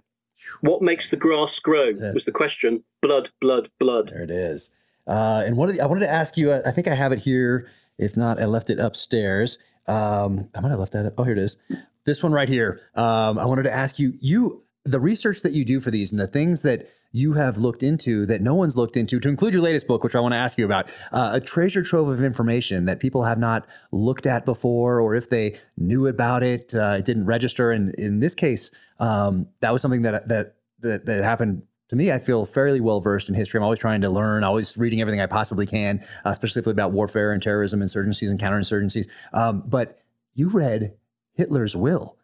What 0.63 0.83
makes 0.83 1.11
the 1.11 1.17
grass 1.17 1.59
grow 1.59 1.93
was 2.15 2.25
the 2.25 2.33
question. 2.33 2.83
Blood, 3.03 3.31
blood, 3.41 3.71
blood. 3.79 4.09
There 4.09 4.23
it 4.23 4.31
is. 4.31 4.71
Uh, 5.07 5.43
and 5.45 5.57
one 5.57 5.69
of 5.69 5.75
the, 5.75 5.81
I 5.81 5.87
wanted 5.87 6.01
to 6.01 6.11
ask 6.11 6.37
you, 6.37 6.53
I 6.53 6.71
think 6.71 6.89
I 6.89 6.95
have 6.95 7.13
it 7.13 7.19
here. 7.19 7.69
If 7.99 8.17
not, 8.17 8.41
I 8.41 8.47
left 8.47 8.71
it 8.71 8.79
upstairs. 8.79 9.59
Um, 9.87 10.49
I 10.55 10.61
might 10.61 10.71
have 10.71 10.79
left 10.79 10.93
that 10.93 11.07
up. 11.07 11.15
Oh, 11.19 11.25
here 11.25 11.33
it 11.33 11.39
is. 11.39 11.57
This 12.05 12.23
one 12.23 12.33
right 12.33 12.49
here. 12.49 12.81
Um, 12.95 13.39
I 13.39 13.45
wanted 13.45 13.65
to 13.65 13.73
ask 13.73 13.99
you, 13.99 14.15
you, 14.21 14.65
the 14.85 15.01
research 15.01 15.43
that 15.43 15.53
you 15.53 15.65
do 15.65 15.79
for 15.79 15.91
these 15.91 16.11
and 16.11 16.21
the 16.21 16.27
things 16.27 16.63
that 16.63 16.89
you 17.13 17.35
have 17.35 17.59
looked 17.59 17.83
into 17.83 18.25
that 18.27 18.41
no 18.41 18.55
one's 18.55 18.77
looked 18.77 18.97
into, 18.97 19.21
to 19.21 19.29
include 19.29 19.53
your 19.53 19.63
latest 19.63 19.87
book, 19.87 20.03
which 20.03 20.15
I 20.15 20.21
want 20.21 20.33
to 20.33 20.39
ask 20.39 20.57
you 20.57 20.65
about, 20.65 20.89
uh, 21.13 21.31
a 21.35 21.41
treasure 21.41 21.83
trove 21.83 22.09
of 22.09 22.23
information 22.23 22.87
that 22.87 23.01
people 23.01 23.23
have 23.25 23.39
not 23.39 23.67
looked 23.93 24.27
at 24.27 24.45
before, 24.45 25.01
or 25.01 25.15
if 25.15 25.29
they 25.29 25.59
knew 25.77 26.07
about 26.07 26.43
it, 26.43 26.75
uh, 26.75 26.97
it 26.99 27.05
didn't 27.05 27.27
register. 27.27 27.73
And 27.73 27.95
in 27.97 28.21
this 28.21 28.35
case, 28.35 28.71
um, 29.01 29.47
that 29.61 29.73
was 29.73 29.83
something 29.83 30.03
that 30.03 30.29
that 30.29 30.55
that, 30.81 31.05
that 31.05 31.25
happened 31.25 31.63
to 31.89 31.97
me, 31.97 32.13
I 32.13 32.21
feel 32.21 32.45
fairly 32.45 32.81
well 32.81 33.01
versed 33.01 33.29
in 33.29 33.35
history. 33.35 33.59
I'm 33.59 33.65
always 33.65 33.81
trying 33.81 34.01
to 34.03 34.11
learn, 34.11 34.45
always 34.45 34.79
reading 34.79 35.01
everything 35.01 35.21
I 35.21 35.27
possibly 35.27 35.67
can, 35.67 35.99
uh, 36.25 36.31
especially 36.31 36.63
about 36.71 36.93
warfare 36.93 37.33
and 37.33 37.43
terrorism, 37.43 37.81
insurgencies 37.81 38.31
and 38.31 38.39
counterinsurgencies. 38.39 39.09
Um, 39.33 39.65
but 39.67 39.99
you 40.35 40.49
read 40.49 40.95
Hitler's 41.33 41.75
will, 41.75 42.17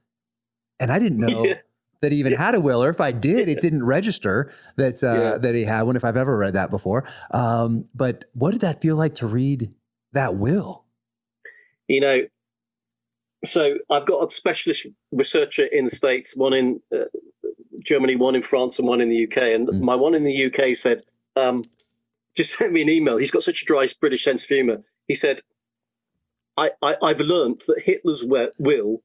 and 0.79 0.93
I 0.93 0.99
didn't 1.01 1.19
know. 1.19 1.55
That 2.03 2.13
he 2.13 2.19
even 2.19 2.33
yeah. 2.33 2.39
had 2.39 2.55
a 2.55 2.61
will, 2.61 2.83
or 2.83 2.91
if 2.91 3.01
I 3.01 3.11
did, 3.11 3.49
it 3.49 3.61
didn't 3.61 3.85
register 3.85 4.53
that 4.77 5.03
uh, 5.03 5.15
yeah. 5.15 5.39
that 5.39 5.55
he 5.55 5.65
had 5.65 5.83
one. 5.83 5.97
If 5.97 6.05
I've 6.05 6.17
ever 6.17 6.37
read 6.37 6.55
that 6.55 6.71
before, 6.71 7.09
um, 7.31 7.87
but 7.95 8.27
what 8.35 8.53
did 8.53 8.61
that 8.61 8.83
feel 8.83 8.97
like 8.97 9.15
to 9.17 9.27
read 9.27 9.73
that 10.13 10.37
will? 10.37 10.85
You 11.89 12.01
know, 12.01 12.21
so 13.45 13.77
I've 13.91 14.07
got 14.07 14.29
a 14.29 14.35
specialist 14.35 14.87
researcher 15.13 15.65
in 15.65 15.85
the 15.85 15.91
states, 15.91 16.37
one 16.37 16.53
in 16.53 16.81
uh, 16.95 17.05
Germany, 17.85 18.17
one 18.17 18.35
in 18.35 18.43
France, 18.43 18.79
and 18.79 18.89
one 18.89 19.01
in 19.01 19.09
the 19.09 19.25
UK. 19.25 19.37
And 19.39 19.69
mm. 19.69 19.81
my 19.81 19.95
one 19.95 20.15
in 20.15 20.25
the 20.25 20.47
UK 20.47 20.77
said, 20.77 21.03
um, 21.37 21.65
just 22.37 22.53
sent 22.59 22.73
me 22.73 22.83
an 22.83 22.89
email. 22.89 23.17
He's 23.17 23.31
got 23.31 23.43
such 23.43 23.63
a 23.63 23.65
dry 23.65 23.89
British 24.01 24.25
sense 24.25 24.43
of 24.43 24.49
humour. 24.49 24.83
He 25.09 25.15
said, 25.15 25.41
I, 26.57 26.71
I, 26.83 27.09
have 27.09 27.21
learned 27.21 27.63
that 27.67 27.83
Hitler's 27.85 28.25
will 28.25 29.03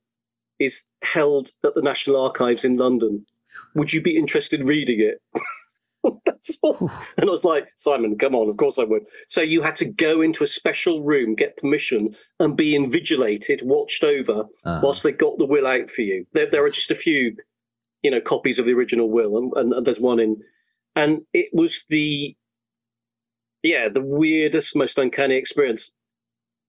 is 0.62 0.84
held 1.02 1.52
at 1.64 1.76
the 1.76 1.82
National 1.82 2.22
Archives 2.22 2.64
in 2.64 2.78
London. 2.78 3.26
Would 3.76 3.94
you 3.94 4.02
be 4.02 4.18
interested 4.18 4.62
in 4.62 4.68
reading 4.68 5.00
it? 5.00 5.22
That's 6.26 6.58
all. 6.62 6.92
And 7.18 7.30
I 7.30 7.32
was 7.32 7.44
like, 7.44 7.68
Simon, 7.78 8.18
come 8.18 8.36
on, 8.36 8.50
of 8.50 8.58
course 8.58 8.80
I 8.80 8.84
would. 8.84 9.04
So 9.28 9.42
you 9.42 9.62
had 9.62 9.76
to 9.78 9.86
go 9.86 10.22
into 10.22 10.44
a 10.44 10.48
special 10.48 11.04
room, 11.04 11.36
get 11.36 11.58
permission, 11.58 12.16
and 12.40 12.58
be 12.58 12.74
invigilated, 12.74 13.64
watched 13.64 14.04
over, 14.04 14.46
uh-huh. 14.64 14.80
whilst 14.84 15.04
they 15.04 15.12
got 15.12 15.38
the 15.38 15.46
will 15.46 15.68
out 15.68 15.90
for 15.90 16.02
you. 16.02 16.26
There, 16.34 16.50
there 16.50 16.66
are 16.66 16.72
just 16.72 16.92
a 16.92 16.96
few 16.96 17.36
you 18.02 18.10
know 18.10 18.22
copies 18.22 18.60
of 18.60 18.66
the 18.66 18.74
original 18.74 19.10
will, 19.10 19.38
and, 19.38 19.74
and 19.74 19.86
there's 19.86 20.00
one 20.00 20.20
in, 20.20 20.42
and 20.96 21.22
it 21.34 21.50
was 21.54 21.86
the 21.90 22.36
yeah 23.64 23.90
the 23.90 24.02
weirdest, 24.02 24.76
most 24.76 24.98
uncanny 24.98 25.36
experience. 25.36 25.92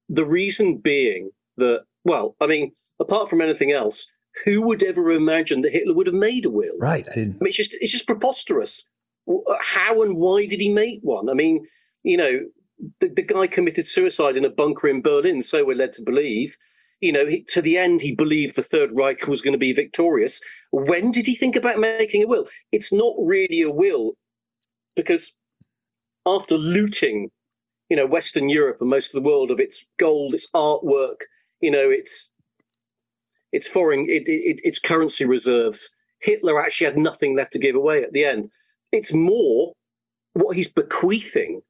The 0.08 0.26
reason 0.26 0.78
being 0.78 1.30
that 1.56 1.84
well, 2.04 2.36
I 2.40 2.46
mean, 2.46 2.72
apart 3.00 3.28
from 3.28 3.40
anything 3.40 3.72
else, 3.72 4.06
who 4.44 4.62
would 4.62 4.82
ever 4.82 5.10
imagine 5.10 5.60
that 5.62 5.72
Hitler 5.72 5.94
would 5.94 6.06
have 6.06 6.14
made 6.14 6.46
a 6.46 6.50
will? 6.50 6.76
Right. 6.78 7.06
I 7.10 7.14
didn't. 7.14 7.36
I 7.40 7.44
mean, 7.44 7.48
it's 7.48 7.56
just 7.56 7.74
it's 7.74 7.92
just 7.92 8.06
preposterous. 8.06 8.82
How 9.60 10.02
and 10.02 10.16
why 10.16 10.46
did 10.46 10.60
he 10.60 10.68
make 10.68 11.00
one? 11.02 11.28
I 11.28 11.34
mean, 11.34 11.66
you 12.02 12.16
know, 12.16 12.40
the, 13.00 13.08
the 13.08 13.22
guy 13.22 13.46
committed 13.46 13.86
suicide 13.86 14.36
in 14.36 14.44
a 14.44 14.50
bunker 14.50 14.88
in 14.88 15.02
Berlin, 15.02 15.42
so 15.42 15.64
we're 15.64 15.76
led 15.76 15.92
to 15.94 16.02
believe 16.02 16.56
you 17.02 17.12
know, 17.12 17.26
he, 17.26 17.42
to 17.48 17.60
the 17.60 17.76
end, 17.76 18.00
he 18.00 18.14
believed 18.14 18.54
the 18.54 18.62
Third 18.62 18.90
Reich 18.94 19.26
was 19.26 19.42
going 19.42 19.52
to 19.52 19.58
be 19.58 19.72
victorious. 19.72 20.40
When 20.70 21.10
did 21.10 21.26
he 21.26 21.34
think 21.34 21.56
about 21.56 21.80
making 21.80 22.22
a 22.22 22.26
will? 22.28 22.46
It's 22.70 22.92
not 22.92 23.14
really 23.18 23.60
a 23.60 23.70
will 23.70 24.12
because 24.94 25.32
after 26.24 26.56
looting, 26.56 27.30
you 27.90 27.96
know, 27.96 28.06
Western 28.06 28.48
Europe 28.48 28.78
and 28.80 28.88
most 28.88 29.08
of 29.08 29.20
the 29.20 29.28
world 29.28 29.50
of 29.50 29.58
its 29.58 29.84
gold, 29.98 30.32
its 30.32 30.46
artwork, 30.54 31.22
you 31.60 31.72
know, 31.72 31.90
its 31.90 32.30
its 33.52 33.68
foreign, 33.68 34.06
it, 34.08 34.26
it, 34.26 34.60
its 34.64 34.78
currency 34.78 35.24
reserves, 35.24 35.90
Hitler 36.18 36.60
actually 36.60 36.86
had 36.86 36.96
nothing 36.96 37.36
left 37.36 37.52
to 37.52 37.58
give 37.58 37.76
away 37.76 38.02
at 38.02 38.12
the 38.12 38.24
end. 38.24 38.50
It's 38.90 39.12
more 39.12 39.72
what 40.34 40.56
he's 40.56 40.68
bequeathing 40.68 41.62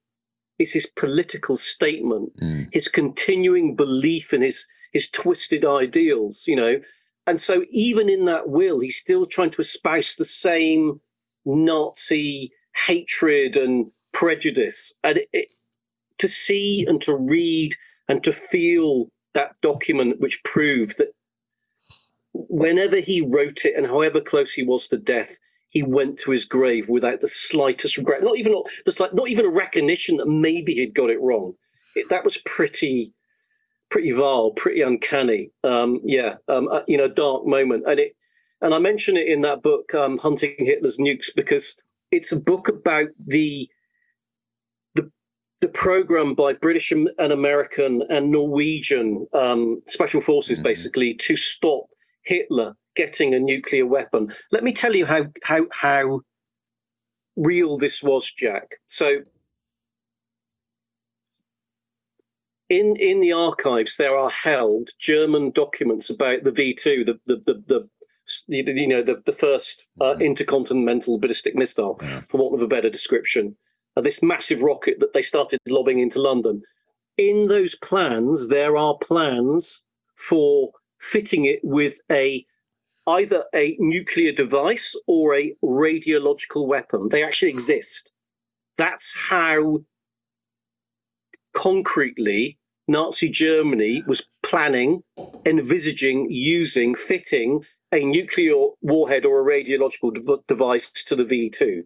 is 0.59 0.73
his 0.73 0.85
political 0.85 1.57
statement, 1.57 2.37
mm. 2.39 2.67
his 2.71 2.87
continuing 2.87 3.75
belief 3.75 4.33
in 4.33 4.41
his 4.41 4.65
his 4.91 5.09
twisted 5.09 5.65
ideals, 5.65 6.43
you 6.47 6.55
know. 6.55 6.79
And 7.25 7.41
so 7.41 7.63
even 7.71 8.09
in 8.09 8.25
that 8.25 8.49
will, 8.49 8.79
he's 8.79 8.97
still 8.97 9.25
trying 9.25 9.49
to 9.51 9.61
espouse 9.61 10.15
the 10.15 10.25
same 10.25 11.01
Nazi 11.45 12.51
hatred 12.85 13.57
and 13.57 13.91
prejudice. 14.11 14.93
And 15.03 15.17
it, 15.17 15.27
it, 15.33 15.47
to 16.19 16.27
see 16.27 16.85
and 16.87 17.01
to 17.01 17.15
read 17.15 17.75
and 18.07 18.23
to 18.23 18.31
feel 18.31 19.07
that 19.33 19.59
document 19.61 20.19
which 20.19 20.43
proved 20.43 20.97
that 20.99 21.13
whenever 22.33 22.99
he 22.99 23.21
wrote 23.21 23.65
it 23.65 23.75
and 23.75 23.85
however 23.85 24.19
close 24.19 24.53
he 24.53 24.63
was 24.63 24.87
to 24.87 24.97
death, 24.97 25.37
he 25.69 25.83
went 25.83 26.19
to 26.19 26.31
his 26.31 26.45
grave 26.45 26.87
without 26.87 27.21
the 27.21 27.27
slightest 27.27 27.97
regret, 27.97 28.23
not 28.23 28.37
even 28.37 28.53
the 28.85 28.91
slight, 28.91 29.13
not 29.13 29.29
even 29.29 29.45
a 29.45 29.49
recognition 29.49 30.17
that 30.17 30.27
maybe 30.27 30.75
he'd 30.75 30.93
got 30.93 31.09
it 31.09 31.21
wrong. 31.21 31.53
It, 31.95 32.09
that 32.09 32.23
was 32.23 32.37
pretty, 32.45 33.13
pretty 33.89 34.11
vile, 34.11 34.51
pretty 34.51 34.81
uncanny. 34.81 35.51
Um, 35.63 35.99
yeah, 36.03 36.35
um, 36.47 36.67
uh, 36.69 36.81
you 36.87 36.97
know, 36.97 37.07
dark 37.07 37.45
moment, 37.45 37.85
and 37.87 37.99
it, 37.99 38.15
and 38.61 38.73
I 38.73 38.79
mention 38.79 39.17
it 39.17 39.27
in 39.27 39.41
that 39.41 39.63
book, 39.63 39.93
um, 39.95 40.19
"Hunting 40.19 40.55
Hitler's 40.59 40.97
Nukes," 40.97 41.29
because 41.35 41.75
it's 42.11 42.31
a 42.31 42.39
book 42.39 42.67
about 42.67 43.07
the 43.25 43.67
the 44.93 45.11
the 45.61 45.69
program 45.69 46.35
by 46.35 46.53
British 46.53 46.91
and 46.91 47.09
American 47.19 48.03
and 48.09 48.31
Norwegian 48.31 49.25
um, 49.33 49.81
special 49.87 50.21
forces, 50.21 50.57
mm-hmm. 50.57 50.63
basically, 50.63 51.15
to 51.15 51.35
stop 51.35 51.85
Hitler 52.23 52.75
getting 52.95 53.33
a 53.33 53.39
nuclear 53.39 53.85
weapon. 53.85 54.33
Let 54.51 54.63
me 54.63 54.73
tell 54.73 54.95
you 54.95 55.05
how 55.05 55.25
how 55.43 55.65
how 55.71 56.21
real 57.35 57.77
this 57.77 58.03
was, 58.03 58.31
Jack. 58.31 58.75
So 58.87 59.19
in 62.69 62.95
in 62.97 63.19
the 63.19 63.33
archives 63.33 63.97
there 63.97 64.15
are 64.17 64.29
held 64.29 64.89
German 64.99 65.51
documents 65.51 66.09
about 66.09 66.43
the 66.43 66.51
V 66.51 66.73
two, 66.73 67.03
the 67.03 67.19
the 67.25 67.41
the, 67.45 67.63
the 67.67 67.89
you 68.47 68.87
know 68.87 69.03
the 69.03 69.21
the 69.25 69.33
first 69.33 69.85
uh, 69.99 70.13
mm-hmm. 70.13 70.21
intercontinental 70.21 71.19
ballistic 71.19 71.55
missile, 71.55 71.99
for 72.29 72.37
want 72.37 72.55
of 72.55 72.61
a 72.61 72.67
better 72.67 72.89
description. 72.89 73.55
Uh, 73.95 74.01
this 74.01 74.23
massive 74.23 74.61
rocket 74.63 74.99
that 74.99 75.13
they 75.13 75.21
started 75.21 75.59
lobbing 75.67 75.99
into 75.99 76.19
London. 76.19 76.63
In 77.15 77.47
those 77.47 77.75
plans, 77.75 78.47
there 78.47 78.75
are 78.75 78.97
plans 78.97 79.81
for 80.15 80.71
fitting 81.03 81.45
it 81.45 81.59
with 81.63 81.97
a 82.11 82.45
either 83.05 83.43
a 83.53 83.75
nuclear 83.79 84.31
device 84.31 84.95
or 85.07 85.35
a 85.35 85.53
radiological 85.61 86.65
weapon. 86.65 87.09
They 87.09 87.21
actually 87.23 87.49
exist. 87.49 88.11
That's 88.77 89.13
how 89.13 89.83
concretely 91.53 92.57
Nazi 92.87 93.29
Germany 93.29 94.03
was 94.07 94.23
planning, 94.41 95.03
envisaging, 95.45 96.31
using, 96.31 96.95
fitting 96.95 97.65
a 97.91 98.03
nuclear 98.03 98.55
warhead 98.81 99.25
or 99.25 99.41
a 99.41 99.63
radiological 99.63 100.13
de- 100.13 100.43
device 100.47 100.89
to 100.91 101.15
the 101.15 101.25
V 101.25 101.49
2. 101.49 101.83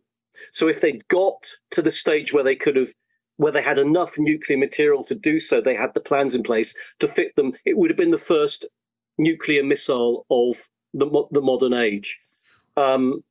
So 0.54 0.68
if 0.68 0.80
they'd 0.80 1.08
got 1.08 1.54
to 1.72 1.82
the 1.82 1.92
stage 1.92 2.32
where 2.32 2.44
they 2.44 2.56
could 2.56 2.76
have 2.76 2.94
where 3.38 3.52
they 3.52 3.62
had 3.62 3.78
enough 3.78 4.18
nuclear 4.18 4.58
material 4.58 5.04
to 5.04 5.14
do 5.14 5.40
so, 5.40 5.62
they 5.62 5.76
had 5.76 5.94
the 5.94 6.00
plans 6.00 6.34
in 6.34 6.42
place 6.42 6.74
to 7.00 7.08
fit 7.08 7.36
them. 7.36 7.54
It 7.66 7.78
would 7.78 7.92
have 7.92 7.98
been 7.98 8.10
the 8.12 8.18
first 8.18 8.66
nuclear 9.18 9.64
missile 9.64 10.26
of 10.30 10.68
the, 10.94 11.08
the 11.32 11.42
modern 11.42 11.74
age. 11.74 12.20
Um, 12.76 13.24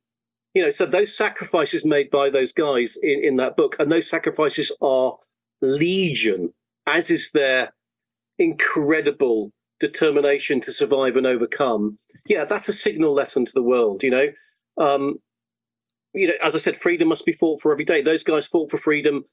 you 0.55 0.63
know, 0.63 0.71
so 0.71 0.87
those 0.87 1.17
sacrifices 1.17 1.85
made 1.85 2.11
by 2.11 2.31
those 2.31 2.53
guys 2.53 2.97
in, 3.03 3.21
in 3.23 3.37
that 3.37 3.57
book, 3.57 3.77
and 3.79 3.93
those 3.93 4.09
sacrifices 4.09 4.73
are 4.81 5.17
legion, 5.61 6.53
as 6.87 7.11
is 7.11 7.31
their 7.33 7.75
incredible 8.39 9.53
determination 9.81 10.61
to 10.63 10.73
survive 10.73 11.17
and 11.17 11.27
overcome. 11.27 11.99
Yeah, 12.27 12.45
that's 12.45 12.69
a 12.69 12.73
signal 12.73 13.15
lesson 13.15 13.45
to 13.45 13.53
the 13.53 13.63
world. 13.63 14.03
You 14.03 14.11
know, 14.11 14.27
um, 14.79 15.17
you 16.15 16.29
know, 16.29 16.35
as 16.43 16.55
I 16.55 16.59
said, 16.59 16.77
freedom 16.77 17.09
must 17.09 17.27
be 17.27 17.33
fought 17.33 17.61
for 17.61 17.73
every 17.73 17.85
day. 17.85 18.01
Those 18.03 18.25
guys 18.25 18.47
fought 18.47 18.71
for 18.71 18.79
freedom 18.79 19.25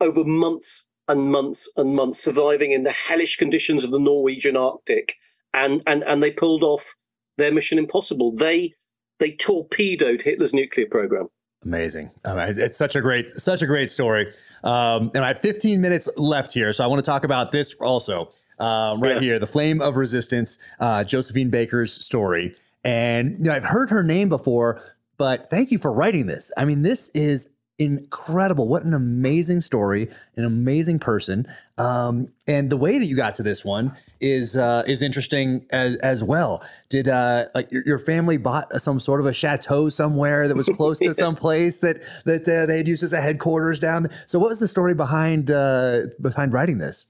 over 0.00 0.24
months 0.24 0.84
and 1.08 1.30
months 1.30 1.68
and 1.76 1.94
months, 1.94 2.18
surviving 2.18 2.72
in 2.72 2.82
the 2.82 2.92
hellish 2.92 3.36
conditions 3.36 3.84
of 3.84 3.92
the 3.92 4.00
Norwegian 4.00 4.56
Arctic, 4.56 5.14
and 5.54 5.82
and 5.86 6.02
and 6.04 6.22
they 6.22 6.30
pulled 6.30 6.62
off 6.62 6.94
their 7.38 7.52
Mission 7.52 7.78
Impossible. 7.78 8.32
They 8.34 8.74
they 9.18 9.32
torpedoed 9.32 10.22
Hitler's 10.22 10.52
nuclear 10.52 10.86
program. 10.86 11.28
Amazing. 11.64 12.10
It's 12.24 12.76
such 12.76 12.96
a 12.96 13.00
great, 13.00 13.34
such 13.34 13.62
a 13.62 13.66
great 13.66 13.88
story. 13.88 14.32
Um, 14.64 15.12
and 15.14 15.24
I 15.24 15.28
have 15.28 15.40
15 15.40 15.80
minutes 15.80 16.08
left 16.16 16.52
here, 16.52 16.72
so 16.72 16.82
I 16.82 16.88
want 16.88 17.04
to 17.04 17.08
talk 17.08 17.22
about 17.22 17.52
this 17.52 17.72
also. 17.74 18.32
Um, 18.58 19.00
right 19.00 19.14
yeah. 19.14 19.20
here, 19.20 19.38
the 19.38 19.46
flame 19.46 19.80
of 19.80 19.96
resistance, 19.96 20.58
uh, 20.80 21.04
Josephine 21.04 21.50
Baker's 21.50 21.92
story. 21.92 22.52
And 22.84 23.38
you 23.38 23.44
know, 23.44 23.52
I've 23.52 23.64
heard 23.64 23.90
her 23.90 24.02
name 24.02 24.28
before, 24.28 24.82
but 25.18 25.50
thank 25.50 25.70
you 25.70 25.78
for 25.78 25.92
writing 25.92 26.26
this. 26.26 26.50
I 26.56 26.64
mean, 26.64 26.82
this 26.82 27.10
is 27.10 27.48
incredible. 27.84 28.68
What 28.68 28.84
an 28.84 28.94
amazing 28.94 29.60
story, 29.60 30.08
an 30.36 30.44
amazing 30.44 30.98
person. 30.98 31.46
Um, 31.78 32.28
and 32.46 32.70
the 32.70 32.76
way 32.76 32.98
that 32.98 33.06
you 33.06 33.16
got 33.16 33.34
to 33.36 33.42
this 33.42 33.64
one 33.64 33.96
is 34.20 34.56
uh, 34.56 34.82
is 34.86 35.02
interesting 35.02 35.66
as 35.70 35.96
as 35.98 36.22
well. 36.22 36.62
Did 36.88 37.08
uh, 37.08 37.46
like 37.54 37.70
your, 37.72 37.82
your 37.84 37.98
family 37.98 38.36
bought 38.36 38.72
some 38.80 39.00
sort 39.00 39.20
of 39.20 39.26
a 39.26 39.32
chateau 39.32 39.88
somewhere 39.88 40.48
that 40.48 40.56
was 40.56 40.66
close 40.76 40.98
to 41.00 41.12
some 41.14 41.34
place 41.34 41.78
that 41.78 42.02
that 42.24 42.48
uh, 42.48 42.66
they 42.66 42.76
had 42.76 42.88
used 42.88 43.02
as 43.02 43.12
a 43.12 43.20
headquarters 43.20 43.78
down? 43.78 44.08
So 44.26 44.38
what 44.38 44.48
was 44.48 44.60
the 44.60 44.68
story 44.68 44.94
behind 44.94 45.50
uh, 45.50 46.02
behind 46.20 46.52
writing 46.52 46.78
this? 46.78 47.06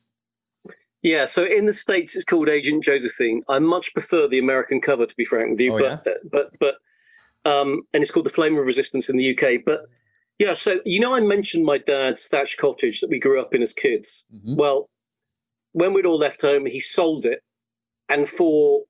Yeah, 1.03 1.27
so 1.27 1.45
in 1.45 1.67
the 1.67 1.73
states 1.73 2.15
it's 2.15 2.25
called 2.25 2.49
Agent 2.49 2.85
Josephine. 2.85 3.43
I 3.49 3.59
much 3.59 3.93
prefer 3.93 4.29
the 4.29 4.39
American 4.39 4.81
cover, 4.81 5.05
to 5.05 5.17
be 5.17 5.25
frank 5.25 5.51
with 5.51 5.61
you. 5.61 5.75
Oh, 5.75 5.79
but, 5.79 6.03
yeah? 6.07 6.13
but 6.31 6.53
but 6.61 6.77
um, 7.45 7.83
and 7.93 8.03
it's 8.03 8.11
called 8.11 8.27
The 8.27 8.31
Flame 8.31 8.57
of 8.57 8.65
Resistance 8.65 9.09
in 9.09 9.17
the 9.17 9.37
UK. 9.37 9.65
But 9.65 9.87
yeah, 10.43 10.55
so 10.55 10.81
you 10.85 10.99
know, 10.99 11.15
I 11.15 11.21
mentioned 11.21 11.65
my 11.65 11.79
dad's 11.79 12.27
thatched 12.27 12.59
cottage 12.59 13.01
that 13.01 13.11
we 13.11 13.21
grew 13.21 13.41
up 13.41 13.55
in 13.55 13.63
as 13.63 13.73
kids. 13.73 14.25
Mm-hmm. 14.35 14.57
Well, 14.57 14.91
when 15.71 15.93
we'd 15.93 16.05
all 16.05 16.19
left 16.19 16.43
home, 16.43 16.67
he 16.67 16.81
sold 16.81 17.25
it, 17.25 17.45
and 18.09 18.29
for 18.29 18.83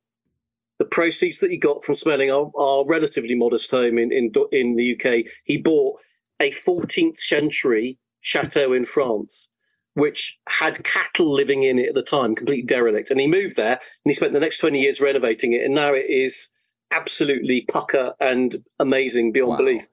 the 0.79 0.87
proceeds 0.87 1.41
that 1.41 1.51
he 1.51 1.59
got 1.59 1.85
from 1.85 1.95
selling 1.95 2.31
our, 2.31 2.51
our 2.57 2.87
relatively 2.87 3.35
modest 3.35 3.71
home 3.71 3.99
in, 3.99 4.11
in 4.11 4.33
in 4.51 4.77
the 4.77 4.97
UK, 4.97 5.31
he 5.45 5.59
bought 5.59 6.01
a 6.41 6.53
14th 6.53 7.19
century 7.19 7.99
chateau 8.23 8.73
in 8.73 8.87
France, 8.87 9.49
which 9.93 10.39
had 10.49 10.83
cattle 10.85 11.35
living 11.35 11.65
in 11.65 11.79
it 11.79 11.91
at 11.91 11.95
the 11.95 12.03
time, 12.03 12.35
completely 12.35 12.65
derelict. 12.65 13.11
And 13.11 13.21
he 13.21 13.27
moved 13.27 13.57
there, 13.57 13.73
and 13.73 14.11
he 14.11 14.15
spent 14.15 14.33
the 14.33 14.41
next 14.41 14.57
20 14.57 14.81
years 14.81 15.03
renovating 15.03 15.53
it, 15.53 15.63
and 15.63 15.75
now 15.75 15.93
it 15.93 16.07
is 16.09 16.49
absolutely 16.91 17.67
pucker 17.71 18.15
and 18.21 18.57
amazing 18.79 19.33
beyond 19.33 19.51
wow. 19.51 19.57
belief. 19.59 19.87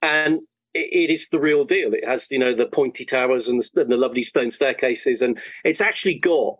And 0.00 0.40
it 0.74 1.10
is 1.10 1.28
the 1.28 1.38
real 1.38 1.64
deal. 1.64 1.94
It 1.94 2.04
has, 2.04 2.30
you 2.30 2.38
know, 2.38 2.54
the 2.54 2.66
pointy 2.66 3.04
towers 3.04 3.48
and 3.48 3.62
the, 3.62 3.82
and 3.82 3.90
the 3.90 3.96
lovely 3.96 4.22
stone 4.22 4.50
staircases, 4.50 5.22
and 5.22 5.38
it's 5.64 5.80
actually 5.80 6.18
got 6.18 6.56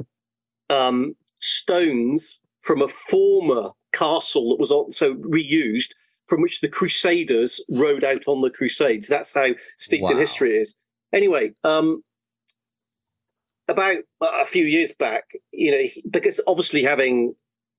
um, 0.70 1.16
stones 1.40 2.40
from 2.62 2.80
a 2.80 2.88
former 2.88 3.70
castle 3.92 4.50
that 4.50 4.60
was 4.60 4.70
also 4.70 5.14
reused, 5.14 5.90
from 6.26 6.40
which 6.40 6.60
the 6.60 6.68
Crusaders 6.68 7.60
rode 7.70 8.04
out 8.04 8.26
on 8.26 8.40
the 8.40 8.50
Crusades. 8.50 9.08
That's 9.08 9.34
how 9.34 9.48
steeped 9.78 10.04
wow. 10.04 10.10
in 10.10 10.18
history 10.18 10.56
it 10.56 10.62
is. 10.62 10.74
Anyway, 11.12 11.52
um, 11.62 12.02
about 13.68 13.98
a 14.20 14.44
few 14.44 14.64
years 14.64 14.92
back, 14.98 15.24
you 15.52 15.70
know, 15.70 15.88
because 16.10 16.40
obviously 16.46 16.82
having 16.82 17.34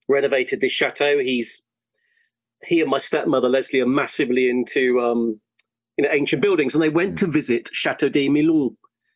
renovated 0.08 0.62
this 0.62 0.72
chateau, 0.72 1.20
he's 1.20 1.62
he 2.66 2.82
and 2.82 2.90
my 2.90 3.00
stepmother 3.00 3.50
Leslie 3.50 3.82
are 3.82 3.88
massively 3.88 4.50
into 4.50 5.00
um, 5.02 5.40
you 5.98 6.04
know, 6.04 6.12
ancient 6.12 6.42
buildings, 6.42 6.74
and 6.74 6.84
they 6.84 6.90
went 6.90 7.16
mm. 7.16 7.20
to 7.20 7.28
visit 7.28 7.70
Chateau 7.72 8.10
de 8.10 8.30
Milon, 8.30 8.76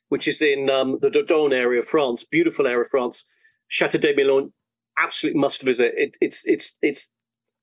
which 0.10 0.28
is 0.28 0.42
in 0.42 0.70
um, 0.70 0.98
the 1.02 1.10
Dordogne 1.10 1.54
area 1.54 1.82
of 1.82 1.88
France, 1.88 2.24
beautiful 2.24 2.68
area 2.68 2.82
of 2.82 2.90
France. 2.90 3.24
Chateau 3.68 3.98
de 3.98 4.14
Milon, 4.14 4.52
absolutely 4.98 5.40
must 5.40 5.62
visit. 5.62 5.94
It, 5.96 6.18
it's 6.22 6.44
it's 6.46 6.76
it's 6.82 7.08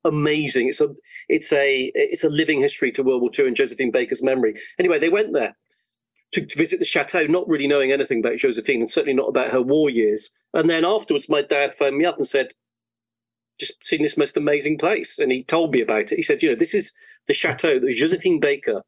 amazing. 0.05 0.69
It's 0.69 0.81
a 0.81 0.89
it's 1.29 1.53
a 1.53 1.91
it's 1.95 2.25
a 2.25 2.29
living 2.29 2.61
history 2.61 2.93
to 2.93 3.03
World 3.03 3.23
War 3.23 3.31
II 3.37 3.49
and 3.49 3.57
Josephine 3.57 3.91
Baker's 3.91 4.23
memory. 4.23 4.55
Anyway, 4.79 4.99
they 4.99 5.09
went 5.09 5.33
there 5.33 5.57
to, 6.33 6.45
to 6.45 6.59
visit 6.59 6.79
the 6.79 6.85
chateau, 6.85 7.27
not 7.27 7.49
really 7.49 7.69
knowing 7.69 7.93
anything 7.93 8.21
about 8.21 8.39
Josephine, 8.39 8.81
and 8.81 8.91
certainly 8.91 9.15
not 9.15 9.29
about 9.29 9.51
her 9.51 9.63
war 9.63 9.91
years. 9.91 10.31
And 10.55 10.69
then 10.69 10.85
afterwards, 10.85 11.29
my 11.29 11.43
dad 11.43 11.75
phoned 11.75 11.99
me 11.99 12.05
up 12.05 12.19
and 12.19 12.27
said, 12.27 12.53
"Just 13.59 13.75
seen 13.85 14.03
this 14.03 14.17
most 14.17 14.37
amazing 14.37 14.79
place," 14.79 15.19
and 15.19 15.31
he 15.31 15.45
told 15.45 15.73
me 15.73 15.81
about 15.81 16.13
it. 16.13 16.17
He 16.17 16.23
said, 16.23 16.43
"You 16.43 16.51
know, 16.51 16.57
this 16.57 16.75
is 16.75 16.93
the 17.27 17.35
chateau 17.35 17.79
that 17.79 17.97
Josephine 17.97 18.41
Baker." 18.41 18.83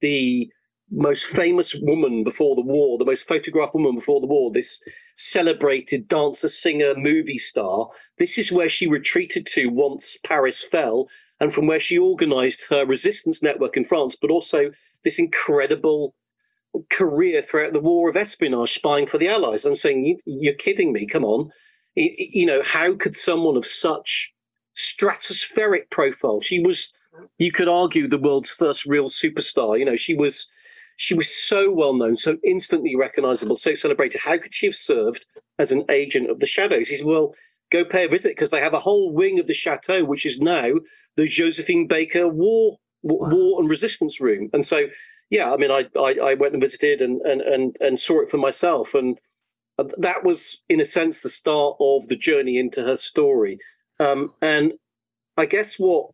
The 0.00 0.50
most 0.90 1.26
famous 1.26 1.74
woman 1.74 2.24
before 2.24 2.54
the 2.56 2.62
war, 2.62 2.96
the 2.98 3.04
most 3.04 3.28
photographed 3.28 3.74
woman 3.74 3.94
before 3.94 4.20
the 4.20 4.26
war, 4.26 4.50
this 4.50 4.80
celebrated 5.16 6.08
dancer, 6.08 6.48
singer, 6.48 6.94
movie 6.96 7.38
star. 7.38 7.88
This 8.18 8.38
is 8.38 8.52
where 8.52 8.68
she 8.68 8.86
retreated 8.86 9.46
to 9.48 9.66
once 9.66 10.16
Paris 10.24 10.62
fell, 10.62 11.08
and 11.40 11.52
from 11.52 11.66
where 11.66 11.80
she 11.80 11.98
organized 11.98 12.64
her 12.70 12.86
resistance 12.86 13.42
network 13.42 13.76
in 13.76 13.84
France, 13.84 14.16
but 14.20 14.30
also 14.30 14.70
this 15.04 15.18
incredible 15.18 16.14
career 16.90 17.42
throughout 17.42 17.72
the 17.72 17.80
war 17.80 18.08
of 18.08 18.16
espionage, 18.16 18.74
spying 18.74 19.06
for 19.06 19.18
the 19.18 19.28
Allies. 19.28 19.64
I'm 19.64 19.76
saying, 19.76 20.18
you're 20.24 20.54
kidding 20.54 20.92
me. 20.92 21.06
Come 21.06 21.24
on. 21.24 21.50
You 21.94 22.46
know, 22.46 22.62
how 22.62 22.94
could 22.94 23.16
someone 23.16 23.56
of 23.56 23.66
such 23.66 24.32
stratospheric 24.76 25.90
profile? 25.90 26.40
She 26.40 26.60
was 26.60 26.92
you 27.38 27.52
could 27.52 27.68
argue 27.68 28.08
the 28.08 28.18
world's 28.18 28.50
first 28.50 28.84
real 28.84 29.08
superstar. 29.08 29.78
You 29.78 29.84
know, 29.84 29.96
she 29.96 30.14
was 30.14 30.46
she 30.96 31.14
was 31.14 31.28
so 31.32 31.70
well 31.70 31.94
known, 31.94 32.16
so 32.16 32.36
instantly 32.44 32.96
recognizable, 32.96 33.56
so 33.56 33.74
celebrated. 33.74 34.20
How 34.20 34.38
could 34.38 34.54
she 34.54 34.66
have 34.66 34.74
served 34.74 35.24
as 35.58 35.72
an 35.72 35.84
agent 35.90 36.30
of 36.30 36.40
the 36.40 36.46
shadows. 36.46 36.88
He 36.88 36.96
said, 36.96 37.06
well, 37.06 37.34
go 37.70 37.84
pay 37.84 38.04
a 38.04 38.08
visit 38.08 38.30
because 38.30 38.50
they 38.50 38.60
have 38.60 38.74
a 38.74 38.80
whole 38.80 39.12
wing 39.12 39.38
of 39.38 39.46
the 39.46 39.54
chateau, 39.54 40.04
which 40.04 40.24
is 40.24 40.38
now 40.38 40.70
the 41.16 41.26
Josephine 41.26 41.86
Baker 41.86 42.28
War 42.28 42.78
wow. 43.02 43.28
War 43.28 43.60
and 43.60 43.68
Resistance 43.68 44.20
Room. 44.20 44.48
And 44.52 44.64
so, 44.64 44.82
yeah, 45.30 45.52
I 45.52 45.56
mean, 45.56 45.70
I, 45.70 45.86
I, 45.98 46.30
I 46.30 46.34
went 46.34 46.54
and 46.54 46.62
visited 46.62 47.02
and, 47.02 47.20
and 47.22 47.40
and 47.40 47.76
and 47.80 47.98
saw 47.98 48.22
it 48.22 48.30
for 48.30 48.38
myself, 48.38 48.94
and 48.94 49.18
that 49.98 50.24
was, 50.24 50.60
in 50.68 50.80
a 50.80 50.84
sense, 50.84 51.20
the 51.20 51.28
start 51.28 51.76
of 51.80 52.08
the 52.08 52.16
journey 52.16 52.58
into 52.58 52.82
her 52.82 52.96
story. 52.96 53.58
Um, 54.00 54.32
and 54.40 54.72
I 55.36 55.46
guess 55.46 55.78
what 55.78 56.10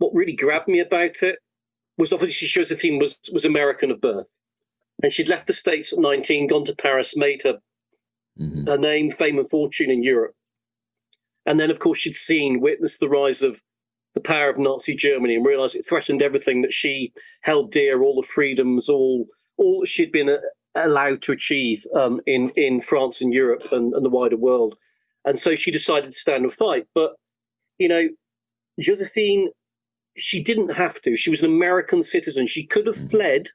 what 0.00 0.14
really 0.14 0.32
grabbed 0.32 0.66
me 0.66 0.80
about 0.80 1.22
it 1.22 1.38
was 1.98 2.12
obviously 2.12 2.48
Josephine 2.48 2.98
was 2.98 3.16
was 3.32 3.44
American 3.44 3.90
of 3.90 4.00
birth, 4.00 4.28
and 5.02 5.12
she'd 5.12 5.28
left 5.28 5.46
the 5.46 5.52
states 5.52 5.92
at 5.92 6.00
nineteen, 6.00 6.48
gone 6.48 6.64
to 6.64 6.74
Paris, 6.74 7.16
made 7.16 7.42
her 7.42 7.58
mm-hmm. 8.38 8.66
her 8.66 8.78
name, 8.78 9.12
fame, 9.12 9.38
and 9.38 9.48
fortune 9.48 9.90
in 9.90 10.02
Europe, 10.02 10.34
and 11.46 11.60
then 11.60 11.70
of 11.70 11.78
course 11.78 11.98
she'd 11.98 12.16
seen, 12.16 12.60
witnessed 12.60 12.98
the 12.98 13.08
rise 13.08 13.42
of 13.42 13.60
the 14.14 14.20
power 14.20 14.48
of 14.48 14.58
Nazi 14.58 14.96
Germany, 14.96 15.36
and 15.36 15.46
realised 15.46 15.76
it 15.76 15.86
threatened 15.86 16.22
everything 16.22 16.62
that 16.62 16.72
she 16.72 17.12
held 17.42 17.70
dear, 17.70 18.02
all 18.02 18.20
the 18.20 18.26
freedoms, 18.26 18.88
all 18.88 19.26
all 19.58 19.84
she'd 19.84 20.12
been 20.12 20.30
uh, 20.30 20.38
allowed 20.74 21.20
to 21.22 21.32
achieve 21.32 21.86
um, 21.94 22.20
in 22.26 22.48
in 22.56 22.80
France 22.80 23.20
and 23.20 23.34
Europe 23.34 23.70
and, 23.70 23.92
and 23.92 24.04
the 24.04 24.10
wider 24.10 24.38
world, 24.38 24.76
and 25.26 25.38
so 25.38 25.54
she 25.54 25.70
decided 25.70 26.10
to 26.10 26.18
stand 26.18 26.44
and 26.44 26.52
fight. 26.54 26.86
But 26.94 27.12
you 27.76 27.88
know, 27.88 28.08
Josephine 28.80 29.50
she 30.20 30.42
didn't 30.42 30.70
have 30.70 31.00
to. 31.02 31.16
She 31.16 31.30
was 31.30 31.42
an 31.42 31.50
American 31.50 32.02
citizen. 32.02 32.46
She 32.46 32.64
could 32.64 32.86
have 32.86 32.96
mm. 32.96 33.10
fled 33.10 33.48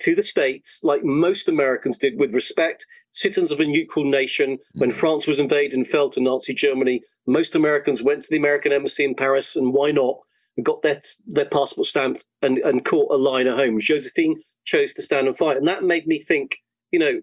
to 0.00 0.14
the 0.14 0.22
States 0.22 0.78
like 0.82 1.02
most 1.02 1.48
Americans 1.48 1.98
did 1.98 2.18
with 2.18 2.34
respect, 2.34 2.86
citizens 3.12 3.50
of 3.50 3.60
a 3.60 3.64
neutral 3.64 4.04
nation. 4.04 4.58
When 4.74 4.92
mm. 4.92 4.94
France 4.94 5.26
was 5.26 5.38
invaded 5.38 5.76
and 5.76 5.86
fell 5.86 6.10
to 6.10 6.20
Nazi 6.20 6.54
Germany, 6.54 7.02
most 7.26 7.54
Americans 7.54 8.02
went 8.02 8.22
to 8.22 8.30
the 8.30 8.36
American 8.36 8.72
embassy 8.72 9.04
in 9.04 9.14
Paris, 9.14 9.56
and 9.56 9.72
why 9.72 9.90
not? 9.90 10.18
And 10.56 10.64
got 10.64 10.82
their 10.82 11.00
their 11.26 11.44
passport 11.44 11.86
stamped 11.86 12.24
and, 12.42 12.58
and 12.58 12.84
caught 12.84 13.12
a 13.12 13.16
line 13.16 13.46
at 13.46 13.56
home. 13.56 13.80
Josephine 13.80 14.42
chose 14.64 14.92
to 14.94 15.02
stand 15.02 15.26
and 15.26 15.36
fight. 15.36 15.56
And 15.56 15.68
that 15.68 15.84
made 15.84 16.06
me 16.06 16.20
think, 16.20 16.56
you 16.90 16.98
know, 16.98 17.20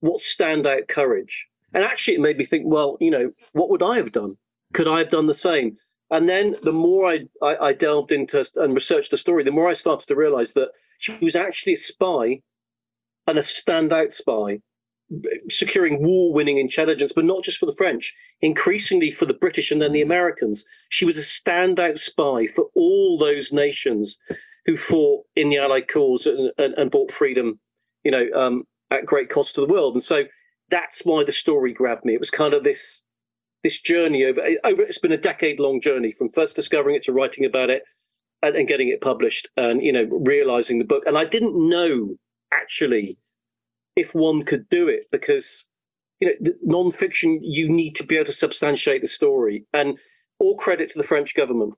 what 0.00 0.20
standout 0.20 0.88
courage. 0.88 1.46
And 1.72 1.82
actually, 1.82 2.14
it 2.14 2.20
made 2.20 2.38
me 2.38 2.44
think, 2.44 2.64
well, 2.66 2.96
you 3.00 3.10
know, 3.10 3.32
what 3.52 3.70
would 3.70 3.82
I 3.82 3.96
have 3.96 4.12
done? 4.12 4.36
Could 4.74 4.86
I 4.86 4.98
have 4.98 5.08
done 5.08 5.26
the 5.26 5.34
same? 5.34 5.76
And 6.10 6.28
then 6.28 6.56
the 6.62 6.72
more 6.72 7.10
I, 7.10 7.20
I, 7.42 7.56
I 7.68 7.72
delved 7.72 8.12
into 8.12 8.44
and 8.56 8.74
researched 8.74 9.10
the 9.10 9.18
story, 9.18 9.42
the 9.42 9.50
more 9.50 9.68
I 9.68 9.74
started 9.74 10.06
to 10.08 10.16
realize 10.16 10.52
that 10.52 10.68
she 10.98 11.16
was 11.20 11.34
actually 11.34 11.74
a 11.74 11.78
spy 11.78 12.42
and 13.26 13.38
a 13.38 13.42
standout 13.42 14.12
spy, 14.12 14.60
securing 15.48 16.02
war 16.02 16.32
winning 16.32 16.58
intelligence, 16.58 17.12
but 17.14 17.24
not 17.24 17.42
just 17.42 17.58
for 17.58 17.66
the 17.66 17.74
French, 17.74 18.12
increasingly 18.40 19.10
for 19.10 19.26
the 19.26 19.34
British 19.34 19.70
and 19.70 19.80
then 19.80 19.92
the 19.92 20.02
Americans. 20.02 20.64
She 20.88 21.04
was 21.04 21.16
a 21.16 21.20
standout 21.20 21.98
spy 21.98 22.46
for 22.46 22.66
all 22.74 23.18
those 23.18 23.52
nations 23.52 24.16
who 24.66 24.76
fought 24.76 25.24
in 25.36 25.48
the 25.48 25.58
Allied 25.58 25.88
cause 25.88 26.26
and, 26.26 26.52
and, 26.58 26.74
and 26.74 26.90
brought 26.90 27.12
freedom, 27.12 27.60
you 28.02 28.10
know, 28.10 28.26
um, 28.34 28.64
at 28.90 29.06
great 29.06 29.28
cost 29.28 29.54
to 29.54 29.60
the 29.60 29.72
world. 29.72 29.94
And 29.94 30.02
so 30.02 30.24
that's 30.70 31.02
why 31.04 31.24
the 31.24 31.32
story 31.32 31.72
grabbed 31.72 32.04
me. 32.04 32.14
It 32.14 32.20
was 32.20 32.30
kind 32.30 32.54
of 32.54 32.64
this 32.64 33.02
this 33.64 33.80
journey 33.80 34.24
over 34.24 34.40
over 34.62 34.82
it's 34.82 34.98
been 34.98 35.10
a 35.10 35.16
decade 35.16 35.58
long 35.58 35.80
journey 35.80 36.12
from 36.12 36.30
first 36.30 36.54
discovering 36.54 36.94
it 36.94 37.02
to 37.02 37.12
writing 37.12 37.44
about 37.44 37.70
it 37.70 37.82
and, 38.42 38.54
and 38.54 38.68
getting 38.68 38.88
it 38.88 39.00
published 39.00 39.48
and 39.56 39.82
you 39.82 39.92
know 39.92 40.06
realizing 40.24 40.78
the 40.78 40.84
book. 40.84 41.02
And 41.06 41.18
i 41.18 41.24
didn't 41.24 41.56
know 41.56 42.16
actually 42.52 43.18
if 43.96 44.14
one 44.14 44.44
could 44.44 44.68
do 44.68 44.86
it 44.86 45.04
because 45.10 45.64
you 46.20 46.28
know 46.28 46.52
non-fiction 46.62 47.40
you 47.42 47.68
need 47.68 47.96
to 47.96 48.04
be 48.04 48.16
able 48.16 48.26
to 48.26 48.32
substantiate 48.32 49.00
the 49.00 49.08
story. 49.08 49.66
And 49.72 49.98
all 50.38 50.56
credit 50.56 50.90
to 50.90 50.98
the 50.98 51.06
french 51.06 51.34
government. 51.34 51.74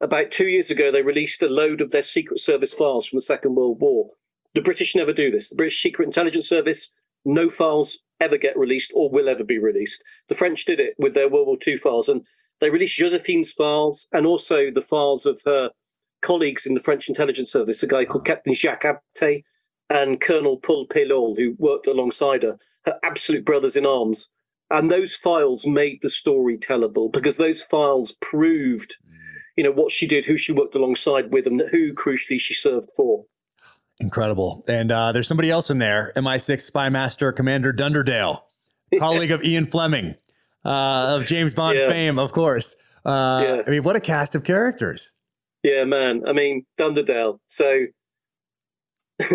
About 0.00 0.30
two 0.30 0.46
years 0.46 0.70
ago 0.70 0.92
they 0.92 1.02
released 1.02 1.42
a 1.42 1.48
load 1.48 1.80
of 1.80 1.90
their 1.90 2.02
secret 2.02 2.38
service 2.38 2.72
files 2.72 3.08
from 3.08 3.16
the 3.16 3.22
second 3.22 3.56
world 3.56 3.80
war. 3.80 4.10
The 4.54 4.62
british 4.62 4.94
never 4.94 5.12
do 5.12 5.30
this. 5.30 5.48
The 5.48 5.56
british 5.56 5.82
secret 5.82 6.06
intelligence 6.06 6.48
service 6.48 6.90
no 7.26 7.50
files 7.50 7.98
ever 8.20 8.38
get 8.38 8.58
released 8.58 8.92
or 8.94 9.10
will 9.10 9.28
ever 9.28 9.44
be 9.44 9.58
released. 9.58 10.02
The 10.28 10.34
French 10.34 10.64
did 10.64 10.80
it 10.80 10.94
with 10.98 11.14
their 11.14 11.28
World 11.28 11.46
War 11.46 11.58
II 11.66 11.76
files, 11.76 12.08
and 12.08 12.22
they 12.60 12.70
released 12.70 12.96
Josephine's 12.96 13.52
files 13.52 14.06
and 14.12 14.26
also 14.26 14.70
the 14.70 14.82
files 14.82 15.26
of 15.26 15.42
her 15.44 15.70
colleagues 16.22 16.66
in 16.66 16.74
the 16.74 16.80
French 16.80 17.08
intelligence 17.08 17.52
service, 17.52 17.82
a 17.82 17.86
guy 17.86 18.04
called 18.04 18.24
Captain 18.24 18.54
Jacques 18.54 18.84
Abtey 18.84 19.42
and 19.90 20.20
Colonel 20.20 20.58
Paul 20.58 20.86
Paillole, 20.86 21.36
who 21.36 21.54
worked 21.58 21.86
alongside 21.86 22.42
her, 22.42 22.56
her 22.84 22.98
absolute 23.02 23.44
brothers 23.44 23.76
in 23.76 23.86
arms. 23.86 24.28
And 24.70 24.90
those 24.90 25.14
files 25.14 25.66
made 25.66 26.00
the 26.02 26.10
story 26.10 26.58
tellable 26.58 27.12
because 27.12 27.36
those 27.36 27.62
files 27.62 28.12
proved, 28.20 28.96
you 29.56 29.62
know, 29.62 29.70
what 29.70 29.92
she 29.92 30.06
did, 30.06 30.24
who 30.24 30.36
she 30.36 30.52
worked 30.52 30.74
alongside 30.74 31.32
with, 31.32 31.46
and 31.46 31.62
who 31.70 31.94
crucially 31.94 32.40
she 32.40 32.54
served 32.54 32.88
for. 32.96 33.26
Incredible. 33.98 34.64
And 34.68 34.92
uh, 34.92 35.12
there's 35.12 35.26
somebody 35.26 35.50
else 35.50 35.70
in 35.70 35.78
there 35.78 36.12
MI6 36.16 36.60
spy 36.60 36.88
master 36.88 37.32
Commander 37.32 37.72
Dunderdale, 37.72 38.40
colleague 38.98 39.30
of 39.30 39.42
Ian 39.42 39.66
Fleming, 39.66 40.14
uh, 40.64 41.16
of 41.16 41.26
James 41.26 41.54
Bond 41.54 41.78
yeah. 41.78 41.88
fame, 41.88 42.18
of 42.18 42.32
course. 42.32 42.76
Uh, 43.04 43.42
yeah. 43.44 43.62
I 43.66 43.70
mean, 43.70 43.82
what 43.84 43.96
a 43.96 44.00
cast 44.00 44.34
of 44.34 44.44
characters. 44.44 45.12
Yeah, 45.62 45.84
man. 45.84 46.22
I 46.26 46.32
mean, 46.32 46.66
Dunderdale. 46.78 47.38
So, 47.48 47.86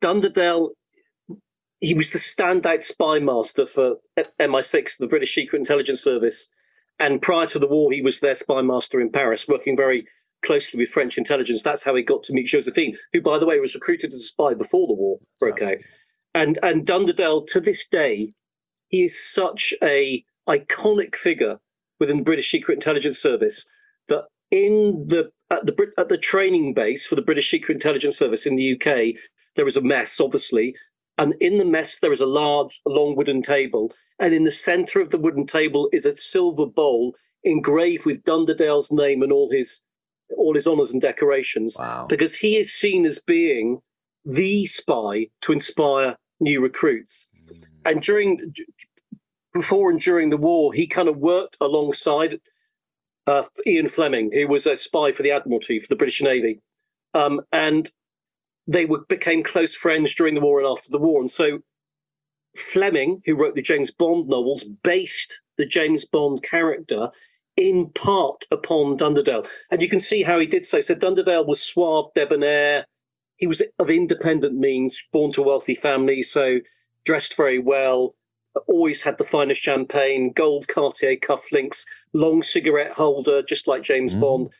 Dunderdale, 0.00 0.70
he 1.80 1.94
was 1.94 2.10
the 2.10 2.18
standout 2.18 2.82
spy 2.82 3.18
master 3.20 3.66
for 3.66 3.96
MI6, 4.40 4.98
the 4.98 5.06
British 5.06 5.34
Secret 5.34 5.58
Intelligence 5.58 6.02
Service. 6.02 6.48
And 6.98 7.20
prior 7.22 7.46
to 7.46 7.58
the 7.58 7.66
war, 7.66 7.92
he 7.92 8.02
was 8.02 8.20
their 8.20 8.34
spy 8.34 8.62
master 8.62 9.00
in 9.00 9.10
Paris, 9.10 9.46
working 9.46 9.76
very 9.76 10.06
closely 10.44 10.78
with 10.78 10.90
French 10.90 11.18
intelligence. 11.18 11.62
That's 11.62 11.82
how 11.82 11.94
he 11.94 12.02
got 12.02 12.22
to 12.24 12.32
meet 12.32 12.46
Josephine, 12.46 12.96
who, 13.12 13.20
by 13.20 13.38
the 13.38 13.46
way, 13.46 13.58
was 13.58 13.74
recruited 13.74 14.12
as 14.12 14.20
a 14.20 14.24
spy 14.24 14.54
before 14.54 14.86
the 14.86 14.94
war 14.94 15.18
broke 15.40 15.62
out. 15.62 15.78
And 16.34 16.58
and 16.62 16.86
Dunderdale, 16.86 17.46
to 17.48 17.60
this 17.60 17.86
day, 17.86 18.32
he 18.88 19.04
is 19.04 19.22
such 19.22 19.74
a 19.82 20.24
iconic 20.48 21.16
figure 21.16 21.58
within 21.98 22.18
the 22.18 22.24
British 22.24 22.50
Secret 22.50 22.74
Intelligence 22.74 23.18
Service 23.18 23.64
that 24.08 24.24
in 24.50 25.06
the 25.08 25.30
at 25.50 25.66
the 25.66 25.92
at 25.98 26.08
the 26.08 26.18
training 26.18 26.74
base 26.74 27.06
for 27.06 27.14
the 27.14 27.22
British 27.22 27.50
Secret 27.50 27.74
Intelligence 27.74 28.16
Service 28.16 28.46
in 28.46 28.56
the 28.56 28.74
UK, 28.74 29.20
there 29.56 29.66
is 29.66 29.76
a 29.76 29.80
mess, 29.80 30.20
obviously, 30.20 30.74
and 31.18 31.34
in 31.40 31.58
the 31.58 31.64
mess 31.64 31.98
there 31.98 32.12
is 32.12 32.20
a 32.20 32.26
large, 32.26 32.80
long 32.86 33.16
wooden 33.16 33.42
table, 33.42 33.92
and 34.18 34.34
in 34.34 34.44
the 34.44 34.52
centre 34.52 35.00
of 35.00 35.10
the 35.10 35.18
wooden 35.18 35.46
table 35.46 35.88
is 35.92 36.04
a 36.04 36.16
silver 36.16 36.66
bowl 36.66 37.14
engraved 37.44 38.04
with 38.04 38.24
Dunderdale's 38.24 38.90
name 38.90 39.22
and 39.22 39.32
all 39.32 39.50
his 39.50 39.80
all 40.36 40.54
his 40.54 40.66
honors 40.66 40.92
and 40.92 41.00
decorations 41.00 41.76
wow. 41.78 42.06
because 42.08 42.34
he 42.34 42.56
is 42.56 42.72
seen 42.72 43.06
as 43.06 43.18
being 43.18 43.80
the 44.24 44.66
spy 44.66 45.26
to 45.42 45.52
inspire 45.52 46.16
new 46.40 46.60
recruits. 46.60 47.26
Mm. 47.50 47.64
And 47.84 48.02
during, 48.02 48.54
before 49.52 49.90
and 49.90 50.00
during 50.00 50.30
the 50.30 50.36
war, 50.36 50.72
he 50.72 50.86
kind 50.86 51.08
of 51.08 51.18
worked 51.18 51.56
alongside 51.60 52.40
uh, 53.26 53.44
Ian 53.66 53.88
Fleming, 53.88 54.30
who 54.32 54.46
was 54.48 54.66
a 54.66 54.76
spy 54.76 55.12
for 55.12 55.22
the 55.22 55.30
Admiralty 55.30 55.78
for 55.78 55.86
the 55.88 55.96
British 55.96 56.20
Navy, 56.20 56.60
um, 57.14 57.40
and 57.52 57.90
they 58.66 58.84
were, 58.84 59.04
became 59.08 59.42
close 59.42 59.74
friends 59.74 60.14
during 60.14 60.34
the 60.34 60.40
war 60.40 60.58
and 60.58 60.68
after 60.68 60.90
the 60.90 60.98
war. 60.98 61.20
And 61.20 61.30
so 61.30 61.60
Fleming, 62.56 63.22
who 63.24 63.34
wrote 63.34 63.54
the 63.54 63.62
James 63.62 63.90
Bond 63.90 64.28
novels, 64.28 64.64
based 64.82 65.40
the 65.56 65.66
James 65.66 66.04
Bond 66.04 66.42
character 66.42 67.10
in 67.56 67.90
part 67.90 68.44
upon 68.50 68.96
Dunderdale. 68.96 69.46
And 69.70 69.80
you 69.80 69.88
can 69.88 70.00
see 70.00 70.22
how 70.22 70.38
he 70.38 70.46
did 70.46 70.66
so. 70.66 70.80
So 70.80 70.94
Dunderdale 70.94 71.46
was 71.46 71.60
suave, 71.60 72.12
debonair. 72.14 72.86
He 73.36 73.46
was 73.46 73.62
of 73.78 73.90
independent 73.90 74.54
means, 74.54 75.00
born 75.12 75.32
to 75.32 75.42
a 75.42 75.46
wealthy 75.46 75.74
family, 75.74 76.22
so 76.22 76.58
dressed 77.04 77.36
very 77.36 77.58
well, 77.58 78.14
always 78.66 79.02
had 79.02 79.18
the 79.18 79.24
finest 79.24 79.60
champagne, 79.60 80.32
gold 80.32 80.68
Cartier 80.68 81.16
cufflinks, 81.16 81.84
long 82.12 82.42
cigarette 82.42 82.92
holder, 82.92 83.42
just 83.42 83.66
like 83.66 83.82
James 83.82 84.14
mm. 84.14 84.20
Bond. 84.20 84.50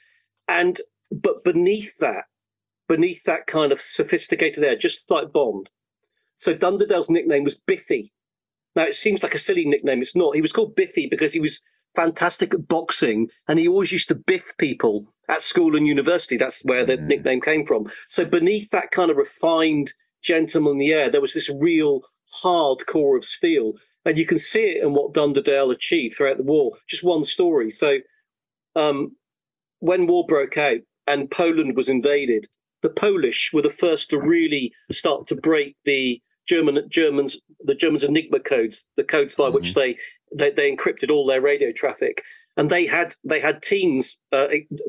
And 0.49 0.81
but 1.11 1.45
beneath 1.45 1.97
that, 1.99 2.25
beneath 2.89 3.23
that 3.25 3.47
kind 3.47 3.73
of 3.73 3.81
sophisticated 3.81 4.65
air, 4.65 4.77
just 4.77 5.01
like 5.09 5.33
Bond. 5.33 5.69
So 6.37 6.55
Dunderdale's 6.55 7.11
nickname 7.11 7.45
was 7.45 7.55
Biffy. 7.55 8.13
Now 8.75 8.83
it 8.85 8.95
seems 8.95 9.23
like 9.23 9.35
a 9.35 9.39
silly 9.39 9.65
nickname. 9.65 10.03
It's 10.03 10.17
not. 10.17 10.35
He 10.35 10.43
was 10.43 10.53
called 10.53 10.77
Biffy 10.77 11.07
because 11.07 11.33
he 11.33 11.41
was 11.41 11.61
fantastic 11.95 12.55
at 12.55 12.69
boxing, 12.69 13.29
and 13.49 13.59
he 13.59 13.69
always 13.69 13.93
used 13.93 14.09
to 14.09 14.15
biff 14.15 14.53
people 14.59 15.07
at 15.29 15.43
school 15.43 15.77
and 15.77 15.87
university. 15.87 16.37
That's 16.37 16.63
where 16.65 16.85
the 16.85 16.97
mm. 16.97 17.07
nickname 17.07 17.41
came 17.41 17.67
from. 17.67 17.91
So 18.09 18.25
beneath 18.25 18.71
that 18.71 18.91
kind 18.91 19.11
of 19.11 19.17
refined 19.17 19.93
gentlemanly 20.23 20.93
air, 20.93 21.11
there 21.11 21.21
was 21.21 21.35
this 21.35 21.51
real 21.51 22.03
hard 22.31 22.87
core 22.87 23.17
of 23.17 23.25
steel, 23.25 23.75
and 24.05 24.19
you 24.19 24.27
can 24.27 24.39
see 24.39 24.65
it 24.65 24.83
in 24.83 24.93
what 24.93 25.15
Dunderdale 25.15 25.73
achieved 25.73 26.17
throughout 26.17 26.37
the 26.37 26.43
war. 26.43 26.73
Just 26.89 27.05
one 27.05 27.25
story. 27.25 27.71
So 27.71 27.99
um, 28.77 29.17
when 29.81 30.07
war 30.07 30.25
broke 30.27 30.59
out 30.59 30.81
and 31.07 31.31
Poland 31.31 31.77
was 31.77 31.89
invaded, 31.89 32.47
the 32.83 32.91
Polish 32.91 33.51
were 33.53 33.63
the 33.63 33.71
first 33.71 34.11
to 34.11 34.21
really 34.21 34.73
start 34.91 35.27
to 35.29 35.35
break 35.35 35.77
the 35.85 36.21
German 36.47 36.87
Germans 36.91 37.39
the 37.61 37.75
Germans 37.75 38.05
Enigma 38.05 38.41
codes, 38.41 38.85
the 38.97 39.05
codes 39.05 39.35
by 39.35 39.45
mm-hmm. 39.45 39.55
which 39.55 39.75
they, 39.75 39.97
they 40.35 40.51
they 40.51 40.75
encrypted 40.75 41.11
all 41.11 41.27
their 41.27 41.41
radio 41.41 41.73
traffic, 41.73 42.23
and 42.57 42.71
they 42.71 42.87
had 42.87 43.15
they 43.25 43.41
had 43.41 43.63
teams 43.63 44.19
uh, 44.33 44.49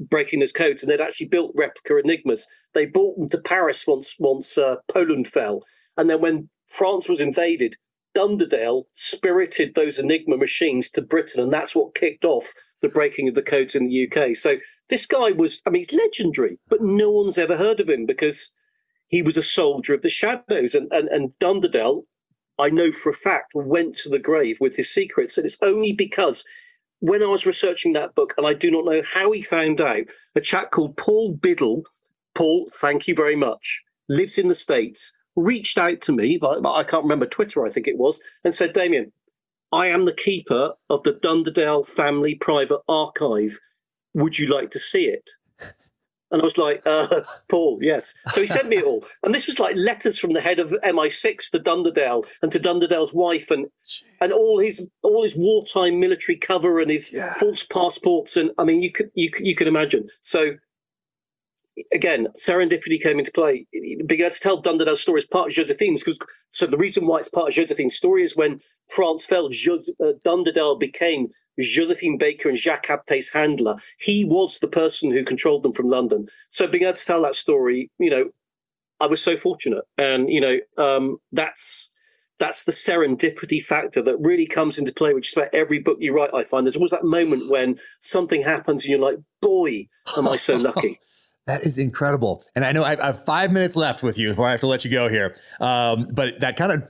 breaking 0.10 0.40
those 0.40 0.52
codes, 0.52 0.82
and 0.82 0.92
they'd 0.92 1.02
actually 1.02 1.28
built 1.28 1.52
replica 1.56 1.98
Enigmas. 1.98 2.48
They 2.74 2.86
brought 2.86 3.18
them 3.18 3.30
to 3.30 3.38
Paris 3.38 3.86
once 3.88 4.16
once 4.20 4.58
uh, 4.58 4.78
Poland 4.88 5.28
fell, 5.28 5.64
and 5.98 6.10
then 6.10 6.22
when 6.22 6.50
France 6.70 7.08
was 7.08 7.20
invaded, 7.20 7.76
Dunderdale 8.16 8.86
spirited 8.94 9.76
those 9.76 10.00
Enigma 10.00 10.38
machines 10.38 10.90
to 10.92 11.02
Britain, 11.02 11.42
and 11.42 11.54
that's 11.54 11.76
what 11.76 11.96
kicked 11.96 12.26
off 12.26 12.54
the 12.82 12.90
breaking 12.90 13.28
of 13.28 13.36
the 13.36 13.42
codes 13.42 13.76
in 13.76 13.88
the 13.88 14.08
UK. 14.08 14.36
So 14.36 14.58
this 14.90 15.06
guy 15.06 15.32
was, 15.32 15.62
I 15.66 15.70
mean, 15.70 15.86
he's 15.88 16.00
legendary, 16.00 16.60
but 16.68 16.82
no 16.82 17.10
one's 17.10 17.38
ever 17.38 17.58
heard 17.58 17.80
of 17.80 17.90
him 17.90 18.06
because 18.06 18.52
he 19.08 19.22
was 19.22 19.38
a 19.38 19.44
soldier 19.44 19.94
of 19.94 20.02
the 20.02 20.10
shadows. 20.10 20.74
And, 20.74 20.92
and, 20.92 21.08
and 21.10 21.32
Dunderdale, 21.40 22.04
I 22.58 22.70
know 22.70 22.92
for 22.92 23.10
a 23.10 23.14
fact, 23.14 23.52
went 23.54 23.96
to 23.98 24.10
the 24.10 24.20
grave 24.20 24.58
with 24.60 24.76
his 24.76 24.94
secrets. 24.94 25.38
And 25.38 25.46
it's 25.46 25.58
only 25.62 25.92
because 25.92 26.44
when 27.00 27.22
I 27.22 27.28
was 27.28 27.46
researching 27.46 27.94
that 27.94 28.16
book, 28.16 28.34
and 28.38 28.48
I 28.48 28.54
do 28.54 28.72
not 28.72 28.86
know 28.86 29.02
how 29.02 29.32
he 29.32 29.42
found 29.42 29.82
out, 29.82 30.06
a 30.36 30.42
chap 30.42 30.72
called 30.72 30.98
Paul 30.98 31.34
Biddle, 31.34 31.84
Paul, 32.34 32.70
thank 32.74 33.08
you 33.08 33.16
very 33.16 33.36
much, 33.36 33.82
lives 34.10 34.38
in 34.38 34.48
the 34.48 34.56
States, 34.56 35.12
reached 35.36 35.78
out 35.78 36.02
to 36.02 36.12
me, 36.12 36.38
but 36.38 36.66
I 36.66 36.84
can't 36.84 37.04
remember 37.04 37.26
Twitter, 37.26 37.66
I 37.66 37.70
think 37.70 37.88
it 37.88 37.98
was, 37.98 38.20
and 38.44 38.56
said, 38.56 38.74
Damien, 38.74 39.12
I 39.72 39.88
am 39.88 40.06
the 40.06 40.14
keeper 40.14 40.74
of 40.90 41.04
the 41.04 41.14
Dunderdale 41.14 41.86
Family 41.86 42.36
Private 42.36 42.80
Archive. 42.88 43.60
Would 44.14 44.40
you 44.40 44.48
like 44.48 44.72
to 44.72 44.80
see 44.80 45.08
it? 45.08 45.30
And 46.32 46.42
I 46.42 46.46
was 46.46 46.58
like, 46.58 46.82
uh, 46.86 47.22
Paul, 47.50 47.80
yes. 47.82 48.14
So 48.34 48.42
he 48.42 48.48
sent 48.48 48.68
me 48.68 48.78
it 48.78 48.84
all. 48.84 49.06
And 49.24 49.34
this 49.34 49.48
was 49.48 49.60
like 49.60 49.76
letters 49.76 50.20
from 50.20 50.34
the 50.34 50.42
head 50.42 50.60
of 50.60 50.72
MI6 50.84 51.52
to 51.52 51.60
Dunderdale 51.60 52.26
and 52.42 52.52
to 52.52 52.60
Dunderdale's 52.60 53.14
wife 53.14 53.52
and 53.52 53.68
and 54.20 54.32
all 54.34 54.60
his 54.60 54.86
all 55.04 55.24
his 55.24 55.36
wartime 55.36 56.00
military 56.00 56.38
cover 56.38 56.80
and 56.80 56.90
his 56.90 57.12
yeah. 57.12 57.36
false 57.36 57.64
passports. 57.64 58.36
And 58.36 58.52
I 58.58 58.64
mean, 58.64 58.82
you 58.82 58.92
could 58.92 59.12
you 59.14 59.32
could, 59.32 59.46
you 59.46 59.56
could 59.56 59.68
imagine. 59.68 60.08
So 60.24 60.56
again, 61.94 62.28
serendipity 62.38 63.02
came 63.02 63.20
into 63.20 63.32
play. 63.32 63.68
began 64.06 64.32
to 64.32 64.40
tell 64.40 64.62
Dunderdale's 64.62 65.02
story 65.02 65.20
as 65.20 65.26
part 65.26 65.50
of 65.50 65.54
Josephine's. 65.54 66.04
Because 66.04 66.20
so 66.52 66.66
the 66.66 66.78
reason 66.78 67.06
why 67.06 67.20
it's 67.20 67.30
part 67.30 67.50
of 67.50 67.54
Josephine's 67.54 67.96
story 67.96 68.24
is 68.24 68.36
when 68.36 68.60
France 68.90 69.26
fell, 69.26 69.50
Jos- 69.50 69.90
uh, 70.04 70.14
Dunderdale 70.26 70.80
became 70.80 71.30
Josephine 71.60 72.18
Baker 72.18 72.50
and 72.50 72.58
Jacques 72.58 72.88
Abtey's 72.88 73.30
handler. 73.30 73.78
He 73.98 74.26
was 74.26 74.60
the 74.60 74.68
person 74.68 75.12
who 75.12 75.24
controlled 75.24 75.64
them 75.64 75.74
from 75.74 75.90
London. 75.90 76.28
So 76.50 76.68
being 76.68 76.84
able 76.84 76.98
to 76.98 77.06
tell 77.06 77.22
that 77.24 77.36
story, 77.36 77.90
you 77.98 78.10
know, 78.10 78.30
I 79.00 79.08
was 79.08 79.22
so 79.22 79.36
fortunate, 79.36 79.84
and 79.98 80.30
you 80.30 80.40
know, 80.40 80.58
um, 80.78 81.18
that's 81.32 81.90
that's 82.40 82.64
the 82.64 82.72
serendipity 82.72 83.64
factor 83.64 84.02
that 84.02 84.18
really 84.20 84.46
comes 84.46 84.78
into 84.78 84.94
play, 84.94 85.14
which 85.14 85.30
is 85.30 85.34
about 85.34 85.54
every 85.54 85.80
book 85.80 85.98
you 86.00 86.14
write. 86.14 86.34
I 86.34 86.44
find 86.44 86.66
there's 86.66 86.76
always 86.76 86.92
that 86.92 87.04
moment 87.04 87.50
when 87.50 87.78
something 88.02 88.42
happens, 88.42 88.84
and 88.84 88.92
you're 88.92 89.00
like, 89.00 89.18
"Boy, 89.42 89.88
am 90.16 90.28
I 90.28 90.38
so 90.38 90.56
lucky." 90.56 91.00
That 91.48 91.66
is 91.66 91.78
incredible. 91.78 92.44
And 92.56 92.66
I 92.66 92.72
know 92.72 92.84
I, 92.84 92.96
have 92.96 93.24
five 93.24 93.52
minutes 93.52 93.76
left 93.76 94.02
with 94.02 94.18
you 94.18 94.30
before 94.30 94.48
I 94.48 94.52
have 94.52 94.62
to 94.62 94.68
let 94.68 94.84
you 94.84 94.90
go 94.90 95.08
here. 95.10 95.36
Um, 95.60 96.08
but 96.12 96.40
that 96.40 96.56
kind 96.58 96.72
of 96.72 96.90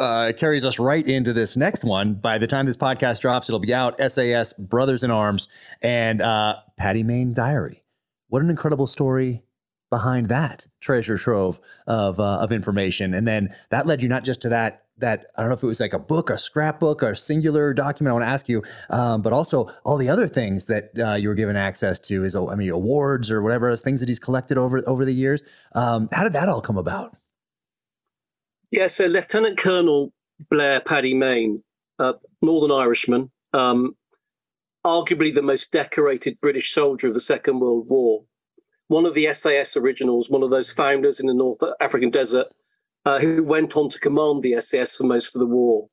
uh, 0.00 0.32
carries 0.32 0.64
us 0.64 0.78
right 0.78 1.06
into 1.06 1.32
this 1.32 1.56
next 1.56 1.84
one. 1.84 2.14
By 2.14 2.38
the 2.38 2.46
time 2.46 2.66
this 2.66 2.76
podcast 2.76 3.20
drops, 3.20 3.48
it'll 3.48 3.60
be 3.60 3.74
out. 3.74 4.00
SAS 4.10 4.52
Brothers 4.54 5.04
in 5.04 5.10
Arms 5.10 5.48
and 5.82 6.22
uh, 6.22 6.56
Paddy 6.76 7.02
Mayne 7.02 7.34
Diary. 7.34 7.84
What 8.28 8.42
an 8.42 8.50
incredible 8.50 8.86
story 8.86 9.42
behind 9.90 10.28
that 10.28 10.66
treasure 10.80 11.18
trove 11.18 11.60
of 11.86 12.18
uh, 12.18 12.38
of 12.38 12.52
information. 12.52 13.12
And 13.12 13.28
then 13.28 13.54
that 13.70 13.86
led 13.86 14.02
you 14.02 14.08
not 14.08 14.24
just 14.24 14.40
to 14.42 14.48
that 14.48 14.84
that 14.98 15.26
I 15.36 15.42
don't 15.42 15.48
know 15.48 15.54
if 15.54 15.62
it 15.62 15.66
was 15.66 15.80
like 15.80 15.92
a 15.92 15.98
book, 15.98 16.30
a 16.30 16.38
scrapbook, 16.38 17.02
or 17.02 17.10
a 17.10 17.16
singular 17.16 17.74
document. 17.74 18.10
I 18.10 18.14
want 18.14 18.24
to 18.24 18.28
ask 18.28 18.48
you, 18.48 18.62
um, 18.90 19.22
but 19.22 19.32
also 19.32 19.70
all 19.84 19.96
the 19.96 20.08
other 20.08 20.28
things 20.28 20.66
that 20.66 20.90
uh, 20.98 21.14
you 21.14 21.28
were 21.28 21.34
given 21.34 21.56
access 21.56 21.98
to 22.00 22.24
is 22.24 22.34
I 22.34 22.54
mean 22.54 22.70
awards 22.70 23.30
or 23.30 23.42
whatever 23.42 23.74
things 23.76 24.00
that 24.00 24.08
he's 24.08 24.18
collected 24.18 24.56
over 24.56 24.82
over 24.86 25.04
the 25.04 25.14
years. 25.14 25.42
Um, 25.74 26.08
how 26.12 26.22
did 26.22 26.32
that 26.32 26.48
all 26.48 26.60
come 26.60 26.78
about? 26.78 27.16
Yeah, 28.70 28.86
so 28.86 29.06
Lieutenant 29.06 29.58
Colonel 29.58 30.12
Blair 30.48 30.80
Paddy 30.80 31.12
Mayne, 31.14 31.62
uh, 31.98 32.14
Northern 32.40 32.70
Irishman, 32.70 33.30
um, 33.52 33.96
arguably 34.86 35.34
the 35.34 35.42
most 35.42 35.72
decorated 35.72 36.40
British 36.40 36.72
soldier 36.72 37.08
of 37.08 37.14
the 37.14 37.20
Second 37.20 37.60
World 37.60 37.88
War, 37.88 38.24
one 38.88 39.06
of 39.06 39.14
the 39.14 39.32
SAS 39.34 39.76
originals, 39.76 40.30
one 40.30 40.42
of 40.42 40.50
those 40.50 40.72
founders 40.72 41.20
in 41.20 41.26
the 41.26 41.34
North 41.34 41.58
African 41.80 42.10
desert, 42.10 42.46
uh, 43.04 43.18
who 43.18 43.42
went 43.42 43.76
on 43.76 43.90
to 43.90 43.98
command 43.98 44.42
the 44.42 44.60
SAS 44.60 44.96
for 44.96 45.04
most 45.04 45.34
of 45.34 45.40
the 45.40 45.46
war. 45.46 45.88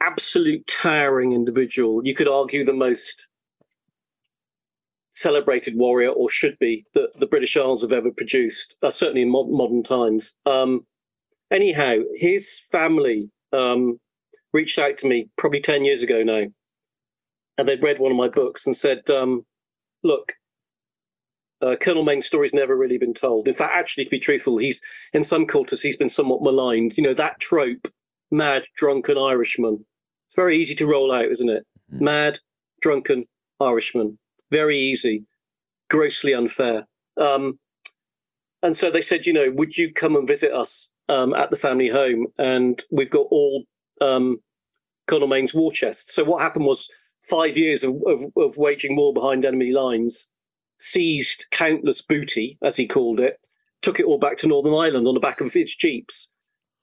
Absolute 0.00 0.66
towering 0.66 1.32
individual. 1.32 2.04
You 2.04 2.14
could 2.14 2.28
argue 2.28 2.64
the 2.64 2.72
most 2.72 3.28
celebrated 5.14 5.76
warrior, 5.76 6.08
or 6.08 6.30
should 6.30 6.58
be, 6.58 6.86
that 6.94 7.10
the 7.20 7.26
British 7.26 7.56
Isles 7.56 7.82
have 7.82 7.92
ever 7.92 8.10
produced, 8.10 8.76
uh, 8.82 8.90
certainly 8.90 9.22
in 9.22 9.28
mod- 9.28 9.50
modern 9.50 9.82
times. 9.82 10.34
Um, 10.46 10.86
anyhow, 11.52 11.96
his 12.14 12.62
family 12.72 13.30
um, 13.52 14.00
reached 14.52 14.78
out 14.78 14.98
to 14.98 15.06
me 15.06 15.28
probably 15.36 15.60
10 15.60 15.84
years 15.84 16.02
ago 16.02 16.22
now. 16.22 16.44
And 17.58 17.68
they'd 17.68 17.82
read 17.82 17.98
one 17.98 18.10
of 18.10 18.16
my 18.16 18.28
books 18.28 18.66
and 18.66 18.76
said, 18.76 19.08
um, 19.10 19.44
look, 20.02 20.32
uh, 21.60 21.76
Colonel 21.76 22.02
Mayne's 22.02 22.26
story's 22.26 22.54
never 22.54 22.76
really 22.76 22.98
been 22.98 23.14
told. 23.14 23.46
In 23.46 23.54
fact, 23.54 23.76
actually, 23.76 24.04
to 24.04 24.10
be 24.10 24.18
truthful, 24.18 24.58
he's 24.58 24.80
in 25.12 25.22
some 25.22 25.46
quarters 25.46 25.82
he's 25.82 25.96
been 25.96 26.08
somewhat 26.08 26.42
maligned. 26.42 26.96
You 26.96 27.04
know 27.04 27.14
that 27.14 27.38
trope, 27.38 27.88
mad 28.30 28.64
drunken 28.76 29.16
Irishman. 29.16 29.84
It's 30.26 30.34
very 30.34 30.56
easy 30.58 30.74
to 30.76 30.86
roll 30.86 31.12
out, 31.12 31.26
isn't 31.26 31.48
it? 31.48 31.64
Mm-hmm. 31.92 32.04
Mad 32.04 32.38
drunken 32.80 33.26
Irishman. 33.60 34.18
Very 34.50 34.78
easy, 34.78 35.24
grossly 35.88 36.34
unfair. 36.34 36.88
Um, 37.16 37.60
and 38.62 38.76
so 38.76 38.90
they 38.90 39.02
said, 39.02 39.26
you 39.26 39.32
know, 39.32 39.50
would 39.52 39.76
you 39.76 39.92
come 39.92 40.16
and 40.16 40.26
visit 40.26 40.52
us 40.52 40.90
um, 41.08 41.34
at 41.34 41.50
the 41.50 41.56
family 41.56 41.88
home, 41.88 42.26
and 42.38 42.82
we've 42.90 43.10
got 43.10 43.26
all 43.30 43.64
um, 44.00 44.38
Colonel 45.06 45.28
Mayne's 45.28 45.54
war 45.54 45.72
chest. 45.72 46.12
So 46.12 46.24
what 46.24 46.42
happened 46.42 46.66
was 46.66 46.88
five 47.28 47.56
years 47.56 47.84
of, 47.84 47.94
of, 48.06 48.24
of 48.36 48.56
waging 48.56 48.96
war 48.96 49.12
behind 49.12 49.44
enemy 49.44 49.72
lines, 49.72 50.26
seized 50.80 51.46
countless 51.50 52.02
booty, 52.02 52.58
as 52.62 52.76
he 52.76 52.86
called 52.86 53.20
it, 53.20 53.38
took 53.82 53.98
it 54.00 54.06
all 54.06 54.18
back 54.18 54.38
to 54.38 54.46
Northern 54.46 54.74
Ireland 54.74 55.06
on 55.06 55.14
the 55.14 55.20
back 55.20 55.40
of 55.40 55.52
his 55.52 55.74
jeeps, 55.74 56.28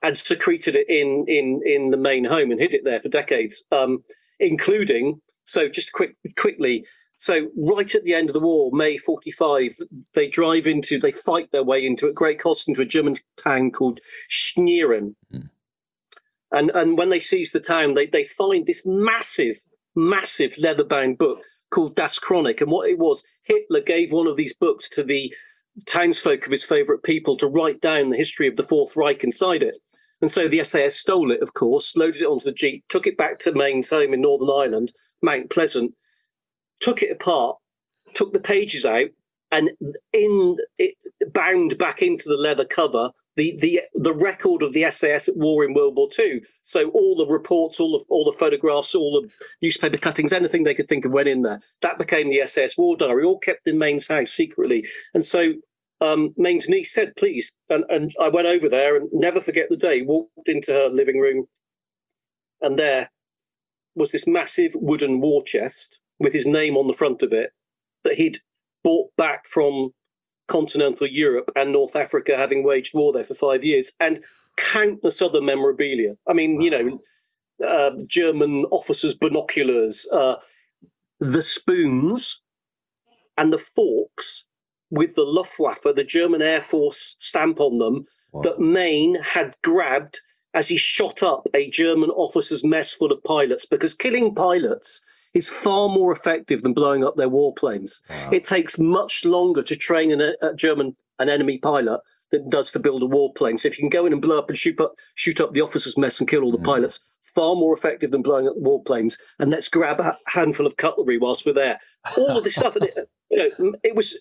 and 0.01 0.17
secreted 0.17 0.75
it 0.75 0.89
in 0.89 1.25
in 1.27 1.61
in 1.65 1.91
the 1.91 1.97
Mayne 1.97 2.25
home 2.25 2.51
and 2.51 2.59
hid 2.59 2.73
it 2.73 2.83
there 2.85 2.99
for 2.99 3.09
decades, 3.09 3.63
um, 3.71 4.03
including. 4.39 5.21
So 5.45 5.67
just 5.67 5.91
quick 5.93 6.15
quickly, 6.37 6.85
so 7.19 7.47
right 7.57 7.93
at 7.93 8.05
the 8.05 8.13
end 8.13 8.29
of 8.29 8.33
the 8.33 8.39
war, 8.39 8.71
May 8.71 8.95
45, 8.95 9.77
they 10.13 10.29
drive 10.29 10.65
into, 10.65 10.97
they 10.97 11.11
fight 11.11 11.51
their 11.51 11.65
way 11.65 11.85
into 11.85 12.07
at 12.07 12.15
great 12.15 12.39
cost 12.39 12.69
into 12.69 12.81
a 12.81 12.85
German 12.85 13.17
town 13.35 13.71
called 13.71 13.99
Schnieren. 14.31 15.15
Mm. 15.33 15.49
And 16.53 16.71
and 16.71 16.97
when 16.97 17.09
they 17.09 17.19
seize 17.19 17.51
the 17.51 17.59
town, 17.59 17.93
they, 17.93 18.07
they 18.07 18.23
find 18.23 18.65
this 18.65 18.83
massive, 18.85 19.59
massive 19.97 20.57
leather-bound 20.57 21.17
book 21.17 21.39
called 21.71 21.93
Das 21.93 22.17
Chronik. 22.19 22.61
And 22.61 22.71
what 22.71 22.89
it 22.89 22.97
was, 22.97 23.21
Hitler 23.43 23.81
gave 23.81 24.13
one 24.13 24.25
of 24.25 24.37
these 24.37 24.53
books 24.53 24.87
to 24.91 25.03
the 25.03 25.35
townsfolk 25.87 26.45
of 26.45 26.53
his 26.53 26.63
favorite 26.63 27.03
people 27.03 27.35
to 27.35 27.47
write 27.47 27.81
down 27.81 28.09
the 28.09 28.17
history 28.17 28.47
of 28.47 28.55
the 28.55 28.65
Fourth 28.65 28.95
Reich 28.95 29.25
inside 29.25 29.61
it. 29.61 29.75
And 30.21 30.31
so 30.31 30.47
the 30.47 30.63
SAS 30.63 30.95
stole 30.95 31.31
it, 31.31 31.41
of 31.41 31.53
course, 31.53 31.97
loaded 31.97 32.21
it 32.21 32.27
onto 32.27 32.45
the 32.45 32.53
Jeep, 32.53 32.85
took 32.87 33.07
it 33.07 33.17
back 33.17 33.39
to 33.39 33.51
Mayne's 33.51 33.89
home 33.89 34.13
in 34.13 34.21
Northern 34.21 34.49
Ireland, 34.49 34.93
Mount 35.21 35.49
Pleasant, 35.49 35.93
took 36.80 37.01
it 37.01 37.11
apart, 37.11 37.57
took 38.14 38.34
the 38.34 38.39
pages 38.39 38.85
out, 38.85 39.10
and 39.51 39.72
in 40.14 40.57
it 40.77 40.95
bound 41.34 41.77
back 41.77 42.01
into 42.01 42.30
the 42.30 42.38
leather 42.38 42.65
cover 42.65 43.11
the 43.39 43.56
the 43.60 43.81
the 43.95 44.14
record 44.14 44.61
of 44.61 44.73
the 44.73 44.89
SAS 44.91 45.30
at 45.30 45.38
war 45.38 45.64
in 45.64 45.73
World 45.73 45.95
War 45.95 46.10
II. 46.18 46.41
So 46.65 46.89
all 46.89 47.15
the 47.15 47.26
reports, 47.26 47.80
all 47.80 47.97
the 47.97 48.06
all 48.10 48.26
the 48.26 48.38
photographs, 48.38 48.93
all 48.93 49.22
the 49.22 49.30
newspaper 49.61 49.97
cuttings, 49.97 50.34
anything 50.34 50.64
they 50.64 50.76
could 50.76 50.89
think 50.89 51.06
of 51.06 51.14
went 51.14 51.30
in 51.30 51.41
there. 51.43 51.61
That 51.81 51.97
became 51.97 52.30
the 52.30 52.45
SAS 52.47 52.77
war 52.77 52.97
diary, 52.97 53.23
all 53.23 53.39
kept 53.39 53.65
in 53.65 53.77
Mayne's 53.77 54.07
house 54.07 54.31
secretly. 54.31 54.85
And 55.14 55.26
so 55.26 55.53
um, 56.01 56.34
Mayne's 56.35 56.68
niece 56.68 56.93
said, 56.93 57.15
"Please," 57.15 57.53
and 57.69 57.85
and 57.89 58.14
I 58.19 58.27
went 58.27 58.47
over 58.47 58.68
there 58.68 58.97
and 58.97 59.07
never 59.14 59.39
forget 59.39 59.69
the 59.69 59.77
day. 59.77 60.01
Walked 60.01 60.49
into 60.49 60.73
her 60.73 60.89
living 60.89 61.19
room, 61.19 61.45
and 62.61 62.77
there 62.77 63.10
was 63.95 64.11
this 64.11 64.27
massive 64.27 64.73
wooden 64.76 65.22
war 65.22 65.43
chest 65.43 65.99
with 66.19 66.33
his 66.33 66.45
name 66.45 66.77
on 66.77 66.87
the 66.87 66.93
front 66.93 67.23
of 67.23 67.33
it 67.33 67.51
that 68.03 68.15
he'd 68.15 68.39
bought 68.83 69.15
back 69.17 69.45
from 69.45 69.93
continental 70.47 71.07
Europe 71.07 71.51
and 71.55 71.71
North 71.71 71.95
Africa, 71.95 72.35
having 72.35 72.63
waged 72.63 72.93
war 72.93 73.13
there 73.13 73.23
for 73.23 73.35
five 73.35 73.63
years, 73.63 73.91
and 73.99 74.21
countless 74.57 75.21
other 75.21 75.41
memorabilia. 75.41 76.15
I 76.27 76.33
mean, 76.33 76.57
wow. 76.57 76.63
you 76.63 76.69
know, 76.71 76.99
uh, 77.65 77.91
German 78.07 78.65
officers' 78.71 79.13
binoculars, 79.13 80.07
uh, 80.11 80.35
the 81.19 81.43
spoons, 81.43 82.39
and 83.37 83.53
the 83.53 83.59
forks 83.59 84.43
with 84.89 85.15
the 85.15 85.23
Luftwaffe, 85.23 85.83
the 85.95 86.03
German 86.03 86.41
Air 86.41 86.61
Force 86.61 87.15
stamp 87.19 87.59
on 87.59 87.77
them, 87.77 88.05
that 88.43 88.59
Mayne 88.59 89.15
had 89.15 89.55
grabbed 89.63 90.19
as 90.53 90.67
he 90.67 90.77
shot 90.77 91.23
up 91.23 91.47
a 91.53 91.69
German 91.69 92.09
officer's 92.09 92.63
mess 92.63 92.93
full 92.93 93.11
of 93.11 93.23
pilots 93.23 93.65
because 93.65 93.93
killing 93.93 94.33
pilots 94.33 95.01
is 95.34 95.49
far 95.49 95.89
more 95.89 96.11
effective 96.11 96.64
than 96.64 96.73
blowing 96.73 97.03
up 97.03 97.15
their 97.15 97.30
warplanes. 97.30 97.93
Wow. 98.10 98.30
It 98.31 98.43
takes 98.43 98.77
much 98.77 99.26
longer 99.26 99.61
to 99.64 99.76
train 99.76 100.11
an, 100.11 100.34
a 100.41 100.53
German 100.53 100.95
an 101.19 101.30
enemy 101.30 101.57
pilot 101.57 102.01
than 102.31 102.43
it 102.43 102.49
does 102.49 102.72
to 102.72 102.80
build 102.80 103.03
a 103.03 103.07
warplane. 103.07 103.60
So 103.60 103.68
if 103.68 103.77
you 103.77 103.84
can 103.84 103.89
go 103.89 104.06
in 104.06 104.14
and 104.14 104.22
blow 104.22 104.39
up 104.39 104.49
and 104.49 104.57
shoot 104.57 104.80
up 104.80 104.93
shoot 105.15 105.39
up 105.39 105.53
the 105.53 105.61
officers' 105.61 105.97
mess 105.97 106.19
and 106.19 106.30
kill 106.30 106.43
all 106.43 106.51
the 106.51 106.57
mm. 106.57 106.65
pilots, 106.65 106.99
far 107.35 107.56
more 107.56 107.73
effective 107.76 108.11
than 108.11 108.22
blowing 108.22 108.47
up 108.47 108.56
the 108.56 108.61
warplanes. 108.61 109.18
And 109.38 109.51
let's 109.51 109.69
grab 109.69 109.99
a 109.99 110.18
handful 110.27 110.65
of 110.65 110.77
cutlery 110.77 111.18
whilst 111.18 111.45
we're 111.45 111.53
there. 111.53 111.80
All 112.18 112.38
of 112.38 112.43
this 112.43 112.56
stuff, 112.56 112.76
and 112.76 112.85
it, 112.85 113.10
you 113.30 113.38
know, 113.38 113.73
it 113.84 113.95
was 113.95 114.18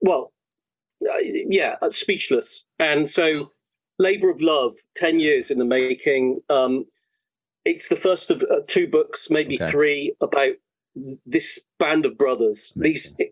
well, 0.00 0.32
uh, 1.04 1.18
yeah, 1.20 1.76
uh, 1.82 1.90
speechless. 1.90 2.64
And 2.78 3.08
so, 3.08 3.52
Labor 3.98 4.30
of 4.30 4.40
Love, 4.40 4.76
ten 4.96 5.20
years 5.20 5.50
in 5.50 5.58
the 5.58 5.64
making. 5.64 6.40
Um, 6.48 6.86
it's 7.74 7.88
the 7.88 7.96
first 7.96 8.30
of 8.30 8.42
uh, 8.42 8.60
two 8.66 8.86
books, 8.86 9.28
maybe 9.30 9.60
okay. 9.60 9.70
three, 9.70 10.14
about 10.20 10.54
this 11.26 11.58
band 11.78 12.06
of 12.06 12.18
brothers, 12.18 12.72
Amazing. 12.76 13.14
these 13.18 13.28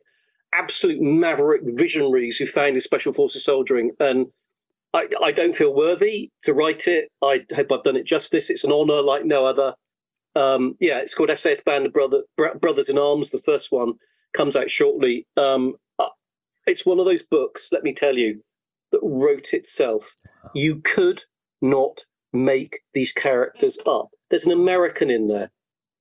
absolute 0.52 1.00
maverick 1.00 1.62
visionaries 1.64 2.36
who 2.36 2.46
founded 2.46 2.82
Special 2.82 3.12
Forces 3.12 3.44
soldiering. 3.44 3.92
And 3.98 4.26
I, 4.94 5.08
I, 5.22 5.32
don't 5.32 5.56
feel 5.56 5.74
worthy 5.74 6.30
to 6.44 6.54
write 6.54 6.86
it. 6.86 7.10
I 7.22 7.44
hope 7.54 7.72
I've 7.72 7.82
done 7.82 7.96
it 7.96 8.06
justice. 8.06 8.50
It's 8.50 8.64
an 8.64 8.72
honor 8.72 9.02
like 9.02 9.24
no 9.24 9.44
other. 9.44 9.74
Um, 10.34 10.76
yeah, 10.80 10.98
it's 10.98 11.14
called 11.14 11.36
SAS 11.36 11.60
Band 11.60 11.86
of 11.86 11.92
Brother, 11.92 12.22
Brothers 12.60 12.88
in 12.88 12.98
Arms. 12.98 13.30
The 13.30 13.38
first 13.38 13.72
one 13.72 13.94
comes 14.34 14.54
out 14.54 14.70
shortly. 14.70 15.26
Um, 15.36 15.74
uh, 15.98 16.08
it's 16.66 16.86
one 16.86 16.98
of 16.98 17.06
those 17.06 17.22
books, 17.22 17.68
let 17.72 17.82
me 17.82 17.94
tell 17.94 18.16
you, 18.16 18.42
that 18.92 19.00
wrote 19.02 19.52
itself. 19.52 20.14
You 20.54 20.76
could 20.76 21.22
not 21.60 22.04
make 22.32 22.80
these 22.94 23.12
characters 23.12 23.78
up. 23.86 24.10
There's 24.30 24.46
an 24.46 24.52
American 24.52 25.10
in 25.10 25.28
there. 25.28 25.50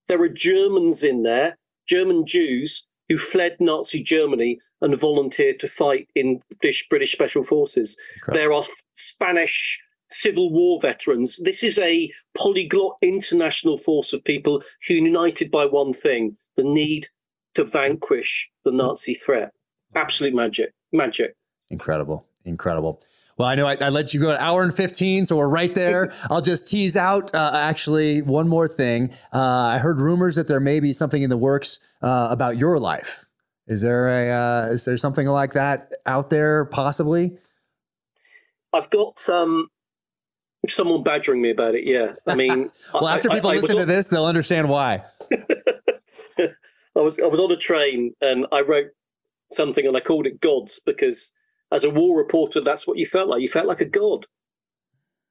There 0.08 0.22
are 0.22 0.30
Germans 0.30 1.04
in 1.04 1.24
there, 1.24 1.58
German 1.88 2.26
Jews 2.26 2.84
who 3.10 3.18
fled 3.18 3.58
Nazi 3.60 4.02
Germany 4.02 4.60
and 4.82 5.00
volunteered 5.00 5.60
to 5.60 5.68
fight 5.68 6.10
in 6.16 6.42
British, 6.60 6.88
British 6.90 7.12
Special 7.12 7.44
Forces. 7.44 7.96
There 8.28 8.52
are 8.52 8.64
Spanish 8.96 9.80
Civil 10.12 10.52
War 10.52 10.80
veterans. 10.80 11.40
This 11.44 11.64
is 11.64 11.78
a 11.80 12.12
polyglot 12.36 12.98
international 13.02 13.78
force 13.78 14.14
of 14.14 14.24
people 14.24 14.64
who 14.88 14.96
united 14.96 15.52
by 15.52 15.66
one 15.66 15.94
thing 15.94 16.38
the 16.56 16.64
need 16.64 17.08
to 17.56 17.64
vanquish 17.64 18.50
the 18.64 18.72
Nazi 18.72 19.14
threat. 19.14 19.52
Absolute 19.94 20.34
magic. 20.34 20.74
Magic. 20.92 21.36
Incredible. 21.70 22.26
Incredible. 22.44 23.02
Well, 23.38 23.50
I 23.50 23.56
know 23.56 23.68
I, 23.68 23.76
I, 23.82 23.90
let 23.90 24.14
you 24.14 24.22
go 24.22 24.30
an 24.30 24.38
hour 24.38 24.64
and 24.64 24.74
15, 24.74 25.26
so 25.26 25.36
we're 25.36 25.48
right 25.48 25.74
there. 25.76 26.14
I'll 26.30 26.42
just 26.42 26.66
tease 26.66 26.96
out 26.96 27.36
uh, 27.36 27.52
actually 27.54 28.22
one 28.22 28.48
more 28.48 28.68
thing. 28.68 29.12
Uh, 29.34 29.42
I 29.42 29.78
heard 29.78 30.00
rumors 30.00 30.36
that 30.36 30.48
there 30.48 30.62
may 30.62 30.80
be 30.80 30.94
something 30.94 31.22
in 31.22 31.30
the 31.30 31.38
works 31.38 31.80
uh, 32.02 32.28
about 32.32 32.58
your 32.58 32.80
life. 32.80 33.26
Is 33.68 33.82
there 33.82 34.08
a 34.08 34.32
uh, 34.32 34.68
is 34.68 34.86
there 34.86 34.96
something 34.96 35.28
like 35.28 35.54
that 35.54 35.92
out 36.06 36.30
there 36.30 36.66
possibly? 36.66 37.38
I've 38.72 38.90
got 38.92 39.28
um, 39.28 39.70
someone 40.70 41.04
badgering 41.04 41.42
me 41.42 41.50
about 41.50 41.76
it. 41.76 41.86
Yeah, 41.86 42.14
I 42.28 42.36
mean, 42.36 42.70
well, 42.94 43.08
after 43.08 43.30
people 43.30 43.50
I, 43.50 43.54
I 43.54 43.58
listen 43.58 43.78
to 43.78 43.86
this, 43.86 44.10
they'll 44.10 44.26
understand 44.26 44.70
why. 44.70 45.04
I 45.32 47.02
was 47.02 47.20
I 47.20 47.26
was 47.26 47.40
on 47.40 47.52
a 47.52 47.58
train 47.58 48.14
and 48.22 48.46
I 48.52 48.62
wrote 48.62 48.92
something 49.52 49.86
and 49.86 49.98
I 49.98 50.00
called 50.00 50.28
it 50.28 50.40
gods 50.40 50.80
because 50.86 51.32
as 51.72 51.84
a 51.84 51.90
war 51.90 52.18
reporter, 52.18 52.62
that's 52.62 52.88
what 52.88 52.98
you 52.98 53.06
felt 53.06 53.30
like. 53.30 53.42
You 53.42 53.50
felt 53.50 53.68
like 53.68 53.82
a 53.82 53.86
god. 53.86 54.26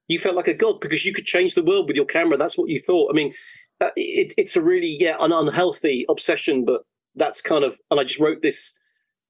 You 0.07 0.19
felt 0.19 0.35
like 0.35 0.47
a 0.47 0.53
god 0.53 0.81
because 0.81 1.05
you 1.05 1.13
could 1.13 1.25
change 1.25 1.55
the 1.55 1.63
world 1.63 1.87
with 1.87 1.95
your 1.95 2.05
camera. 2.05 2.37
That's 2.37 2.57
what 2.57 2.69
you 2.69 2.79
thought. 2.79 3.11
I 3.11 3.15
mean, 3.15 3.33
uh, 3.81 3.89
it, 3.95 4.33
it's 4.37 4.55
a 4.55 4.61
really 4.61 4.95
yeah 4.99 5.17
an 5.19 5.31
unhealthy 5.31 6.05
obsession, 6.09 6.65
but 6.65 6.83
that's 7.15 7.41
kind 7.41 7.63
of. 7.63 7.77
And 7.89 7.99
I 7.99 8.03
just 8.03 8.19
wrote 8.19 8.41
this 8.41 8.73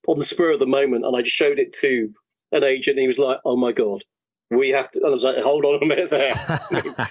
on 0.08 0.20
the 0.20 0.26
spur 0.26 0.52
of 0.52 0.60
the 0.60 0.68
moment, 0.68 1.06
and 1.06 1.16
I 1.16 1.22
just 1.22 1.36
showed 1.36 1.60
it 1.60 1.74
to 1.82 2.10
an 2.52 2.64
agent. 2.64 2.98
And 2.98 3.02
he 3.02 3.08
was 3.08 3.18
like, 3.18 3.40
"Oh 3.46 3.56
my 3.56 3.72
god, 3.72 4.04
we 4.52 4.70
have 4.70 4.92
to. 4.92 5.02
I 5.04 5.10
was 5.10 5.24
like, 5.24 5.38
hold 5.38 5.66
on 5.66 5.82
a 5.82 5.86
minute 5.86 6.10
there. 6.12 6.36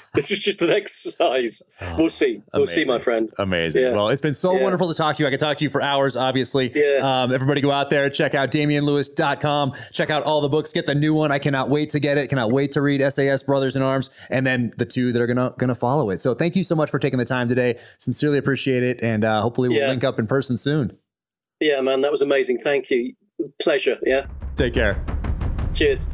this 0.15 0.31
was 0.31 0.39
just 0.39 0.63
an 0.63 0.71
exercise. 0.71 1.63
Oh, 1.81 1.97
we'll 1.99 2.11
see. 2.11 2.41
We'll 2.53 2.63
amazing. 2.63 2.85
see, 2.85 2.91
my 2.91 2.99
friend. 2.99 3.33
Amazing. 3.39 3.83
Yeah. 3.83 3.91
Well, 3.91 4.09
it's 4.09 4.21
been 4.21 4.35
so 4.35 4.55
yeah. 4.55 4.63
wonderful 4.63 4.89
to 4.89 4.95
talk 4.95 5.17
to 5.17 5.23
you. 5.23 5.27
I 5.27 5.31
could 5.31 5.41
talk 5.41 5.57
to 5.59 5.65
you 5.65 5.71
for 5.71 5.83
hours, 5.83 6.17
obviously. 6.17 6.71
Yeah. 6.75 6.99
Um, 7.03 7.35
everybody 7.35 7.61
go 7.61 7.73
out 7.73 7.91
there, 7.91 8.09
check 8.09 8.35
out 8.35 8.53
DamienLewis.com, 8.53 9.73
check 9.93 10.11
out 10.11 10.23
all 10.23 10.41
the 10.41 10.49
books, 10.49 10.73
get 10.73 10.87
the 10.87 10.95
new 10.95 11.13
one. 11.13 11.33
I 11.33 11.41
cannot 11.41 11.71
wait 11.71 11.91
to 11.91 11.99
get 11.99 12.19
it. 12.19 12.29
Cannot 12.29 12.53
wait 12.53 12.71
to 12.73 12.81
read 12.81 13.01
SAS 13.13 13.43
Brothers 13.43 13.75
in 13.75 13.83
Arms 13.83 14.11
and 14.31 14.47
then 14.47 14.73
the 14.77 14.87
two 14.87 15.13
that 15.13 15.21
are 15.21 15.27
gonna 15.27 15.53
gonna 15.59 15.75
follow 15.75 16.11
it. 16.11 16.21
So 16.21 16.35
thank 16.35 16.55
you 16.55 16.63
so 16.63 16.77
much 16.77 16.91
for 16.91 17.01
taking 17.01 17.19
the 17.19 17.25
time 17.25 17.49
today. 17.49 17.79
Sincerely 17.99 18.39
appreciate 18.39 18.85
it. 18.85 19.03
And 19.03 19.25
uh, 19.25 19.43
hopefully 19.43 19.69
we'll 19.69 19.79
yeah. 19.79 19.89
link 19.89 20.05
up 20.05 20.21
in 20.21 20.29
person 20.29 20.57
soon. 20.57 20.97
Yeah, 21.61 21.81
man, 21.81 22.01
that 22.03 22.13
was 22.13 22.21
amazing. 22.21 22.59
Thank 22.59 22.91
you. 22.91 23.15
Pleasure. 23.61 23.99
Yeah. 24.05 24.27
Take 24.57 24.75
care. 24.75 25.05
Cheers. 25.75 26.07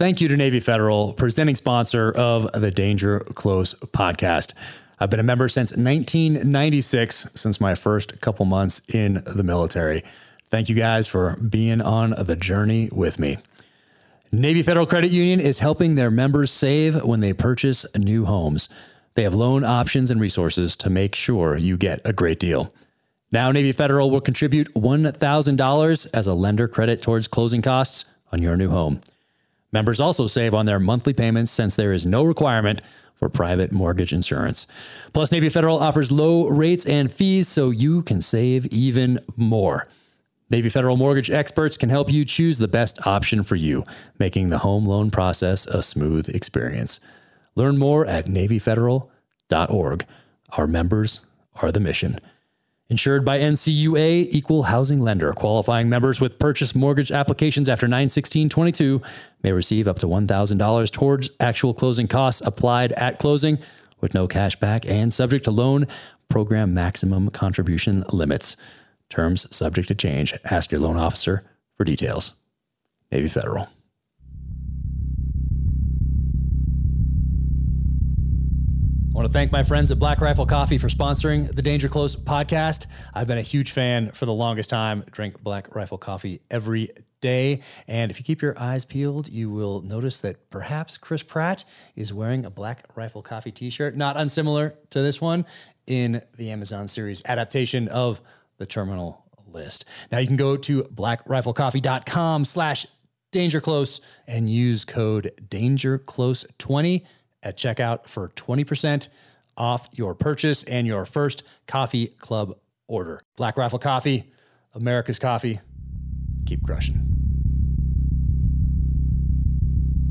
Thank 0.00 0.22
you 0.22 0.28
to 0.28 0.36
Navy 0.38 0.60
Federal, 0.60 1.12
presenting 1.12 1.56
sponsor 1.56 2.10
of 2.12 2.50
the 2.52 2.70
Danger 2.70 3.20
Close 3.34 3.74
podcast. 3.74 4.54
I've 4.98 5.10
been 5.10 5.20
a 5.20 5.22
member 5.22 5.46
since 5.46 5.72
1996, 5.72 7.26
since 7.34 7.60
my 7.60 7.74
first 7.74 8.18
couple 8.22 8.46
months 8.46 8.80
in 8.94 9.22
the 9.26 9.42
military. 9.42 10.02
Thank 10.48 10.70
you 10.70 10.74
guys 10.74 11.06
for 11.06 11.36
being 11.36 11.82
on 11.82 12.14
the 12.18 12.34
journey 12.34 12.88
with 12.90 13.18
me. 13.18 13.36
Navy 14.32 14.62
Federal 14.62 14.86
Credit 14.86 15.10
Union 15.10 15.38
is 15.38 15.58
helping 15.58 15.96
their 15.96 16.10
members 16.10 16.50
save 16.50 17.04
when 17.04 17.20
they 17.20 17.34
purchase 17.34 17.84
new 17.94 18.24
homes. 18.24 18.70
They 19.16 19.24
have 19.24 19.34
loan 19.34 19.64
options 19.64 20.10
and 20.10 20.18
resources 20.18 20.78
to 20.78 20.88
make 20.88 21.14
sure 21.14 21.58
you 21.58 21.76
get 21.76 22.00
a 22.06 22.14
great 22.14 22.40
deal. 22.40 22.72
Now, 23.32 23.52
Navy 23.52 23.72
Federal 23.72 24.10
will 24.10 24.22
contribute 24.22 24.72
$1,000 24.72 26.06
as 26.14 26.26
a 26.26 26.32
lender 26.32 26.68
credit 26.68 27.02
towards 27.02 27.28
closing 27.28 27.60
costs 27.60 28.06
on 28.32 28.40
your 28.40 28.56
new 28.56 28.70
home. 28.70 29.02
Members 29.72 30.00
also 30.00 30.26
save 30.26 30.54
on 30.54 30.66
their 30.66 30.80
monthly 30.80 31.12
payments 31.12 31.52
since 31.52 31.76
there 31.76 31.92
is 31.92 32.06
no 32.06 32.24
requirement 32.24 32.82
for 33.14 33.28
private 33.28 33.70
mortgage 33.70 34.12
insurance. 34.12 34.66
Plus, 35.12 35.30
Navy 35.30 35.48
Federal 35.48 35.78
offers 35.78 36.10
low 36.10 36.48
rates 36.48 36.86
and 36.86 37.12
fees 37.12 37.48
so 37.48 37.70
you 37.70 38.02
can 38.02 38.22
save 38.22 38.66
even 38.66 39.18
more. 39.36 39.86
Navy 40.50 40.68
Federal 40.68 40.96
mortgage 40.96 41.30
experts 41.30 41.76
can 41.76 41.90
help 41.90 42.10
you 42.10 42.24
choose 42.24 42.58
the 42.58 42.66
best 42.66 43.06
option 43.06 43.44
for 43.44 43.56
you, 43.56 43.84
making 44.18 44.48
the 44.48 44.58
home 44.58 44.84
loan 44.86 45.10
process 45.10 45.66
a 45.66 45.82
smooth 45.82 46.28
experience. 46.28 46.98
Learn 47.54 47.78
more 47.78 48.06
at 48.06 48.26
NavyFederal.org. 48.26 50.06
Our 50.56 50.66
members 50.66 51.20
are 51.62 51.70
the 51.70 51.78
mission. 51.78 52.18
Insured 52.90 53.24
by 53.24 53.38
NCUA, 53.38 54.28
equal 54.32 54.64
housing 54.64 55.00
lender. 55.00 55.32
Qualifying 55.32 55.88
members 55.88 56.20
with 56.20 56.40
purchase 56.40 56.74
mortgage 56.74 57.12
applications 57.12 57.68
after 57.68 57.86
91622 57.86 59.00
may 59.44 59.52
receive 59.52 59.86
up 59.86 60.00
to 60.00 60.06
$1,000 60.06 60.90
towards 60.90 61.30
actual 61.38 61.72
closing 61.72 62.08
costs 62.08 62.42
applied 62.44 62.90
at 62.92 63.20
closing 63.20 63.58
with 64.00 64.12
no 64.12 64.26
cash 64.26 64.56
back 64.56 64.84
and 64.90 65.12
subject 65.12 65.44
to 65.44 65.52
loan 65.52 65.86
program 66.28 66.74
maximum 66.74 67.30
contribution 67.30 68.04
limits. 68.12 68.56
Terms 69.08 69.46
subject 69.54 69.86
to 69.88 69.94
change. 69.94 70.34
Ask 70.44 70.72
your 70.72 70.80
loan 70.80 70.96
officer 70.96 71.42
for 71.76 71.84
details. 71.84 72.34
Navy 73.12 73.28
Federal. 73.28 73.68
I 79.10 79.12
want 79.12 79.26
to 79.26 79.32
thank 79.32 79.50
my 79.50 79.64
friends 79.64 79.90
at 79.90 79.98
Black 79.98 80.20
Rifle 80.20 80.46
Coffee 80.46 80.78
for 80.78 80.86
sponsoring 80.86 81.52
the 81.52 81.62
Danger 81.62 81.88
Close 81.88 82.14
podcast. 82.14 82.86
I've 83.12 83.26
been 83.26 83.38
a 83.38 83.42
huge 83.42 83.72
fan 83.72 84.12
for 84.12 84.24
the 84.24 84.32
longest 84.32 84.70
time. 84.70 85.02
Drink 85.10 85.42
Black 85.42 85.74
Rifle 85.74 85.98
Coffee 85.98 86.40
every 86.48 86.90
day. 87.20 87.62
And 87.88 88.12
if 88.12 88.20
you 88.20 88.24
keep 88.24 88.40
your 88.40 88.56
eyes 88.56 88.84
peeled, 88.84 89.28
you 89.28 89.50
will 89.50 89.80
notice 89.80 90.20
that 90.20 90.48
perhaps 90.48 90.96
Chris 90.96 91.24
Pratt 91.24 91.64
is 91.96 92.14
wearing 92.14 92.44
a 92.44 92.50
Black 92.50 92.84
Rifle 92.94 93.20
Coffee 93.20 93.50
t 93.50 93.68
shirt, 93.68 93.96
not 93.96 94.16
unsimilar 94.16 94.76
to 94.90 95.02
this 95.02 95.20
one 95.20 95.44
in 95.88 96.22
the 96.36 96.52
Amazon 96.52 96.86
series 96.86 97.20
adaptation 97.24 97.88
of 97.88 98.20
the 98.58 98.66
Terminal 98.66 99.24
List. 99.48 99.86
Now 100.12 100.18
you 100.18 100.28
can 100.28 100.36
go 100.36 100.56
to 100.56 100.84
blackriflecoffee.com 100.84 102.44
slash 102.44 102.86
danger 103.32 103.60
close 103.60 104.00
and 104.28 104.48
use 104.48 104.84
code 104.84 105.32
dangerclose20 105.48 107.02
at 107.42 107.56
checkout 107.56 108.06
for 108.06 108.28
20% 108.30 109.08
off 109.56 109.88
your 109.92 110.14
purchase 110.14 110.62
and 110.64 110.86
your 110.86 111.04
first 111.04 111.42
coffee 111.66 112.06
club 112.06 112.56
order. 112.86 113.20
Black 113.36 113.56
Rifle 113.56 113.78
Coffee, 113.78 114.32
America's 114.74 115.18
coffee. 115.18 115.60
Keep 116.46 116.64
crushing. 116.64 117.06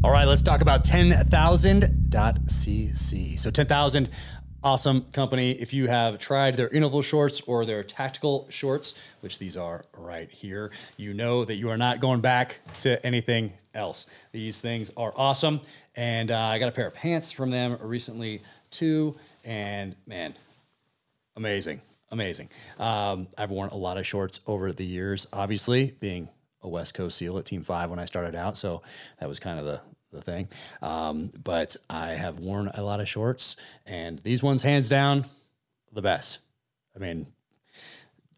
All 0.01 0.11
right, 0.11 0.25
let's 0.25 0.41
talk 0.41 0.61
about 0.61 0.85
10,000.cc. 0.85 3.39
So 3.39 3.51
10,000 3.51 4.09
awesome 4.63 5.03
company. 5.11 5.51
If 5.51 5.73
you 5.73 5.87
have 5.87 6.19
tried 6.19 6.57
their 6.57 6.69
interval 6.69 7.01
shorts 7.01 7.41
or 7.41 7.65
their 7.65 7.83
tactical 7.83 8.47
shorts, 8.49 8.95
which 9.21 9.39
these 9.39 9.57
are 9.57 9.85
right 9.97 10.29
here, 10.29 10.71
you 10.97 11.13
know 11.13 11.45
that 11.45 11.55
you 11.55 11.69
are 11.69 11.77
not 11.77 11.99
going 11.99 12.21
back 12.21 12.59
to 12.79 13.03
anything 13.05 13.53
else. 13.73 14.07
These 14.31 14.59
things 14.59 14.91
are 14.97 15.13
awesome. 15.15 15.61
And 15.95 16.31
uh, 16.31 16.39
I 16.39 16.59
got 16.59 16.69
a 16.69 16.71
pair 16.71 16.87
of 16.87 16.93
pants 16.93 17.31
from 17.31 17.49
them 17.51 17.77
recently 17.81 18.41
too. 18.71 19.15
And 19.45 19.95
man, 20.05 20.35
amazing. 21.35 21.81
Amazing. 22.11 22.49
Um, 22.79 23.27
I've 23.37 23.51
worn 23.51 23.69
a 23.69 23.77
lot 23.77 23.97
of 23.97 24.05
shorts 24.05 24.41
over 24.47 24.73
the 24.73 24.85
years, 24.85 25.27
obviously, 25.31 25.95
being 25.99 26.27
a 26.63 26.67
West 26.67 26.95
Coast 26.95 27.17
SEAL 27.17 27.37
at 27.37 27.45
Team 27.45 27.61
Five 27.61 27.91
when 27.91 27.99
I 27.99 28.05
started 28.05 28.33
out. 28.33 28.57
So 28.57 28.81
that 29.19 29.29
was 29.29 29.39
kind 29.39 29.59
of 29.59 29.65
the 29.65 29.79
the 30.11 30.21
thing. 30.21 30.47
Um, 30.81 31.31
but 31.43 31.75
I 31.89 32.09
have 32.09 32.39
worn 32.39 32.69
a 32.73 32.81
lot 32.81 32.99
of 32.99 33.07
shorts, 33.07 33.55
and 33.85 34.19
these 34.19 34.41
ones, 34.43 34.61
hands 34.63 34.89
down, 34.89 35.25
the 35.91 36.01
best. 36.01 36.39
I 36.95 36.99
mean, 36.99 37.27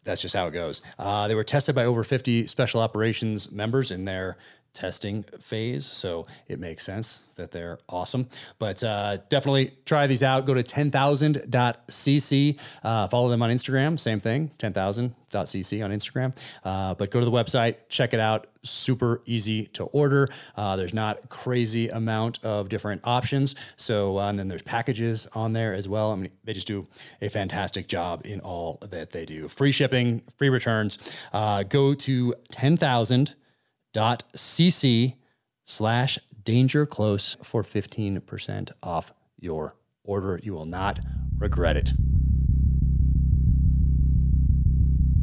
that's 0.04 0.22
just 0.22 0.34
how 0.34 0.46
it 0.46 0.52
goes. 0.52 0.82
Uh, 0.98 1.28
they 1.28 1.34
were 1.34 1.44
tested 1.44 1.74
by 1.74 1.84
over 1.84 2.04
50 2.04 2.46
special 2.46 2.80
operations 2.80 3.52
members 3.52 3.90
in 3.90 4.04
their 4.04 4.36
testing 4.72 5.22
phase. 5.40 5.84
So 5.86 6.24
it 6.48 6.58
makes 6.58 6.84
sense 6.84 7.28
that 7.36 7.50
they're 7.50 7.78
awesome. 7.88 8.28
But 8.58 8.82
uh, 8.82 9.18
definitely 9.28 9.72
try 9.84 10.06
these 10.06 10.22
out. 10.22 10.46
Go 10.46 10.54
to 10.54 10.62
10,000.cc. 10.62 12.60
Uh, 12.82 13.08
follow 13.08 13.28
them 13.28 13.42
on 13.42 13.50
Instagram. 13.50 13.98
Same 13.98 14.20
thing, 14.20 14.50
10,000.cc 14.58 15.84
on 15.84 15.90
Instagram. 15.90 16.36
Uh, 16.64 16.94
but 16.94 17.10
go 17.10 17.20
to 17.20 17.26
the 17.26 17.32
website, 17.32 17.76
check 17.88 18.14
it 18.14 18.20
out. 18.20 18.46
Super 18.62 19.20
easy 19.24 19.66
to 19.66 19.84
order. 19.84 20.28
Uh, 20.56 20.76
there's 20.76 20.94
not 20.94 21.28
crazy 21.28 21.88
amount 21.88 22.38
of 22.44 22.68
different 22.68 23.00
options. 23.04 23.56
So, 23.76 24.18
uh, 24.18 24.28
and 24.28 24.38
then 24.38 24.48
there's 24.48 24.62
packages 24.62 25.26
on 25.34 25.52
there 25.52 25.74
as 25.74 25.88
well. 25.88 26.12
I 26.12 26.16
mean, 26.16 26.30
they 26.44 26.52
just 26.52 26.68
do 26.68 26.86
a 27.20 27.28
fantastic 27.28 27.88
job 27.88 28.22
in 28.24 28.40
all 28.40 28.78
that 28.90 29.10
they 29.10 29.24
do. 29.24 29.48
Free 29.48 29.72
shipping, 29.72 30.22
free 30.36 30.48
returns. 30.48 31.16
Uh, 31.32 31.64
go 31.64 31.92
to 31.94 32.34
10,000 32.52 33.34
dot 33.92 34.24
cc 34.34 35.14
slash 35.64 36.18
danger 36.44 36.86
close 36.86 37.36
for 37.42 37.62
15% 37.62 38.72
off 38.82 39.12
your 39.38 39.76
order. 40.04 40.40
You 40.42 40.54
will 40.54 40.66
not 40.66 41.00
regret 41.38 41.76
it. 41.76 41.92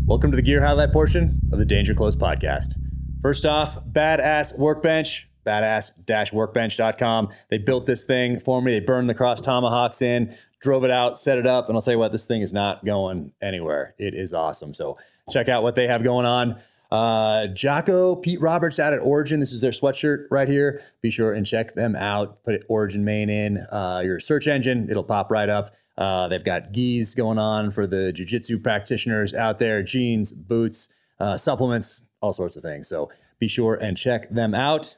Welcome 0.05 0.31
to 0.31 0.35
the 0.35 0.41
gear 0.41 0.65
highlight 0.65 0.91
portion 0.91 1.39
of 1.51 1.59
the 1.59 1.65
Danger 1.65 1.93
Close 1.93 2.15
podcast. 2.15 2.75
First 3.21 3.45
off, 3.45 3.77
Badass 3.91 4.57
Workbench, 4.57 5.29
badass-workbench.com. 5.45 7.29
They 7.49 7.57
built 7.57 7.85
this 7.85 8.05
thing 8.05 8.39
for 8.39 8.61
me. 8.61 8.73
They 8.73 8.79
burned 8.79 9.09
the 9.09 9.13
cross 9.13 9.41
tomahawks 9.41 10.01
in, 10.01 10.35
drove 10.61 10.83
it 10.83 10.91
out, 10.91 11.19
set 11.19 11.37
it 11.37 11.45
up, 11.45 11.67
and 11.67 11.75
I'll 11.75 11.81
tell 11.81 11.93
you 11.93 11.99
what, 11.99 12.11
this 12.11 12.25
thing 12.25 12.41
is 12.41 12.53
not 12.53 12.83
going 12.85 13.31
anywhere. 13.41 13.93
It 13.97 14.13
is 14.13 14.33
awesome. 14.33 14.73
So 14.73 14.97
check 15.29 15.47
out 15.47 15.63
what 15.63 15.75
they 15.75 15.85
have 15.87 16.03
going 16.03 16.25
on. 16.25 16.59
Uh, 16.91 17.47
Jocko, 17.47 18.15
Pete 18.15 18.41
Roberts 18.41 18.79
out 18.79 18.93
at 18.93 18.99
Origin. 18.99 19.39
This 19.39 19.51
is 19.51 19.61
their 19.61 19.71
sweatshirt 19.71 20.25
right 20.31 20.47
here. 20.47 20.81
Be 21.01 21.09
sure 21.09 21.33
and 21.33 21.45
check 21.45 21.75
them 21.75 21.95
out. 21.95 22.43
Put 22.43 22.63
Origin 22.67 23.05
Maine 23.05 23.29
in 23.29 23.57
uh, 23.71 24.01
your 24.03 24.19
search 24.19 24.47
engine, 24.47 24.89
it'll 24.89 25.03
pop 25.03 25.29
right 25.31 25.49
up. 25.49 25.75
Uh, 25.97 26.27
they've 26.29 26.43
got 26.43 26.71
gis 26.71 27.13
going 27.13 27.37
on 27.37 27.71
for 27.71 27.85
the 27.85 28.13
jujitsu 28.15 28.61
practitioners 28.63 29.33
out 29.33 29.59
there, 29.59 29.83
jeans, 29.83 30.31
boots, 30.31 30.87
uh, 31.19 31.37
supplements, 31.37 32.01
all 32.21 32.33
sorts 32.33 32.55
of 32.55 32.63
things. 32.63 32.87
So 32.87 33.09
be 33.37 33.47
sure 33.47 33.75
and 33.75 33.97
check 33.97 34.29
them 34.29 34.55
out. 34.55 34.95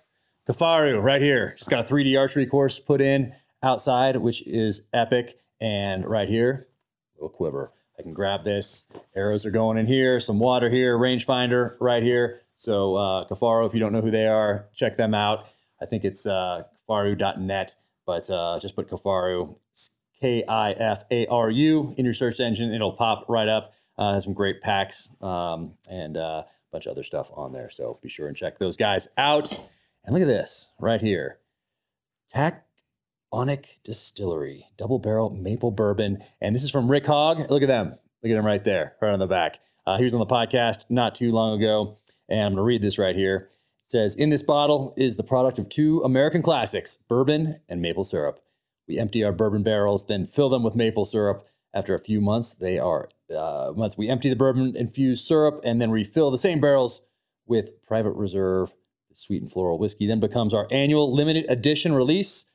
Kifaru, 0.48 1.02
right 1.02 1.22
here, 1.22 1.56
just 1.58 1.70
got 1.70 1.90
a 1.90 1.94
3D 1.94 2.18
archery 2.18 2.46
course 2.46 2.80
put 2.80 3.02
in 3.02 3.34
outside, 3.64 4.16
which 4.16 4.46
is 4.48 4.82
epic. 4.94 5.40
And 5.60 6.06
right 6.06 6.28
here, 6.28 6.68
little 7.16 7.30
quiver. 7.30 7.72
I 8.02 8.04
can 8.04 8.14
grab 8.14 8.44
this. 8.44 8.86
Arrows 9.16 9.46
are 9.46 9.52
going 9.52 9.78
in 9.78 9.86
here, 9.86 10.20
some 10.20 10.40
water 10.40 10.72
here, 10.72 10.98
rangefinder 10.98 11.76
right 11.80 12.02
here. 12.02 12.42
So 12.56 12.96
uh, 12.96 13.28
Kifaru, 13.28 13.68
if 13.68 13.76
you 13.76 13.80
don't 13.80 13.94
know 13.94 14.02
who 14.02 14.10
they 14.10 14.26
are, 14.26 14.66
check 14.74 14.98
them 14.98 15.14
out. 15.14 15.46
I 15.80 15.86
think 15.86 16.04
it's 16.04 16.26
uh, 16.26 16.64
kifaru.net, 16.90 17.76
but 18.08 18.28
uh, 18.32 18.58
just 18.60 18.76
put 18.76 18.90
Kifaru, 18.90 19.56
K-I-F-A-R-U 20.20 21.94
in 21.96 22.06
your 22.06 22.14
search 22.16 22.40
engine. 22.40 22.74
It'll 22.74 22.92
pop 22.92 23.26
right 23.30 23.48
up. 23.48 23.74
Uh, 24.00 24.16
has 24.16 24.24
some 24.24 24.34
great 24.34 24.62
packs 24.62 25.08
um, 25.22 25.76
and 25.88 26.18
uh, 26.18 26.44
a 26.44 26.46
bunch 26.72 26.88
of 26.88 26.94
other 26.94 27.04
stuff 27.04 27.30
on 27.36 27.54
there. 27.54 27.70
So 27.70 28.00
be 28.02 28.10
sure 28.10 28.30
and 28.30 28.36
check 28.36 28.58
those 28.58 28.78
guys 28.78 29.08
out. 29.18 29.52
And 30.06 30.16
look 30.16 30.24
at 30.24 30.28
this 30.28 30.70
right 30.80 31.00
here. 31.02 31.38
Tac 32.30 32.66
Onic 33.34 33.78
Distillery, 33.84 34.68
double 34.78 35.00
barrel 35.00 35.30
maple 35.30 35.72
bourbon. 35.72 36.22
And 36.42 36.54
this 36.54 36.64
is 36.64 36.70
from 36.70 36.92
Rick 36.92 37.06
Hogg. 37.06 37.50
Look 37.50 37.64
at 37.64 37.68
them. 37.68 37.96
Look 38.22 38.32
at 38.32 38.36
them 38.36 38.46
right 38.46 38.64
there, 38.64 38.96
right 39.02 39.14
on 39.14 39.20
the 39.20 39.28
back. 39.28 39.60
Uh, 39.88 39.98
he 39.98 40.04
was 40.04 40.14
on 40.14 40.20
the 40.20 40.26
podcast 40.26 40.86
not 40.90 41.16
too 41.16 41.32
long 41.32 41.58
ago. 41.58 41.98
And 42.28 42.42
I'm 42.42 42.52
going 42.52 42.58
to 42.58 42.64
read 42.64 42.82
this 42.82 42.98
right 42.98 43.16
here. 43.16 43.50
It 43.86 43.92
says 43.92 44.16
In 44.16 44.30
this 44.30 44.44
bottle 44.44 44.94
is 44.98 45.16
the 45.16 45.24
product 45.24 45.60
of 45.60 45.70
two 45.70 46.02
American 46.04 46.42
classics, 46.42 46.98
bourbon 47.08 47.60
and 47.70 47.82
maple 47.82 48.04
syrup. 48.04 48.42
We 48.88 49.00
empty 49.00 49.24
our 49.24 49.32
bourbon 49.32 49.64
barrels, 49.64 50.06
then 50.06 50.26
fill 50.26 50.50
them 50.50 50.64
with 50.64 50.76
maple 50.76 51.06
syrup. 51.06 51.48
After 51.74 51.96
a 51.96 52.00
few 52.00 52.20
months, 52.20 52.54
they 52.54 52.80
are 52.80 53.08
uh. 53.34 53.72
We 53.98 54.10
empty 54.10 54.30
the 54.30 54.36
bourbon 54.36 54.76
infused 54.76 55.26
syrup 55.26 55.62
and 55.64 55.82
then 55.82 55.90
refill 55.90 56.32
the 56.32 56.38
same 56.38 56.60
barrels 56.60 57.02
with 57.46 57.82
Private 57.84 58.12
Reserve, 58.12 58.74
sweet 59.14 59.42
and 59.42 59.50
floral 59.50 59.78
whiskey. 59.78 60.06
Then 60.06 60.20
becomes 60.20 60.54
our 60.54 60.68
annual 60.70 61.14
limited 61.14 61.46
edition 61.50 61.94
release 61.94 62.46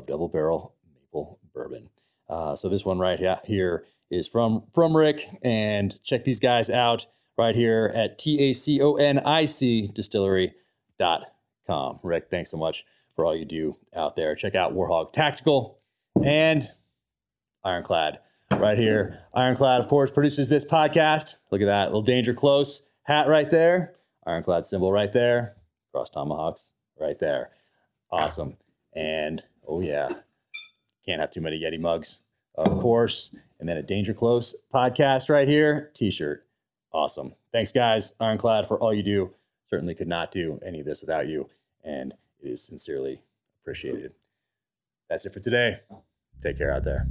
of 0.00 0.06
double 0.06 0.28
barrel 0.28 0.74
maple 0.94 1.38
bourbon. 1.54 1.88
Uh, 2.28 2.56
so 2.56 2.68
this 2.68 2.84
one 2.84 2.98
right 2.98 3.20
here 3.44 3.84
is 4.10 4.26
from 4.26 4.64
from 4.72 4.96
Rick, 4.96 5.28
and 5.42 6.02
check 6.02 6.24
these 6.24 6.40
guys 6.40 6.70
out 6.70 7.06
right 7.38 7.54
here 7.54 7.92
at 7.94 8.18
T-A-C-O-N-I-C 8.18 9.90
distillery.com. 9.94 12.00
Rick, 12.02 12.26
thanks 12.30 12.50
so 12.50 12.56
much 12.56 12.84
for 13.14 13.24
all 13.24 13.36
you 13.36 13.44
do 13.44 13.76
out 13.96 14.16
there. 14.16 14.34
Check 14.34 14.54
out 14.54 14.74
Warhog 14.74 15.12
Tactical 15.12 15.78
and 16.24 16.68
Ironclad 17.64 18.18
right 18.52 18.78
here. 18.78 19.20
Ironclad, 19.34 19.80
of 19.80 19.88
course, 19.88 20.10
produces 20.10 20.48
this 20.48 20.64
podcast. 20.64 21.34
Look 21.50 21.60
at 21.60 21.66
that 21.66 21.86
little 21.86 22.02
danger 22.02 22.34
close 22.34 22.82
hat 23.04 23.28
right 23.28 23.50
there. 23.50 23.94
Ironclad 24.26 24.66
symbol 24.66 24.92
right 24.92 25.12
there. 25.12 25.56
Cross 25.92 26.10
tomahawks 26.10 26.72
right 26.98 27.18
there. 27.18 27.50
Awesome. 28.10 28.56
And 28.94 29.42
Oh 29.70 29.78
yeah, 29.78 30.08
can't 31.06 31.20
have 31.20 31.30
too 31.30 31.40
many 31.40 31.60
Yeti 31.60 31.78
mugs, 31.78 32.18
of 32.56 32.80
course. 32.80 33.30
And 33.60 33.68
then 33.68 33.76
a 33.76 33.82
Danger 33.84 34.12
Close 34.12 34.52
podcast 34.74 35.30
right 35.30 35.46
here, 35.46 35.92
T-shirt, 35.94 36.44
awesome. 36.92 37.34
Thanks 37.52 37.70
guys, 37.70 38.12
Ironclad, 38.18 38.66
for 38.66 38.80
all 38.80 38.92
you 38.92 39.04
do. 39.04 39.30
Certainly 39.68 39.94
could 39.94 40.08
not 40.08 40.32
do 40.32 40.58
any 40.66 40.80
of 40.80 40.86
this 40.86 41.00
without 41.00 41.28
you, 41.28 41.48
and 41.84 42.12
it 42.42 42.48
is 42.48 42.60
sincerely 42.60 43.22
appreciated. 43.62 44.12
That's 45.08 45.24
it 45.24 45.32
for 45.32 45.38
today. 45.38 45.78
Take 46.42 46.58
care 46.58 46.72
out 46.72 46.82
there. 46.82 47.06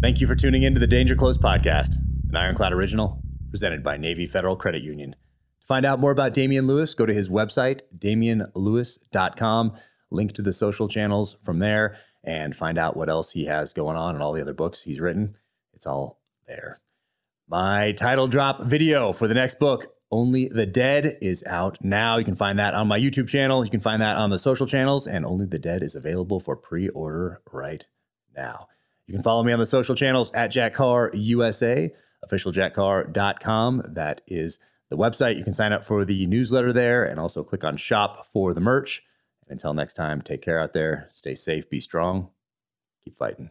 Thank 0.00 0.20
you 0.20 0.28
for 0.28 0.36
tuning 0.36 0.62
in 0.62 0.74
to 0.74 0.80
the 0.80 0.86
Danger 0.86 1.16
Close 1.16 1.36
podcast, 1.36 1.96
an 2.28 2.36
Ironclad 2.36 2.72
original 2.72 3.20
presented 3.50 3.82
by 3.82 3.96
Navy 3.96 4.26
Federal 4.26 4.54
Credit 4.54 4.82
Union. 4.82 5.16
Find 5.72 5.86
out 5.86 6.00
more 6.00 6.10
about 6.10 6.34
Damien 6.34 6.66
Lewis, 6.66 6.92
go 6.92 7.06
to 7.06 7.14
his 7.14 7.30
website, 7.30 7.80
damienlewis.com. 7.96 9.72
Link 10.10 10.32
to 10.34 10.42
the 10.42 10.52
social 10.52 10.86
channels 10.86 11.38
from 11.42 11.60
there 11.60 11.96
and 12.24 12.54
find 12.54 12.76
out 12.76 12.94
what 12.94 13.08
else 13.08 13.30
he 13.30 13.46
has 13.46 13.72
going 13.72 13.96
on 13.96 14.14
and 14.14 14.22
all 14.22 14.34
the 14.34 14.42
other 14.42 14.52
books 14.52 14.82
he's 14.82 15.00
written. 15.00 15.34
It's 15.72 15.86
all 15.86 16.20
there. 16.46 16.78
My 17.48 17.92
title 17.92 18.28
drop 18.28 18.64
video 18.64 19.14
for 19.14 19.26
the 19.26 19.32
next 19.32 19.58
book, 19.58 19.94
Only 20.10 20.50
the 20.50 20.66
Dead, 20.66 21.16
is 21.22 21.42
out 21.46 21.78
now. 21.82 22.18
You 22.18 22.24
can 22.26 22.34
find 22.34 22.58
that 22.58 22.74
on 22.74 22.86
my 22.86 23.00
YouTube 23.00 23.28
channel. 23.28 23.64
You 23.64 23.70
can 23.70 23.80
find 23.80 24.02
that 24.02 24.18
on 24.18 24.28
the 24.28 24.38
social 24.38 24.66
channels, 24.66 25.06
and 25.06 25.24
Only 25.24 25.46
the 25.46 25.58
Dead 25.58 25.82
is 25.82 25.94
available 25.94 26.38
for 26.38 26.54
pre 26.54 26.90
order 26.90 27.40
right 27.50 27.86
now. 28.36 28.68
You 29.06 29.14
can 29.14 29.22
follow 29.22 29.42
me 29.42 29.54
on 29.54 29.58
the 29.58 29.64
social 29.64 29.94
channels 29.94 30.30
at 30.34 30.48
Jack 30.48 30.74
Carr 30.74 31.10
USA, 31.14 31.90
officialjackcarr.com. 32.28 33.84
That 33.94 34.20
is 34.26 34.58
the 34.92 34.98
website. 34.98 35.36
You 35.36 35.44
can 35.44 35.54
sign 35.54 35.72
up 35.72 35.84
for 35.84 36.04
the 36.04 36.26
newsletter 36.26 36.72
there 36.72 37.04
and 37.04 37.18
also 37.18 37.42
click 37.42 37.64
on 37.64 37.76
shop 37.76 38.26
for 38.32 38.54
the 38.54 38.60
merch. 38.60 39.02
And 39.42 39.52
until 39.52 39.74
next 39.74 39.94
time, 39.94 40.20
take 40.20 40.42
care 40.42 40.60
out 40.60 40.74
there. 40.74 41.08
Stay 41.12 41.34
safe, 41.34 41.68
be 41.68 41.80
strong, 41.80 42.28
keep 43.04 43.16
fighting. 43.16 43.50